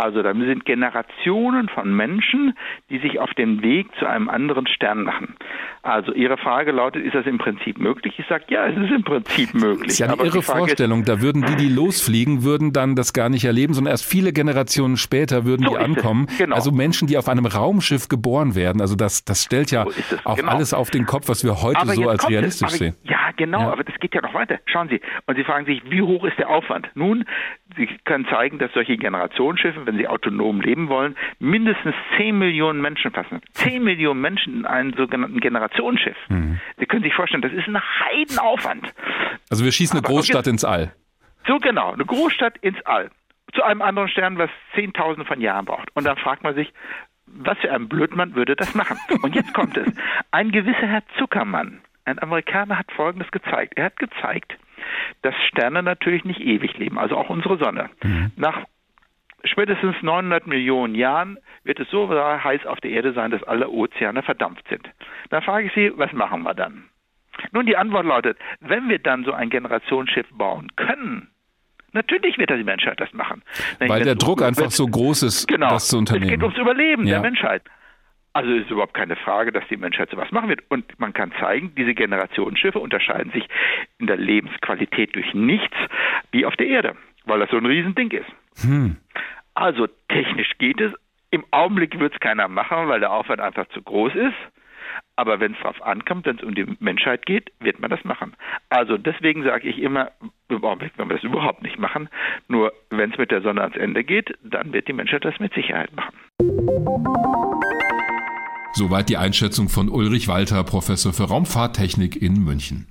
Also 0.00 0.22
da 0.22 0.32
sind 0.32 0.64
Generationen 0.64 1.68
von 1.68 1.94
Menschen, 1.94 2.54
die 2.88 2.98
sich 3.00 3.20
auf 3.20 3.34
den 3.34 3.62
Weg 3.62 3.86
zu 3.98 4.06
einem 4.06 4.30
anderen 4.30 4.66
Stern 4.66 5.02
machen. 5.02 5.36
Also 5.82 6.12
Ihre 6.12 6.38
Frage 6.38 6.72
lautet, 6.72 7.04
ist 7.04 7.14
das 7.14 7.26
im 7.26 7.36
Prinzip 7.36 7.78
möglich? 7.78 8.14
Ich 8.18 8.26
sage, 8.26 8.44
ja, 8.48 8.66
es 8.66 8.78
ist 8.78 8.90
im 8.90 9.04
Prinzip 9.04 9.52
möglich. 9.52 9.88
Das 9.88 9.92
ist 9.92 9.98
ja 9.98 10.06
eine 10.06 10.22
irre 10.22 10.42
Vorstellung. 10.42 11.00
Ist, 11.00 11.08
da 11.10 11.20
würden 11.20 11.44
die, 11.44 11.56
die 11.56 11.68
losfliegen, 11.68 12.44
würden 12.44 12.72
dann 12.72 12.96
das 12.96 13.12
gar 13.12 13.28
nicht 13.28 13.44
erleben, 13.44 13.74
sondern 13.74 13.92
erst 13.92 14.06
viele 14.06 14.32
Generationen 14.32 14.96
später 14.96 15.44
würden 15.44 15.66
so 15.66 15.76
die 15.76 15.78
ankommen. 15.78 16.26
Genau. 16.38 16.56
Also 16.56 16.72
Menschen, 16.72 17.06
die 17.06 17.18
auf 17.18 17.28
einem 17.28 17.44
Raumschiff 17.44 18.08
geboren 18.08 18.54
werden. 18.54 18.80
Also 18.80 18.96
das, 18.96 19.24
das 19.24 19.44
stellt 19.44 19.70
ja 19.70 19.84
so 19.84 20.16
auch 20.24 20.36
genau. 20.36 20.52
alles 20.52 20.72
auf 20.72 20.90
den 20.90 21.04
Kopf, 21.04 21.28
was 21.28 21.44
wir 21.44 21.60
heute 21.60 21.80
aber 21.80 21.92
so 21.92 22.08
als 22.08 22.26
realistisch 22.26 22.70
sehen. 22.70 22.94
Ja, 23.02 23.29
genau, 23.36 23.60
ja. 23.60 23.72
aber 23.72 23.84
das 23.84 23.98
geht 24.00 24.14
ja 24.14 24.20
noch 24.20 24.34
weiter. 24.34 24.58
Schauen 24.66 24.88
Sie, 24.88 25.00
und 25.26 25.36
Sie 25.36 25.44
fragen 25.44 25.66
sich, 25.66 25.82
wie 25.90 26.02
hoch 26.02 26.24
ist 26.24 26.38
der 26.38 26.48
Aufwand? 26.48 26.90
Nun, 26.94 27.24
Sie 27.76 27.86
können 28.04 28.26
zeigen, 28.28 28.58
dass 28.58 28.72
solche 28.72 28.96
Generationsschiffe, 28.96 29.86
wenn 29.86 29.96
sie 29.96 30.08
autonom 30.08 30.60
leben 30.60 30.88
wollen, 30.88 31.16
mindestens 31.38 31.94
10 32.16 32.38
Millionen 32.38 32.80
Menschen 32.80 33.12
fassen. 33.12 33.40
10 33.52 33.82
Millionen 33.82 34.20
Menschen 34.20 34.54
in 34.54 34.66
einem 34.66 34.92
sogenannten 34.94 35.40
Generationsschiff. 35.40 36.16
Mhm. 36.28 36.60
Sie 36.78 36.86
können 36.86 37.02
sich 37.02 37.14
vorstellen, 37.14 37.42
das 37.42 37.52
ist 37.52 37.68
ein 37.68 37.80
Heidenaufwand. 37.80 38.92
Also 39.50 39.64
wir 39.64 39.72
schießen 39.72 39.98
eine 39.98 40.06
Aber 40.06 40.14
Großstadt 40.14 40.46
ins 40.46 40.64
All. 40.64 40.92
So 41.46 41.58
genau, 41.58 41.92
eine 41.92 42.04
Großstadt 42.04 42.58
ins 42.58 42.80
All. 42.84 43.10
Zu 43.54 43.62
einem 43.62 43.82
anderen 43.82 44.08
Stern, 44.08 44.38
was 44.38 44.50
Zehntausende 44.74 45.26
von 45.26 45.40
Jahren 45.40 45.64
braucht. 45.64 45.88
Und 45.94 46.04
dann 46.04 46.16
fragt 46.16 46.42
man 46.44 46.54
sich, 46.54 46.72
Was 47.26 47.58
für 47.58 47.72
ein 47.72 47.88
Blödmann 47.88 48.34
würde 48.34 48.56
das 48.56 48.74
machen? 48.74 48.98
Und 49.22 49.34
jetzt 49.34 49.54
kommt 49.54 49.76
es. 49.76 49.88
Ein 50.30 50.50
gewisser 50.50 50.86
Herr 50.86 51.02
Zuckermann, 51.18 51.80
ein 52.10 52.22
Amerikaner, 52.22 52.78
hat 52.78 52.90
Folgendes 52.92 53.30
gezeigt. 53.30 53.74
Er 53.76 53.86
hat 53.86 53.98
gezeigt, 53.98 54.56
dass 55.22 55.34
Sterne 55.48 55.82
natürlich 55.82 56.24
nicht 56.24 56.40
ewig 56.40 56.76
leben, 56.78 56.98
also 56.98 57.16
auch 57.16 57.30
unsere 57.30 57.58
Sonne. 57.58 57.90
Mhm. 58.02 58.32
Nach 58.36 58.64
spätestens 59.44 59.96
900 60.02 60.46
Millionen 60.46 60.94
Jahren 60.94 61.38
wird 61.64 61.80
es 61.80 61.88
so 61.90 62.08
heiß 62.10 62.66
auf 62.66 62.80
der 62.80 62.90
Erde 62.90 63.12
sein, 63.12 63.30
dass 63.30 63.42
alle 63.42 63.68
Ozeane 63.68 64.22
verdampft 64.22 64.66
sind. 64.68 64.88
Dann 65.30 65.42
frage 65.42 65.66
ich 65.66 65.72
Sie, 65.74 65.92
was 65.96 66.12
machen 66.12 66.42
wir 66.42 66.54
dann? 66.54 66.84
Nun, 67.52 67.66
die 67.66 67.76
Antwort 67.76 68.04
lautet, 68.04 68.38
wenn 68.60 68.88
wir 68.88 68.98
dann 68.98 69.24
so 69.24 69.32
ein 69.32 69.50
Generationsschiff 69.50 70.26
bauen 70.32 70.68
können, 70.76 71.28
Natürlich 71.92 72.38
wird 72.38 72.50
die 72.50 72.62
Menschheit 72.62 73.00
das 73.00 73.12
machen. 73.12 73.42
Weil 73.80 74.04
der 74.04 74.14
Druck 74.14 74.42
einfach 74.42 74.70
so 74.70 74.86
groß 74.86 75.24
ist, 75.24 75.48
genau, 75.48 75.70
das 75.70 75.88
zu 75.88 75.98
unternehmen. 75.98 76.26
Es 76.26 76.30
geht 76.30 76.42
ums 76.42 76.56
Überleben 76.56 77.04
ja. 77.06 77.14
der 77.14 77.22
Menschheit. 77.22 77.62
Also 78.32 78.52
ist 78.52 78.70
überhaupt 78.70 78.94
keine 78.94 79.16
Frage, 79.16 79.50
dass 79.50 79.66
die 79.68 79.76
Menschheit 79.76 80.10
sowas 80.10 80.30
machen 80.30 80.48
wird. 80.48 80.62
Und 80.68 80.98
man 81.00 81.12
kann 81.12 81.32
zeigen, 81.40 81.74
diese 81.74 81.94
Generationsschiffe 81.94 82.78
unterscheiden 82.78 83.32
sich 83.32 83.48
in 83.98 84.06
der 84.06 84.16
Lebensqualität 84.16 85.16
durch 85.16 85.34
nichts 85.34 85.76
wie 86.30 86.46
auf 86.46 86.54
der 86.56 86.68
Erde, 86.68 86.96
weil 87.24 87.40
das 87.40 87.50
so 87.50 87.56
ein 87.56 87.66
Riesending 87.66 88.10
ist. 88.12 88.30
Hm. 88.62 88.96
Also 89.54 89.88
technisch 90.08 90.52
geht 90.58 90.80
es. 90.80 90.92
Im 91.32 91.44
Augenblick 91.50 91.98
wird 91.98 92.14
es 92.14 92.20
keiner 92.20 92.48
machen, 92.48 92.88
weil 92.88 93.00
der 93.00 93.12
Aufwand 93.12 93.40
einfach 93.40 93.68
zu 93.68 93.82
groß 93.82 94.14
ist. 94.14 94.36
Aber 95.16 95.38
wenn 95.40 95.52
es 95.52 95.58
darauf 95.58 95.82
ankommt, 95.82 96.26
wenn 96.26 96.36
es 96.36 96.42
um 96.42 96.54
die 96.54 96.66
Menschheit 96.80 97.26
geht, 97.26 97.52
wird 97.60 97.80
man 97.80 97.90
das 97.90 98.04
machen. 98.04 98.34
Also 98.70 98.96
deswegen 98.96 99.44
sage 99.44 99.68
ich 99.68 99.78
immer, 99.78 100.10
im 100.48 100.64
Augenblick 100.64 100.96
werden 100.98 101.10
wir 101.10 101.16
das 101.16 101.24
überhaupt 101.24 101.62
nicht 101.62 101.78
machen. 101.78 102.08
Nur 102.48 102.72
wenn 102.90 103.12
es 103.12 103.18
mit 103.18 103.30
der 103.30 103.42
Sonne 103.42 103.62
ans 103.62 103.76
Ende 103.76 104.04
geht, 104.04 104.36
dann 104.42 104.72
wird 104.72 104.88
die 104.88 104.92
Menschheit 104.92 105.24
das 105.24 105.38
mit 105.38 105.52
Sicherheit 105.54 105.90
machen. 105.94 106.16
Soweit 108.74 109.08
die 109.08 109.16
Einschätzung 109.16 109.68
von 109.68 109.88
Ulrich 109.88 110.28
Walter, 110.28 110.62
Professor 110.64 111.12
für 111.12 111.24
Raumfahrttechnik 111.24 112.20
in 112.20 112.44
München. 112.44 112.86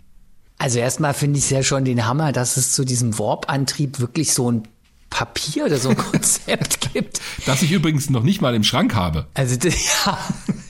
Also 0.58 0.80
erstmal 0.80 1.14
finde 1.14 1.40
ich 1.40 1.46
es 1.46 1.50
ja 1.50 1.64
schon 1.64 1.86
den 1.86 2.06
Hammer, 2.06 2.34
dass 2.34 2.58
es 2.58 2.74
zu 2.74 2.84
diesem 2.84 3.18
Warp-Antrieb 3.18 4.00
wirklich 4.00 4.34
so 4.34 4.52
ein 4.52 4.64
Papier 5.10 5.66
oder 5.66 5.78
so 5.78 5.90
ein 5.90 5.98
Konzept 6.12 6.94
gibt. 6.94 7.22
Das 7.46 7.62
ich 7.62 7.72
übrigens 7.72 8.10
noch 8.10 8.24
nicht 8.24 8.42
mal 8.42 8.54
im 8.54 8.64
Schrank 8.64 8.94
habe. 8.94 9.28
Also 9.34 9.56
ja, 10.06 10.20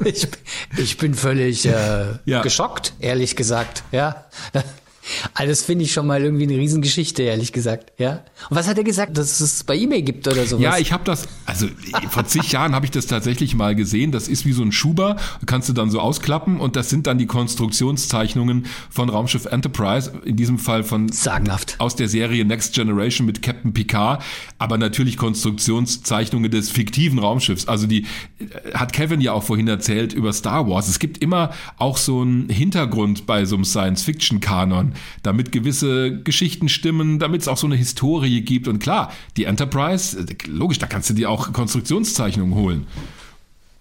ich, 0.06 0.28
ich 0.78 0.98
bin 0.98 1.16
völlig 1.16 1.66
äh, 1.66 2.20
ja. 2.26 2.42
geschockt, 2.42 2.94
ehrlich 3.00 3.36
gesagt. 3.36 3.84
Ja. 3.92 4.26
Also 5.34 5.50
das 5.50 5.64
finde 5.64 5.86
ich 5.86 5.92
schon 5.92 6.08
mal 6.08 6.22
irgendwie 6.22 6.44
eine 6.44 6.58
Riesengeschichte, 6.58 7.24
ehrlich 7.24 7.52
gesagt. 7.52 7.92
Ja. 7.98 8.24
Und 8.50 8.58
was 8.58 8.68
hat 8.68 8.78
er 8.78 8.84
gesagt, 8.84 9.18
dass 9.18 9.40
es 9.40 9.64
bei 9.64 9.78
eBay 9.78 10.02
gibt 10.02 10.28
oder 10.28 10.46
sowas? 10.46 10.64
Ja, 10.64 10.78
ich 10.78 10.92
habe 10.92 11.04
das, 11.04 11.28
also 11.46 11.68
vor 12.10 12.26
zig 12.26 12.52
Jahren 12.52 12.76
habe 12.76 12.86
ich 12.86 12.92
das 12.92 13.08
tatsächlich 13.08 13.56
mal 13.56 13.76
gesehen. 13.76 14.12
Das 14.12 14.28
ist 14.28 14.46
wie 14.46 14.54
so 14.54 14.64
ein 14.64 14.72
Schuber, 14.72 15.18
kannst 15.46 15.70
du 15.70 15.74
dann 15.74 15.90
so 15.90 16.00
ausklappen 16.00 16.60
und 16.60 16.76
das 16.76 16.90
sind 16.90 17.08
dann 17.08 17.18
die 17.18 17.28
Konstruktionszeichnungen 17.28 18.66
von 18.90 19.10
Raumschiff 19.10 19.46
Enterprise, 19.46 20.12
in 20.26 20.36
diesem 20.36 20.60
Fall 20.60 20.84
von 20.84 21.10
sagenhaft 21.10 21.76
aus 21.80 21.96
der 21.96 22.08
Serie 22.08 22.46
Next 22.46 22.74
Generation 22.74 23.26
mit 23.26 23.42
Captain 23.42 23.74
Picard, 23.74 24.24
aber 24.58 24.78
natürlich 24.78 25.18
Konstruktionszeichnungen 25.18 26.52
des 26.52 26.70
fiktiven 26.70 27.20
Raumschiffs. 27.20 27.68
Also 27.68 27.88
die 27.88 28.06
äh, 28.40 28.74
hat 28.74 28.94
Kevin 28.94 29.22
ja 29.22 29.34
auch 29.34 29.44
vorhin 29.44 29.68
erzählt 29.68 30.14
über 30.14 30.34
Star 30.34 30.68
Wars. 30.68 30.88
Es 30.88 31.00
gibt 31.00 31.20
immer 31.20 31.52
auch 31.78 31.98
so 31.98 32.22
einen 32.22 32.50
Hintergrund 32.50 33.26
bei 33.26 33.46
so 33.46 33.56
einem 33.56 33.66
Science-Fiction-Kanon 33.66 34.94
damit 35.24 35.52
gewisse 35.52 36.22
Geschichten 36.22 36.70
stimmen, 36.70 37.20
damit 37.20 37.42
es 37.42 37.48
auch 37.48 37.58
so 37.58 37.68
eine 37.68 37.76
Historie 37.76 38.42
gibt. 38.42 38.68
Und 38.68 38.80
klar, 38.80 39.12
die 39.38 39.46
Enterprise, 39.46 40.26
logisch, 40.48 40.80
da 40.80 40.88
kannst 40.88 41.10
du 41.10 41.14
dir 41.14 41.30
auch 41.30 41.54
Konstruktionszeichnungen 41.54 42.56
holen. 42.56 42.88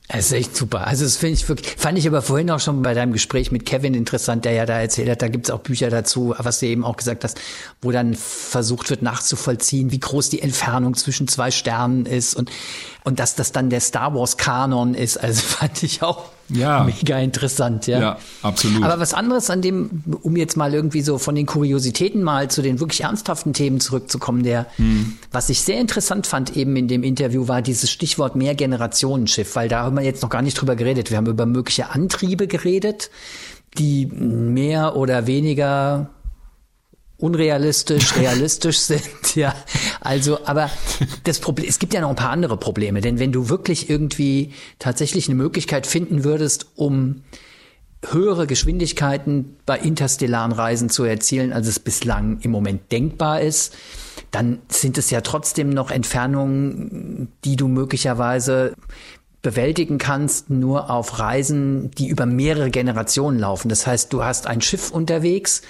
Das 0.09 0.27
ist 0.27 0.33
echt 0.33 0.57
super. 0.57 0.87
Also 0.87 1.05
das 1.05 1.19
finde 1.19 1.35
ich 1.35 1.47
wirklich, 1.51 1.75
fand 1.77 1.99
ich 1.99 2.07
aber 2.07 2.23
vorhin 2.23 2.51
auch 2.51 2.61
schon 2.61 2.81
bei 2.81 2.95
deinem 2.95 3.13
Gespräch 3.13 3.53
mit 3.53 3.67
Kevin 3.67 3.93
interessant, 3.93 4.47
der 4.47 4.53
ja 4.53 4.65
da 4.65 4.81
erzählt 4.81 5.11
hat, 5.11 5.21
da 5.21 5.29
gibt 5.29 5.49
es 5.49 5.51
auch 5.51 5.61
Bücher 5.61 5.91
dazu, 5.91 6.35
was 6.39 6.61
du 6.61 6.67
eben 6.67 6.83
auch 6.83 6.97
gesagt 6.97 7.25
hast, 7.25 7.39
wo 7.83 7.93
dann 7.93 8.15
versucht 8.15 8.89
wird 8.89 9.03
nachzuvollziehen, 9.03 9.93
wie 9.93 10.01
groß 10.01 10.31
die 10.31 10.41
Entfernung 10.41 10.95
zwischen 10.95 11.29
zwei 11.29 11.51
Sternen 11.51 12.07
ist 12.07 12.35
und, 12.35 12.51
und 13.05 13.19
dass 13.19 13.35
das 13.35 13.53
dann 13.53 13.69
der 13.69 13.81
Star 13.81 14.15
Wars 14.15 14.39
Kanon 14.39 14.95
ist. 14.95 15.19
Also 15.19 15.43
fand 15.47 15.83
ich 15.83 16.03
auch 16.03 16.31
ja. 16.51 16.85
Mega 17.01 17.19
interessant, 17.19 17.87
ja. 17.87 18.01
Ja, 18.01 18.19
absolut. 18.43 18.83
Aber 18.83 19.01
was 19.01 19.15
anderes 19.15 19.51
an 19.51 19.63
dem, 19.63 20.03
um 20.23 20.37
jetzt 20.37 20.57
mal 20.57 20.75
irgendwie 20.75 21.03
so 21.03 21.19
von 21.19 21.35
den 21.35 21.47
Kuriositäten 21.47 22.23
mal 22.23 22.51
zu 22.51 22.63
den 22.63 22.81
wirklich 22.81 23.03
ernsthaften 23.03 23.53
Themen 23.53 23.81
zurückzukommen, 23.81 24.43
der, 24.43 24.67
hm. 24.77 25.19
was 25.33 25.51
ich 25.51 25.61
sehr 25.61 25.81
interessant 25.81 26.27
fand 26.27 26.57
eben 26.57 26.77
in 26.77 26.89
dem 26.89 27.03
Interview 27.03 27.49
war 27.49 27.63
dieses 27.63 27.91
Stichwort 27.91 28.37
Mehrgenerationenschiff, 28.37 29.57
weil 29.57 29.69
da 29.69 29.83
haben 29.83 29.97
wir 29.97 30.05
jetzt 30.05 30.23
noch 30.23 30.31
gar 30.31 30.43
nicht 30.43 30.61
drüber 30.61 30.77
geredet. 30.77 31.11
Wir 31.11 31.17
haben 31.17 31.27
über 31.27 31.47
mögliche 31.47 31.91
Antriebe 31.91 32.47
geredet, 32.47 33.11
die 33.77 34.07
mehr 34.07 34.97
oder 34.97 35.27
weniger 35.27 36.11
unrealistisch, 37.19 38.17
realistisch 38.17 38.79
sind, 38.79 39.03
ja. 39.35 39.55
Also, 40.01 40.39
aber 40.47 40.71
das 41.25 41.41
Problem, 41.41 41.69
es 41.69 41.79
gibt 41.79 41.93
ja 41.93 42.01
noch 42.01 42.11
ein 42.11 42.17
paar 42.17 42.31
andere 42.31 42.57
Probleme, 42.57 43.01
denn 43.01 43.19
wenn 43.19 43.33
du 43.33 43.49
wirklich 43.49 43.91
irgendwie 43.91 44.53
tatsächlich 44.79 45.29
eine 45.29 45.35
Möglichkeit 45.35 45.87
finden 45.87 46.25
würdest, 46.25 46.69
um 46.77 47.23
höhere 48.09 48.47
Geschwindigkeiten 48.47 49.57
bei 49.67 49.77
interstellaren 49.79 50.53
Reisen 50.53 50.89
zu 50.89 51.03
erzielen, 51.03 51.53
als 51.53 51.67
es 51.67 51.81
bislang 51.81 52.39
im 52.43 52.53
Moment 52.53 52.93
denkbar 52.93 53.41
ist, 53.41 53.75
dann 54.31 54.61
sind 54.69 54.99
es 54.99 55.11
ja 55.11 55.21
trotzdem 55.21 55.71
noch 55.71 55.91
Entfernungen, 55.91 57.33
die 57.45 57.57
du 57.57 57.67
möglicherweise 57.67 58.75
bewältigen 59.43 59.99
kannst, 59.99 60.51
nur 60.51 60.91
auf 60.91 61.19
Reisen, 61.19 61.91
die 61.93 62.09
über 62.09 62.27
mehrere 62.27 62.71
Generationen 62.71 63.39
laufen. 63.39 63.69
Das 63.69 63.87
heißt, 63.87 64.13
du 64.13 64.23
hast 64.23 64.47
ein 64.47 64.61
Schiff 64.61 64.91
unterwegs, 64.91 65.63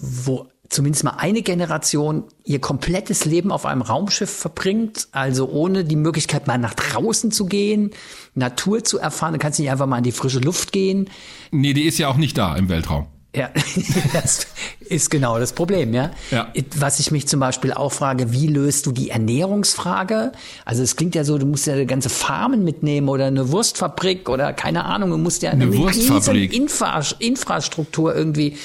wo 0.00 0.46
zumindest 0.68 1.04
mal 1.04 1.14
eine 1.18 1.42
Generation 1.42 2.24
ihr 2.44 2.60
komplettes 2.60 3.24
Leben 3.24 3.50
auf 3.50 3.64
einem 3.64 3.82
Raumschiff 3.82 4.30
verbringt, 4.30 5.08
also 5.12 5.48
ohne 5.48 5.84
die 5.84 5.96
Möglichkeit 5.96 6.46
mal 6.46 6.58
nach 6.58 6.74
draußen 6.74 7.30
zu 7.30 7.46
gehen, 7.46 7.90
Natur 8.34 8.84
zu 8.84 8.98
erfahren, 8.98 9.32
dann 9.32 9.40
kannst 9.40 9.58
du 9.58 9.62
nicht 9.62 9.72
einfach 9.72 9.86
mal 9.86 9.98
in 9.98 10.04
die 10.04 10.12
frische 10.12 10.40
Luft 10.40 10.72
gehen. 10.72 11.08
Nee, 11.50 11.72
die 11.72 11.84
ist 11.84 11.98
ja 11.98 12.08
auch 12.08 12.16
nicht 12.16 12.36
da 12.36 12.54
im 12.56 12.68
Weltraum. 12.68 13.06
Ja, 13.36 13.50
das 14.14 14.46
ist 14.80 15.10
genau 15.10 15.38
das 15.38 15.52
Problem, 15.52 15.92
ja? 15.92 16.10
ja. 16.30 16.50
Was 16.76 16.98
ich 16.98 17.10
mich 17.10 17.28
zum 17.28 17.40
Beispiel 17.40 17.72
auch 17.72 17.92
frage, 17.92 18.32
wie 18.32 18.46
löst 18.46 18.86
du 18.86 18.92
die 18.92 19.10
Ernährungsfrage? 19.10 20.32
Also 20.64 20.82
es 20.82 20.96
klingt 20.96 21.14
ja 21.14 21.24
so, 21.24 21.36
du 21.36 21.44
musst 21.44 21.66
ja 21.66 21.74
eine 21.74 21.84
ganze 21.84 22.08
Farmen 22.08 22.64
mitnehmen 22.64 23.08
oder 23.08 23.26
eine 23.26 23.50
Wurstfabrik 23.50 24.30
oder 24.30 24.54
keine 24.54 24.86
Ahnung, 24.86 25.10
du 25.10 25.18
musst 25.18 25.42
ja 25.42 25.50
eine, 25.50 25.64
eine 25.64 26.44
Infra 26.46 27.02
Infrastruktur 27.18 28.14
irgendwie 28.14 28.56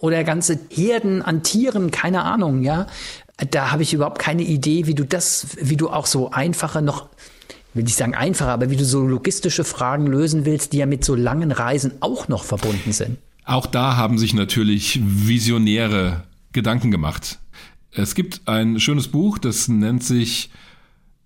oder 0.00 0.24
ganze 0.24 0.58
Herden 0.70 1.22
an 1.22 1.42
Tieren, 1.42 1.90
keine 1.90 2.22
Ahnung, 2.22 2.62
ja. 2.62 2.86
Da 3.50 3.70
habe 3.70 3.82
ich 3.82 3.94
überhaupt 3.94 4.18
keine 4.18 4.42
Idee, 4.42 4.86
wie 4.86 4.94
du 4.94 5.04
das, 5.04 5.48
wie 5.60 5.76
du 5.76 5.90
auch 5.90 6.06
so 6.06 6.30
einfache 6.30 6.82
noch 6.82 7.08
will 7.74 7.86
ich 7.86 7.94
sagen 7.94 8.14
einfacher, 8.14 8.50
aber 8.50 8.70
wie 8.70 8.76
du 8.76 8.84
so 8.84 9.06
logistische 9.06 9.64
Fragen 9.64 10.06
lösen 10.06 10.44
willst, 10.44 10.72
die 10.72 10.78
ja 10.78 10.86
mit 10.86 11.04
so 11.04 11.14
langen 11.14 11.52
Reisen 11.52 11.92
auch 12.00 12.28
noch 12.28 12.44
verbunden 12.44 12.92
sind. 12.92 13.18
Auch 13.44 13.66
da 13.66 13.96
haben 13.96 14.18
sich 14.18 14.34
natürlich 14.34 15.00
Visionäre 15.02 16.24
Gedanken 16.52 16.90
gemacht. 16.90 17.38
Es 17.92 18.14
gibt 18.14 18.42
ein 18.46 18.80
schönes 18.80 19.08
Buch, 19.08 19.38
das 19.38 19.68
nennt 19.68 20.02
sich 20.02 20.50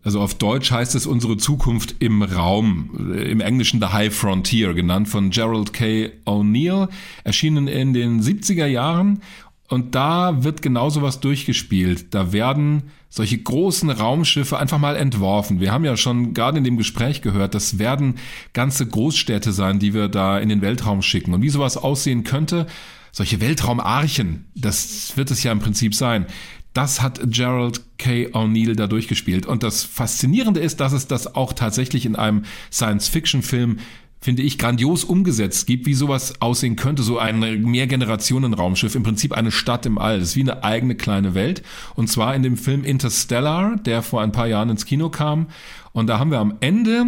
also 0.04 0.20
auf 0.20 0.34
Deutsch 0.34 0.70
heißt 0.70 0.94
es 0.94 1.06
unsere 1.06 1.36
Zukunft 1.36 1.96
im 2.00 2.22
Raum, 2.22 3.14
im 3.14 3.40
Englischen 3.40 3.80
The 3.80 3.86
High 3.86 4.14
Frontier 4.14 4.74
genannt, 4.74 5.08
von 5.08 5.30
Gerald 5.30 5.72
K. 5.72 6.10
O'Neill, 6.24 6.88
erschienen 7.24 7.68
in 7.68 7.92
den 7.92 8.20
70er 8.20 8.66
Jahren. 8.66 9.22
Und 9.68 9.94
da 9.94 10.44
wird 10.44 10.60
genau 10.60 10.90
sowas 10.90 11.20
durchgespielt. 11.20 12.12
Da 12.12 12.32
werden 12.32 12.82
solche 13.08 13.38
großen 13.38 13.90
Raumschiffe 13.90 14.58
einfach 14.58 14.78
mal 14.78 14.96
entworfen. 14.96 15.60
Wir 15.60 15.72
haben 15.72 15.84
ja 15.84 15.96
schon 15.96 16.34
gerade 16.34 16.58
in 16.58 16.64
dem 16.64 16.76
Gespräch 16.78 17.22
gehört, 17.22 17.54
das 17.54 17.78
werden 17.78 18.16
ganze 18.54 18.86
Großstädte 18.86 19.52
sein, 19.52 19.78
die 19.78 19.94
wir 19.94 20.08
da 20.08 20.38
in 20.38 20.48
den 20.48 20.62
Weltraum 20.62 21.00
schicken. 21.00 21.32
Und 21.32 21.42
wie 21.42 21.48
sowas 21.48 21.76
aussehen 21.76 22.24
könnte, 22.24 22.66
solche 23.12 23.40
Weltraumarchen, 23.40 24.46
das 24.54 25.16
wird 25.16 25.30
es 25.30 25.42
ja 25.42 25.52
im 25.52 25.60
Prinzip 25.60 25.94
sein. 25.94 26.26
Das 26.72 27.02
hat 27.02 27.20
Gerald 27.24 27.82
K. 27.98 28.28
O'Neill 28.28 28.74
da 28.74 28.86
durchgespielt. 28.86 29.46
Und 29.46 29.62
das 29.62 29.84
Faszinierende 29.84 30.60
ist, 30.60 30.80
dass 30.80 30.92
es 30.92 31.06
das 31.06 31.34
auch 31.34 31.52
tatsächlich 31.52 32.06
in 32.06 32.16
einem 32.16 32.44
Science-Fiction-Film 32.70 33.78
finde 34.22 34.42
ich, 34.42 34.56
grandios 34.56 35.02
umgesetzt 35.02 35.66
gibt, 35.66 35.84
wie 35.84 35.94
sowas 35.94 36.40
aussehen 36.40 36.76
könnte, 36.76 37.02
so 37.02 37.18
ein 37.18 37.40
Mehrgenerationen-Raumschiff, 37.40 38.94
im 38.94 39.02
Prinzip 39.02 39.32
eine 39.32 39.50
Stadt 39.50 39.84
im 39.84 39.98
All. 39.98 40.20
Das 40.20 40.28
ist 40.28 40.36
wie 40.36 40.42
eine 40.42 40.62
eigene 40.62 40.94
kleine 40.94 41.34
Welt. 41.34 41.62
Und 41.96 42.08
zwar 42.08 42.34
in 42.36 42.44
dem 42.44 42.56
Film 42.56 42.84
Interstellar, 42.84 43.76
der 43.76 44.00
vor 44.02 44.22
ein 44.22 44.30
paar 44.30 44.46
Jahren 44.46 44.70
ins 44.70 44.86
Kino 44.86 45.10
kam. 45.10 45.48
Und 45.92 46.06
da 46.06 46.20
haben 46.20 46.30
wir 46.30 46.38
am 46.38 46.54
Ende 46.60 47.06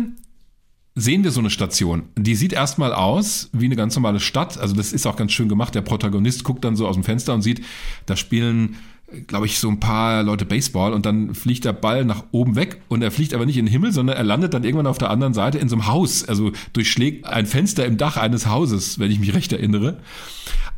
sehen 0.97 1.24
wir 1.24 1.32
so 1.32 1.41
eine 1.41 1.51
Station. 1.51 2.05
Die 2.16 2.36
sieht 2.36 2.53
erstmal 2.53 2.93
aus 2.93 3.51
wie 3.53 3.65
eine 3.65 3.77
ganz 3.77 3.97
normale 3.97 4.20
Stadt. 4.20 4.59
Also 4.59 4.77
das 4.77 4.93
ist 4.93 5.07
auch 5.07 5.16
ganz 5.16 5.32
schön 5.32 5.49
gemacht. 5.49 5.74
Der 5.74 5.82
Protagonist 5.82 6.45
guckt 6.45 6.65
dann 6.65 6.77
so 6.77 6.86
aus 6.86 6.95
dem 6.95 7.03
Fenster 7.03 7.35
und 7.35 7.43
sieht, 7.43 7.65
da 8.07 8.16
spielen 8.16 8.77
glaube 9.23 9.47
ich, 9.47 9.59
so 9.59 9.69
ein 9.69 9.81
paar 9.81 10.23
Leute 10.23 10.45
Baseball 10.45 10.93
und 10.93 11.07
dann 11.07 11.35
fliegt 11.35 11.65
der 11.65 11.73
Ball 11.73 12.05
nach 12.05 12.24
oben 12.32 12.57
weg 12.57 12.81
und 12.89 13.03
er 13.03 13.11
fliegt 13.11 13.35
aber 13.35 13.47
nicht 13.47 13.57
in 13.57 13.66
den 13.66 13.73
Himmel, 13.73 13.93
sondern 13.93 14.16
er 14.16 14.24
landet 14.24 14.55
dann 14.55 14.65
irgendwann 14.65 14.86
auf 14.86 14.99
der 14.99 15.11
anderen 15.11 15.35
Seite 15.35 15.59
in 15.59 15.69
so 15.69 15.77
einem 15.77 15.86
Haus, 15.86 16.24
also 16.24 16.53
durchschlägt 16.73 17.27
ein 17.27 17.47
Fenster 17.47 17.86
im 17.86 17.97
Dach 17.97 18.16
eines 18.16 18.47
Hauses, 18.47 18.99
wenn 18.99 19.11
ich 19.11 19.20
mich 19.20 19.35
recht 19.35 19.53
erinnere. 19.53 19.99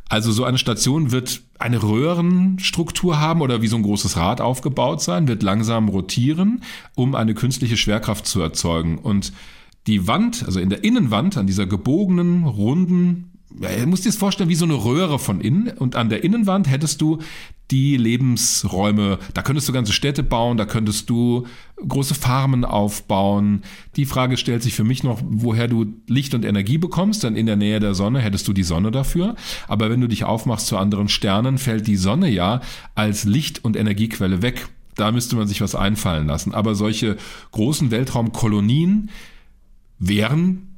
Also 0.09 0.31
so 0.31 0.45
eine 0.45 0.59
Station 0.59 1.11
wird 1.11 1.43
eine 1.59 1.83
Röhrenstruktur 1.83 3.19
haben 3.19 3.41
oder 3.41 3.61
wie 3.61 3.67
so 3.67 3.77
ein 3.77 3.83
großes 3.83 4.17
Rad 4.17 4.41
aufgebaut 4.41 5.03
sein, 5.03 5.27
wird 5.27 5.43
langsam 5.43 5.89
rotieren, 5.89 6.63
um 6.95 7.15
eine 7.17 7.35
künstliche 7.35 7.77
Schwerkraft 7.77 8.27
zu 8.27 8.41
erzeugen. 8.41 8.99
Und 8.99 9.33
die 9.89 10.07
Wand, 10.07 10.45
also 10.45 10.61
in 10.61 10.71
der 10.71 10.85
Innenwand, 10.85 11.37
an 11.37 11.47
dieser 11.47 11.67
gebogenen, 11.67 12.45
runden, 12.45 13.33
ja, 13.61 13.69
du 13.77 13.87
musst 13.87 14.05
dir 14.05 14.11
das 14.11 14.19
vorstellen 14.19 14.49
wie 14.49 14.55
so 14.55 14.65
eine 14.65 14.75
Röhre 14.75 15.19
von 15.19 15.41
innen 15.41 15.69
und 15.77 15.97
an 15.97 16.09
der 16.09 16.25
Innenwand 16.25 16.69
hättest 16.69 17.01
du 17.01 17.19
die 17.71 17.97
Lebensräume, 17.97 19.19
da 19.35 19.43
könntest 19.43 19.69
du 19.69 19.73
ganze 19.73 19.93
Städte 19.93 20.23
bauen, 20.23 20.57
da 20.57 20.67
könntest 20.67 21.11
du 21.11 21.47
große 21.77 22.15
Farmen 22.15 22.65
aufbauen. 22.65 23.63
Die 23.97 24.07
Frage 24.07 24.37
stellt 24.37 24.63
sich 24.63 24.75
für 24.75 24.85
mich 24.85 25.03
noch, 25.03 25.21
woher 25.25 25.67
du 25.67 25.87
Licht 26.07 26.35
und 26.35 26.45
Energie 26.45 26.79
bekommst, 26.79 27.25
denn 27.25 27.35
in 27.35 27.47
der 27.47 27.57
Nähe 27.57 27.81
der 27.81 27.95
Sonne 27.95 28.21
hättest 28.21 28.47
du 28.47 28.53
die 28.53 28.63
Sonne 28.63 28.91
dafür. 28.93 29.35
Aber 29.67 29.91
wenn 29.91 30.01
du 30.01 30.07
dich 30.07 30.25
aufmachst 30.25 30.69
zu 30.69 30.79
anderen 30.79 31.09
Sternen, 31.09 31.59
fällt 31.59 31.87
die 31.87 31.97
Sonne 31.97 32.31
ja 32.31 32.61
als 32.95 33.25
Licht- 33.25 33.65
und 33.65 33.77
Energiequelle 33.77 34.43
weg. 34.43 34.69
Da 34.95 35.11
müsste 35.13 35.37
man 35.37 35.49
sich 35.49 35.61
was 35.61 35.75
einfallen 35.75 36.29
lassen. 36.29 36.55
Aber 36.55 36.75
solche 36.75 37.17
großen 37.51 37.91
Weltraumkolonien 37.91 39.11
wären 39.99 40.77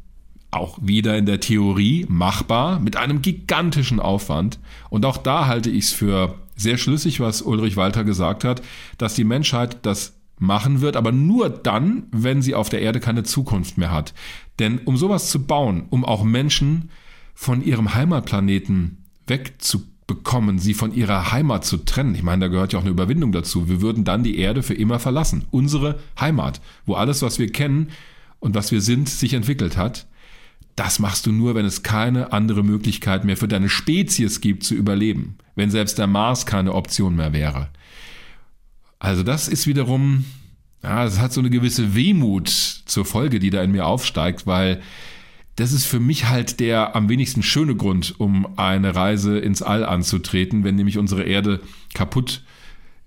auch 0.51 0.79
wieder 0.81 1.17
in 1.17 1.27
der 1.27 1.41
Theorie 1.41 2.07
machbar 2.09 2.81
mit 2.81 2.97
einem 2.97 3.23
gigantischen 3.23 4.01
Aufwand. 4.01 4.59
Und 4.89 5.05
auch 5.05 5.19
da 5.19 5.47
halte 5.47 5.71
ich 5.71 5.85
es 5.85 5.93
für 5.93 6.37
sehr 6.59 6.77
schlüssig, 6.77 7.21
was 7.21 7.41
Ulrich 7.41 7.77
Walter 7.77 8.05
gesagt 8.05 8.45
hat, 8.45 8.61
dass 8.99 9.15
die 9.15 9.25
Menschheit 9.25 9.79
das 9.83 10.19
machen 10.39 10.81
wird, 10.81 10.97
aber 10.97 11.13
nur 11.13 11.49
dann, 11.49 12.05
wenn 12.13 12.43
sie 12.43 12.55
auf 12.55 12.69
der 12.69 12.83
Erde 12.83 13.01
keine 13.01 13.23
Zukunft 13.23 13.79
mehr 13.79 13.91
hat. 13.91 14.15
Denn 14.59 14.79
um 14.85 14.97
sowas 14.97 15.31
zu 15.31 15.45
bauen, 15.45 15.87
um 15.91 16.05
auch 16.05 16.25
Menschen 16.25 16.91
von 17.35 17.65
ihrem 17.65 17.95
Heimatplaneten 17.95 19.05
wegzubekommen, 19.27 20.59
sie 20.59 20.75
von 20.75 20.95
ihrer 20.95 21.33
Heimat 21.33 21.65
zu 21.65 21.79
trennen, 21.79 22.15
ich 22.15 22.23
meine, 22.23 22.47
da 22.47 22.49
gehört 22.49 22.73
ja 22.73 22.79
auch 22.79 22.85
eine 22.85 22.93
Überwindung 22.93 23.33
dazu, 23.33 23.69
wir 23.69 23.81
würden 23.81 24.05
dann 24.05 24.23
die 24.23 24.39
Erde 24.39 24.63
für 24.63 24.75
immer 24.75 24.99
verlassen. 24.99 25.45
Unsere 25.51 25.99
Heimat, 26.19 26.61
wo 26.87 26.95
alles, 26.95 27.23
was 27.23 27.39
wir 27.39 27.51
kennen 27.51 27.91
und 28.41 28.55
was 28.55 28.71
wir 28.73 28.81
sind, 28.81 29.09
sich 29.09 29.35
entwickelt 29.35 29.77
hat. 29.77 30.07
Das 30.79 31.01
machst 31.01 31.27
du 31.27 31.33
nur, 31.33 31.57
wenn 31.57 31.67
es 31.67 31.83
keine 31.83 32.33
andere 32.33 32.63
Möglichkeit 32.63 33.25
mehr 33.25 33.37
für 33.37 33.49
deine 33.49 33.69
Spezies 33.69 34.41
gibt 34.41 34.63
zu 34.63 34.77
überleben, 34.77 35.37
wenn 35.57 35.73
selbst 35.73 35.99
der 35.99 36.07
Mars 36.07 36.47
keine 36.47 36.73
Option 36.73 37.17
mehr 37.17 37.33
wäre. 37.33 37.71
Also 39.01 39.25
das 39.25 39.49
ist 39.49 39.67
wiederum, 39.67 40.25
ja, 40.85 41.05
es 41.05 41.19
hat 41.19 41.33
so 41.33 41.41
eine 41.41 41.51
gewisse 41.51 41.97
Wehmut 41.97 42.49
zur 42.49 43.05
Folge, 43.05 43.41
die 43.41 43.51
da 43.51 43.61
in 43.65 43.73
mir 43.73 43.87
aufsteigt, 43.87 44.47
weil 44.47 44.81
das 45.57 45.73
ist 45.73 45.85
für 45.85 45.99
mich 45.99 46.29
halt 46.29 46.61
der 46.61 46.95
am 46.95 47.09
wenigsten 47.09 47.43
schöne 47.43 47.75
Grund, 47.75 48.15
um 48.21 48.57
eine 48.57 48.95
Reise 48.95 49.37
ins 49.37 49.63
All 49.63 49.85
anzutreten, 49.85 50.63
wenn 50.63 50.77
nämlich 50.77 50.97
unsere 50.97 51.25
Erde 51.25 51.61
kaputt 51.93 52.45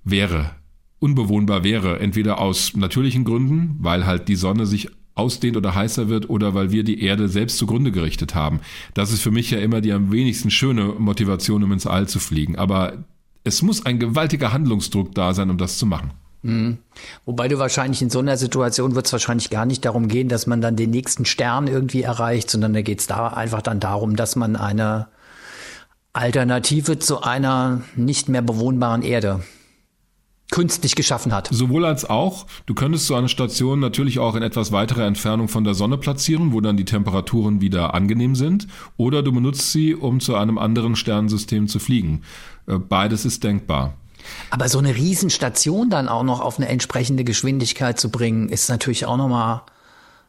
wäre, 0.03 0.52
unbewohnbar 0.99 1.64
wäre, 1.64 2.02
entweder 2.02 2.39
aus 2.39 2.76
natürlichen 2.76 3.23
Gründen, 3.23 3.77
weil 3.80 4.06
halt 4.06 4.27
die 4.27 4.35
Sonne 4.35 4.65
sich 4.65 4.89
ausdehnt 5.16 5.58
oder 5.58 5.76
heißer 5.76 6.10
wird 6.10 6.30
oder 6.30 6.54
weil 6.54 6.72
wir 6.72 6.84
die 6.84 7.04
Erde 7.04 7.28
selbst 7.28 7.58
zugrunde 7.58 7.92
gerichtet 7.92 8.36
haben. 8.36 8.62
Das 8.94 9.12
ist 9.12 9.22
für 9.22 9.32
mich 9.32 9.52
ja 9.52 9.60
immer 9.60 9.82
die 9.82 9.92
am 9.92 10.12
wenigsten 10.12 10.52
schöne 10.52 10.86
Motivation, 10.98 11.64
um 11.64 11.72
ins 11.72 11.88
All 11.88 12.08
zu 12.08 12.20
fliegen. 12.20 12.56
Aber 12.56 13.04
es 13.44 13.62
muss 13.62 13.86
ein 13.86 14.00
gewaltiger 14.00 14.54
Handlungsdruck 14.54 15.14
da 15.14 15.34
sein, 15.34 15.50
um 15.50 15.58
das 15.58 15.78
zu 15.78 15.86
machen. 15.86 16.12
Mhm. 16.44 16.80
Wobei 17.26 17.48
du 17.48 17.60
wahrscheinlich 17.60 18.02
in 18.02 18.10
so 18.10 18.20
einer 18.20 18.38
Situation 18.38 18.96
wird 18.96 19.06
es 19.06 19.12
wahrscheinlich 19.12 19.50
gar 19.50 19.66
nicht 19.66 19.86
darum 19.86 20.08
gehen, 20.08 20.28
dass 20.28 20.48
man 20.48 20.62
dann 20.62 20.76
den 20.76 20.90
nächsten 20.90 21.26
Stern 21.26 21.68
irgendwie 21.68 22.02
erreicht, 22.02 22.50
sondern 22.50 22.74
da 22.74 22.82
geht 22.82 23.00
es 23.00 23.08
da 23.08 23.28
einfach 23.28 23.62
dann 23.62 23.80
darum, 23.80 24.16
dass 24.16 24.36
man 24.36 24.56
eine 24.56 25.08
Alternative 26.14 27.00
zu 27.00 27.22
einer 27.22 27.82
nicht 27.96 28.28
mehr 28.28 28.42
bewohnbaren 28.42 29.04
Erde 29.04 29.42
künstlich 30.52 30.95
geschaffen 30.95 31.34
hat. 31.34 31.48
Sowohl 31.49 31.86
als 31.86 32.07
auch. 32.07 32.45
Du 32.65 32.76
könntest 32.76 33.07
so 33.07 33.15
eine 33.15 33.30
Station 33.30 33.80
natürlich 33.80 34.19
auch 34.19 34.36
in 34.36 34.44
etwas 34.44 34.72
weiterer 34.72 35.06
Entfernung 35.06 35.48
von 35.48 35.64
der 35.64 35.73
Sonne 35.73 35.98
platzieren, 35.98 36.53
wo 36.53 36.60
dann 36.61 36.78
die 36.78 36.86
Temperaturen 36.86 37.61
wieder 37.61 37.95
angenehm 37.95 38.36
sind. 38.36 38.68
Oder 38.98 39.23
du 39.23 39.32
benutzt 39.32 39.72
sie, 39.72 39.95
um 39.95 40.19
zu 40.19 40.36
einem 40.36 40.57
anderen 40.57 40.95
Sternensystem 40.95 41.68
zu 41.68 41.80
fliegen. 41.80 42.22
Äh, 42.68 42.78
beides 42.78 43.26
ist 43.26 43.44
denkbar. 43.44 43.94
Aber 44.52 44.69
so 44.69 44.78
eine 44.78 44.94
Riesenstation 44.94 45.90
dann 45.90 46.07
auch 46.07 46.23
noch 46.23 46.41
auf 46.41 46.60
eine 46.60 46.68
entsprechende 46.68 47.23
Geschwindigkeit 47.23 47.99
zu 47.99 48.11
bringen, 48.11 48.49
ist 48.49 48.69
natürlich 48.69 49.06
auch 49.06 49.18
nochmal 49.18 49.61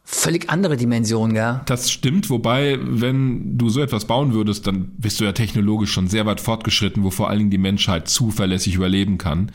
völlig 0.04 0.48
andere 0.48 0.76
Dimension, 0.76 1.34
gell? 1.34 1.60
Das 1.66 1.90
stimmt, 1.90 2.30
wobei, 2.30 2.78
wenn 2.80 3.58
du 3.58 3.68
so 3.68 3.80
etwas 3.80 4.06
bauen 4.06 4.32
würdest, 4.32 4.66
dann 4.66 4.92
bist 4.98 5.20
du 5.20 5.24
ja 5.24 5.32
technologisch 5.32 5.92
schon 5.92 6.08
sehr 6.08 6.26
weit 6.26 6.40
fortgeschritten, 6.40 7.02
wo 7.02 7.10
vor 7.10 7.28
allen 7.28 7.40
Dingen 7.40 7.50
die 7.50 7.58
Menschheit 7.58 8.08
zuverlässig 8.08 8.76
überleben 8.76 9.18
kann 9.18 9.50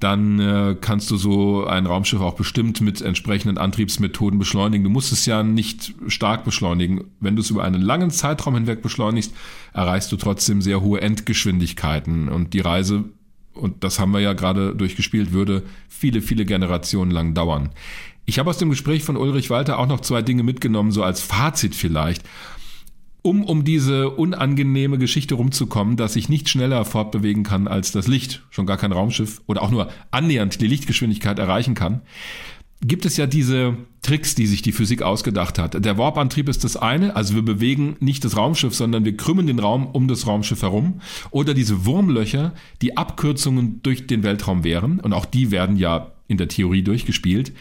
dann 0.00 0.38
äh, 0.38 0.76
kannst 0.78 1.10
du 1.10 1.16
so 1.16 1.66
ein 1.66 1.86
Raumschiff 1.86 2.20
auch 2.20 2.34
bestimmt 2.34 2.80
mit 2.82 3.00
entsprechenden 3.00 3.56
Antriebsmethoden 3.56 4.38
beschleunigen. 4.38 4.84
Du 4.84 4.90
musst 4.90 5.10
es 5.10 5.24
ja 5.24 5.42
nicht 5.42 5.94
stark 6.06 6.44
beschleunigen. 6.44 7.04
Wenn 7.20 7.34
du 7.34 7.40
es 7.40 7.50
über 7.50 7.64
einen 7.64 7.80
langen 7.80 8.10
Zeitraum 8.10 8.54
hinweg 8.54 8.82
beschleunigst, 8.82 9.32
erreichst 9.72 10.12
du 10.12 10.16
trotzdem 10.16 10.60
sehr 10.60 10.82
hohe 10.82 11.00
Endgeschwindigkeiten. 11.00 12.28
Und 12.28 12.52
die 12.52 12.60
Reise, 12.60 13.04
und 13.54 13.84
das 13.84 13.98
haben 13.98 14.12
wir 14.12 14.20
ja 14.20 14.34
gerade 14.34 14.74
durchgespielt, 14.74 15.32
würde 15.32 15.62
viele, 15.88 16.20
viele 16.20 16.44
Generationen 16.44 17.10
lang 17.10 17.32
dauern. 17.32 17.70
Ich 18.26 18.38
habe 18.38 18.50
aus 18.50 18.58
dem 18.58 18.70
Gespräch 18.70 19.02
von 19.02 19.16
Ulrich 19.16 19.48
Walter 19.48 19.78
auch 19.78 19.86
noch 19.86 20.00
zwei 20.00 20.20
Dinge 20.20 20.42
mitgenommen, 20.42 20.90
so 20.90 21.04
als 21.04 21.20
Fazit 21.22 21.74
vielleicht 21.74 22.22
um 23.26 23.42
um 23.42 23.64
diese 23.64 24.10
unangenehme 24.10 24.98
Geschichte 24.98 25.34
rumzukommen, 25.34 25.96
dass 25.96 26.14
ich 26.14 26.28
nicht 26.28 26.48
schneller 26.48 26.84
fortbewegen 26.84 27.42
kann 27.42 27.66
als 27.66 27.90
das 27.90 28.06
Licht, 28.06 28.44
schon 28.50 28.66
gar 28.66 28.76
kein 28.76 28.92
Raumschiff 28.92 29.42
oder 29.46 29.62
auch 29.62 29.70
nur 29.72 29.88
annähernd 30.12 30.60
die 30.60 30.68
Lichtgeschwindigkeit 30.68 31.40
erreichen 31.40 31.74
kann, 31.74 32.02
gibt 32.80 33.04
es 33.04 33.16
ja 33.16 33.26
diese 33.26 33.76
Tricks, 34.02 34.36
die 34.36 34.46
sich 34.46 34.62
die 34.62 34.70
Physik 34.70 35.02
ausgedacht 35.02 35.58
hat. 35.58 35.84
Der 35.84 35.98
Warp-Antrieb 35.98 36.48
ist 36.48 36.62
das 36.62 36.76
eine, 36.76 37.16
also 37.16 37.34
wir 37.34 37.42
bewegen 37.42 37.96
nicht 37.98 38.24
das 38.24 38.36
Raumschiff, 38.36 38.76
sondern 38.76 39.04
wir 39.04 39.16
krümmen 39.16 39.48
den 39.48 39.58
Raum 39.58 39.86
um 39.86 40.06
das 40.06 40.28
Raumschiff 40.28 40.62
herum. 40.62 41.00
Oder 41.32 41.52
diese 41.52 41.84
Wurmlöcher, 41.84 42.54
die 42.80 42.96
Abkürzungen 42.96 43.80
durch 43.82 44.06
den 44.06 44.22
Weltraum 44.22 44.62
wären, 44.62 45.00
und 45.00 45.12
auch 45.12 45.24
die 45.24 45.50
werden 45.50 45.76
ja 45.76 46.12
in 46.28 46.38
der 46.38 46.48
Theorie 46.48 46.82
durchgespielt. 46.82 47.52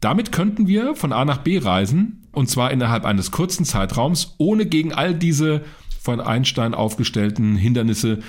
Damit 0.00 0.32
könnten 0.32 0.66
wir 0.66 0.94
von 0.94 1.12
A 1.12 1.24
nach 1.24 1.38
B 1.38 1.58
reisen, 1.58 2.26
und 2.32 2.48
zwar 2.48 2.70
innerhalb 2.70 3.04
eines 3.04 3.30
kurzen 3.30 3.64
Zeitraums, 3.64 4.34
ohne 4.38 4.66
gegen 4.66 4.92
all 4.92 5.14
diese 5.14 5.62
von 6.00 6.20
Einstein 6.20 6.74
aufgestellten 6.74 7.56
Hindernisse 7.56 8.20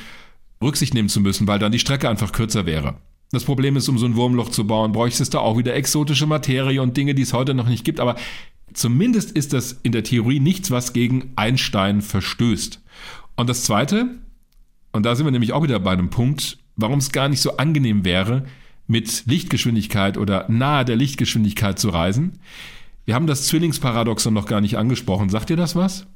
Rücksicht 0.61 0.93
nehmen 0.93 1.09
zu 1.09 1.21
müssen, 1.21 1.47
weil 1.47 1.59
dann 1.59 1.71
die 1.71 1.79
Strecke 1.79 2.09
einfach 2.09 2.31
kürzer 2.31 2.65
wäre. 2.65 2.95
Das 3.31 3.45
Problem 3.45 3.77
ist, 3.77 3.87
um 3.87 3.97
so 3.97 4.05
ein 4.05 4.15
Wurmloch 4.15 4.49
zu 4.49 4.67
bauen, 4.67 4.91
bräuchte 4.91 5.23
es 5.23 5.29
da 5.29 5.39
auch 5.39 5.57
wieder 5.57 5.73
exotische 5.73 6.27
Materie 6.27 6.81
und 6.81 6.97
Dinge, 6.97 7.15
die 7.15 7.21
es 7.21 7.33
heute 7.33 7.53
noch 7.53 7.69
nicht 7.69 7.85
gibt. 7.85 8.01
Aber 8.01 8.15
zumindest 8.73 9.31
ist 9.31 9.53
das 9.53 9.79
in 9.83 9.93
der 9.93 10.03
Theorie 10.03 10.41
nichts, 10.41 10.69
was 10.69 10.91
gegen 10.91 11.31
Einstein 11.37 12.01
verstößt. 12.01 12.81
Und 13.37 13.49
das 13.49 13.63
Zweite, 13.63 14.17
und 14.91 15.05
da 15.05 15.15
sind 15.15 15.25
wir 15.25 15.31
nämlich 15.31 15.53
auch 15.53 15.63
wieder 15.63 15.79
bei 15.79 15.91
einem 15.91 16.09
Punkt, 16.09 16.57
warum 16.75 16.99
es 16.99 17.13
gar 17.13 17.29
nicht 17.29 17.41
so 17.41 17.55
angenehm 17.55 18.03
wäre, 18.03 18.45
mit 18.91 19.23
Lichtgeschwindigkeit 19.25 20.17
oder 20.17 20.45
nahe 20.49 20.83
der 20.83 20.97
Lichtgeschwindigkeit 20.97 21.79
zu 21.79 21.89
reisen. 21.89 22.39
Wir 23.05 23.15
haben 23.15 23.25
das 23.25 23.47
Zwillingsparadoxon 23.47 24.33
noch 24.33 24.45
gar 24.45 24.59
nicht 24.59 24.77
angesprochen. 24.77 25.29
Sagt 25.29 25.49
ihr 25.49 25.55
das 25.55 25.75
was? 25.75 26.07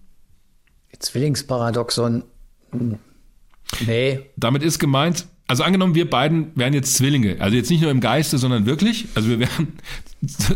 Zwillingsparadoxon. 1.00 2.24
Nee. 3.86 4.20
Damit 4.36 4.62
ist 4.62 4.80
gemeint, 4.80 5.26
also 5.48 5.64
angenommen, 5.64 5.96
wir 5.96 6.10
beiden 6.10 6.52
wären 6.56 6.74
jetzt 6.74 6.96
Zwillinge. 6.96 7.38
Also 7.40 7.56
jetzt 7.56 7.70
nicht 7.70 7.82
nur 7.82 7.92
im 7.92 8.02
Geiste, 8.02 8.38
sondern 8.38 8.66
wirklich. 8.66 9.08
Also 9.16 9.30
wir 9.30 9.40
wären 9.40 9.74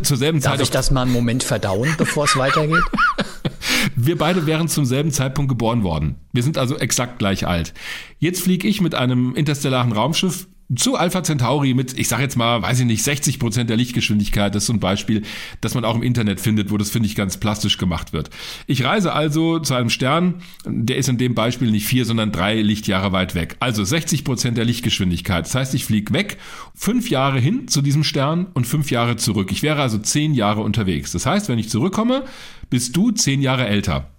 zur 0.03 0.17
selben 0.17 0.39
Darf 0.39 0.51
Zeit. 0.51 0.59
Darf 0.59 0.61
ich 0.61 0.71
das 0.71 0.91
mal 0.91 1.03
einen 1.03 1.13
Moment 1.13 1.43
verdauen, 1.43 1.95
bevor 1.97 2.25
es 2.25 2.35
weitergeht? 2.35 2.83
Wir 3.95 4.17
beide 4.17 4.45
wären 4.45 4.67
zum 4.67 4.85
selben 4.85 5.11
Zeitpunkt 5.11 5.47
geboren 5.49 5.83
worden. 5.83 6.15
Wir 6.33 6.43
sind 6.43 6.57
also 6.57 6.77
exakt 6.77 7.19
gleich 7.19 7.47
alt. 7.47 7.73
Jetzt 8.17 8.41
fliege 8.41 8.67
ich 8.67 8.81
mit 8.81 8.93
einem 8.93 9.35
interstellaren 9.35 9.93
Raumschiff 9.93 10.47
zu 10.75 10.95
Alpha 10.95 11.23
Centauri 11.23 11.73
mit, 11.73 11.97
ich 11.97 12.07
sage 12.07 12.21
jetzt 12.21 12.37
mal, 12.37 12.61
weiß 12.61 12.81
ich 12.81 12.85
nicht, 12.85 13.03
60 13.03 13.39
Prozent 13.39 13.69
der 13.69 13.77
Lichtgeschwindigkeit. 13.77 14.53
Das 14.53 14.63
ist 14.63 14.67
so 14.67 14.73
ein 14.73 14.79
Beispiel, 14.79 15.23
das 15.61 15.73
man 15.73 15.83
auch 15.83 15.95
im 15.95 16.03
Internet 16.03 16.39
findet, 16.39 16.69
wo 16.69 16.77
das, 16.77 16.91
finde 16.91 17.07
ich, 17.07 17.15
ganz 17.15 17.37
plastisch 17.37 17.77
gemacht 17.77 18.13
wird. 18.13 18.29
Ich 18.67 18.83
reise 18.83 19.13
also 19.13 19.59
zu 19.59 19.73
einem 19.73 19.89
Stern, 19.89 20.41
der 20.65 20.97
ist 20.97 21.09
in 21.09 21.17
dem 21.17 21.33
Beispiel 21.33 21.71
nicht 21.71 21.87
vier, 21.87 22.05
sondern 22.05 22.31
drei 22.31 22.61
Lichtjahre 22.61 23.11
weit 23.11 23.33
weg. 23.33 23.55
Also 23.59 23.83
60 23.83 24.23
Prozent 24.23 24.57
der 24.57 24.65
Lichtgeschwindigkeit. 24.65 25.45
Das 25.45 25.55
heißt, 25.55 25.73
ich 25.73 25.85
fliege 25.85 26.13
weg, 26.13 26.37
fünf 26.75 27.09
Jahre 27.09 27.39
hin 27.39 27.67
zu 27.67 27.81
diesem 27.81 28.03
Stern 28.03 28.47
und 28.53 28.67
fünf 28.67 28.91
Jahre 28.91 29.15
zurück. 29.15 29.51
Ich 29.51 29.63
wäre 29.63 29.81
also 29.81 29.97
zehn 29.97 30.35
Jahre 30.35 30.61
unterwegs. 30.61 31.11
Das 31.11 31.25
heißt, 31.25 31.49
wenn 31.49 31.57
ich 31.57 31.69
zurückkomme, 31.69 32.25
bist 32.69 32.95
du 32.95 33.09
zehn 33.09 33.41
Jahre 33.41 33.67
älter. 33.67 34.11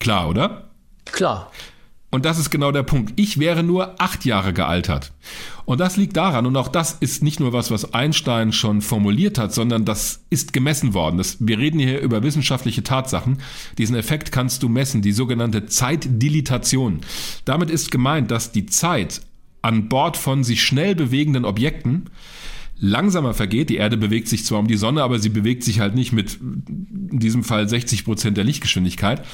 Klar, 0.00 0.28
oder? 0.28 0.70
Klar. 1.04 1.52
Und 2.14 2.24
das 2.24 2.38
ist 2.38 2.50
genau 2.50 2.70
der 2.70 2.84
Punkt. 2.84 3.12
Ich 3.16 3.40
wäre 3.40 3.64
nur 3.64 4.00
acht 4.00 4.24
Jahre 4.24 4.52
gealtert. 4.52 5.10
Und 5.64 5.80
das 5.80 5.96
liegt 5.96 6.16
daran, 6.16 6.46
und 6.46 6.56
auch 6.56 6.68
das 6.68 6.92
ist 6.92 7.24
nicht 7.24 7.40
nur 7.40 7.52
was, 7.52 7.72
was 7.72 7.92
Einstein 7.92 8.52
schon 8.52 8.82
formuliert 8.82 9.36
hat, 9.36 9.52
sondern 9.52 9.84
das 9.84 10.22
ist 10.30 10.52
gemessen 10.52 10.94
worden. 10.94 11.18
Das, 11.18 11.38
wir 11.40 11.58
reden 11.58 11.80
hier 11.80 12.00
über 12.00 12.22
wissenschaftliche 12.22 12.84
Tatsachen. 12.84 13.38
Diesen 13.78 13.96
Effekt 13.96 14.30
kannst 14.30 14.62
du 14.62 14.68
messen, 14.68 15.02
die 15.02 15.10
sogenannte 15.10 15.66
Zeitdilatation. 15.66 17.00
Damit 17.46 17.68
ist 17.68 17.90
gemeint, 17.90 18.30
dass 18.30 18.52
die 18.52 18.66
Zeit 18.66 19.20
an 19.62 19.88
Bord 19.88 20.16
von 20.16 20.44
sich 20.44 20.62
schnell 20.62 20.94
bewegenden 20.94 21.44
Objekten 21.44 22.10
langsamer 22.78 23.34
vergeht. 23.34 23.70
Die 23.70 23.76
Erde 23.76 23.96
bewegt 23.96 24.28
sich 24.28 24.44
zwar 24.44 24.60
um 24.60 24.68
die 24.68 24.76
Sonne, 24.76 25.02
aber 25.02 25.18
sie 25.18 25.30
bewegt 25.30 25.64
sich 25.64 25.80
halt 25.80 25.96
nicht 25.96 26.12
mit 26.12 26.38
in 26.40 27.18
diesem 27.18 27.42
Fall 27.42 27.68
60 27.68 28.04
Prozent 28.04 28.36
der 28.36 28.44
Lichtgeschwindigkeit. 28.44 29.24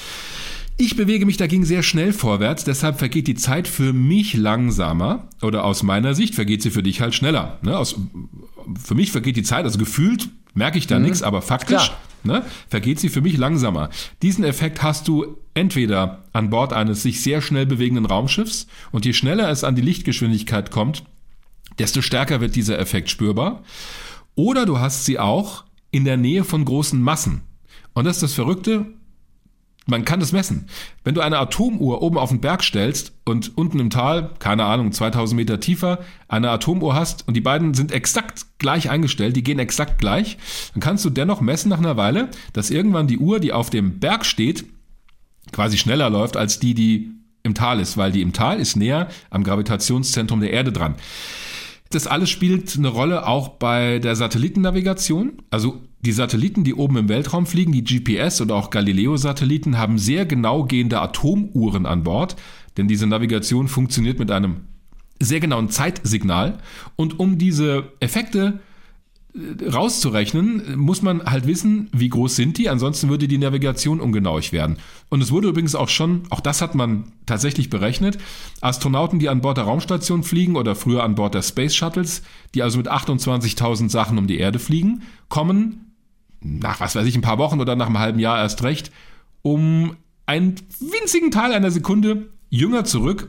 Ich 0.81 0.97
bewege 0.97 1.27
mich 1.27 1.36
dagegen 1.36 1.66
sehr 1.66 1.82
schnell 1.82 2.11
vorwärts, 2.11 2.65
deshalb 2.65 2.98
vergeht 2.98 3.27
die 3.27 3.35
Zeit 3.35 3.69
für 3.69 3.93
mich 3.93 4.32
langsamer 4.32 5.28
oder 5.43 5.65
aus 5.65 5.82
meiner 5.82 6.15
Sicht 6.15 6.35
vergeht 6.35 6.62
sie 6.62 6.70
für 6.70 6.82
dich 6.82 7.02
halt 7.02 7.15
schneller. 7.15 7.59
Ne? 7.61 7.77
Aus, 7.77 7.97
für 8.82 8.94
mich 8.94 9.12
vergeht 9.12 9.36
die 9.36 9.43
Zeit, 9.43 9.66
also 9.66 9.78
gefühlt 9.78 10.31
merke 10.55 10.78
ich 10.78 10.86
da 10.86 10.98
mhm. 10.98 11.05
nichts, 11.05 11.23
aber 11.23 11.43
faktisch 11.43 11.93
ne, 12.24 12.47
vergeht 12.70 12.98
sie 12.98 13.11
für 13.11 13.20
mich 13.20 13.36
langsamer. 13.36 13.90
Diesen 14.23 14.43
Effekt 14.43 14.82
hast 14.82 15.07
du 15.07 15.36
entweder 15.52 16.24
an 16.32 16.48
Bord 16.48 16.73
eines 16.73 17.02
sich 17.02 17.20
sehr 17.20 17.43
schnell 17.43 17.66
bewegenden 17.66 18.07
Raumschiffs 18.07 18.66
und 18.90 19.05
je 19.05 19.12
schneller 19.12 19.51
es 19.51 19.65
an 19.65 19.74
die 19.74 19.82
Lichtgeschwindigkeit 19.82 20.70
kommt, 20.70 21.05
desto 21.78 22.01
stärker 22.01 22.40
wird 22.40 22.57
dieser 22.57 22.78
Effekt 22.78 23.11
spürbar. 23.11 23.65
Oder 24.35 24.65
du 24.65 24.78
hast 24.78 25.05
sie 25.05 25.19
auch 25.19 25.65
in 25.90 26.07
der 26.07 26.16
Nähe 26.16 26.43
von 26.43 26.65
großen 26.65 27.02
Massen. 27.02 27.43
Und 27.93 28.07
das 28.07 28.16
ist 28.16 28.23
das 28.23 28.32
Verrückte, 28.32 28.86
man 29.86 30.05
kann 30.05 30.20
das 30.20 30.32
messen. 30.32 30.69
Wenn 31.05 31.15
du 31.15 31.20
eine 31.20 31.39
Atomuhr 31.39 32.02
oben 32.02 32.19
auf 32.19 32.31
den 32.31 32.40
Berg 32.40 32.62
stellst 32.62 33.12
und 33.24 33.57
unten 33.57 33.78
im 33.81 33.90
Tal, 33.90 34.31
keine 34.39 34.65
Ahnung, 34.65 34.93
2000 34.93 35.36
Meter 35.36 35.61
tiefer, 35.61 36.01
eine 36.28 36.51
Atomuhr 36.51 36.94
hast 36.94 37.27
und 37.27 37.35
die 37.35 37.40
beiden 37.40 37.74
sind 37.74 37.93
exakt 37.93 38.47
gleich 38.59 38.90
eingestellt, 38.90 39.36
die 39.36 39.43
gehen 39.43 39.59
exakt 39.59 39.98
gleich, 39.98 40.39
dann 40.74 40.81
kannst 40.81 41.05
du 41.05 41.11
dennoch 41.11 41.40
messen 41.40 41.70
nach 41.70 41.78
einer 41.78 41.97
Weile, 41.97 42.28
dass 42.52 42.70
irgendwann 42.70 43.07
die 43.07 43.19
Uhr, 43.19 43.40
die 43.40 43.52
auf 43.52 43.70
dem 43.70 43.98
Berg 43.98 44.24
steht, 44.27 44.65
quasi 45.52 45.78
schneller 45.78 46.11
läuft 46.11 46.36
als 46.36 46.61
die, 46.61 46.74
die 46.74 47.11
im 47.43 47.55
Tal 47.55 47.81
ist, 47.81 47.97
weil 47.97 48.12
die 48.12 48.23
im 48.23 48.32
Tal 48.32 48.61
ist 48.61 48.77
näher 48.77 49.09
am 49.31 49.44
Gravitationszentrum 49.44 50.40
der 50.40 50.52
Erde 50.52 50.73
dran. 50.73 50.94
Das 51.90 52.07
alles 52.07 52.31
spielt 52.31 52.77
eine 52.77 52.89
Rolle 52.89 53.27
auch 53.27 53.48
bei 53.48 53.98
der 53.98 54.15
Satellitennavigation. 54.15 55.43
Also 55.51 55.81
die 56.02 56.12
Satelliten, 56.12 56.64
die 56.64 56.74
oben 56.74 56.97
im 56.97 57.09
Weltraum 57.09 57.47
fliegen, 57.47 57.72
die 57.72 57.85
GPS 57.85 58.40
oder 58.40 58.55
auch 58.55 58.70
Galileo-Satelliten, 58.70 59.78
haben 59.78 59.98
sehr 59.98 60.24
genau 60.27 60.64
gehende 60.64 61.01
Atomuhren 61.01 61.86
an 61.86 62.05
Bord, 62.05 62.36
denn 62.77 62.89
diese 62.89 63.06
Navigation 63.06 63.68
funktioniert 63.68 64.18
mit 64.18 64.31
einem 64.31 64.62
sehr 65.20 65.40
genauen 65.40 65.68
Zeitsignal. 65.68 66.59
Und 66.97 67.20
um 67.20 67.36
diese 67.36 67.93
Effekte 68.01 68.60
rauszurechnen, 69.72 70.77
muss 70.77 71.02
man 71.02 71.24
halt 71.24 71.47
wissen, 71.47 71.89
wie 71.93 72.09
groß 72.09 72.35
sind 72.35 72.59
die, 72.59 72.68
ansonsten 72.68 73.09
würde 73.10 73.28
die 73.28 73.39
Navigation 73.39 74.01
ungenauig 74.01 74.52
werden. 74.52 74.78
Und 75.09 75.22
es 75.22 75.31
wurde 75.31 75.48
übrigens 75.48 75.77
auch 75.77 75.89
schon, 75.89 76.22
auch 76.31 76.40
das 76.40 76.60
hat 76.60 76.74
man 76.74 77.12
tatsächlich 77.27 77.70
berechnet, 77.70 78.18
Astronauten, 78.60 79.20
die 79.20 79.28
an 79.28 79.40
Bord 79.40 79.56
der 79.56 79.64
Raumstation 79.64 80.24
fliegen 80.24 80.56
oder 80.56 80.74
früher 80.74 81.05
an 81.05 81.14
Bord 81.14 81.35
der 81.35 81.43
Space 81.43 81.77
Shuttles, 81.77 82.22
die 82.55 82.62
also 82.62 82.78
mit 82.78 82.90
28.000 82.90 83.89
Sachen 83.89 84.18
um 84.18 84.27
die 84.27 84.39
Erde 84.39 84.59
fliegen, 84.59 85.02
kommen 85.28 85.90
nach, 86.41 86.81
was 86.81 86.95
weiß 86.95 87.07
ich, 87.07 87.15
ein 87.15 87.23
paar 87.23 87.39
Wochen 87.39 87.61
oder 87.61 87.77
nach 87.77 87.87
einem 87.87 87.99
halben 87.99 88.19
Jahr 88.19 88.39
erst 88.39 88.62
recht, 88.62 88.91
um 89.43 89.97
einen 90.27 90.55
winzigen 90.79 91.31
Teil 91.31 91.53
einer 91.53 91.71
Sekunde 91.71 92.29
jünger 92.49 92.85
zurück 92.85 93.29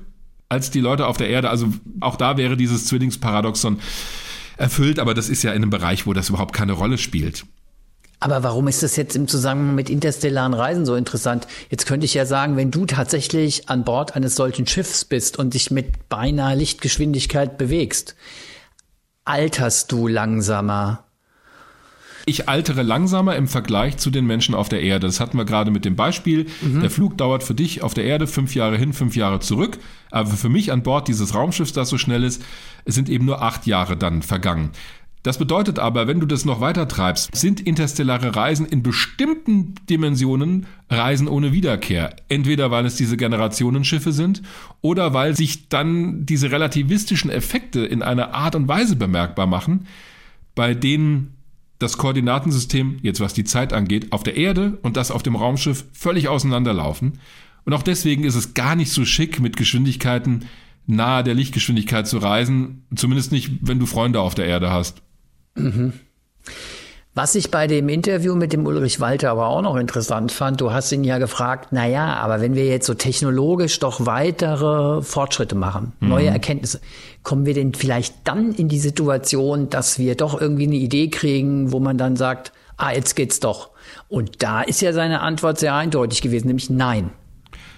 als 0.50 0.70
die 0.72 0.82
Leute 0.82 1.08
auf 1.08 1.18
der 1.18 1.30
Erde. 1.30 1.50
Also 1.50 1.68
auch 2.00 2.16
da 2.16 2.38
wäre 2.38 2.58
dieses 2.58 2.86
Zwillingsparadoxon 2.86 3.80
erfüllt, 4.58 5.00
aber 5.00 5.14
das 5.14 5.30
ist 5.30 5.44
ja 5.44 5.52
in 5.52 5.64
einem 5.64 5.70
Bereich, 5.70 6.06
wo 6.06 6.14
das 6.14 6.30
überhaupt 6.30 6.54
keine 6.54 6.74
Rolle 6.74 6.98
spielt. 6.98 7.46
Aber 8.20 8.44
warum 8.44 8.68
ist 8.68 8.84
das 8.84 8.98
jetzt 8.98 9.16
im 9.16 9.28
Zusammenhang 9.28 9.74
mit 9.74 9.90
interstellaren 9.90 10.54
Reisen 10.54 10.86
so 10.86 10.96
interessant? 10.96 11.48
Jetzt 11.72 11.88
könnte 11.88 12.06
ich 12.06 12.14
ja 12.14 12.28
sagen, 12.28 12.56
wenn 12.56 12.70
du 12.70 12.86
tatsächlich 12.86 13.68
an 13.68 13.84
Bord 13.84 14.16
eines 14.16 14.36
solchen 14.36 14.68
Schiffs 14.68 15.06
bist 15.06 15.40
und 15.40 15.56
dich 15.56 15.72
mit 15.72 16.08
beinahe 16.08 16.56
Lichtgeschwindigkeit 16.56 17.58
bewegst, 17.58 18.16
alterst 19.26 19.92
du 19.92 20.08
langsamer. 20.08 21.06
Ich 22.26 22.50
altere 22.50 22.84
langsamer 22.84 23.36
im 23.36 23.48
Vergleich 23.48 23.98
zu 23.98 24.10
den 24.10 24.26
Menschen 24.26 24.56
auf 24.56 24.70
der 24.70 24.82
Erde. 24.82 25.08
Das 25.08 25.20
hatten 25.20 25.38
wir 25.38 25.46
gerade 25.46 25.72
mit 25.72 25.86
dem 25.86 25.96
Beispiel. 25.96 26.48
Mhm. 26.62 26.82
Der 26.82 26.90
Flug 26.90 27.18
dauert 27.18 27.44
für 27.44 27.56
dich 27.56 27.84
auf 27.84 27.94
der 27.94 28.06
Erde 28.06 28.28
fünf 28.28 28.56
Jahre 28.56 28.78
hin, 28.78 28.94
fünf 28.94 29.16
Jahre 29.16 29.40
zurück. 29.40 29.80
Aber 30.12 30.30
für 30.30 30.50
mich 30.50 30.72
an 30.72 30.84
Bord 30.84 31.08
dieses 31.08 31.34
Raumschiffs, 31.34 31.74
das 31.74 31.90
so 31.90 31.98
schnell 31.98 32.24
ist, 32.24 32.44
sind 32.86 33.10
eben 33.10 33.26
nur 33.26 33.42
acht 33.42 33.66
Jahre 33.68 33.98
dann 33.98 34.22
vergangen. 34.22 34.72
Das 35.24 35.38
bedeutet 35.38 35.78
aber, 35.78 36.08
wenn 36.08 36.20
du 36.20 36.26
das 36.26 36.46
noch 36.46 36.62
weiter 36.62 36.88
treibst, 36.88 37.36
sind 37.36 37.62
interstellare 37.62 38.36
Reisen 38.36 38.66
in 38.66 38.82
bestimmten 38.82 39.76
Dimensionen 39.88 40.66
Reisen 40.90 41.28
ohne 41.28 41.52
Wiederkehr. 41.52 42.16
Entweder 42.28 42.72
weil 42.72 42.88
es 42.88 42.96
diese 42.96 43.18
Generationenschiffe 43.18 44.14
sind 44.14 44.42
oder 44.82 45.14
weil 45.14 45.36
sich 45.36 45.70
dann 45.70 46.26
diese 46.26 46.52
relativistischen 46.52 47.30
Effekte 47.30 47.86
in 47.86 48.02
einer 48.02 48.34
Art 48.34 48.56
und 48.56 48.68
Weise 48.68 48.96
bemerkbar 48.96 49.46
machen, 49.46 49.86
bei 50.56 50.74
denen 50.74 51.36
das 51.82 51.98
Koordinatensystem, 51.98 52.98
jetzt 53.02 53.20
was 53.20 53.34
die 53.34 53.44
Zeit 53.44 53.74
angeht, 53.74 54.12
auf 54.12 54.24
der 54.24 54.38
Erde 54.38 54.78
und 54.82 54.98
das 54.98 55.12
auf 55.12 55.24
dem 55.24 55.36
Raumschiff 55.36 55.86
völlig 55.94 56.28
auseinanderlaufen. 56.28 57.20
Und 57.66 57.74
auch 57.74 57.84
deswegen 57.84 58.24
ist 58.24 58.36
es 58.36 58.54
gar 58.54 58.76
nicht 58.76 58.92
so 58.92 59.06
schick, 59.06 59.40
mit 59.40 59.58
Geschwindigkeiten 59.58 60.46
nahe 60.88 61.24
der 61.24 61.36
Lichtgeschwindigkeit 61.36 62.08
zu 62.08 62.18
reisen. 62.18 62.86
Zumindest 62.96 63.32
nicht, 63.32 63.52
wenn 63.62 63.80
du 63.80 63.86
Freunde 63.86 64.20
auf 64.20 64.36
der 64.36 64.46
Erde 64.46 64.72
hast. 64.72 65.02
Mhm. 65.56 65.94
Was 67.14 67.36
ich 67.36 67.52
bei 67.52 67.68
dem 67.68 67.90
Interview 67.90 68.36
mit 68.36 68.54
dem 68.54 68.66
Ulrich 68.66 69.02
Walter 69.02 69.32
aber 69.32 69.48
auch 69.48 69.62
noch 69.62 69.76
interessant 69.76 70.32
fand, 70.32 70.62
du 70.62 70.72
hast 70.72 70.94
ihn 70.94 71.04
ja 71.04 71.18
gefragt, 71.18 71.70
na 71.72 71.86
ja, 71.86 72.14
aber 72.16 72.40
wenn 72.40 72.56
wir 72.56 72.66
jetzt 72.68 72.88
so 72.88 72.94
technologisch 72.94 73.80
doch 73.80 74.06
weitere 74.06 75.02
Fortschritte 75.02 75.56
machen, 75.56 75.92
mhm. 76.00 76.08
neue 76.08 76.28
Erkenntnisse, 76.28 76.80
kommen 77.24 77.46
wir 77.46 77.54
denn 77.54 77.74
vielleicht 77.74 78.16
dann 78.24 78.54
in 78.54 78.70
die 78.70 78.80
Situation, 78.80 79.70
dass 79.70 80.00
wir 80.00 80.16
doch 80.16 80.40
irgendwie 80.40 80.68
eine 80.68 80.76
Idee 80.76 81.10
kriegen, 81.10 81.74
wo 81.74 81.82
man 81.82 81.98
dann 81.98 82.16
sagt, 82.16 82.54
ah, 82.78 82.94
jetzt 82.94 83.18
geht's 83.18 83.42
doch. 83.42 83.72
Und 84.08 84.42
da 84.42 84.62
ist 84.62 84.82
ja 84.82 84.94
seine 84.94 85.20
Antwort 85.20 85.60
sehr 85.60 85.76
eindeutig 85.76 86.22
gewesen, 86.22 86.48
nämlich 86.48 86.70
nein. 86.70 87.12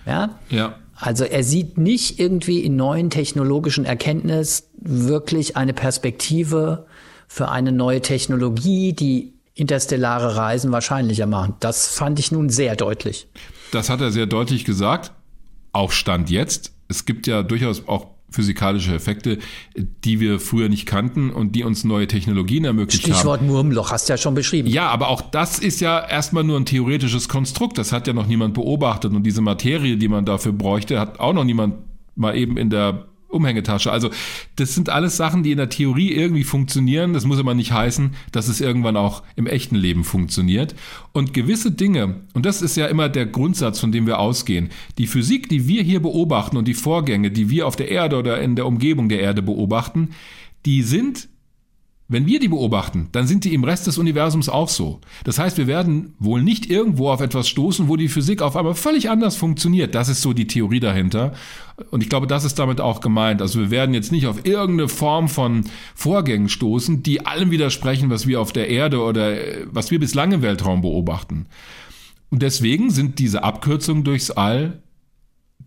Ja? 0.06 0.38
Ja. 0.50 0.76
Also 0.96 1.26
er 1.26 1.44
sieht 1.44 1.80
nicht 1.80 2.20
irgendwie 2.20 2.60
in 2.60 2.76
neuen 2.76 3.10
technologischen 3.10 3.84
Erkenntnis 3.84 4.70
wirklich 4.80 5.58
eine 5.58 5.74
Perspektive, 5.74 6.86
für 7.34 7.50
eine 7.50 7.72
neue 7.72 8.00
Technologie, 8.00 8.94
die 8.94 9.34
interstellare 9.56 10.36
Reisen 10.36 10.72
wahrscheinlicher 10.72 11.26
machen. 11.26 11.56
Das 11.62 11.88
fand 11.88 12.20
ich 12.20 12.32
nun 12.32 12.50
sehr 12.50 12.76
deutlich. 12.76 13.28
Das 13.72 13.90
hat 13.90 14.02
er 14.02 14.12
sehr 14.12 14.28
deutlich 14.28 14.66
gesagt. 14.66 15.14
Auch 15.72 15.92
Stand 15.92 16.30
jetzt. 16.30 16.74
Es 16.90 17.06
gibt 17.06 17.26
ja 17.26 17.42
durchaus 17.42 17.88
auch 17.88 18.06
physikalische 18.30 18.94
Effekte, 18.94 19.40
die 19.76 20.20
wir 20.20 20.40
früher 20.40 20.70
nicht 20.70 20.86
kannten 20.86 21.32
und 21.32 21.54
die 21.54 21.64
uns 21.64 21.84
neue 21.84 22.06
Technologien 22.06 22.66
ermöglicht 22.66 23.02
Stichwort 23.02 23.40
haben. 23.40 23.48
Stichwort 23.48 23.64
Murmloch 23.64 23.92
hast 23.92 24.10
du 24.10 24.14
ja 24.14 24.18
schon 24.18 24.36
beschrieben. 24.36 24.70
Ja, 24.70 24.90
aber 24.90 25.08
auch 25.08 25.22
das 25.22 25.58
ist 25.58 25.82
ja 25.82 26.08
erstmal 26.08 26.44
nur 26.44 26.60
ein 26.60 26.66
theoretisches 26.66 27.30
Konstrukt. 27.30 27.80
Das 27.80 27.92
hat 27.92 28.06
ja 28.06 28.14
noch 28.14 28.28
niemand 28.28 28.54
beobachtet 28.54 29.12
und 29.12 29.24
diese 29.24 29.42
Materie, 29.42 29.98
die 29.98 30.08
man 30.08 30.26
dafür 30.26 30.52
bräuchte, 30.52 31.00
hat 31.00 31.20
auch 31.20 31.34
noch 31.34 31.46
niemand 31.46 31.78
mal 32.16 32.38
eben 32.38 32.58
in 32.58 32.70
der 32.70 33.08
Umhängetasche. 33.34 33.92
Also 33.92 34.10
das 34.56 34.76
sind 34.76 34.90
alles 34.90 35.18
Sachen, 35.18 35.44
die 35.44 35.52
in 35.52 35.58
der 35.58 35.70
Theorie 35.70 36.12
irgendwie 36.12 36.44
funktionieren. 36.44 37.14
Das 37.14 37.26
muss 37.26 37.40
aber 37.40 37.54
nicht 37.54 37.72
heißen, 37.72 38.16
dass 38.32 38.48
es 38.48 38.62
irgendwann 38.62 38.98
auch 38.98 39.24
im 39.36 39.48
echten 39.48 39.76
Leben 39.76 40.04
funktioniert. 40.04 40.76
Und 41.12 41.34
gewisse 41.34 41.72
Dinge, 41.72 42.22
und 42.34 42.46
das 42.46 42.62
ist 42.62 42.78
ja 42.78 42.88
immer 42.88 43.10
der 43.10 43.26
Grundsatz, 43.26 43.80
von 43.80 43.92
dem 43.92 44.08
wir 44.08 44.20
ausgehen, 44.20 44.70
die 44.98 45.08
Physik, 45.08 45.50
die 45.50 45.68
wir 45.68 45.84
hier 45.84 46.02
beobachten 46.02 46.58
und 46.58 46.68
die 46.68 46.74
Vorgänge, 46.74 47.32
die 47.32 47.50
wir 47.50 47.68
auf 47.68 47.76
der 47.76 47.90
Erde 47.90 48.18
oder 48.18 48.42
in 48.42 48.56
der 48.56 48.66
Umgebung 48.66 49.10
der 49.10 49.20
Erde 49.20 49.42
beobachten, 49.42 50.10
die 50.66 50.82
sind 50.82 51.28
wenn 52.10 52.26
wir 52.26 52.40
die 52.40 52.50
beobachten, 52.50 53.08
dann 53.14 53.28
sind 53.28 53.46
die 53.46 53.54
im 53.54 53.64
Rest 53.64 53.88
des 53.88 53.98
Universums 53.98 54.50
auch 54.50 54.68
so. 54.68 55.00
Das 55.24 55.40
heißt, 55.40 55.58
wir 55.58 55.68
werden 55.68 56.14
wohl 56.20 56.44
nicht 56.44 56.70
irgendwo 56.70 57.10
auf 57.10 57.22
etwas 57.22 57.48
stoßen, 57.48 57.88
wo 57.88 57.96
die 57.96 58.10
Physik 58.10 58.42
auf 58.42 58.56
einmal 58.58 58.76
völlig 58.76 59.10
anders 59.10 59.36
funktioniert. 59.38 59.96
Das 59.96 60.10
ist 60.10 60.22
so 60.22 60.34
die 60.34 60.48
Theorie 60.48 60.82
dahinter. 60.82 61.34
Und 61.92 62.04
ich 62.04 62.10
glaube, 62.10 62.28
das 62.28 62.44
ist 62.44 62.60
damit 62.60 62.82
auch 62.82 63.00
gemeint. 63.00 63.42
Also 63.42 63.60
wir 63.60 63.72
werden 63.72 63.96
jetzt 63.96 64.12
nicht 64.12 64.28
auf 64.28 64.46
irgendeine 64.46 64.90
Form 64.90 65.30
von 65.30 65.64
Vorgängen 65.96 66.50
stoßen, 66.50 67.04
die 67.04 67.26
allem 67.26 67.52
widersprechen, 67.52 68.10
was 68.10 68.28
wir 68.28 68.42
auf 68.42 68.52
der 68.52 68.70
Erde 68.70 69.02
oder 69.02 69.40
äh, 69.40 69.66
was 69.72 69.90
wir 69.90 70.00
bislang 70.00 70.34
im 70.34 70.42
Weltraum 70.42 70.82
beobachten. 70.82 71.48
Und 72.30 72.42
deswegen 72.42 72.90
sind 72.90 73.18
diese 73.20 73.44
Abkürzungen 73.44 74.04
durchs 74.04 74.30
All 74.30 74.84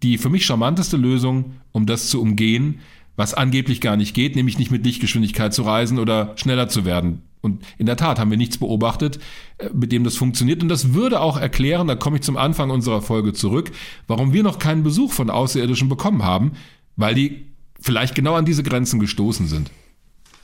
die 0.02 0.18
für 0.18 0.28
mich 0.28 0.44
charmanteste 0.44 0.96
Lösung, 0.96 1.56
um 1.72 1.86
das 1.86 2.08
zu 2.08 2.20
umgehen, 2.20 2.80
was 3.16 3.34
angeblich 3.34 3.80
gar 3.80 3.96
nicht 3.96 4.14
geht, 4.14 4.36
nämlich 4.36 4.58
nicht 4.58 4.70
mit 4.70 4.84
Lichtgeschwindigkeit 4.84 5.52
zu 5.52 5.62
reisen 5.62 5.98
oder 5.98 6.32
schneller 6.36 6.68
zu 6.68 6.84
werden. 6.84 7.22
Und 7.40 7.64
in 7.78 7.86
der 7.86 7.96
Tat 7.96 8.18
haben 8.18 8.30
wir 8.30 8.38
nichts 8.38 8.58
beobachtet, 8.58 9.18
äh, 9.58 9.70
mit 9.72 9.92
dem 9.92 10.04
das 10.04 10.16
funktioniert. 10.16 10.62
Und 10.62 10.68
das 10.68 10.94
würde 10.94 11.20
auch 11.20 11.38
erklären, 11.38 11.86
da 11.86 11.94
komme 11.94 12.16
ich 12.16 12.22
zum 12.22 12.36
Anfang 12.36 12.70
unserer 12.70 13.02
Folge 13.02 13.32
zurück, 13.32 13.70
warum 14.06 14.32
wir 14.32 14.42
noch 14.42 14.58
keinen 14.58 14.82
Besuch 14.82 15.12
von 15.12 15.30
Außerirdischen 15.30 15.88
bekommen 15.88 16.24
haben, 16.24 16.52
weil 16.96 17.14
die 17.14 17.46
vielleicht 17.80 18.14
genau 18.14 18.34
an 18.34 18.44
diese 18.44 18.62
Grenzen 18.62 19.00
gestoßen 19.00 19.46
sind. 19.46 19.70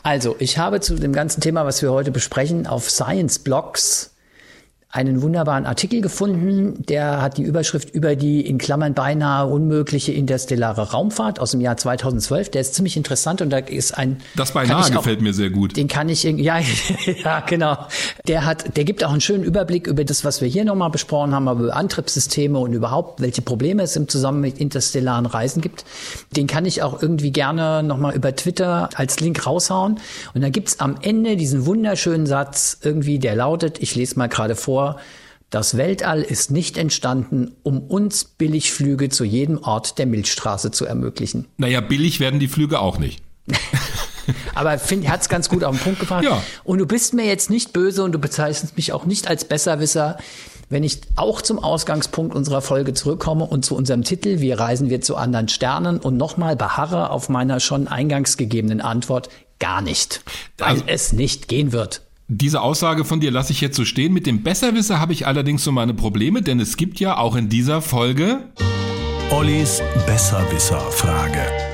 Also, 0.02 0.36
ich 0.38 0.58
habe 0.58 0.80
zu 0.80 0.96
dem 0.96 1.12
ganzen 1.12 1.40
Thema, 1.40 1.64
was 1.64 1.80
wir 1.82 1.92
heute 1.92 2.10
besprechen, 2.10 2.66
auf 2.66 2.90
Science 2.90 3.38
Blogs 3.38 4.11
einen 4.92 5.22
wunderbaren 5.22 5.64
Artikel 5.64 6.02
gefunden, 6.02 6.84
der 6.86 7.22
hat 7.22 7.38
die 7.38 7.42
Überschrift 7.42 7.88
über 7.94 8.14
die 8.14 8.46
in 8.46 8.58
Klammern 8.58 8.92
beinahe 8.92 9.46
unmögliche 9.46 10.12
interstellare 10.12 10.90
Raumfahrt 10.90 11.40
aus 11.40 11.52
dem 11.52 11.62
Jahr 11.62 11.78
2012. 11.78 12.50
Der 12.50 12.60
ist 12.60 12.74
ziemlich 12.74 12.98
interessant 12.98 13.40
und 13.40 13.48
da 13.48 13.56
ist 13.56 13.96
ein 13.96 14.18
Das 14.36 14.52
beinahe 14.52 14.84
auch, 14.84 14.90
gefällt 14.90 15.22
mir 15.22 15.32
sehr 15.32 15.48
gut. 15.48 15.78
Den 15.78 15.88
kann 15.88 16.10
ich 16.10 16.24
ja 16.24 16.58
ja 17.24 17.40
genau. 17.40 17.78
Der 18.28 18.44
hat 18.44 18.76
der 18.76 18.84
gibt 18.84 19.02
auch 19.02 19.12
einen 19.12 19.22
schönen 19.22 19.44
Überblick 19.44 19.86
über 19.86 20.04
das, 20.04 20.26
was 20.26 20.42
wir 20.42 20.48
hier 20.48 20.66
nochmal 20.66 20.90
besprochen 20.90 21.34
haben, 21.34 21.48
aber 21.48 21.64
über 21.64 21.76
Antriebssysteme 21.76 22.58
und 22.58 22.74
überhaupt 22.74 23.22
welche 23.22 23.40
Probleme 23.40 23.84
es 23.84 23.96
im 23.96 24.08
Zusammenhang 24.08 24.42
mit 24.42 24.58
interstellaren 24.58 25.24
Reisen 25.24 25.62
gibt. 25.62 25.86
Den 26.36 26.46
kann 26.46 26.66
ich 26.66 26.82
auch 26.82 27.00
irgendwie 27.00 27.32
gerne 27.32 27.82
nochmal 27.82 28.14
über 28.14 28.36
Twitter 28.36 28.90
als 28.94 29.20
Link 29.20 29.46
raushauen 29.46 30.00
und 30.34 30.42
da 30.42 30.50
gibt's 30.50 30.80
am 30.80 30.96
Ende 31.00 31.36
diesen 31.36 31.64
wunderschönen 31.64 32.26
Satz 32.26 32.76
irgendwie, 32.82 33.18
der 33.18 33.36
lautet, 33.36 33.80
ich 33.80 33.94
lese 33.94 34.18
mal 34.18 34.28
gerade 34.28 34.54
vor 34.54 34.81
vor, 34.82 35.00
das 35.50 35.76
Weltall 35.76 36.22
ist 36.22 36.50
nicht 36.50 36.78
entstanden, 36.78 37.54
um 37.62 37.82
uns 37.82 38.24
Billigflüge 38.24 39.10
zu 39.10 39.22
jedem 39.24 39.62
Ort 39.62 39.98
der 39.98 40.06
Milchstraße 40.06 40.70
zu 40.70 40.86
ermöglichen. 40.86 41.46
Naja, 41.58 41.82
billig 41.82 42.20
werden 42.20 42.40
die 42.40 42.48
Flüge 42.48 42.80
auch 42.80 42.98
nicht. 42.98 43.22
Aber 44.54 44.78
find, 44.78 45.08
hat's 45.08 45.28
ganz 45.28 45.48
gut 45.48 45.62
auf 45.62 45.76
den 45.76 45.82
Punkt 45.82 46.00
gebracht. 46.00 46.24
Ja. 46.24 46.42
Und 46.64 46.78
du 46.78 46.86
bist 46.86 47.12
mir 47.12 47.26
jetzt 47.26 47.50
nicht 47.50 47.72
böse 47.72 48.02
und 48.02 48.12
du 48.12 48.18
bezeichnest 48.18 48.76
mich 48.76 48.92
auch 48.92 49.04
nicht 49.04 49.28
als 49.28 49.44
Besserwisser, 49.44 50.16
wenn 50.70 50.84
ich 50.84 51.00
auch 51.16 51.42
zum 51.42 51.58
Ausgangspunkt 51.58 52.34
unserer 52.34 52.62
Folge 52.62 52.94
zurückkomme 52.94 53.44
und 53.44 53.62
zu 53.62 53.76
unserem 53.76 54.04
Titel, 54.04 54.40
wie 54.40 54.52
reisen 54.52 54.88
wir 54.88 55.02
zu 55.02 55.16
anderen 55.16 55.48
Sternen 55.48 55.98
und 55.98 56.16
nochmal 56.16 56.56
beharre 56.56 57.10
auf 57.10 57.28
meiner 57.28 57.60
schon 57.60 57.88
eingangs 57.88 58.38
gegebenen 58.38 58.80
Antwort, 58.80 59.28
gar 59.58 59.82
nicht, 59.82 60.22
weil 60.56 60.70
also, 60.70 60.84
es 60.86 61.12
nicht 61.12 61.48
gehen 61.48 61.72
wird. 61.72 62.00
Diese 62.28 62.62
Aussage 62.62 63.04
von 63.04 63.20
dir 63.20 63.30
lasse 63.30 63.52
ich 63.52 63.60
jetzt 63.60 63.76
so 63.76 63.84
stehen. 63.84 64.12
Mit 64.12 64.26
dem 64.26 64.42
Besserwisser 64.42 65.00
habe 65.00 65.12
ich 65.12 65.26
allerdings 65.26 65.64
so 65.64 65.72
meine 65.72 65.94
Probleme, 65.94 66.42
denn 66.42 66.60
es 66.60 66.76
gibt 66.76 67.00
ja 67.00 67.18
auch 67.18 67.36
in 67.36 67.48
dieser 67.48 67.82
Folge 67.82 68.52
Ollis 69.30 69.82
Besserwisser-Frage. 70.06 71.71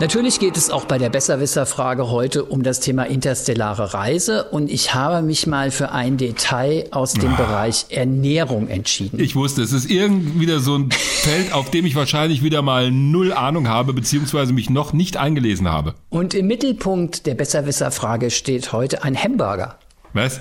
Natürlich 0.00 0.38
geht 0.38 0.56
es 0.56 0.70
auch 0.70 0.84
bei 0.84 0.96
der 0.96 1.10
Besserwisser-Frage 1.10 2.08
heute 2.08 2.44
um 2.44 2.62
das 2.62 2.78
Thema 2.78 3.02
interstellare 3.02 3.94
Reise 3.94 4.44
und 4.44 4.70
ich 4.70 4.94
habe 4.94 5.26
mich 5.26 5.48
mal 5.48 5.72
für 5.72 5.90
ein 5.90 6.16
Detail 6.16 6.86
aus 6.92 7.14
dem 7.14 7.32
ah. 7.32 7.36
Bereich 7.36 7.86
Ernährung 7.90 8.68
entschieden. 8.68 9.18
Ich 9.18 9.34
wusste, 9.34 9.60
es 9.60 9.72
ist 9.72 9.90
irgendwie 9.90 10.42
wieder 10.42 10.60
so 10.60 10.76
ein 10.76 10.90
Feld, 10.92 11.52
auf 11.52 11.72
dem 11.72 11.84
ich 11.84 11.96
wahrscheinlich 11.96 12.44
wieder 12.44 12.62
mal 12.62 12.92
null 12.92 13.32
Ahnung 13.32 13.66
habe, 13.66 13.92
beziehungsweise 13.92 14.52
mich 14.52 14.70
noch 14.70 14.92
nicht 14.92 15.16
eingelesen 15.16 15.66
habe. 15.66 15.94
Und 16.10 16.32
im 16.32 16.46
Mittelpunkt 16.46 17.26
der 17.26 17.34
Besserwisser-Frage 17.34 18.30
steht 18.30 18.72
heute 18.72 19.02
ein 19.02 19.20
Hamburger. 19.20 19.80
Was? 20.12 20.38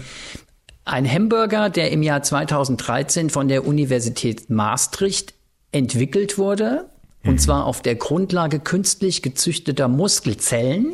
Ein 0.85 1.11
Hamburger, 1.11 1.71
der 1.71 1.89
im 1.89 2.03
Jahr 2.03 2.21
2013 2.21 3.31
von 3.31 3.47
der 3.47 3.65
Universität 3.65 4.51
Maastricht 4.51 5.33
entwickelt 5.71 6.37
wurde 6.37 6.85
und 7.27 7.35
mhm. 7.35 7.39
zwar 7.39 7.65
auf 7.65 7.81
der 7.81 7.95
Grundlage 7.95 8.59
künstlich 8.59 9.21
gezüchteter 9.21 9.87
Muskelzellen, 9.87 10.93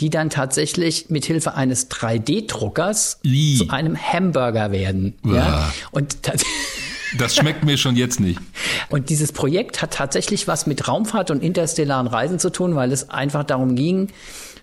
die 0.00 0.10
dann 0.10 0.30
tatsächlich 0.30 1.10
mit 1.10 1.24
Hilfe 1.24 1.54
eines 1.54 1.90
3D-Druckers 1.90 3.20
zu 3.22 3.68
einem 3.68 3.96
Hamburger 3.96 4.72
werden. 4.72 5.14
Ja? 5.24 5.72
Und 5.90 6.16
das 7.18 7.36
schmeckt 7.36 7.64
mir 7.64 7.76
schon 7.76 7.96
jetzt 7.96 8.20
nicht. 8.20 8.40
Und 8.88 9.10
dieses 9.10 9.32
Projekt 9.32 9.82
hat 9.82 9.92
tatsächlich 9.92 10.48
was 10.48 10.66
mit 10.66 10.88
Raumfahrt 10.88 11.30
und 11.30 11.42
interstellaren 11.42 12.06
Reisen 12.06 12.38
zu 12.38 12.50
tun, 12.50 12.74
weil 12.74 12.92
es 12.92 13.10
einfach 13.10 13.44
darum 13.44 13.74
ging, 13.74 14.08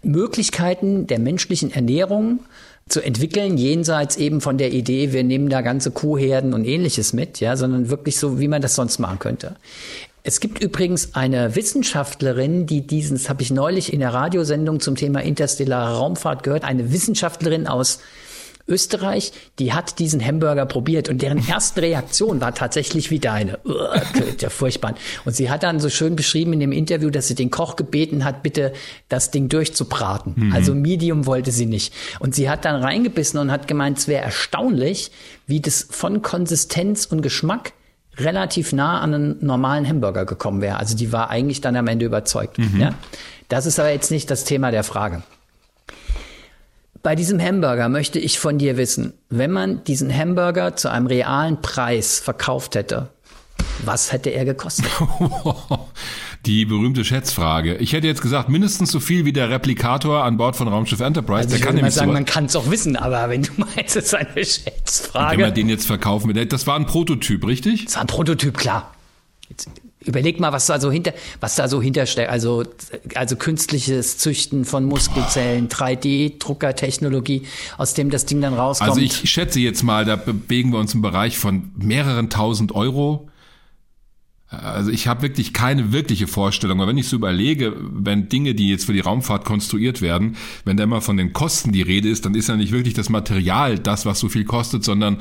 Möglichkeiten 0.02 1.08
der 1.08 1.20
menschlichen 1.20 1.72
Ernährung 1.72 2.40
zu 2.88 3.02
entwickeln, 3.02 3.58
jenseits 3.58 4.18
eben 4.18 4.42
von 4.42 4.58
der 4.58 4.74
Idee, 4.74 5.14
wir 5.14 5.24
nehmen 5.24 5.50
da 5.50 5.62
ganze 5.62 5.92
Kuhherden 5.92 6.54
und 6.54 6.66
ähnliches 6.66 7.14
mit, 7.14 7.40
ja, 7.40 7.56
sondern 7.56 7.90
wirklich 7.90 8.18
so, 8.18 8.40
wie 8.40 8.48
man 8.48 8.62
das 8.62 8.76
sonst 8.76 9.00
machen 9.00 9.20
könnte. 9.20 9.56
Es 10.30 10.40
gibt 10.40 10.62
übrigens 10.62 11.16
eine 11.16 11.56
Wissenschaftlerin, 11.56 12.68
die 12.68 12.86
diesen, 12.86 13.18
das 13.18 13.30
habe 13.30 13.42
ich 13.42 13.50
neulich 13.50 13.92
in 13.92 14.00
der 14.00 14.14
Radiosendung 14.14 14.80
zum 14.80 14.96
Thema 14.96 15.24
interstellare 15.24 15.98
Raumfahrt 15.98 16.44
gehört, 16.44 16.66
eine 16.66 16.92
Wissenschaftlerin 16.92 17.66
aus 17.66 17.98
Österreich, 18.68 19.32
die 19.58 19.74
hat 19.74 19.98
diesen 19.98 20.24
Hamburger 20.24 20.68
probiert 20.68 21.10
und 21.10 21.24
deren 21.24 21.44
erste 21.48 21.82
Reaktion 21.82 22.42
war 22.42 22.54
tatsächlich 22.54 23.10
wie 23.10 23.18
deine. 23.18 23.58
ja 24.40 24.52
furchtbar. 24.52 24.94
Und 25.26 25.36
sie 25.36 25.50
hat 25.50 25.64
dann 25.64 25.80
so 25.80 25.90
schön 25.90 26.16
beschrieben 26.16 26.54
in 26.54 26.60
dem 26.60 26.74
Interview, 26.74 27.10
dass 27.10 27.28
sie 27.28 27.34
den 27.34 27.50
Koch 27.50 27.76
gebeten 27.76 28.24
hat, 28.24 28.44
bitte 28.44 28.74
das 29.08 29.32
Ding 29.32 29.50
durchzubraten. 29.50 30.36
Mhm. 30.36 30.54
Also 30.54 30.76
Medium 30.76 31.26
wollte 31.26 31.50
sie 31.50 31.66
nicht. 31.66 31.92
Und 32.20 32.36
sie 32.36 32.52
hat 32.52 32.66
dann 32.66 32.76
reingebissen 32.76 33.40
und 33.40 33.52
hat 33.52 33.68
gemeint, 33.68 33.98
es 33.98 34.08
wäre 34.08 34.26
erstaunlich, 34.26 35.10
wie 35.48 35.60
das 35.60 35.88
von 35.90 36.22
Konsistenz 36.22 37.08
und 37.08 37.24
Geschmack 37.24 37.74
relativ 38.20 38.74
nah 38.74 39.02
an 39.02 39.14
einen 39.14 39.46
normalen 39.46 39.88
Hamburger 39.88 40.26
gekommen 40.26 40.62
wäre. 40.62 40.78
Also 40.78 40.96
die 40.96 41.12
war 41.12 41.30
eigentlich 41.30 41.62
dann 41.62 41.76
am 41.76 41.88
Ende 41.88 42.06
überzeugt. 42.06 42.58
Mhm. 42.58 42.80
Ja? 42.80 42.94
Das 43.48 43.66
ist 43.66 43.80
aber 43.80 43.92
jetzt 43.92 44.12
nicht 44.12 44.30
das 44.30 44.44
Thema 44.44 44.72
der 44.72 44.84
Frage. 44.84 45.24
Bei 47.02 47.16
diesem 47.16 47.40
Hamburger 47.42 47.88
möchte 47.88 48.20
ich 48.20 48.40
von 48.40 48.58
dir 48.58 48.76
wissen, 48.76 49.14
wenn 49.30 49.52
man 49.52 49.84
diesen 49.86 50.14
Hamburger 50.14 50.76
zu 50.76 50.90
einem 50.90 51.08
realen 51.08 51.62
Preis 51.62 52.20
verkauft 52.20 52.76
hätte, 52.76 53.08
was 53.86 54.12
hätte 54.12 54.30
er 54.32 54.46
gekostet? 54.46 54.86
Die 56.46 56.66
berühmte 56.66 57.04
Schätzfrage. 57.04 57.76
Ich 57.78 57.92
hätte 57.94 58.08
jetzt 58.08 58.22
gesagt, 58.22 58.48
mindestens 58.48 58.92
so 58.92 59.00
viel 59.00 59.26
wie 59.26 59.34
der 59.34 59.50
Replikator 59.50 60.24
an 60.24 60.38
Bord 60.38 60.56
von 60.56 60.68
Raumschiff 60.68 61.02
Enterprise. 61.02 61.40
Also 61.40 61.50
der 61.50 61.58
ich 61.58 61.64
kann 61.64 61.76
nämlich 61.76 61.94
sagen, 61.94 62.14
man 62.14 62.26
kann 62.26 62.46
es 62.46 62.56
auch 62.56 62.70
wissen, 62.72 62.96
aber 62.96 63.30
wenn 63.30 63.44
du 63.44 63.52
meinst, 63.58 63.96
es 63.96 64.06
ist 64.06 64.16
eine 64.16 64.46
Schätzfrage. 64.46 65.38
Wenn 65.38 65.46
man 65.48 65.54
den 65.54 65.70
jetzt 65.70 65.86
verkaufen 65.86 66.34
will, 66.34 66.46
das 66.46 66.66
war 66.66 66.78
ein 66.78 66.86
Prototyp, 66.86 67.46
richtig? 67.46 67.86
Das 67.86 67.96
war 67.96 68.02
ein 68.04 68.08
Prototyp, 68.08 68.58
klar. 68.58 68.94
Jetzt 69.50 69.70
überleg 70.06 70.40
mal, 70.40 70.52
was 70.52 70.66
da 70.68 70.80
so 70.80 70.92
hinter, 70.92 71.14
was 71.40 71.56
da 71.56 71.68
so 71.68 71.82
hintersteckt. 71.82 72.30
Also, 72.30 72.64
also 73.16 73.36
künstliches 73.36 74.18
Züchten 74.18 74.66
von 74.66 74.86
Muskelzellen, 74.86 75.68
3D-Druckertechnologie, 75.70 77.44
aus 77.78 77.94
dem 77.94 78.10
das 78.10 78.26
Ding 78.26 78.42
dann 78.42 78.54
rauskommt. 78.54 78.92
Also 78.92 79.02
ich 79.02 79.30
schätze 79.30 79.60
jetzt 79.60 79.84
mal, 79.84 80.06
da 80.06 80.16
bewegen 80.16 80.72
wir 80.72 80.80
uns 80.80 80.94
im 80.94 81.02
Bereich 81.02 81.38
von 81.38 81.72
mehreren 81.78 82.30
tausend 82.30 82.74
Euro. 82.74 83.29
Also 84.50 84.90
ich 84.90 85.08
habe 85.08 85.22
wirklich 85.22 85.54
keine 85.54 85.92
wirkliche 85.92 86.26
Vorstellung, 86.26 86.80
aber 86.80 86.90
wenn 86.90 86.98
ich 86.98 87.08
so 87.08 87.16
überlege, 87.16 87.76
wenn 87.78 88.30
Dinge, 88.30 88.56
die 88.56 88.70
jetzt 88.70 88.86
für 88.86 88.94
die 88.94 89.00
Raumfahrt 89.00 89.46
konstruiert 89.46 90.02
werden, 90.02 90.38
wenn 90.66 90.76
da 90.76 90.84
immer 90.84 91.02
von 91.02 91.18
den 91.18 91.34
Kosten 91.34 91.72
die 91.72 91.84
Rede 91.84 92.10
ist, 92.10 92.26
dann 92.26 92.34
ist 92.34 92.50
ja 92.50 92.56
nicht 92.56 92.72
wirklich 92.72 92.96
das 92.96 93.10
Material 93.10 93.78
das, 93.78 94.08
was 94.08 94.20
so 94.20 94.28
viel 94.28 94.46
kostet, 94.46 94.84
sondern 94.84 95.18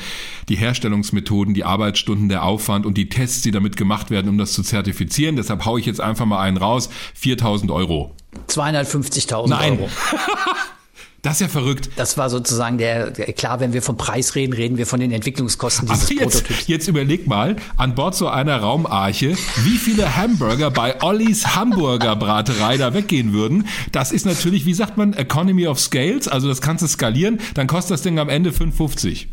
die 0.48 0.56
Herstellungsmethoden, 0.56 1.52
die 1.52 1.64
Arbeitsstunden, 1.64 2.30
der 2.30 2.42
Aufwand 2.42 2.86
und 2.86 2.96
die 2.96 3.10
Tests, 3.10 3.42
die 3.42 3.50
damit 3.50 3.76
gemacht 3.76 4.10
werden, 4.10 4.30
um 4.30 4.38
das 4.38 4.54
zu 4.54 4.62
zertifizieren. 4.62 5.36
Deshalb 5.36 5.66
haue 5.66 5.78
ich 5.78 5.84
jetzt 5.84 6.00
einfach 6.00 6.24
mal 6.24 6.40
einen 6.40 6.56
raus, 6.56 6.88
4000 7.14 7.70
Euro. 7.70 8.14
250.000 8.48 9.72
Euro. 9.72 9.90
Das 11.22 11.34
ist 11.34 11.40
ja 11.40 11.48
verrückt. 11.48 11.90
Das 11.96 12.16
war 12.16 12.30
sozusagen 12.30 12.78
der, 12.78 13.10
klar, 13.10 13.58
wenn 13.58 13.72
wir 13.72 13.82
vom 13.82 13.96
Preis 13.96 14.36
reden, 14.36 14.52
reden 14.52 14.78
wir 14.78 14.86
von 14.86 15.00
den 15.00 15.10
Entwicklungskosten 15.10 15.88
dieses 15.88 16.10
jetzt, 16.10 16.22
Prototyps. 16.22 16.68
Jetzt 16.68 16.88
überleg 16.88 17.26
mal, 17.26 17.56
an 17.76 17.94
Bord 17.96 18.14
so 18.14 18.28
einer 18.28 18.60
Raumarche, 18.60 19.36
wie 19.64 19.78
viele 19.78 20.16
Hamburger 20.16 20.70
bei 20.70 21.02
Ollis 21.02 21.56
Hamburger 21.56 22.14
Braterei 22.14 22.76
da 22.76 22.94
weggehen 22.94 23.32
würden. 23.32 23.66
Das 23.90 24.12
ist 24.12 24.26
natürlich, 24.26 24.64
wie 24.64 24.74
sagt 24.74 24.96
man, 24.96 25.12
Economy 25.12 25.66
of 25.66 25.80
Scales, 25.80 26.28
also 26.28 26.46
das 26.48 26.60
kannst 26.60 26.84
du 26.84 26.88
skalieren, 26.88 27.40
dann 27.54 27.66
kostet 27.66 27.94
das 27.94 28.02
Ding 28.02 28.18
am 28.20 28.28
Ende 28.28 28.50
5,50. 28.50 29.26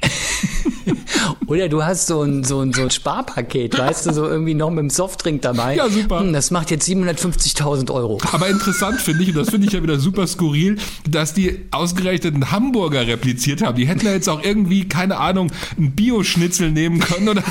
Oder 1.46 1.68
du 1.68 1.82
hast 1.82 2.06
so 2.06 2.22
ein, 2.22 2.44
so 2.44 2.60
ein, 2.60 2.72
so 2.72 2.82
ein 2.82 2.90
Sparpaket, 2.90 3.78
weißt 3.78 4.06
du, 4.06 4.12
so 4.12 4.26
irgendwie 4.26 4.54
noch 4.54 4.70
mit 4.70 4.80
dem 4.80 4.90
Softdrink 4.90 5.42
dabei. 5.42 5.76
Ja, 5.76 5.88
super. 5.88 6.20
Hm, 6.20 6.32
das 6.32 6.50
macht 6.50 6.70
jetzt 6.70 6.86
750.000 6.88 7.90
Euro. 7.92 8.20
Aber 8.32 8.48
interessant 8.48 9.00
finde 9.00 9.22
ich, 9.22 9.30
und 9.30 9.36
das 9.36 9.50
finde 9.50 9.66
ich 9.66 9.72
ja 9.72 9.82
wieder 9.82 9.98
super 9.98 10.26
skurril, 10.26 10.76
dass 11.08 11.34
die 11.34 11.66
ausgerechnet 11.70 12.34
einen 12.34 12.50
Hamburger 12.50 13.06
repliziert 13.06 13.62
haben. 13.62 13.76
Die 13.76 13.88
hätten 13.88 14.04
ja 14.06 14.12
jetzt 14.12 14.28
auch 14.28 14.42
irgendwie, 14.42 14.88
keine 14.88 15.18
Ahnung, 15.18 15.50
ein 15.78 15.92
Bioschnitzel 15.92 16.70
nehmen 16.70 17.00
können 17.00 17.28
oder. 17.28 17.42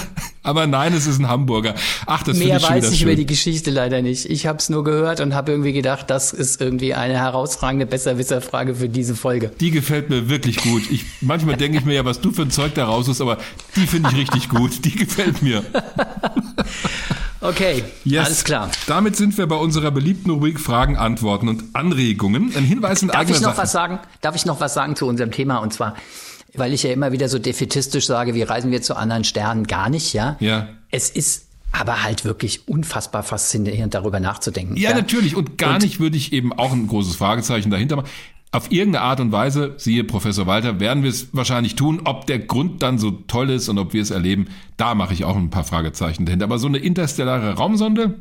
Aber 0.48 0.66
nein, 0.66 0.94
es 0.94 1.08
ist 1.08 1.20
ein 1.20 1.28
Hamburger. 1.28 1.76
Ach, 2.06 2.24
das 2.24 2.38
finde 2.38 2.56
ich 2.56 2.62
Mehr 2.62 2.70
weiß 2.70 2.90
ich 2.92 3.00
schön. 3.00 3.10
über 3.10 3.16
die 3.18 3.26
Geschichte 3.26 3.70
leider 3.70 4.02
nicht. 4.02 4.30
Ich 4.30 4.48
habe 4.48 4.60
es 4.60 4.70
nur 4.70 4.86
gehört 4.86 5.20
und 5.20 5.36
habe 5.36 5.52
irgendwie 5.52 5.74
gedacht, 5.74 6.10
das 6.10 6.32
ist 6.32 6.62
irgendwie 6.62 6.94
eine 6.94 7.16
herausragende 7.16 7.86
Besserwisserfrage 7.86 8.76
für 8.76 8.88
diese 8.88 9.14
Folge. 9.14 9.52
Die 9.60 9.72
gefällt 9.72 10.10
mir 10.10 10.30
wirklich 10.30 10.56
gut. 10.64 10.84
Ich, 10.90 11.04
manchmal 11.20 11.58
denke 11.58 11.80
ich 11.80 11.84
mir 11.84 11.96
ja, 11.96 12.06
was 12.06 12.22
du 12.22 12.32
für 12.32 12.44
ein 12.44 12.52
Zeug 12.52 12.74
da 12.76 12.86
raus 12.86 13.10
ist, 13.10 13.20
aber 13.20 13.40
die 13.76 13.86
finde 13.88 14.10
ich 14.12 14.18
richtig 14.18 14.48
gut. 14.48 14.86
Die 14.86 14.96
gefällt 14.96 15.42
mir. 15.42 15.64
Okay, 17.40 17.84
yes. 18.04 18.26
alles 18.26 18.44
klar. 18.44 18.72
Damit 18.88 19.16
sind 19.16 19.38
wir 19.38 19.46
bei 19.48 19.56
unserer 19.56 19.92
beliebten 19.92 20.32
Rubrik 20.32 20.60
Fragen, 20.60 20.98
Antworten 20.98 21.48
und 21.48 21.64
Anregungen. 21.74 22.52
Ein 22.56 22.64
Hinweis 22.64 23.04
in 23.04 23.10
Darf 23.10 23.30
ich 23.30 23.40
noch 23.42 23.50
Sache. 23.50 23.58
was 23.60 23.72
sagen? 23.72 24.00
Darf 24.22 24.36
ich 24.36 24.46
noch 24.46 24.60
was 24.60 24.74
sagen 24.74 24.96
zu 24.96 25.06
unserem 25.06 25.32
Thema? 25.32 25.60
Und 25.60 25.72
zwar, 25.72 25.96
weil 26.54 26.74
ich 26.74 26.84
ja 26.84 26.92
immer 26.92 27.12
wieder 27.12 27.30
so 27.30 27.40
defetistisch 27.40 28.06
sage, 28.06 28.34
wie 28.34 28.44
reisen 28.44 28.72
wir 28.72 28.82
zu 28.82 28.96
anderen 28.96 29.24
Sternen? 29.24 29.66
Gar 29.66 29.90
nicht, 29.90 30.14
ja? 30.14 30.38
Ja. 30.40 30.70
Es 30.92 31.10
ist 31.10 31.48
aber 31.72 32.04
halt 32.04 32.26
wirklich 32.26 32.68
unfassbar 32.68 33.24
faszinierend, 33.24 33.94
darüber 33.94 34.20
nachzudenken. 34.20 34.78
Ja, 34.78 34.92
ja? 34.92 34.96
natürlich. 34.96 35.36
Und 35.36 35.58
gar 35.58 35.76
und 35.76 35.84
nicht 35.84 36.00
würde 36.00 36.18
ich 36.18 36.34
eben 36.34 36.54
auch 36.54 36.72
ein 36.72 36.88
großes 36.88 37.16
Fragezeichen 37.16 37.70
dahinter 37.70 37.98
machen. 37.98 38.10
Auf 38.52 38.72
irgendeine 38.72 39.04
Art 39.04 39.20
und 39.20 39.34
Weise, 39.34 39.74
siehe 39.78 40.06
Professor 40.06 40.48
Walter, 40.48 40.80
werden 40.80 41.04
wir 41.04 41.10
es 41.10 41.28
wahrscheinlich 41.34 41.76
tun. 41.76 42.02
Ob 42.06 42.26
der 42.28 42.40
Grund 42.40 42.82
dann 42.82 42.98
so 42.98 43.12
toll 43.12 43.50
ist 43.50 43.68
und 43.68 43.78
ob 43.78 43.94
wir 43.94 44.02
es 44.02 44.10
erleben, 44.10 44.48
da 44.78 44.96
mache 44.96 45.14
ich 45.14 45.26
auch 45.26 45.36
ein 45.36 45.50
paar 45.50 45.66
Fragezeichen 45.66 46.26
dahinter. 46.26 46.46
Aber 46.46 46.58
so 46.58 46.68
eine 46.68 46.78
interstellare 46.78 47.56
Raumsonde 47.56 48.16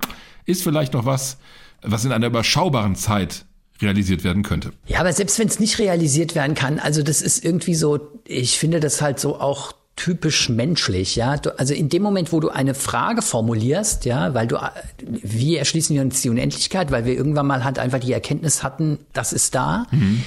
ist 0.44 0.64
vielleicht 0.64 0.94
noch 0.94 1.06
was, 1.06 1.38
was 1.82 2.04
in 2.04 2.12
einer 2.12 2.26
überschaubaren 2.26 2.96
Zeit 2.96 3.44
realisiert 3.80 4.24
werden 4.24 4.42
könnte. 4.42 4.72
Ja, 4.86 5.00
aber 5.00 5.12
selbst 5.12 5.38
wenn 5.38 5.48
es 5.48 5.60
nicht 5.60 5.78
realisiert 5.78 6.34
werden 6.34 6.54
kann, 6.54 6.78
also 6.78 7.02
das 7.02 7.22
ist 7.22 7.44
irgendwie 7.44 7.74
so, 7.74 8.00
ich 8.24 8.58
finde 8.58 8.80
das 8.80 9.02
halt 9.02 9.20
so 9.20 9.40
auch 9.40 9.72
typisch 9.96 10.50
menschlich, 10.50 11.16
ja. 11.16 11.38
Du, 11.38 11.58
also 11.58 11.72
in 11.72 11.88
dem 11.88 12.02
Moment, 12.02 12.30
wo 12.32 12.38
du 12.38 12.50
eine 12.50 12.74
Frage 12.74 13.22
formulierst, 13.22 14.04
ja, 14.04 14.34
weil 14.34 14.46
du, 14.46 14.58
wie 14.98 15.56
erschließen 15.56 15.96
wir 15.96 16.02
uns 16.02 16.20
die 16.20 16.28
Unendlichkeit, 16.28 16.90
weil 16.90 17.06
wir 17.06 17.14
irgendwann 17.14 17.46
mal 17.46 17.64
halt 17.64 17.78
einfach 17.78 17.98
die 17.98 18.12
Erkenntnis 18.12 18.62
hatten, 18.62 18.98
das 19.14 19.32
ist 19.32 19.54
da, 19.54 19.86
mhm. 19.90 20.22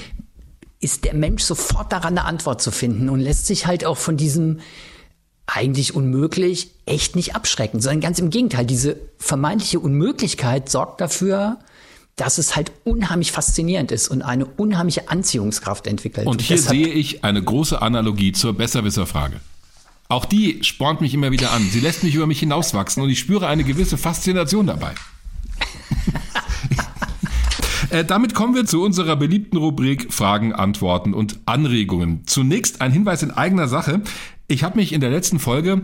ist 0.80 1.04
der 1.04 1.14
Mensch 1.14 1.44
sofort 1.44 1.92
daran, 1.92 2.18
eine 2.18 2.26
Antwort 2.26 2.60
zu 2.60 2.72
finden 2.72 3.08
und 3.08 3.20
lässt 3.20 3.46
sich 3.46 3.66
halt 3.66 3.84
auch 3.84 3.96
von 3.96 4.16
diesem 4.16 4.58
eigentlich 5.46 5.94
unmöglich 5.94 6.70
echt 6.86 7.16
nicht 7.16 7.34
abschrecken, 7.34 7.80
sondern 7.80 8.00
ganz 8.00 8.18
im 8.18 8.30
Gegenteil, 8.30 8.66
diese 8.66 8.96
vermeintliche 9.18 9.80
Unmöglichkeit 9.80 10.68
sorgt 10.68 11.00
dafür, 11.00 11.58
dass 12.16 12.38
es 12.38 12.56
halt 12.56 12.72
unheimlich 12.84 13.32
faszinierend 13.32 13.92
ist 13.92 14.08
und 14.08 14.22
eine 14.22 14.44
unheimliche 14.44 15.08
Anziehungskraft 15.08 15.86
entwickelt. 15.86 16.26
Und 16.26 16.42
hier 16.42 16.58
sehe 16.58 16.88
ich 16.88 17.24
eine 17.24 17.42
große 17.42 17.80
Analogie 17.80 18.32
zur 18.32 18.52
Besserwisserfrage. 18.52 19.40
Auch 20.08 20.24
die 20.24 20.64
spornt 20.64 21.00
mich 21.00 21.14
immer 21.14 21.30
wieder 21.30 21.52
an. 21.52 21.62
Sie 21.70 21.78
lässt 21.78 22.02
mich 22.02 22.16
über 22.16 22.26
mich 22.26 22.40
hinauswachsen 22.40 23.02
und 23.02 23.10
ich 23.10 23.20
spüre 23.20 23.46
eine 23.46 23.62
gewisse 23.62 23.96
Faszination 23.96 24.66
dabei. 24.66 24.92
äh, 27.90 28.04
damit 28.04 28.34
kommen 28.34 28.56
wir 28.56 28.66
zu 28.66 28.82
unserer 28.82 29.14
beliebten 29.14 29.56
Rubrik 29.56 30.12
Fragen, 30.12 30.52
Antworten 30.52 31.14
und 31.14 31.38
Anregungen. 31.46 32.26
Zunächst 32.26 32.80
ein 32.80 32.90
Hinweis 32.90 33.22
in 33.22 33.30
eigener 33.30 33.68
Sache. 33.68 34.02
Ich 34.48 34.64
habe 34.64 34.78
mich 34.78 34.92
in 34.92 35.00
der 35.00 35.10
letzten 35.10 35.38
Folge 35.38 35.82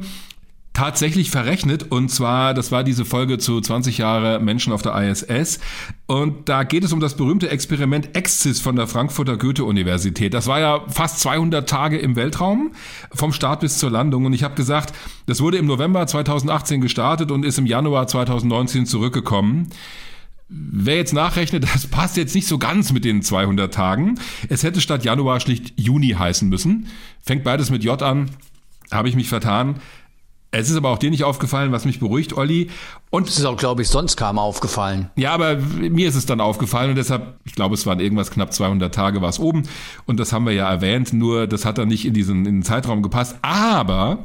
tatsächlich 0.76 1.30
verrechnet. 1.30 1.90
Und 1.90 2.10
zwar, 2.10 2.52
das 2.52 2.70
war 2.70 2.84
diese 2.84 3.06
Folge 3.06 3.38
zu 3.38 3.62
20 3.62 3.96
Jahre 3.96 4.40
Menschen 4.40 4.74
auf 4.74 4.82
der 4.82 4.94
ISS. 4.94 5.58
Und 6.06 6.50
da 6.50 6.64
geht 6.64 6.84
es 6.84 6.92
um 6.92 7.00
das 7.00 7.16
berühmte 7.16 7.48
Experiment 7.48 8.14
Exis 8.14 8.60
von 8.60 8.76
der 8.76 8.86
Frankfurter 8.86 9.38
Goethe-Universität. 9.38 10.34
Das 10.34 10.46
war 10.48 10.60
ja 10.60 10.84
fast 10.88 11.20
200 11.20 11.66
Tage 11.66 11.96
im 11.96 12.14
Weltraum, 12.14 12.72
vom 13.10 13.32
Start 13.32 13.60
bis 13.60 13.78
zur 13.78 13.90
Landung. 13.90 14.26
Und 14.26 14.34
ich 14.34 14.42
habe 14.42 14.54
gesagt, 14.54 14.94
das 15.24 15.40
wurde 15.40 15.56
im 15.56 15.64
November 15.64 16.06
2018 16.06 16.82
gestartet 16.82 17.30
und 17.30 17.46
ist 17.46 17.56
im 17.56 17.64
Januar 17.64 18.06
2019 18.06 18.84
zurückgekommen. 18.84 19.70
Wer 20.50 20.96
jetzt 20.96 21.14
nachrechnet, 21.14 21.64
das 21.74 21.86
passt 21.86 22.18
jetzt 22.18 22.34
nicht 22.34 22.46
so 22.46 22.58
ganz 22.58 22.92
mit 22.92 23.06
den 23.06 23.22
200 23.22 23.72
Tagen. 23.72 24.16
Es 24.50 24.62
hätte 24.62 24.82
statt 24.82 25.06
Januar 25.06 25.40
schlicht 25.40 25.72
Juni 25.80 26.10
heißen 26.10 26.50
müssen. 26.50 26.88
Fängt 27.22 27.44
beides 27.44 27.70
mit 27.70 27.82
J 27.82 28.02
an. 28.02 28.28
Habe 28.90 29.08
ich 29.08 29.16
mich 29.16 29.30
vertan. 29.30 29.80
Es 30.52 30.70
ist 30.70 30.76
aber 30.76 30.90
auch 30.90 30.98
dir 30.98 31.10
nicht 31.10 31.24
aufgefallen, 31.24 31.72
was 31.72 31.84
mich 31.84 31.98
beruhigt, 31.98 32.32
Olli. 32.32 32.70
Und 33.10 33.28
es 33.28 33.38
ist 33.38 33.44
auch, 33.44 33.56
glaube 33.56 33.82
ich, 33.82 33.88
sonst 33.88 34.16
kaum 34.16 34.38
aufgefallen. 34.38 35.10
Ja, 35.16 35.32
aber 35.32 35.56
mir 35.56 36.08
ist 36.08 36.14
es 36.14 36.24
dann 36.24 36.40
aufgefallen 36.40 36.90
und 36.90 36.96
deshalb, 36.96 37.38
ich 37.44 37.54
glaube, 37.54 37.74
es 37.74 37.84
waren 37.84 38.00
irgendwas 38.00 38.30
knapp 38.30 38.52
200 38.52 38.94
Tage 38.94 39.20
war 39.20 39.28
es 39.28 39.38
oben 39.38 39.64
und 40.06 40.18
das 40.20 40.32
haben 40.32 40.46
wir 40.46 40.52
ja 40.52 40.68
erwähnt, 40.70 41.12
nur 41.12 41.46
das 41.46 41.64
hat 41.64 41.78
dann 41.78 41.88
nicht 41.88 42.06
in 42.06 42.14
diesen 42.14 42.46
in 42.46 42.56
den 42.56 42.62
Zeitraum 42.62 43.02
gepasst. 43.02 43.36
Aber 43.42 44.20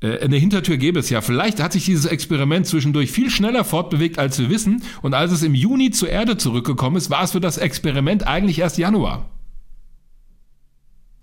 äh, 0.00 0.20
eine 0.20 0.36
Hintertür 0.36 0.76
gäbe 0.76 0.98
es 0.98 1.10
ja. 1.10 1.20
Vielleicht 1.20 1.60
hat 1.60 1.72
sich 1.72 1.84
dieses 1.84 2.06
Experiment 2.06 2.66
zwischendurch 2.66 3.10
viel 3.10 3.30
schneller 3.30 3.64
fortbewegt, 3.64 4.18
als 4.18 4.38
wir 4.38 4.48
wissen. 4.48 4.82
Und 5.02 5.14
als 5.14 5.32
es 5.32 5.42
im 5.42 5.54
Juni 5.54 5.90
zur 5.90 6.08
Erde 6.08 6.36
zurückgekommen 6.38 6.96
ist, 6.96 7.10
war 7.10 7.22
es 7.22 7.32
für 7.32 7.40
das 7.40 7.58
Experiment 7.58 8.26
eigentlich 8.26 8.60
erst 8.60 8.78
Januar. 8.78 9.28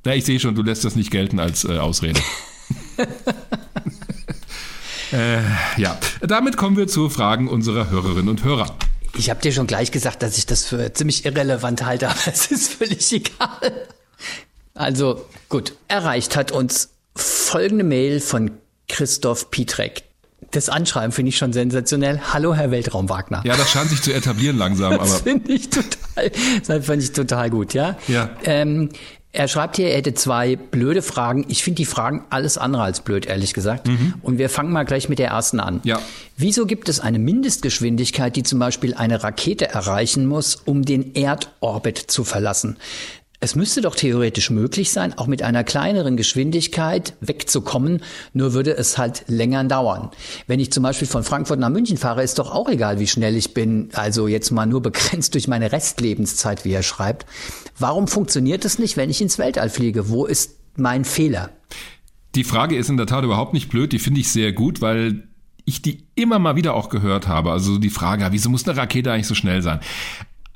Na, 0.05 0.15
ich 0.15 0.25
sehe 0.25 0.39
schon, 0.39 0.55
du 0.55 0.61
lässt 0.61 0.85
das 0.85 0.95
nicht 0.95 1.11
gelten 1.11 1.39
als 1.39 1.65
äh, 1.65 1.79
Ausrede. 1.79 2.21
Äh, 5.11 5.41
ja, 5.77 5.97
damit 6.21 6.57
kommen 6.57 6.77
wir 6.77 6.87
zu 6.87 7.09
Fragen 7.09 7.47
unserer 7.47 7.89
Hörerinnen 7.89 8.29
und 8.29 8.43
Hörer. 8.43 8.75
Ich 9.17 9.29
habe 9.29 9.41
dir 9.41 9.51
schon 9.51 9.67
gleich 9.67 9.91
gesagt, 9.91 10.21
dass 10.21 10.37
ich 10.37 10.45
das 10.45 10.65
für 10.65 10.93
ziemlich 10.93 11.25
irrelevant 11.25 11.85
halte, 11.85 12.09
aber 12.09 12.19
es 12.27 12.51
ist 12.51 12.73
völlig 12.73 13.11
egal. 13.11 13.87
Also 14.73 15.25
gut, 15.49 15.73
erreicht 15.87 16.35
hat 16.35 16.51
uns 16.51 16.89
folgende 17.15 17.83
Mail 17.83 18.19
von 18.19 18.51
Christoph 18.87 19.49
Pietrek. 19.49 20.03
Das 20.51 20.69
Anschreiben 20.69 21.11
finde 21.11 21.29
ich 21.29 21.37
schon 21.37 21.51
sensationell. 21.51 22.21
Hallo, 22.31 22.53
Herr 22.53 22.71
Weltraum 22.71 23.09
Wagner. 23.09 23.41
Ja, 23.43 23.57
das 23.57 23.71
scheint 23.71 23.89
sich 23.89 24.01
zu 24.01 24.13
etablieren 24.13 24.57
langsam. 24.57 24.97
das 24.97 25.21
finde 25.21 25.51
ich 25.51 25.69
total, 25.69 26.31
das 26.65 26.85
finde 26.85 27.03
ich 27.03 27.11
total 27.11 27.49
gut, 27.49 27.73
ja. 27.73 27.97
Ja. 28.07 28.29
Ähm, 28.43 28.89
er 29.37 29.47
schreibt 29.47 29.75
hier, 29.75 29.89
er 29.89 29.97
hätte 29.97 30.15
zwei 30.15 30.55
blöde 30.55 31.03
Fragen. 31.03 31.45
Ich 31.47 31.63
finde 31.63 31.77
die 31.77 31.85
Fragen 31.85 32.23
alles 32.31 32.57
andere 32.57 32.81
als 32.81 33.01
blöd, 33.01 33.27
ehrlich 33.27 33.53
gesagt. 33.53 33.87
Mhm. 33.87 34.15
Und 34.23 34.39
wir 34.39 34.49
fangen 34.49 34.71
mal 34.71 34.83
gleich 34.83 35.09
mit 35.09 35.19
der 35.19 35.27
ersten 35.27 35.59
an. 35.59 35.79
Ja. 35.83 35.99
Wieso 36.37 36.65
gibt 36.65 36.89
es 36.89 36.99
eine 36.99 37.19
Mindestgeschwindigkeit, 37.19 38.35
die 38.35 38.41
zum 38.41 38.57
Beispiel 38.57 38.95
eine 38.95 39.23
Rakete 39.23 39.69
erreichen 39.69 40.25
muss, 40.25 40.55
um 40.55 40.83
den 40.83 41.13
Erdorbit 41.13 41.99
zu 41.99 42.23
verlassen? 42.23 42.77
Es 43.39 43.55
müsste 43.55 43.81
doch 43.81 43.93
theoretisch 43.93 44.49
möglich 44.49 44.91
sein, 44.91 45.15
auch 45.15 45.27
mit 45.27 45.43
einer 45.43 45.63
kleineren 45.63 46.17
Geschwindigkeit 46.17 47.13
wegzukommen, 47.21 48.01
nur 48.33 48.53
würde 48.53 48.75
es 48.75 48.97
halt 48.97 49.25
länger 49.27 49.63
dauern. 49.63 50.09
Wenn 50.47 50.59
ich 50.59 50.71
zum 50.71 50.81
Beispiel 50.81 51.07
von 51.07 51.23
Frankfurt 51.23 51.59
nach 51.59 51.69
München 51.69 51.97
fahre, 51.97 52.23
ist 52.23 52.39
doch 52.39 52.51
auch 52.51 52.67
egal, 52.67 52.99
wie 52.99 53.05
schnell 53.05 53.35
ich 53.35 53.53
bin, 53.53 53.89
also 53.93 54.27
jetzt 54.27 54.49
mal 54.49 54.65
nur 54.65 54.81
begrenzt 54.81 55.35
durch 55.35 55.47
meine 55.47 55.71
Restlebenszeit, 55.71 56.65
wie 56.65 56.73
er 56.73 56.81
schreibt. 56.81 57.27
Warum 57.77 58.07
funktioniert 58.07 58.65
es 58.65 58.79
nicht, 58.79 58.97
wenn 58.97 59.11
ich 59.11 59.21
ins 59.21 59.37
Weltall 59.37 59.69
fliege? 59.69 60.09
Wo 60.09 60.25
ist 60.25 60.55
mein 60.75 61.05
Fehler? 61.05 61.51
Die 62.33 62.43
Frage 62.43 62.75
ist 62.75 62.89
in 62.89 62.97
der 62.97 63.05
Tat 63.05 63.23
überhaupt 63.23 63.53
nicht 63.53 63.69
blöd, 63.69 63.91
die 63.93 63.99
finde 63.99 64.19
ich 64.19 64.31
sehr 64.31 64.51
gut, 64.51 64.81
weil 64.81 65.27
ich 65.63 65.81
die 65.81 66.07
immer 66.15 66.39
mal 66.39 66.55
wieder 66.55 66.73
auch 66.73 66.89
gehört 66.89 67.27
habe. 67.27 67.51
Also 67.51 67.77
die 67.77 67.89
Frage, 67.89 68.25
wieso 68.31 68.49
muss 68.49 68.67
eine 68.67 68.77
Rakete 68.77 69.11
eigentlich 69.11 69.27
so 69.27 69.35
schnell 69.35 69.61
sein? 69.61 69.81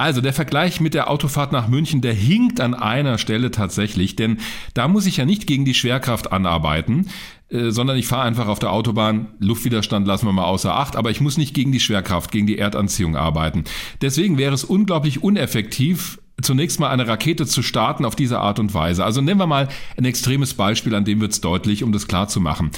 Also 0.01 0.19
der 0.19 0.33
Vergleich 0.33 0.81
mit 0.81 0.95
der 0.95 1.11
Autofahrt 1.11 1.51
nach 1.51 1.67
München, 1.67 2.01
der 2.01 2.15
hinkt 2.15 2.59
an 2.59 2.73
einer 2.73 3.19
Stelle 3.19 3.51
tatsächlich, 3.51 4.15
denn 4.15 4.39
da 4.73 4.87
muss 4.87 5.05
ich 5.05 5.17
ja 5.17 5.25
nicht 5.25 5.45
gegen 5.45 5.63
die 5.63 5.75
Schwerkraft 5.75 6.31
anarbeiten, 6.31 7.05
äh, 7.49 7.69
sondern 7.69 7.97
ich 7.97 8.07
fahre 8.07 8.23
einfach 8.23 8.47
auf 8.47 8.57
der 8.57 8.71
Autobahn. 8.71 9.27
Luftwiderstand 9.37 10.07
lassen 10.07 10.25
wir 10.25 10.33
mal 10.33 10.45
außer 10.45 10.75
Acht, 10.75 10.95
aber 10.95 11.11
ich 11.11 11.21
muss 11.21 11.37
nicht 11.37 11.53
gegen 11.53 11.71
die 11.71 11.79
Schwerkraft, 11.79 12.31
gegen 12.31 12.47
die 12.47 12.57
Erdanziehung 12.57 13.15
arbeiten. 13.15 13.65
Deswegen 14.01 14.39
wäre 14.39 14.55
es 14.55 14.63
unglaublich 14.63 15.21
uneffektiv, 15.21 16.17
zunächst 16.41 16.79
mal 16.79 16.89
eine 16.89 17.07
Rakete 17.07 17.45
zu 17.45 17.61
starten 17.61 18.03
auf 18.03 18.15
diese 18.15 18.39
Art 18.39 18.57
und 18.57 18.73
Weise. 18.73 19.05
Also 19.05 19.21
nehmen 19.21 19.39
wir 19.39 19.45
mal 19.45 19.67
ein 19.97 20.05
extremes 20.05 20.55
Beispiel, 20.55 20.95
an 20.95 21.05
dem 21.05 21.21
wird 21.21 21.33
es 21.33 21.41
deutlich, 21.41 21.83
um 21.83 21.91
das 21.91 22.07
klar 22.07 22.27
zu 22.27 22.41
machen. 22.41 22.71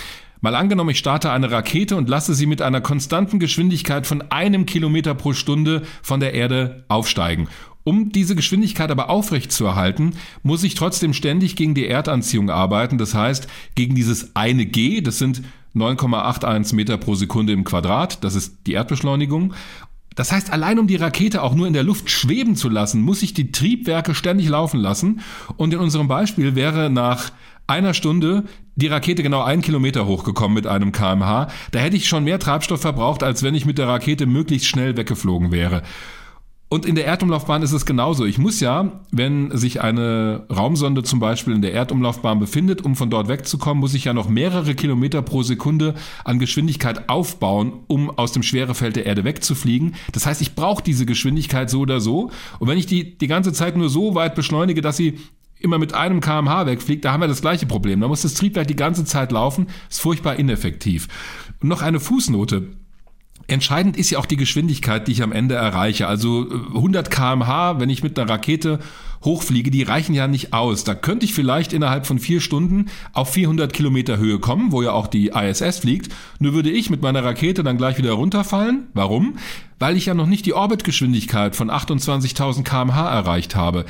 Mal 0.43 0.55
angenommen, 0.55 0.89
ich 0.89 0.99
starte 0.99 1.31
eine 1.31 1.51
Rakete 1.51 1.95
und 1.95 2.09
lasse 2.09 2.33
sie 2.33 2.47
mit 2.47 2.61
einer 2.61 2.81
konstanten 2.81 3.39
Geschwindigkeit 3.39 4.05
von 4.05 4.23
einem 4.23 4.65
Kilometer 4.65 5.15
pro 5.15 5.31
Stunde 5.31 5.83
von 6.01 6.19
der 6.19 6.33
Erde 6.33 6.83
aufsteigen. 6.89 7.47
Um 7.85 8.11
diese 8.11 8.35
Geschwindigkeit 8.35 8.91
aber 8.91 9.09
aufrechtzuerhalten, 9.09 10.17
muss 10.41 10.65
ich 10.65 10.75
trotzdem 10.75 11.13
ständig 11.13 11.55
gegen 11.55 11.75
die 11.75 11.87
Erdanziehung 11.87 12.49
arbeiten. 12.49 12.97
Das 12.97 13.13
heißt, 13.13 13.47
gegen 13.75 13.95
dieses 13.95 14.35
eine 14.35 14.65
G, 14.65 14.99
das 14.99 15.17
sind 15.17 15.43
9,81 15.75 16.75
Meter 16.75 16.97
pro 16.97 17.15
Sekunde 17.15 17.53
im 17.53 17.63
Quadrat, 17.63 18.21
das 18.25 18.35
ist 18.35 18.67
die 18.67 18.73
Erdbeschleunigung. 18.73 19.53
Das 20.13 20.33
heißt, 20.33 20.51
allein 20.51 20.77
um 20.77 20.87
die 20.87 20.97
Rakete 20.97 21.41
auch 21.41 21.55
nur 21.55 21.67
in 21.67 21.73
der 21.73 21.83
Luft 21.83 22.09
schweben 22.09 22.57
zu 22.57 22.67
lassen, 22.67 22.99
muss 23.01 23.23
ich 23.23 23.33
die 23.33 23.53
Triebwerke 23.53 24.13
ständig 24.13 24.49
laufen 24.49 24.81
lassen. 24.81 25.21
Und 25.55 25.73
in 25.73 25.79
unserem 25.79 26.09
Beispiel 26.09 26.53
wäre 26.55 26.89
nach 26.89 27.31
einer 27.65 27.93
Stunde 27.93 28.43
die 28.75 28.87
Rakete 28.87 29.23
genau 29.23 29.41
einen 29.41 29.61
Kilometer 29.61 30.05
hochgekommen 30.05 30.55
mit 30.55 30.67
einem 30.67 30.91
kmh. 30.91 31.47
Da 31.71 31.79
hätte 31.79 31.95
ich 31.95 32.07
schon 32.07 32.23
mehr 32.23 32.39
Treibstoff 32.39 32.81
verbraucht, 32.81 33.23
als 33.23 33.43
wenn 33.43 33.55
ich 33.55 33.65
mit 33.65 33.77
der 33.77 33.87
Rakete 33.87 34.25
möglichst 34.25 34.67
schnell 34.67 34.97
weggeflogen 34.97 35.51
wäre. 35.51 35.83
Und 36.73 36.87
in 36.87 36.95
der 36.95 37.05
Erdumlaufbahn 37.05 37.61
ist 37.61 37.71
es 37.71 37.85
genauso. 37.85 38.25
Ich 38.25 38.39
muss 38.39 38.59
ja, 38.59 38.99
wenn 39.11 39.55
sich 39.55 39.81
eine 39.81 40.47
Raumsonde 40.49 41.03
zum 41.03 41.19
Beispiel 41.19 41.53
in 41.53 41.61
der 41.61 41.71
Erdumlaufbahn 41.71 42.39
befindet, 42.39 42.81
um 42.83 42.95
von 42.95 43.11
dort 43.11 43.27
wegzukommen, 43.27 43.79
muss 43.79 43.93
ich 43.93 44.05
ja 44.05 44.13
noch 44.13 44.27
mehrere 44.27 44.73
Kilometer 44.73 45.21
pro 45.21 45.43
Sekunde 45.43 45.93
an 46.23 46.39
Geschwindigkeit 46.39 47.09
aufbauen, 47.09 47.73
um 47.85 48.09
aus 48.09 48.31
dem 48.31 48.41
Schwerefeld 48.41 48.95
der 48.95 49.05
Erde 49.05 49.23
wegzufliegen. 49.23 49.93
Das 50.13 50.25
heißt, 50.25 50.41
ich 50.41 50.55
brauche 50.55 50.81
diese 50.81 51.05
Geschwindigkeit 51.05 51.69
so 51.69 51.81
oder 51.81 52.01
so. 52.01 52.31
Und 52.57 52.67
wenn 52.67 52.79
ich 52.79 52.87
die 52.87 53.19
die 53.19 53.27
ganze 53.27 53.53
Zeit 53.53 53.77
nur 53.77 53.89
so 53.89 54.15
weit 54.15 54.33
beschleunige, 54.33 54.81
dass 54.81 54.97
sie 54.97 55.19
immer 55.63 55.79
mit 55.79 55.93
einem 55.93 56.19
kmh 56.19 56.65
wegfliegt, 56.65 57.05
da 57.05 57.13
haben 57.13 57.21
wir 57.21 57.27
das 57.27 57.41
gleiche 57.41 57.65
Problem. 57.65 58.01
Da 58.01 58.07
muss 58.07 58.21
das 58.21 58.35
Triebwerk 58.35 58.67
die 58.67 58.75
ganze 58.75 59.05
Zeit 59.05 59.31
laufen, 59.31 59.67
ist 59.89 60.01
furchtbar 60.01 60.35
ineffektiv. 60.35 61.07
Und 61.61 61.69
noch 61.69 61.81
eine 61.81 61.99
Fußnote. 61.99 62.67
Entscheidend 63.47 63.97
ist 63.97 64.09
ja 64.09 64.19
auch 64.19 64.25
die 64.25 64.37
Geschwindigkeit, 64.37 65.07
die 65.07 65.11
ich 65.11 65.23
am 65.23 65.33
Ende 65.33 65.55
erreiche. 65.55 66.07
Also 66.07 66.47
100 66.49 67.11
kmh, 67.11 67.79
wenn 67.79 67.89
ich 67.89 68.01
mit 68.01 68.17
einer 68.17 68.29
Rakete 68.29 68.79
hochfliege, 69.23 69.69
die 69.69 69.83
reichen 69.83 70.13
ja 70.13 70.27
nicht 70.27 70.53
aus. 70.53 70.83
Da 70.83 70.95
könnte 70.95 71.25
ich 71.25 71.33
vielleicht 71.33 71.73
innerhalb 71.73 72.05
von 72.05 72.19
vier 72.19 72.39
Stunden 72.39 72.89
auf 73.11 73.31
400 73.31 73.73
Kilometer 73.73 74.17
Höhe 74.17 74.39
kommen, 74.39 74.71
wo 74.71 74.81
ja 74.81 74.91
auch 74.91 75.07
die 75.07 75.29
ISS 75.29 75.79
fliegt. 75.79 76.13
Nur 76.39 76.53
würde 76.53 76.71
ich 76.71 76.89
mit 76.89 77.01
meiner 77.01 77.23
Rakete 77.23 77.63
dann 77.63 77.77
gleich 77.77 77.97
wieder 77.97 78.13
runterfallen. 78.13 78.87
Warum? 78.93 79.37
Weil 79.77 79.97
ich 79.97 80.05
ja 80.05 80.13
noch 80.13 80.27
nicht 80.27 80.45
die 80.45 80.53
Orbitgeschwindigkeit 80.53 81.55
von 81.55 81.69
28.000 81.69 82.63
kmh 82.63 83.09
erreicht 83.09 83.55
habe 83.55 83.85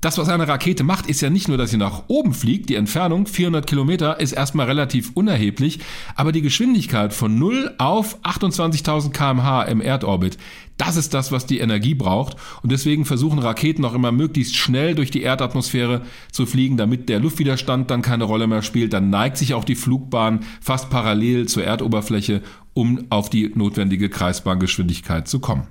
das, 0.00 0.16
was 0.16 0.30
eine 0.30 0.48
Rakete 0.48 0.82
macht, 0.82 1.06
ist 1.06 1.20
ja 1.20 1.28
nicht 1.28 1.48
nur, 1.48 1.58
dass 1.58 1.70
sie 1.70 1.76
nach 1.76 2.04
oben 2.08 2.32
fliegt. 2.32 2.70
Die 2.70 2.74
Entfernung, 2.74 3.26
400 3.26 3.66
Kilometer, 3.66 4.18
ist 4.18 4.32
erstmal 4.32 4.66
relativ 4.66 5.10
unerheblich. 5.14 5.80
Aber 6.14 6.32
die 6.32 6.40
Geschwindigkeit 6.40 7.12
von 7.12 7.38
0 7.38 7.74
auf 7.76 8.18
28.000 8.22 9.10
kmh 9.10 9.62
im 9.64 9.82
Erdorbit, 9.82 10.38
das 10.78 10.96
ist 10.96 11.12
das, 11.12 11.32
was 11.32 11.44
die 11.44 11.58
Energie 11.58 11.94
braucht. 11.94 12.36
Und 12.62 12.72
deswegen 12.72 13.04
versuchen 13.04 13.38
Raketen 13.38 13.84
auch 13.84 13.92
immer 13.92 14.10
möglichst 14.10 14.56
schnell 14.56 14.94
durch 14.94 15.10
die 15.10 15.22
Erdatmosphäre 15.22 16.00
zu 16.32 16.46
fliegen, 16.46 16.78
damit 16.78 17.10
der 17.10 17.20
Luftwiderstand 17.20 17.90
dann 17.90 18.00
keine 18.00 18.24
Rolle 18.24 18.46
mehr 18.46 18.62
spielt. 18.62 18.94
Dann 18.94 19.10
neigt 19.10 19.36
sich 19.36 19.52
auch 19.52 19.64
die 19.64 19.74
Flugbahn 19.74 20.40
fast 20.62 20.88
parallel 20.88 21.46
zur 21.46 21.64
Erdoberfläche, 21.64 22.40
um 22.72 23.04
auf 23.10 23.28
die 23.28 23.52
notwendige 23.54 24.08
Kreisbahngeschwindigkeit 24.08 25.28
zu 25.28 25.40
kommen. 25.40 25.66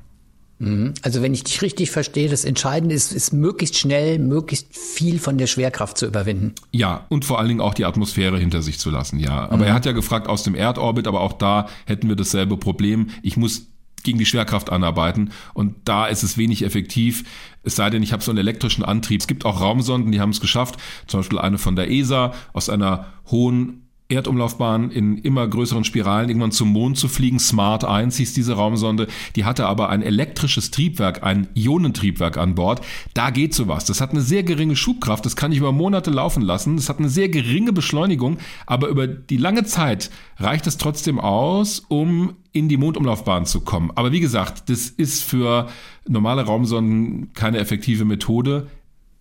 Mhm. 0.59 0.93
Also 1.01 1.21
wenn 1.21 1.33
ich 1.33 1.43
dich 1.43 1.61
richtig 1.61 1.89
verstehe, 1.89 2.29
das 2.29 2.45
Entscheidende 2.45 2.93
ist, 2.93 3.13
ist 3.13 3.33
möglichst 3.33 3.77
schnell, 3.77 4.19
möglichst 4.19 4.75
viel 4.77 5.19
von 5.19 5.37
der 5.37 5.47
Schwerkraft 5.47 5.97
zu 5.97 6.05
überwinden. 6.05 6.53
Ja, 6.71 7.05
und 7.09 7.25
vor 7.25 7.39
allen 7.39 7.47
Dingen 7.47 7.61
auch 7.61 7.73
die 7.73 7.85
Atmosphäre 7.85 8.37
hinter 8.37 8.61
sich 8.61 8.77
zu 8.77 8.89
lassen, 8.89 9.19
ja. 9.19 9.45
Aber 9.45 9.57
mhm. 9.57 9.63
er 9.63 9.73
hat 9.73 9.85
ja 9.85 9.93
gefragt 9.93 10.27
aus 10.27 10.43
dem 10.43 10.55
Erdorbit, 10.55 11.07
aber 11.07 11.21
auch 11.21 11.33
da 11.33 11.67
hätten 11.85 12.09
wir 12.09 12.15
dasselbe 12.15 12.57
Problem. 12.57 13.09
Ich 13.23 13.37
muss 13.37 13.67
gegen 14.03 14.17
die 14.17 14.25
Schwerkraft 14.25 14.69
anarbeiten 14.69 15.31
und 15.53 15.75
da 15.85 16.07
ist 16.07 16.23
es 16.23 16.37
wenig 16.37 16.63
effektiv, 16.63 17.25
es 17.63 17.75
sei 17.75 17.89
denn, 17.89 18.01
ich 18.01 18.13
habe 18.13 18.23
so 18.23 18.31
einen 18.31 18.37
elektrischen 18.37 18.85
Antrieb. 18.85 19.19
Es 19.19 19.27
gibt 19.27 19.43
auch 19.43 19.59
Raumsonden, 19.59 20.11
die 20.13 20.21
haben 20.21 20.29
es 20.29 20.39
geschafft, 20.39 20.77
zum 21.07 21.19
Beispiel 21.19 21.39
eine 21.39 21.57
von 21.57 21.75
der 21.75 21.91
ESA 21.91 22.33
aus 22.53 22.69
einer 22.69 23.07
hohen 23.29 23.88
Erdumlaufbahn 24.09 24.89
in 24.89 25.19
immer 25.19 25.47
größeren 25.47 25.83
Spiralen 25.83 26.29
irgendwann 26.29 26.51
zum 26.51 26.69
Mond 26.69 26.97
zu 26.97 27.07
fliegen. 27.07 27.39
Smart 27.39 27.85
1 27.85 28.17
hieß 28.17 28.33
diese 28.33 28.53
Raumsonde. 28.53 29.07
Die 29.35 29.45
hatte 29.45 29.67
aber 29.67 29.89
ein 29.89 30.01
elektrisches 30.01 30.71
Triebwerk, 30.71 31.23
ein 31.23 31.47
Ionentriebwerk 31.53 32.37
an 32.37 32.55
Bord. 32.55 32.81
Da 33.13 33.29
geht 33.29 33.53
sowas. 33.53 33.85
Das 33.85 34.01
hat 34.01 34.09
eine 34.09 34.21
sehr 34.21 34.41
geringe 34.41 34.75
Schubkraft. 34.75 35.25
Das 35.25 35.35
kann 35.35 35.51
ich 35.51 35.59
über 35.59 35.71
Monate 35.71 36.09
laufen 36.09 36.41
lassen. 36.41 36.75
Das 36.75 36.89
hat 36.89 36.97
eine 36.97 37.09
sehr 37.09 37.29
geringe 37.29 37.71
Beschleunigung. 37.71 38.39
Aber 38.65 38.87
über 38.87 39.05
die 39.05 39.37
lange 39.37 39.63
Zeit 39.63 40.09
reicht 40.37 40.65
es 40.65 40.77
trotzdem 40.77 41.19
aus, 41.19 41.85
um 41.87 42.33
in 42.51 42.67
die 42.67 42.77
Mondumlaufbahn 42.77 43.45
zu 43.45 43.61
kommen. 43.61 43.91
Aber 43.93 44.11
wie 44.11 44.21
gesagt, 44.21 44.71
das 44.71 44.89
ist 44.89 45.23
für 45.23 45.69
normale 46.07 46.43
Raumsonden 46.45 47.33
keine 47.33 47.59
effektive 47.59 48.05
Methode. 48.05 48.67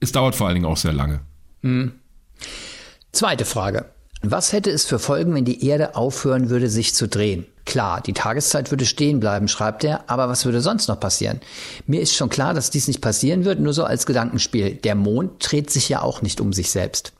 Es 0.01 0.12
dauert 0.12 0.35
vor 0.35 0.47
allen 0.47 0.55
Dingen 0.55 0.66
auch 0.66 0.78
sehr 0.78 0.94
lange. 0.94 1.20
Hm. 1.60 1.93
Zweite 3.12 3.44
Frage. 3.44 3.85
Was 4.23 4.53
hätte 4.53 4.70
es 4.70 4.85
für 4.85 4.99
Folgen, 4.99 5.35
wenn 5.35 5.45
die 5.45 5.65
Erde 5.66 5.95
aufhören 5.95 6.51
würde, 6.51 6.69
sich 6.69 6.95
zu 6.95 7.07
drehen? 7.07 7.47
Klar, 7.65 8.01
die 8.01 8.15
Tageszeit 8.15 8.70
würde 8.70 8.86
stehen 8.86 9.20
bleiben, 9.20 9.47
schreibt 9.47 9.85
er, 9.85 10.09
aber 10.11 10.28
was 10.28 10.45
würde 10.45 10.61
sonst 10.61 10.89
noch 10.89 10.99
passieren? 10.99 11.40
Mir 11.86 12.01
ist 12.01 12.16
schon 12.16 12.31
klar, 12.31 12.55
dass 12.55 12.70
dies 12.70 12.89
nicht 12.89 13.01
passieren 13.01 13.45
wird, 13.45 13.61
nur 13.61 13.74
so 13.74 13.85
als 13.85 14.07
Gedankenspiel. 14.07 14.77
Der 14.77 14.95
Mond 14.95 15.32
dreht 15.39 15.70
sich 15.70 15.89
ja 15.89 16.03
auch 16.03 16.23
nicht 16.23 16.40
um 16.40 16.53
sich 16.53 16.70
selbst. 16.70 17.12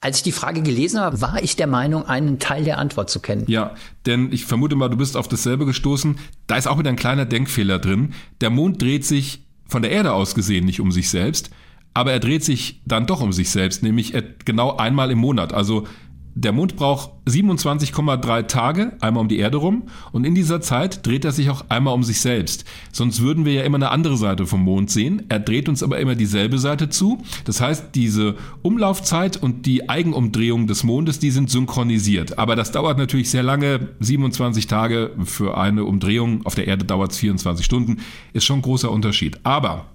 Als 0.00 0.16
ich 0.16 0.22
die 0.22 0.32
Frage 0.32 0.62
gelesen 0.62 0.98
habe, 0.98 1.20
war 1.20 1.42
ich 1.42 1.56
der 1.56 1.66
Meinung, 1.66 2.06
einen 2.06 2.38
Teil 2.38 2.64
der 2.64 2.78
Antwort 2.78 3.10
zu 3.10 3.20
kennen. 3.20 3.44
Ja, 3.48 3.74
denn 4.06 4.32
ich 4.32 4.46
vermute 4.46 4.76
mal, 4.76 4.88
du 4.88 4.96
bist 4.96 5.14
auf 5.14 5.28
dasselbe 5.28 5.66
gestoßen. 5.66 6.18
Da 6.46 6.56
ist 6.56 6.66
auch 6.66 6.78
wieder 6.78 6.88
ein 6.88 6.96
kleiner 6.96 7.26
Denkfehler 7.26 7.78
drin. 7.78 8.14
Der 8.40 8.48
Mond 8.48 8.80
dreht 8.80 9.04
sich 9.04 9.44
von 9.68 9.82
der 9.82 9.90
Erde 9.90 10.12
aus 10.14 10.34
gesehen 10.34 10.64
nicht 10.64 10.80
um 10.80 10.90
sich 10.90 11.10
selbst, 11.10 11.50
aber 11.94 12.12
er 12.12 12.20
dreht 12.20 12.44
sich 12.44 12.80
dann 12.86 13.06
doch 13.06 13.20
um 13.20 13.32
sich 13.32 13.50
selbst, 13.50 13.82
nämlich 13.82 14.14
genau 14.44 14.76
einmal 14.76 15.10
im 15.10 15.18
Monat. 15.18 15.52
Also 15.52 15.86
der 16.34 16.52
Mond 16.52 16.76
braucht 16.76 17.10
27,3 17.28 18.46
Tage 18.46 18.92
einmal 19.00 19.20
um 19.22 19.28
die 19.28 19.38
Erde 19.38 19.56
rum 19.56 19.84
und 20.12 20.24
in 20.24 20.34
dieser 20.34 20.60
Zeit 20.60 21.04
dreht 21.04 21.24
er 21.24 21.32
sich 21.32 21.50
auch 21.50 21.64
einmal 21.68 21.92
um 21.92 22.04
sich 22.04 22.20
selbst. 22.20 22.64
Sonst 22.92 23.20
würden 23.20 23.44
wir 23.44 23.52
ja 23.52 23.62
immer 23.62 23.78
eine 23.78 23.90
andere 23.90 24.16
Seite 24.16 24.46
vom 24.46 24.62
Mond 24.62 24.90
sehen. 24.90 25.24
Er 25.28 25.40
dreht 25.40 25.68
uns 25.68 25.82
aber 25.82 25.98
immer 25.98 26.14
dieselbe 26.14 26.58
Seite 26.58 26.88
zu. 26.88 27.20
Das 27.44 27.60
heißt, 27.60 27.94
diese 27.94 28.36
Umlaufzeit 28.62 29.36
und 29.36 29.66
die 29.66 29.88
Eigenumdrehung 29.88 30.68
des 30.68 30.84
Mondes, 30.84 31.18
die 31.18 31.32
sind 31.32 31.50
synchronisiert. 31.50 32.38
Aber 32.38 32.54
das 32.54 32.70
dauert 32.70 32.96
natürlich 32.96 33.30
sehr 33.30 33.42
lange. 33.42 33.88
27 33.98 34.68
Tage 34.68 35.10
für 35.24 35.58
eine 35.58 35.84
Umdrehung. 35.84 36.46
Auf 36.46 36.54
der 36.54 36.68
Erde 36.68 36.84
dauert 36.84 37.10
es 37.10 37.18
24 37.18 37.66
Stunden. 37.66 37.98
Ist 38.32 38.44
schon 38.44 38.60
ein 38.60 38.62
großer 38.62 38.90
Unterschied. 38.90 39.40
Aber 39.42 39.86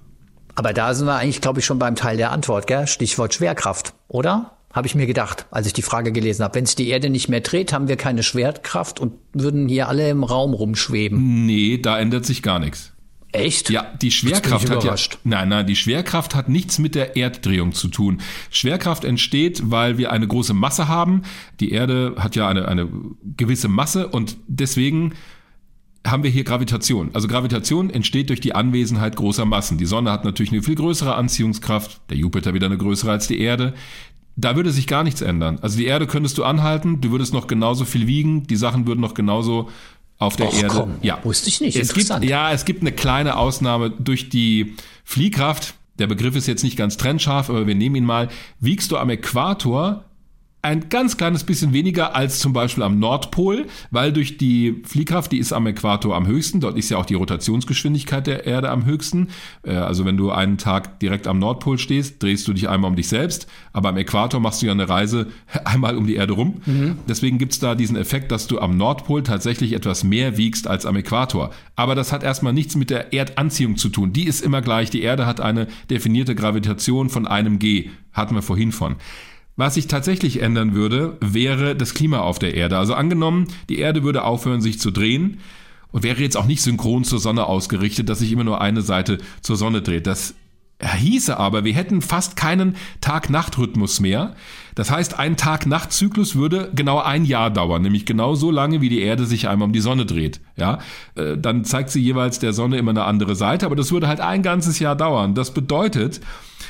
aber 0.56 0.74
da 0.74 0.94
sind 0.94 1.08
wir 1.08 1.16
eigentlich, 1.16 1.42
glaube 1.42 1.60
ich, 1.60 1.66
schon 1.66 1.80
beim 1.80 1.96
Teil 1.96 2.18
der 2.18 2.32
Antwort, 2.32 2.68
gell? 2.68 2.88
Stichwort 2.88 3.34
Schwerkraft, 3.34 3.94
oder? 4.08 4.52
Habe 4.74 4.88
ich 4.88 4.96
mir 4.96 5.06
gedacht, 5.06 5.46
als 5.52 5.68
ich 5.68 5.74
die 5.74 5.82
Frage 5.82 6.12
gelesen 6.12 6.44
habe. 6.44 6.56
Wenn 6.56 6.66
sich 6.66 6.76
die 6.76 6.90
Erde 6.90 7.10
nicht 7.10 7.30
mehr 7.30 7.40
dreht, 7.40 7.72
haben 7.72 7.88
wir 7.88 7.96
keine 7.96 8.24
Schwerkraft 8.24 9.00
und 9.00 9.14
würden 9.34 9.70
hier 9.70 9.88
alle 9.88 10.10
im 10.10 10.24
Raum 10.24 10.54
rumschweben. 10.54 11.46
Nee, 11.46 11.78
da 11.78 11.98
ändert 11.98 12.26
sich 12.26 12.42
gar 12.42 12.60
nichts. 12.60 12.92
Echt? 13.36 13.70
Ja, 13.70 13.86
die 14.02 14.12
Schwerkraft 14.12 14.70
hat 14.70 14.84
ja, 14.84 14.96
nein, 15.24 15.50
nein, 15.50 15.68
die 15.68 15.76
Schwerkraft 15.76 16.36
hat 16.36 16.48
nichts 16.48 16.80
mit 16.80 16.96
der 16.96 17.18
Erddrehung 17.18 17.74
zu 17.74 17.90
tun. 17.90 18.22
Schwerkraft 18.50 19.04
entsteht, 19.04 19.62
weil 19.66 19.98
wir 19.98 20.12
eine 20.12 20.28
große 20.28 20.54
Masse 20.54 20.88
haben. 20.88 21.24
Die 21.60 21.72
Erde 21.72 22.16
hat 22.18 22.36
ja 22.36 22.48
eine, 22.48 22.68
eine 22.68 22.90
gewisse 23.36 23.68
Masse 23.68 24.08
und 24.08 24.38
deswegen 24.48 25.14
haben 26.06 26.24
wir 26.24 26.30
hier 26.30 26.44
Gravitation. 26.44 27.10
Also 27.14 27.28
Gravitation 27.28 27.90
entsteht 27.90 28.30
durch 28.30 28.40
die 28.40 28.54
Anwesenheit 28.54 29.16
großer 29.16 29.46
Massen. 29.46 29.78
Die 29.78 29.86
Sonne 29.86 30.12
hat 30.12 30.24
natürlich 30.24 30.52
eine 30.52 30.62
viel 30.62 30.76
größere 30.76 31.16
Anziehungskraft, 31.16 32.02
der 32.10 32.18
Jupiter 32.18 32.54
wieder 32.54 32.68
eine 32.68 32.78
größere 32.78 33.12
als 33.12 33.28
die 33.28 33.40
Erde. 33.40 33.74
Da 34.36 34.56
würde 34.56 34.72
sich 34.72 34.88
gar 34.88 35.04
nichts 35.04 35.22
ändern. 35.22 35.60
Also 35.62 35.78
die 35.78 35.86
Erde 35.86 36.08
könntest 36.08 36.38
du 36.38 36.44
anhalten, 36.44 37.02
du 37.02 37.12
würdest 37.12 37.34
noch 37.34 37.48
genauso 37.48 37.86
viel 37.86 38.06
wiegen, 38.06 38.46
die 38.48 38.58
Sachen 38.58 38.86
würden 38.86 39.00
noch 39.00 39.14
genauso 39.14 39.70
auf 40.18 40.36
der 40.36 40.48
Och, 40.48 40.54
Erde. 40.62 40.76
Komm, 40.76 40.96
ja, 41.02 41.20
wusste 41.24 41.50
ich 41.50 41.62
nicht. 41.62 41.76
Es 41.78 41.94
gibt, 41.94 42.24
ja, 42.24 42.52
es 42.52 42.66
gibt 42.66 42.82
eine 42.82 42.92
kleine 42.92 43.38
Ausnahme 43.38 43.90
durch 43.90 44.30
die 44.30 44.76
Fliehkraft. 45.04 45.76
Der 46.00 46.08
Begriff 46.08 46.36
ist 46.36 46.48
jetzt 46.48 46.64
nicht 46.64 46.78
ganz 46.78 46.98
trennscharf, 46.98 47.50
aber 47.50 47.68
wir 47.68 47.76
nehmen 47.76 47.96
ihn 47.96 48.06
mal. 48.06 48.30
Wiegst 48.60 48.92
du 48.92 48.98
am 48.98 49.10
Äquator 49.10 50.04
ein 50.66 50.90
ganz 50.90 51.16
kleines 51.16 51.44
bisschen 51.44 51.74
weniger 51.74 52.16
als 52.16 52.40
zum 52.40 52.52
Beispiel 52.52 52.84
am 52.84 52.98
Nordpol, 52.98 53.68
weil 53.92 54.12
durch 54.12 54.38
die 54.38 54.82
Fliehkraft, 54.84 55.32
die 55.32 55.38
ist 55.38 55.54
am 55.54 55.68
Äquator 55.68 56.16
am 56.16 56.26
höchsten, 56.26 56.60
dort 56.60 56.76
ist 56.76 56.90
ja 56.90 56.98
auch 56.98 57.06
die 57.06 57.14
Rotationsgeschwindigkeit 57.14 58.26
der 58.26 58.48
Erde 58.48 58.72
am 58.72 58.84
höchsten. 58.84 59.30
Äh, 59.62 59.76
also 59.76 60.06
wenn 60.06 60.18
du 60.18 60.32
einen 60.32 60.58
Tag 60.58 61.00
direkt 61.00 61.28
am 61.28 61.38
Nordpol 61.38 61.78
stehst, 61.78 62.22
drehst 62.22 62.48
du 62.48 62.54
dich 62.54 62.68
einmal 62.68 62.90
um 62.90 62.96
dich 62.96 63.08
selbst, 63.08 63.48
aber 63.74 63.90
am 63.90 63.98
Äquator 63.98 64.40
machst 64.40 64.64
du 64.64 64.66
ja 64.66 64.72
eine 64.72 64.90
Reise 64.90 65.28
einmal 65.66 65.98
um 65.98 66.08
die 66.08 66.16
Erde 66.16 66.34
rum. 66.34 66.56
Mhm. 66.66 66.98
Deswegen 67.08 67.38
gibt's 67.38 67.60
da 67.60 67.76
diesen 67.76 67.96
Effekt, 67.96 68.32
dass 68.32 68.48
du 68.48 68.60
am 68.60 68.76
Nordpol 68.76 69.22
tatsächlich 69.22 69.74
etwas 69.74 70.04
mehr 70.04 70.36
wiegst 70.38 70.68
als 70.68 70.88
am 70.88 70.96
Äquator. 70.96 71.52
Aber 71.76 71.94
das 71.94 72.12
hat 72.12 72.24
erstmal 72.24 72.54
nichts 72.54 72.76
mit 72.76 72.90
der 72.90 73.14
Erdanziehung 73.14 73.78
zu 73.78 73.90
tun. 73.90 74.14
Die 74.14 74.26
ist 74.26 74.42
immer 74.42 74.64
gleich. 74.64 74.90
Die 74.90 75.04
Erde 75.04 75.28
hat 75.28 75.42
eine 75.42 75.68
definierte 75.92 76.34
Gravitation 76.34 77.10
von 77.10 77.28
einem 77.28 77.60
G. 77.60 77.92
Hatten 78.14 78.34
wir 78.34 78.42
vorhin 78.42 78.72
von. 78.72 78.96
Was 79.58 79.76
sich 79.76 79.88
tatsächlich 79.88 80.42
ändern 80.42 80.74
würde, 80.74 81.18
wäre 81.22 81.76
das 81.76 81.94
Klima 81.94 82.20
auf 82.20 82.40
der 82.40 82.56
Erde. 82.56 82.78
Also 82.78 82.94
angenommen, 82.94 83.48
die 83.70 83.80
Erde 83.80 84.04
würde 84.04 84.24
aufhören, 84.24 84.62
sich 84.62 84.80
zu 84.80 84.92
drehen 84.92 85.40
und 85.92 86.04
wäre 86.04 86.22
jetzt 86.22 86.36
auch 86.36 86.46
nicht 86.46 86.62
synchron 86.62 87.06
zur 87.06 87.20
Sonne 87.20 87.46
ausgerichtet, 87.46 88.10
dass 88.10 88.20
sich 88.20 88.32
immer 88.32 88.44
nur 88.44 88.60
eine 88.60 88.82
Seite 88.82 89.18
zur 89.42 89.56
Sonne 89.56 89.82
dreht. 89.82 90.08
Das 90.08 90.36
hieße 90.84 91.38
aber, 91.38 91.64
wir 91.64 91.74
hätten 91.74 92.02
fast 92.02 92.36
keinen 92.36 92.76
Tag-Nacht-Rhythmus 93.00 94.02
mehr. 94.02 94.36
Das 94.76 94.92
heißt, 94.92 95.18
ein 95.18 95.38
Tag-Nacht-Zyklus 95.38 96.36
würde 96.36 96.70
genau 96.76 97.00
ein 97.00 97.24
Jahr 97.24 97.50
dauern, 97.50 97.82
nämlich 97.82 98.06
genau 98.06 98.36
so 98.36 98.52
lange, 98.52 98.82
wie 98.82 98.90
die 98.90 99.00
Erde 99.00 99.26
sich 99.26 99.48
einmal 99.48 99.68
um 99.68 99.74
die 99.74 99.80
Sonne 99.80 100.06
dreht. 100.06 100.42
Ja, 100.58 100.80
äh, 101.16 101.38
dann 101.38 101.64
zeigt 101.64 101.92
sie 101.92 102.02
jeweils 102.02 102.40
der 102.40 102.52
Sonne 102.52 102.78
immer 102.78 102.92
eine 102.92 103.06
andere 103.06 103.36
Seite, 103.36 103.66
aber 103.66 103.78
das 103.78 103.94
würde 103.94 104.10
halt 104.10 104.20
ein 104.20 104.44
ganzes 104.44 104.80
Jahr 104.80 104.98
dauern. 104.98 105.34
Das 105.34 105.54
bedeutet, 105.54 106.20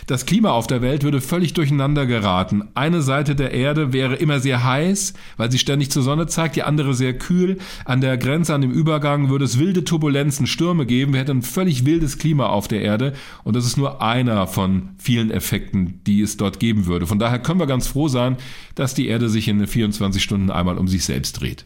das 0.07 0.25
Klima 0.25 0.51
auf 0.51 0.67
der 0.67 0.81
Welt 0.81 1.03
würde 1.03 1.21
völlig 1.21 1.53
durcheinander 1.53 2.05
geraten. 2.05 2.69
Eine 2.75 3.01
Seite 3.01 3.35
der 3.35 3.51
Erde 3.51 3.91
wäre 3.91 4.15
immer 4.15 4.39
sehr 4.39 4.63
heiß, 4.63 5.13
weil 5.37 5.51
sie 5.51 5.57
ständig 5.57 5.91
zur 5.91 6.03
Sonne 6.03 6.27
zeigt, 6.27 6.55
die 6.55 6.63
andere 6.63 6.93
sehr 6.93 7.17
kühl. 7.17 7.57
An 7.85 8.01
der 8.01 8.17
Grenze, 8.17 8.53
an 8.53 8.61
dem 8.61 8.71
Übergang 8.71 9.29
würde 9.29 9.45
es 9.45 9.57
wilde 9.57 9.83
Turbulenzen, 9.83 10.47
Stürme 10.47 10.85
geben. 10.85 11.13
Wir 11.13 11.21
hätten 11.21 11.39
ein 11.39 11.41
völlig 11.41 11.85
wildes 11.85 12.17
Klima 12.17 12.47
auf 12.47 12.67
der 12.67 12.81
Erde 12.81 13.13
und 13.43 13.55
das 13.55 13.65
ist 13.65 13.77
nur 13.77 14.01
einer 14.01 14.47
von 14.47 14.89
vielen 14.97 15.31
Effekten, 15.31 16.01
die 16.05 16.21
es 16.21 16.37
dort 16.37 16.59
geben 16.59 16.85
würde. 16.85 17.07
Von 17.07 17.19
daher 17.19 17.39
können 17.39 17.59
wir 17.59 17.67
ganz 17.67 17.87
froh 17.87 18.07
sein, 18.07 18.37
dass 18.75 18.93
die 18.93 19.07
Erde 19.07 19.29
sich 19.29 19.47
in 19.47 19.65
24 19.65 20.21
Stunden 20.21 20.51
einmal 20.51 20.77
um 20.77 20.87
sich 20.87 21.03
selbst 21.05 21.41
dreht. 21.41 21.65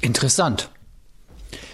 Interessant. 0.00 0.70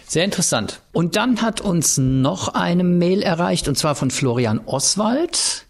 Sehr 0.06 0.24
interessant. 0.24 0.82
Und 0.92 1.16
dann 1.16 1.42
hat 1.42 1.60
uns 1.60 1.98
noch 1.98 2.48
eine 2.48 2.84
Mail 2.84 3.22
erreicht, 3.22 3.66
und 3.66 3.76
zwar 3.76 3.96
von 3.96 4.10
Florian 4.10 4.60
Oswald 4.64 5.65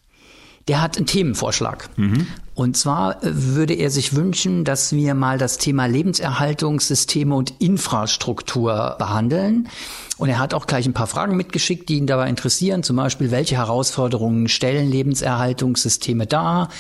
der 0.69 0.83
hat 0.83 0.97
einen 0.97 1.07
Themenvorschlag. 1.07 1.89
Mhm. 1.97 2.27
Und 2.55 2.77
zwar 2.77 3.23
äh, 3.23 3.31
würde 3.33 3.75
er 3.75 3.91
sich 3.91 4.17
wünschen, 4.17 4.65
dass 4.65 4.93
wir 4.93 5.15
mal 5.15 5.39
das 5.39 5.59
Thema 5.59 5.87
Lebenserhaltungssysteme 5.87 7.35
und 7.35 7.55
Infrastruktur 7.61 8.97
behandeln. 8.99 9.69
Und 10.17 10.31
er 10.31 10.39
hat 10.39 10.55
auch 10.55 10.67
gleich 10.67 10.87
ein 10.87 10.95
paar 10.95 11.07
Fragen 11.07 11.37
mitgeschickt, 11.37 11.89
die 11.89 11.99
ihn 11.99 12.07
dabei 12.07 12.29
interessieren. 12.29 12.83
Zum 12.83 12.97
Beispiel, 12.97 13.31
welche 13.31 13.57
Herausforderungen 13.57 14.49
stellen 14.49 14.91
Lebenserhaltungssysteme 14.91 16.27
dar? 16.27 16.71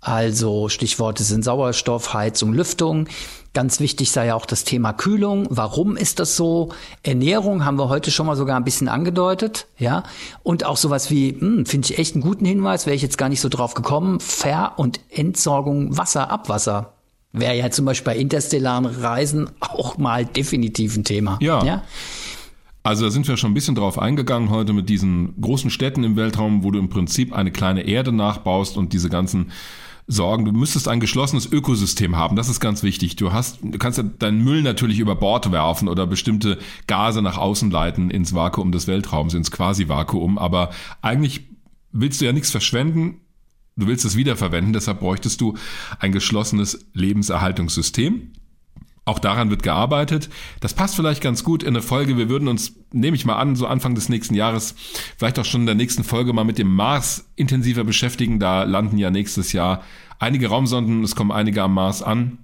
Also 0.00 0.68
Stichworte 0.68 1.24
sind 1.24 1.44
Sauerstoff, 1.44 2.14
Heizung, 2.14 2.54
Lüftung. 2.54 3.06
Ganz 3.52 3.80
wichtig 3.80 4.12
sei 4.12 4.26
ja 4.26 4.34
auch 4.34 4.46
das 4.46 4.64
Thema 4.64 4.92
Kühlung. 4.92 5.46
Warum 5.50 5.96
ist 5.96 6.20
das 6.20 6.36
so? 6.36 6.70
Ernährung 7.02 7.64
haben 7.64 7.78
wir 7.78 7.88
heute 7.88 8.10
schon 8.10 8.26
mal 8.26 8.36
sogar 8.36 8.56
ein 8.56 8.64
bisschen 8.64 8.88
angedeutet, 8.88 9.66
ja. 9.76 10.04
Und 10.42 10.64
auch 10.64 10.76
sowas 10.76 11.10
wie, 11.10 11.36
hm, 11.38 11.66
finde 11.66 11.88
ich 11.90 11.98
echt 11.98 12.14
einen 12.14 12.22
guten 12.22 12.44
Hinweis, 12.44 12.86
wäre 12.86 12.96
ich 12.96 13.02
jetzt 13.02 13.18
gar 13.18 13.28
nicht 13.28 13.40
so 13.40 13.48
drauf 13.48 13.74
gekommen, 13.74 14.20
Ver- 14.20 14.74
und 14.76 15.00
Entsorgung 15.10 15.96
Wasser, 15.98 16.30
Abwasser. 16.30 16.94
Wäre 17.32 17.56
ja 17.56 17.70
zum 17.70 17.84
Beispiel 17.84 18.12
bei 18.14 18.18
interstellaren 18.18 18.86
Reisen 18.86 19.50
auch 19.60 19.98
mal 19.98 20.24
definitiv 20.24 20.96
ein 20.96 21.04
Thema. 21.04 21.38
Ja. 21.40 21.64
ja? 21.64 21.82
Also 22.82 23.04
da 23.04 23.10
sind 23.10 23.28
wir 23.28 23.36
schon 23.36 23.50
ein 23.50 23.54
bisschen 23.54 23.74
drauf 23.74 23.98
eingegangen 23.98 24.50
heute 24.50 24.72
mit 24.72 24.88
diesen 24.88 25.40
großen 25.40 25.70
Städten 25.70 26.02
im 26.02 26.16
Weltraum, 26.16 26.64
wo 26.64 26.70
du 26.70 26.78
im 26.78 26.88
Prinzip 26.88 27.32
eine 27.32 27.50
kleine 27.50 27.82
Erde 27.82 28.10
nachbaust 28.10 28.76
und 28.76 28.92
diese 28.92 29.10
ganzen 29.10 29.52
sorgen. 30.10 30.44
Du 30.44 30.52
müsstest 30.52 30.88
ein 30.88 31.00
geschlossenes 31.00 31.50
Ökosystem 31.50 32.16
haben. 32.16 32.36
Das 32.36 32.48
ist 32.48 32.60
ganz 32.60 32.82
wichtig. 32.82 33.16
Du 33.16 33.32
hast, 33.32 33.58
du 33.62 33.78
kannst 33.78 33.98
ja 33.98 34.04
deinen 34.04 34.42
Müll 34.42 34.62
natürlich 34.62 34.98
über 34.98 35.14
Bord 35.14 35.50
werfen 35.52 35.88
oder 35.88 36.06
bestimmte 36.06 36.58
Gase 36.86 37.22
nach 37.22 37.38
außen 37.38 37.70
leiten 37.70 38.10
ins 38.10 38.34
Vakuum 38.34 38.72
des 38.72 38.86
Weltraums, 38.86 39.34
ins 39.34 39.50
Quasi-Vakuum. 39.50 40.36
Aber 40.38 40.70
eigentlich 41.00 41.48
willst 41.92 42.20
du 42.20 42.24
ja 42.24 42.32
nichts 42.32 42.50
verschwenden. 42.50 43.20
Du 43.76 43.86
willst 43.86 44.04
es 44.04 44.16
wiederverwenden. 44.16 44.72
Deshalb 44.72 45.00
bräuchtest 45.00 45.40
du 45.40 45.56
ein 46.00 46.12
geschlossenes 46.12 46.86
Lebenserhaltungssystem. 46.92 48.32
Auch 49.04 49.18
daran 49.18 49.50
wird 49.50 49.62
gearbeitet. 49.62 50.28
Das 50.60 50.74
passt 50.74 50.94
vielleicht 50.94 51.22
ganz 51.22 51.42
gut 51.42 51.62
in 51.62 51.70
eine 51.70 51.82
Folge. 51.82 52.16
Wir 52.16 52.28
würden 52.28 52.48
uns, 52.48 52.76
nehme 52.92 53.16
ich 53.16 53.24
mal 53.24 53.36
an, 53.36 53.56
so 53.56 53.66
Anfang 53.66 53.94
des 53.94 54.08
nächsten 54.08 54.34
Jahres, 54.34 54.74
vielleicht 55.16 55.38
auch 55.38 55.44
schon 55.44 55.62
in 55.62 55.66
der 55.66 55.74
nächsten 55.74 56.04
Folge 56.04 56.32
mal 56.32 56.44
mit 56.44 56.58
dem 56.58 56.72
Mars 56.72 57.28
intensiver 57.34 57.84
beschäftigen. 57.84 58.38
Da 58.38 58.64
landen 58.64 58.98
ja 58.98 59.10
nächstes 59.10 59.52
Jahr 59.52 59.82
einige 60.18 60.48
Raumsonden, 60.48 61.02
es 61.02 61.16
kommen 61.16 61.32
einige 61.32 61.62
am 61.62 61.74
Mars 61.74 62.02
an. 62.02 62.38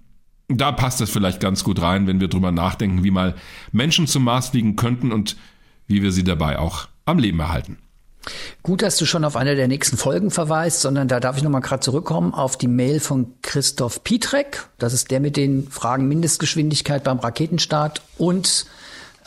Da 0.48 0.72
passt 0.72 1.00
es 1.00 1.10
vielleicht 1.10 1.40
ganz 1.40 1.62
gut 1.62 1.82
rein, 1.82 2.06
wenn 2.06 2.20
wir 2.20 2.28
drüber 2.28 2.52
nachdenken, 2.52 3.04
wie 3.04 3.10
mal 3.10 3.34
Menschen 3.72 4.06
zum 4.06 4.24
Mars 4.24 4.50
fliegen 4.50 4.76
könnten 4.76 5.12
und 5.12 5.36
wie 5.86 6.02
wir 6.02 6.12
sie 6.12 6.24
dabei 6.24 6.58
auch 6.58 6.88
am 7.04 7.18
Leben 7.18 7.40
erhalten. 7.40 7.78
Gut, 8.62 8.82
dass 8.82 8.96
du 8.96 9.06
schon 9.06 9.24
auf 9.24 9.36
eine 9.36 9.56
der 9.56 9.68
nächsten 9.68 9.96
Folgen 9.96 10.30
verweist, 10.30 10.80
sondern 10.80 11.08
da 11.08 11.20
darf 11.20 11.36
ich 11.36 11.42
nochmal 11.42 11.60
gerade 11.60 11.80
zurückkommen 11.80 12.34
auf 12.34 12.56
die 12.56 12.68
Mail 12.68 13.00
von 13.00 13.34
Christoph 13.42 14.02
Pietrek. 14.04 14.68
Das 14.78 14.92
ist 14.92 15.10
der 15.10 15.20
mit 15.20 15.36
den 15.36 15.68
Fragen 15.70 16.08
Mindestgeschwindigkeit 16.08 17.04
beim 17.04 17.18
Raketenstart 17.18 18.02
und 18.18 18.66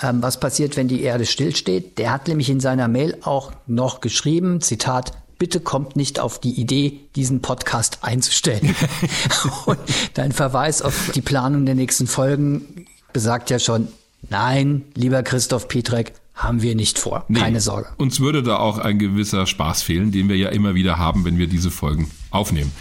ähm, 0.02 0.22
was 0.22 0.40
passiert, 0.40 0.78
wenn 0.78 0.88
die 0.88 1.04
Erde 1.04 1.26
stillsteht. 1.26 1.98
Der 1.98 2.12
hat 2.12 2.28
nämlich 2.28 2.50
in 2.50 2.60
seiner 2.60 2.88
Mail 2.88 3.18
auch 3.22 3.52
noch 3.68 4.02
geschrieben, 4.02 4.62
Zitat, 4.62 5.14
bitte 5.38 5.60
kommt 5.60 5.96
nicht 5.96 6.20
auf 6.20 6.40
die 6.40 6.60
Idee, 6.60 7.00
diesen 7.16 7.42
Podcast 7.42 8.00
einzustellen. 8.02 8.76
und 9.66 9.80
dein 10.14 10.32
Verweis 10.32 10.82
auf 10.82 11.12
die 11.16 11.22
Planung 11.22 11.66
der 11.66 11.76
nächsten 11.76 12.08
Folgen 12.08 12.86
besagt 13.14 13.50
ja 13.50 13.60
schon, 13.60 13.88
nein, 14.30 14.84
lieber 14.96 15.24
Christoph 15.24 15.68
Pietrek, 15.68 16.14
haben 16.40 16.62
wir 16.62 16.74
nicht 16.74 16.98
vor. 16.98 17.26
Nee, 17.28 17.40
Keine 17.40 17.60
Sorge. 17.60 17.90
Uns 17.98 18.20
würde 18.22 18.42
da 18.42 18.58
auch 18.58 18.78
ein 18.78 18.98
gewisser 18.98 19.46
Spaß 19.46 19.84
fehlen, 19.84 20.12
den 20.12 20.30
wir 20.30 20.38
ja 20.38 20.50
immer 20.50 20.74
wieder 20.74 20.98
haben, 20.98 21.26
wenn 21.26 21.38
wir 21.38 21.48
diese 21.48 21.70
Folgen 21.70 22.10
aufnehmen. 22.32 22.72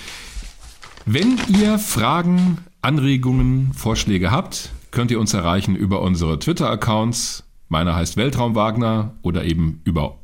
Wenn 1.04 1.38
ihr 1.48 1.78
Fragen, 1.78 2.58
Anregungen, 2.82 3.72
Vorschläge 3.74 4.30
habt, 4.30 4.70
könnt 4.92 5.10
ihr 5.10 5.18
uns 5.18 5.34
erreichen 5.34 5.74
über 5.74 6.02
unsere 6.02 6.38
Twitter-Accounts. 6.38 7.44
Meiner 7.68 7.96
heißt 7.96 8.16
Weltraum 8.16 8.54
Wagner 8.54 9.14
oder 9.22 9.44
eben 9.44 9.80
über 9.84 10.18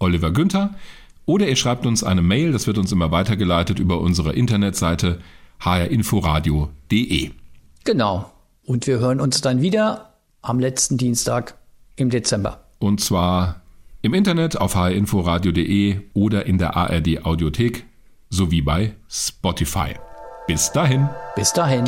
Oliver 0.00 0.32
Günther. 0.32 0.74
Oder 1.26 1.48
ihr 1.48 1.56
schreibt 1.56 1.86
uns 1.86 2.02
eine 2.02 2.22
Mail, 2.22 2.50
das 2.50 2.66
wird 2.66 2.76
uns 2.76 2.90
immer 2.90 3.12
weitergeleitet 3.12 3.78
über 3.78 4.00
unsere 4.00 4.32
Internetseite 4.32 5.20
hrinforadio.de. 5.60 7.30
Genau. 7.84 8.32
Und 8.64 8.86
wir 8.86 8.98
hören 8.98 9.20
uns 9.20 9.40
dann 9.40 9.62
wieder 9.62 10.14
am 10.42 10.58
letzten 10.58 10.96
Dienstag 10.96 11.54
im 11.96 12.10
Dezember. 12.10 12.64
Und 12.80 13.00
zwar 13.00 13.60
im 14.02 14.14
Internet 14.14 14.58
auf 14.58 14.74
hrinforadio.de 14.74 16.00
oder 16.14 16.46
in 16.46 16.56
der 16.58 16.76
ARD 16.76 17.24
Audiothek 17.24 17.84
sowie 18.30 18.62
bei 18.62 18.94
Spotify. 19.08 19.94
Bis 20.46 20.72
dahin. 20.72 21.08
Bis 21.36 21.52
dahin. 21.52 21.84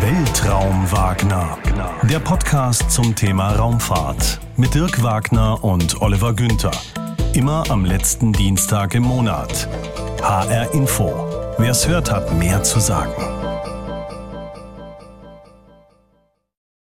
Weltraum 0.00 0.92
Wagner. 0.92 1.58
Der 2.10 2.18
Podcast 2.20 2.90
zum 2.90 3.14
Thema 3.14 3.54
Raumfahrt 3.54 4.38
mit 4.56 4.74
Dirk 4.74 5.02
Wagner 5.02 5.64
und 5.64 6.00
Oliver 6.02 6.34
Günther. 6.34 6.72
Immer 7.32 7.64
am 7.70 7.84
letzten 7.84 8.32
Dienstag 8.32 8.94
im 8.94 9.04
Monat. 9.04 9.66
HR 10.20 10.74
Info. 10.74 11.54
Wer 11.56 11.70
es 11.70 11.88
hört, 11.88 12.12
hat 12.12 12.32
mehr 12.38 12.62
zu 12.62 12.80
sagen. 12.80 13.37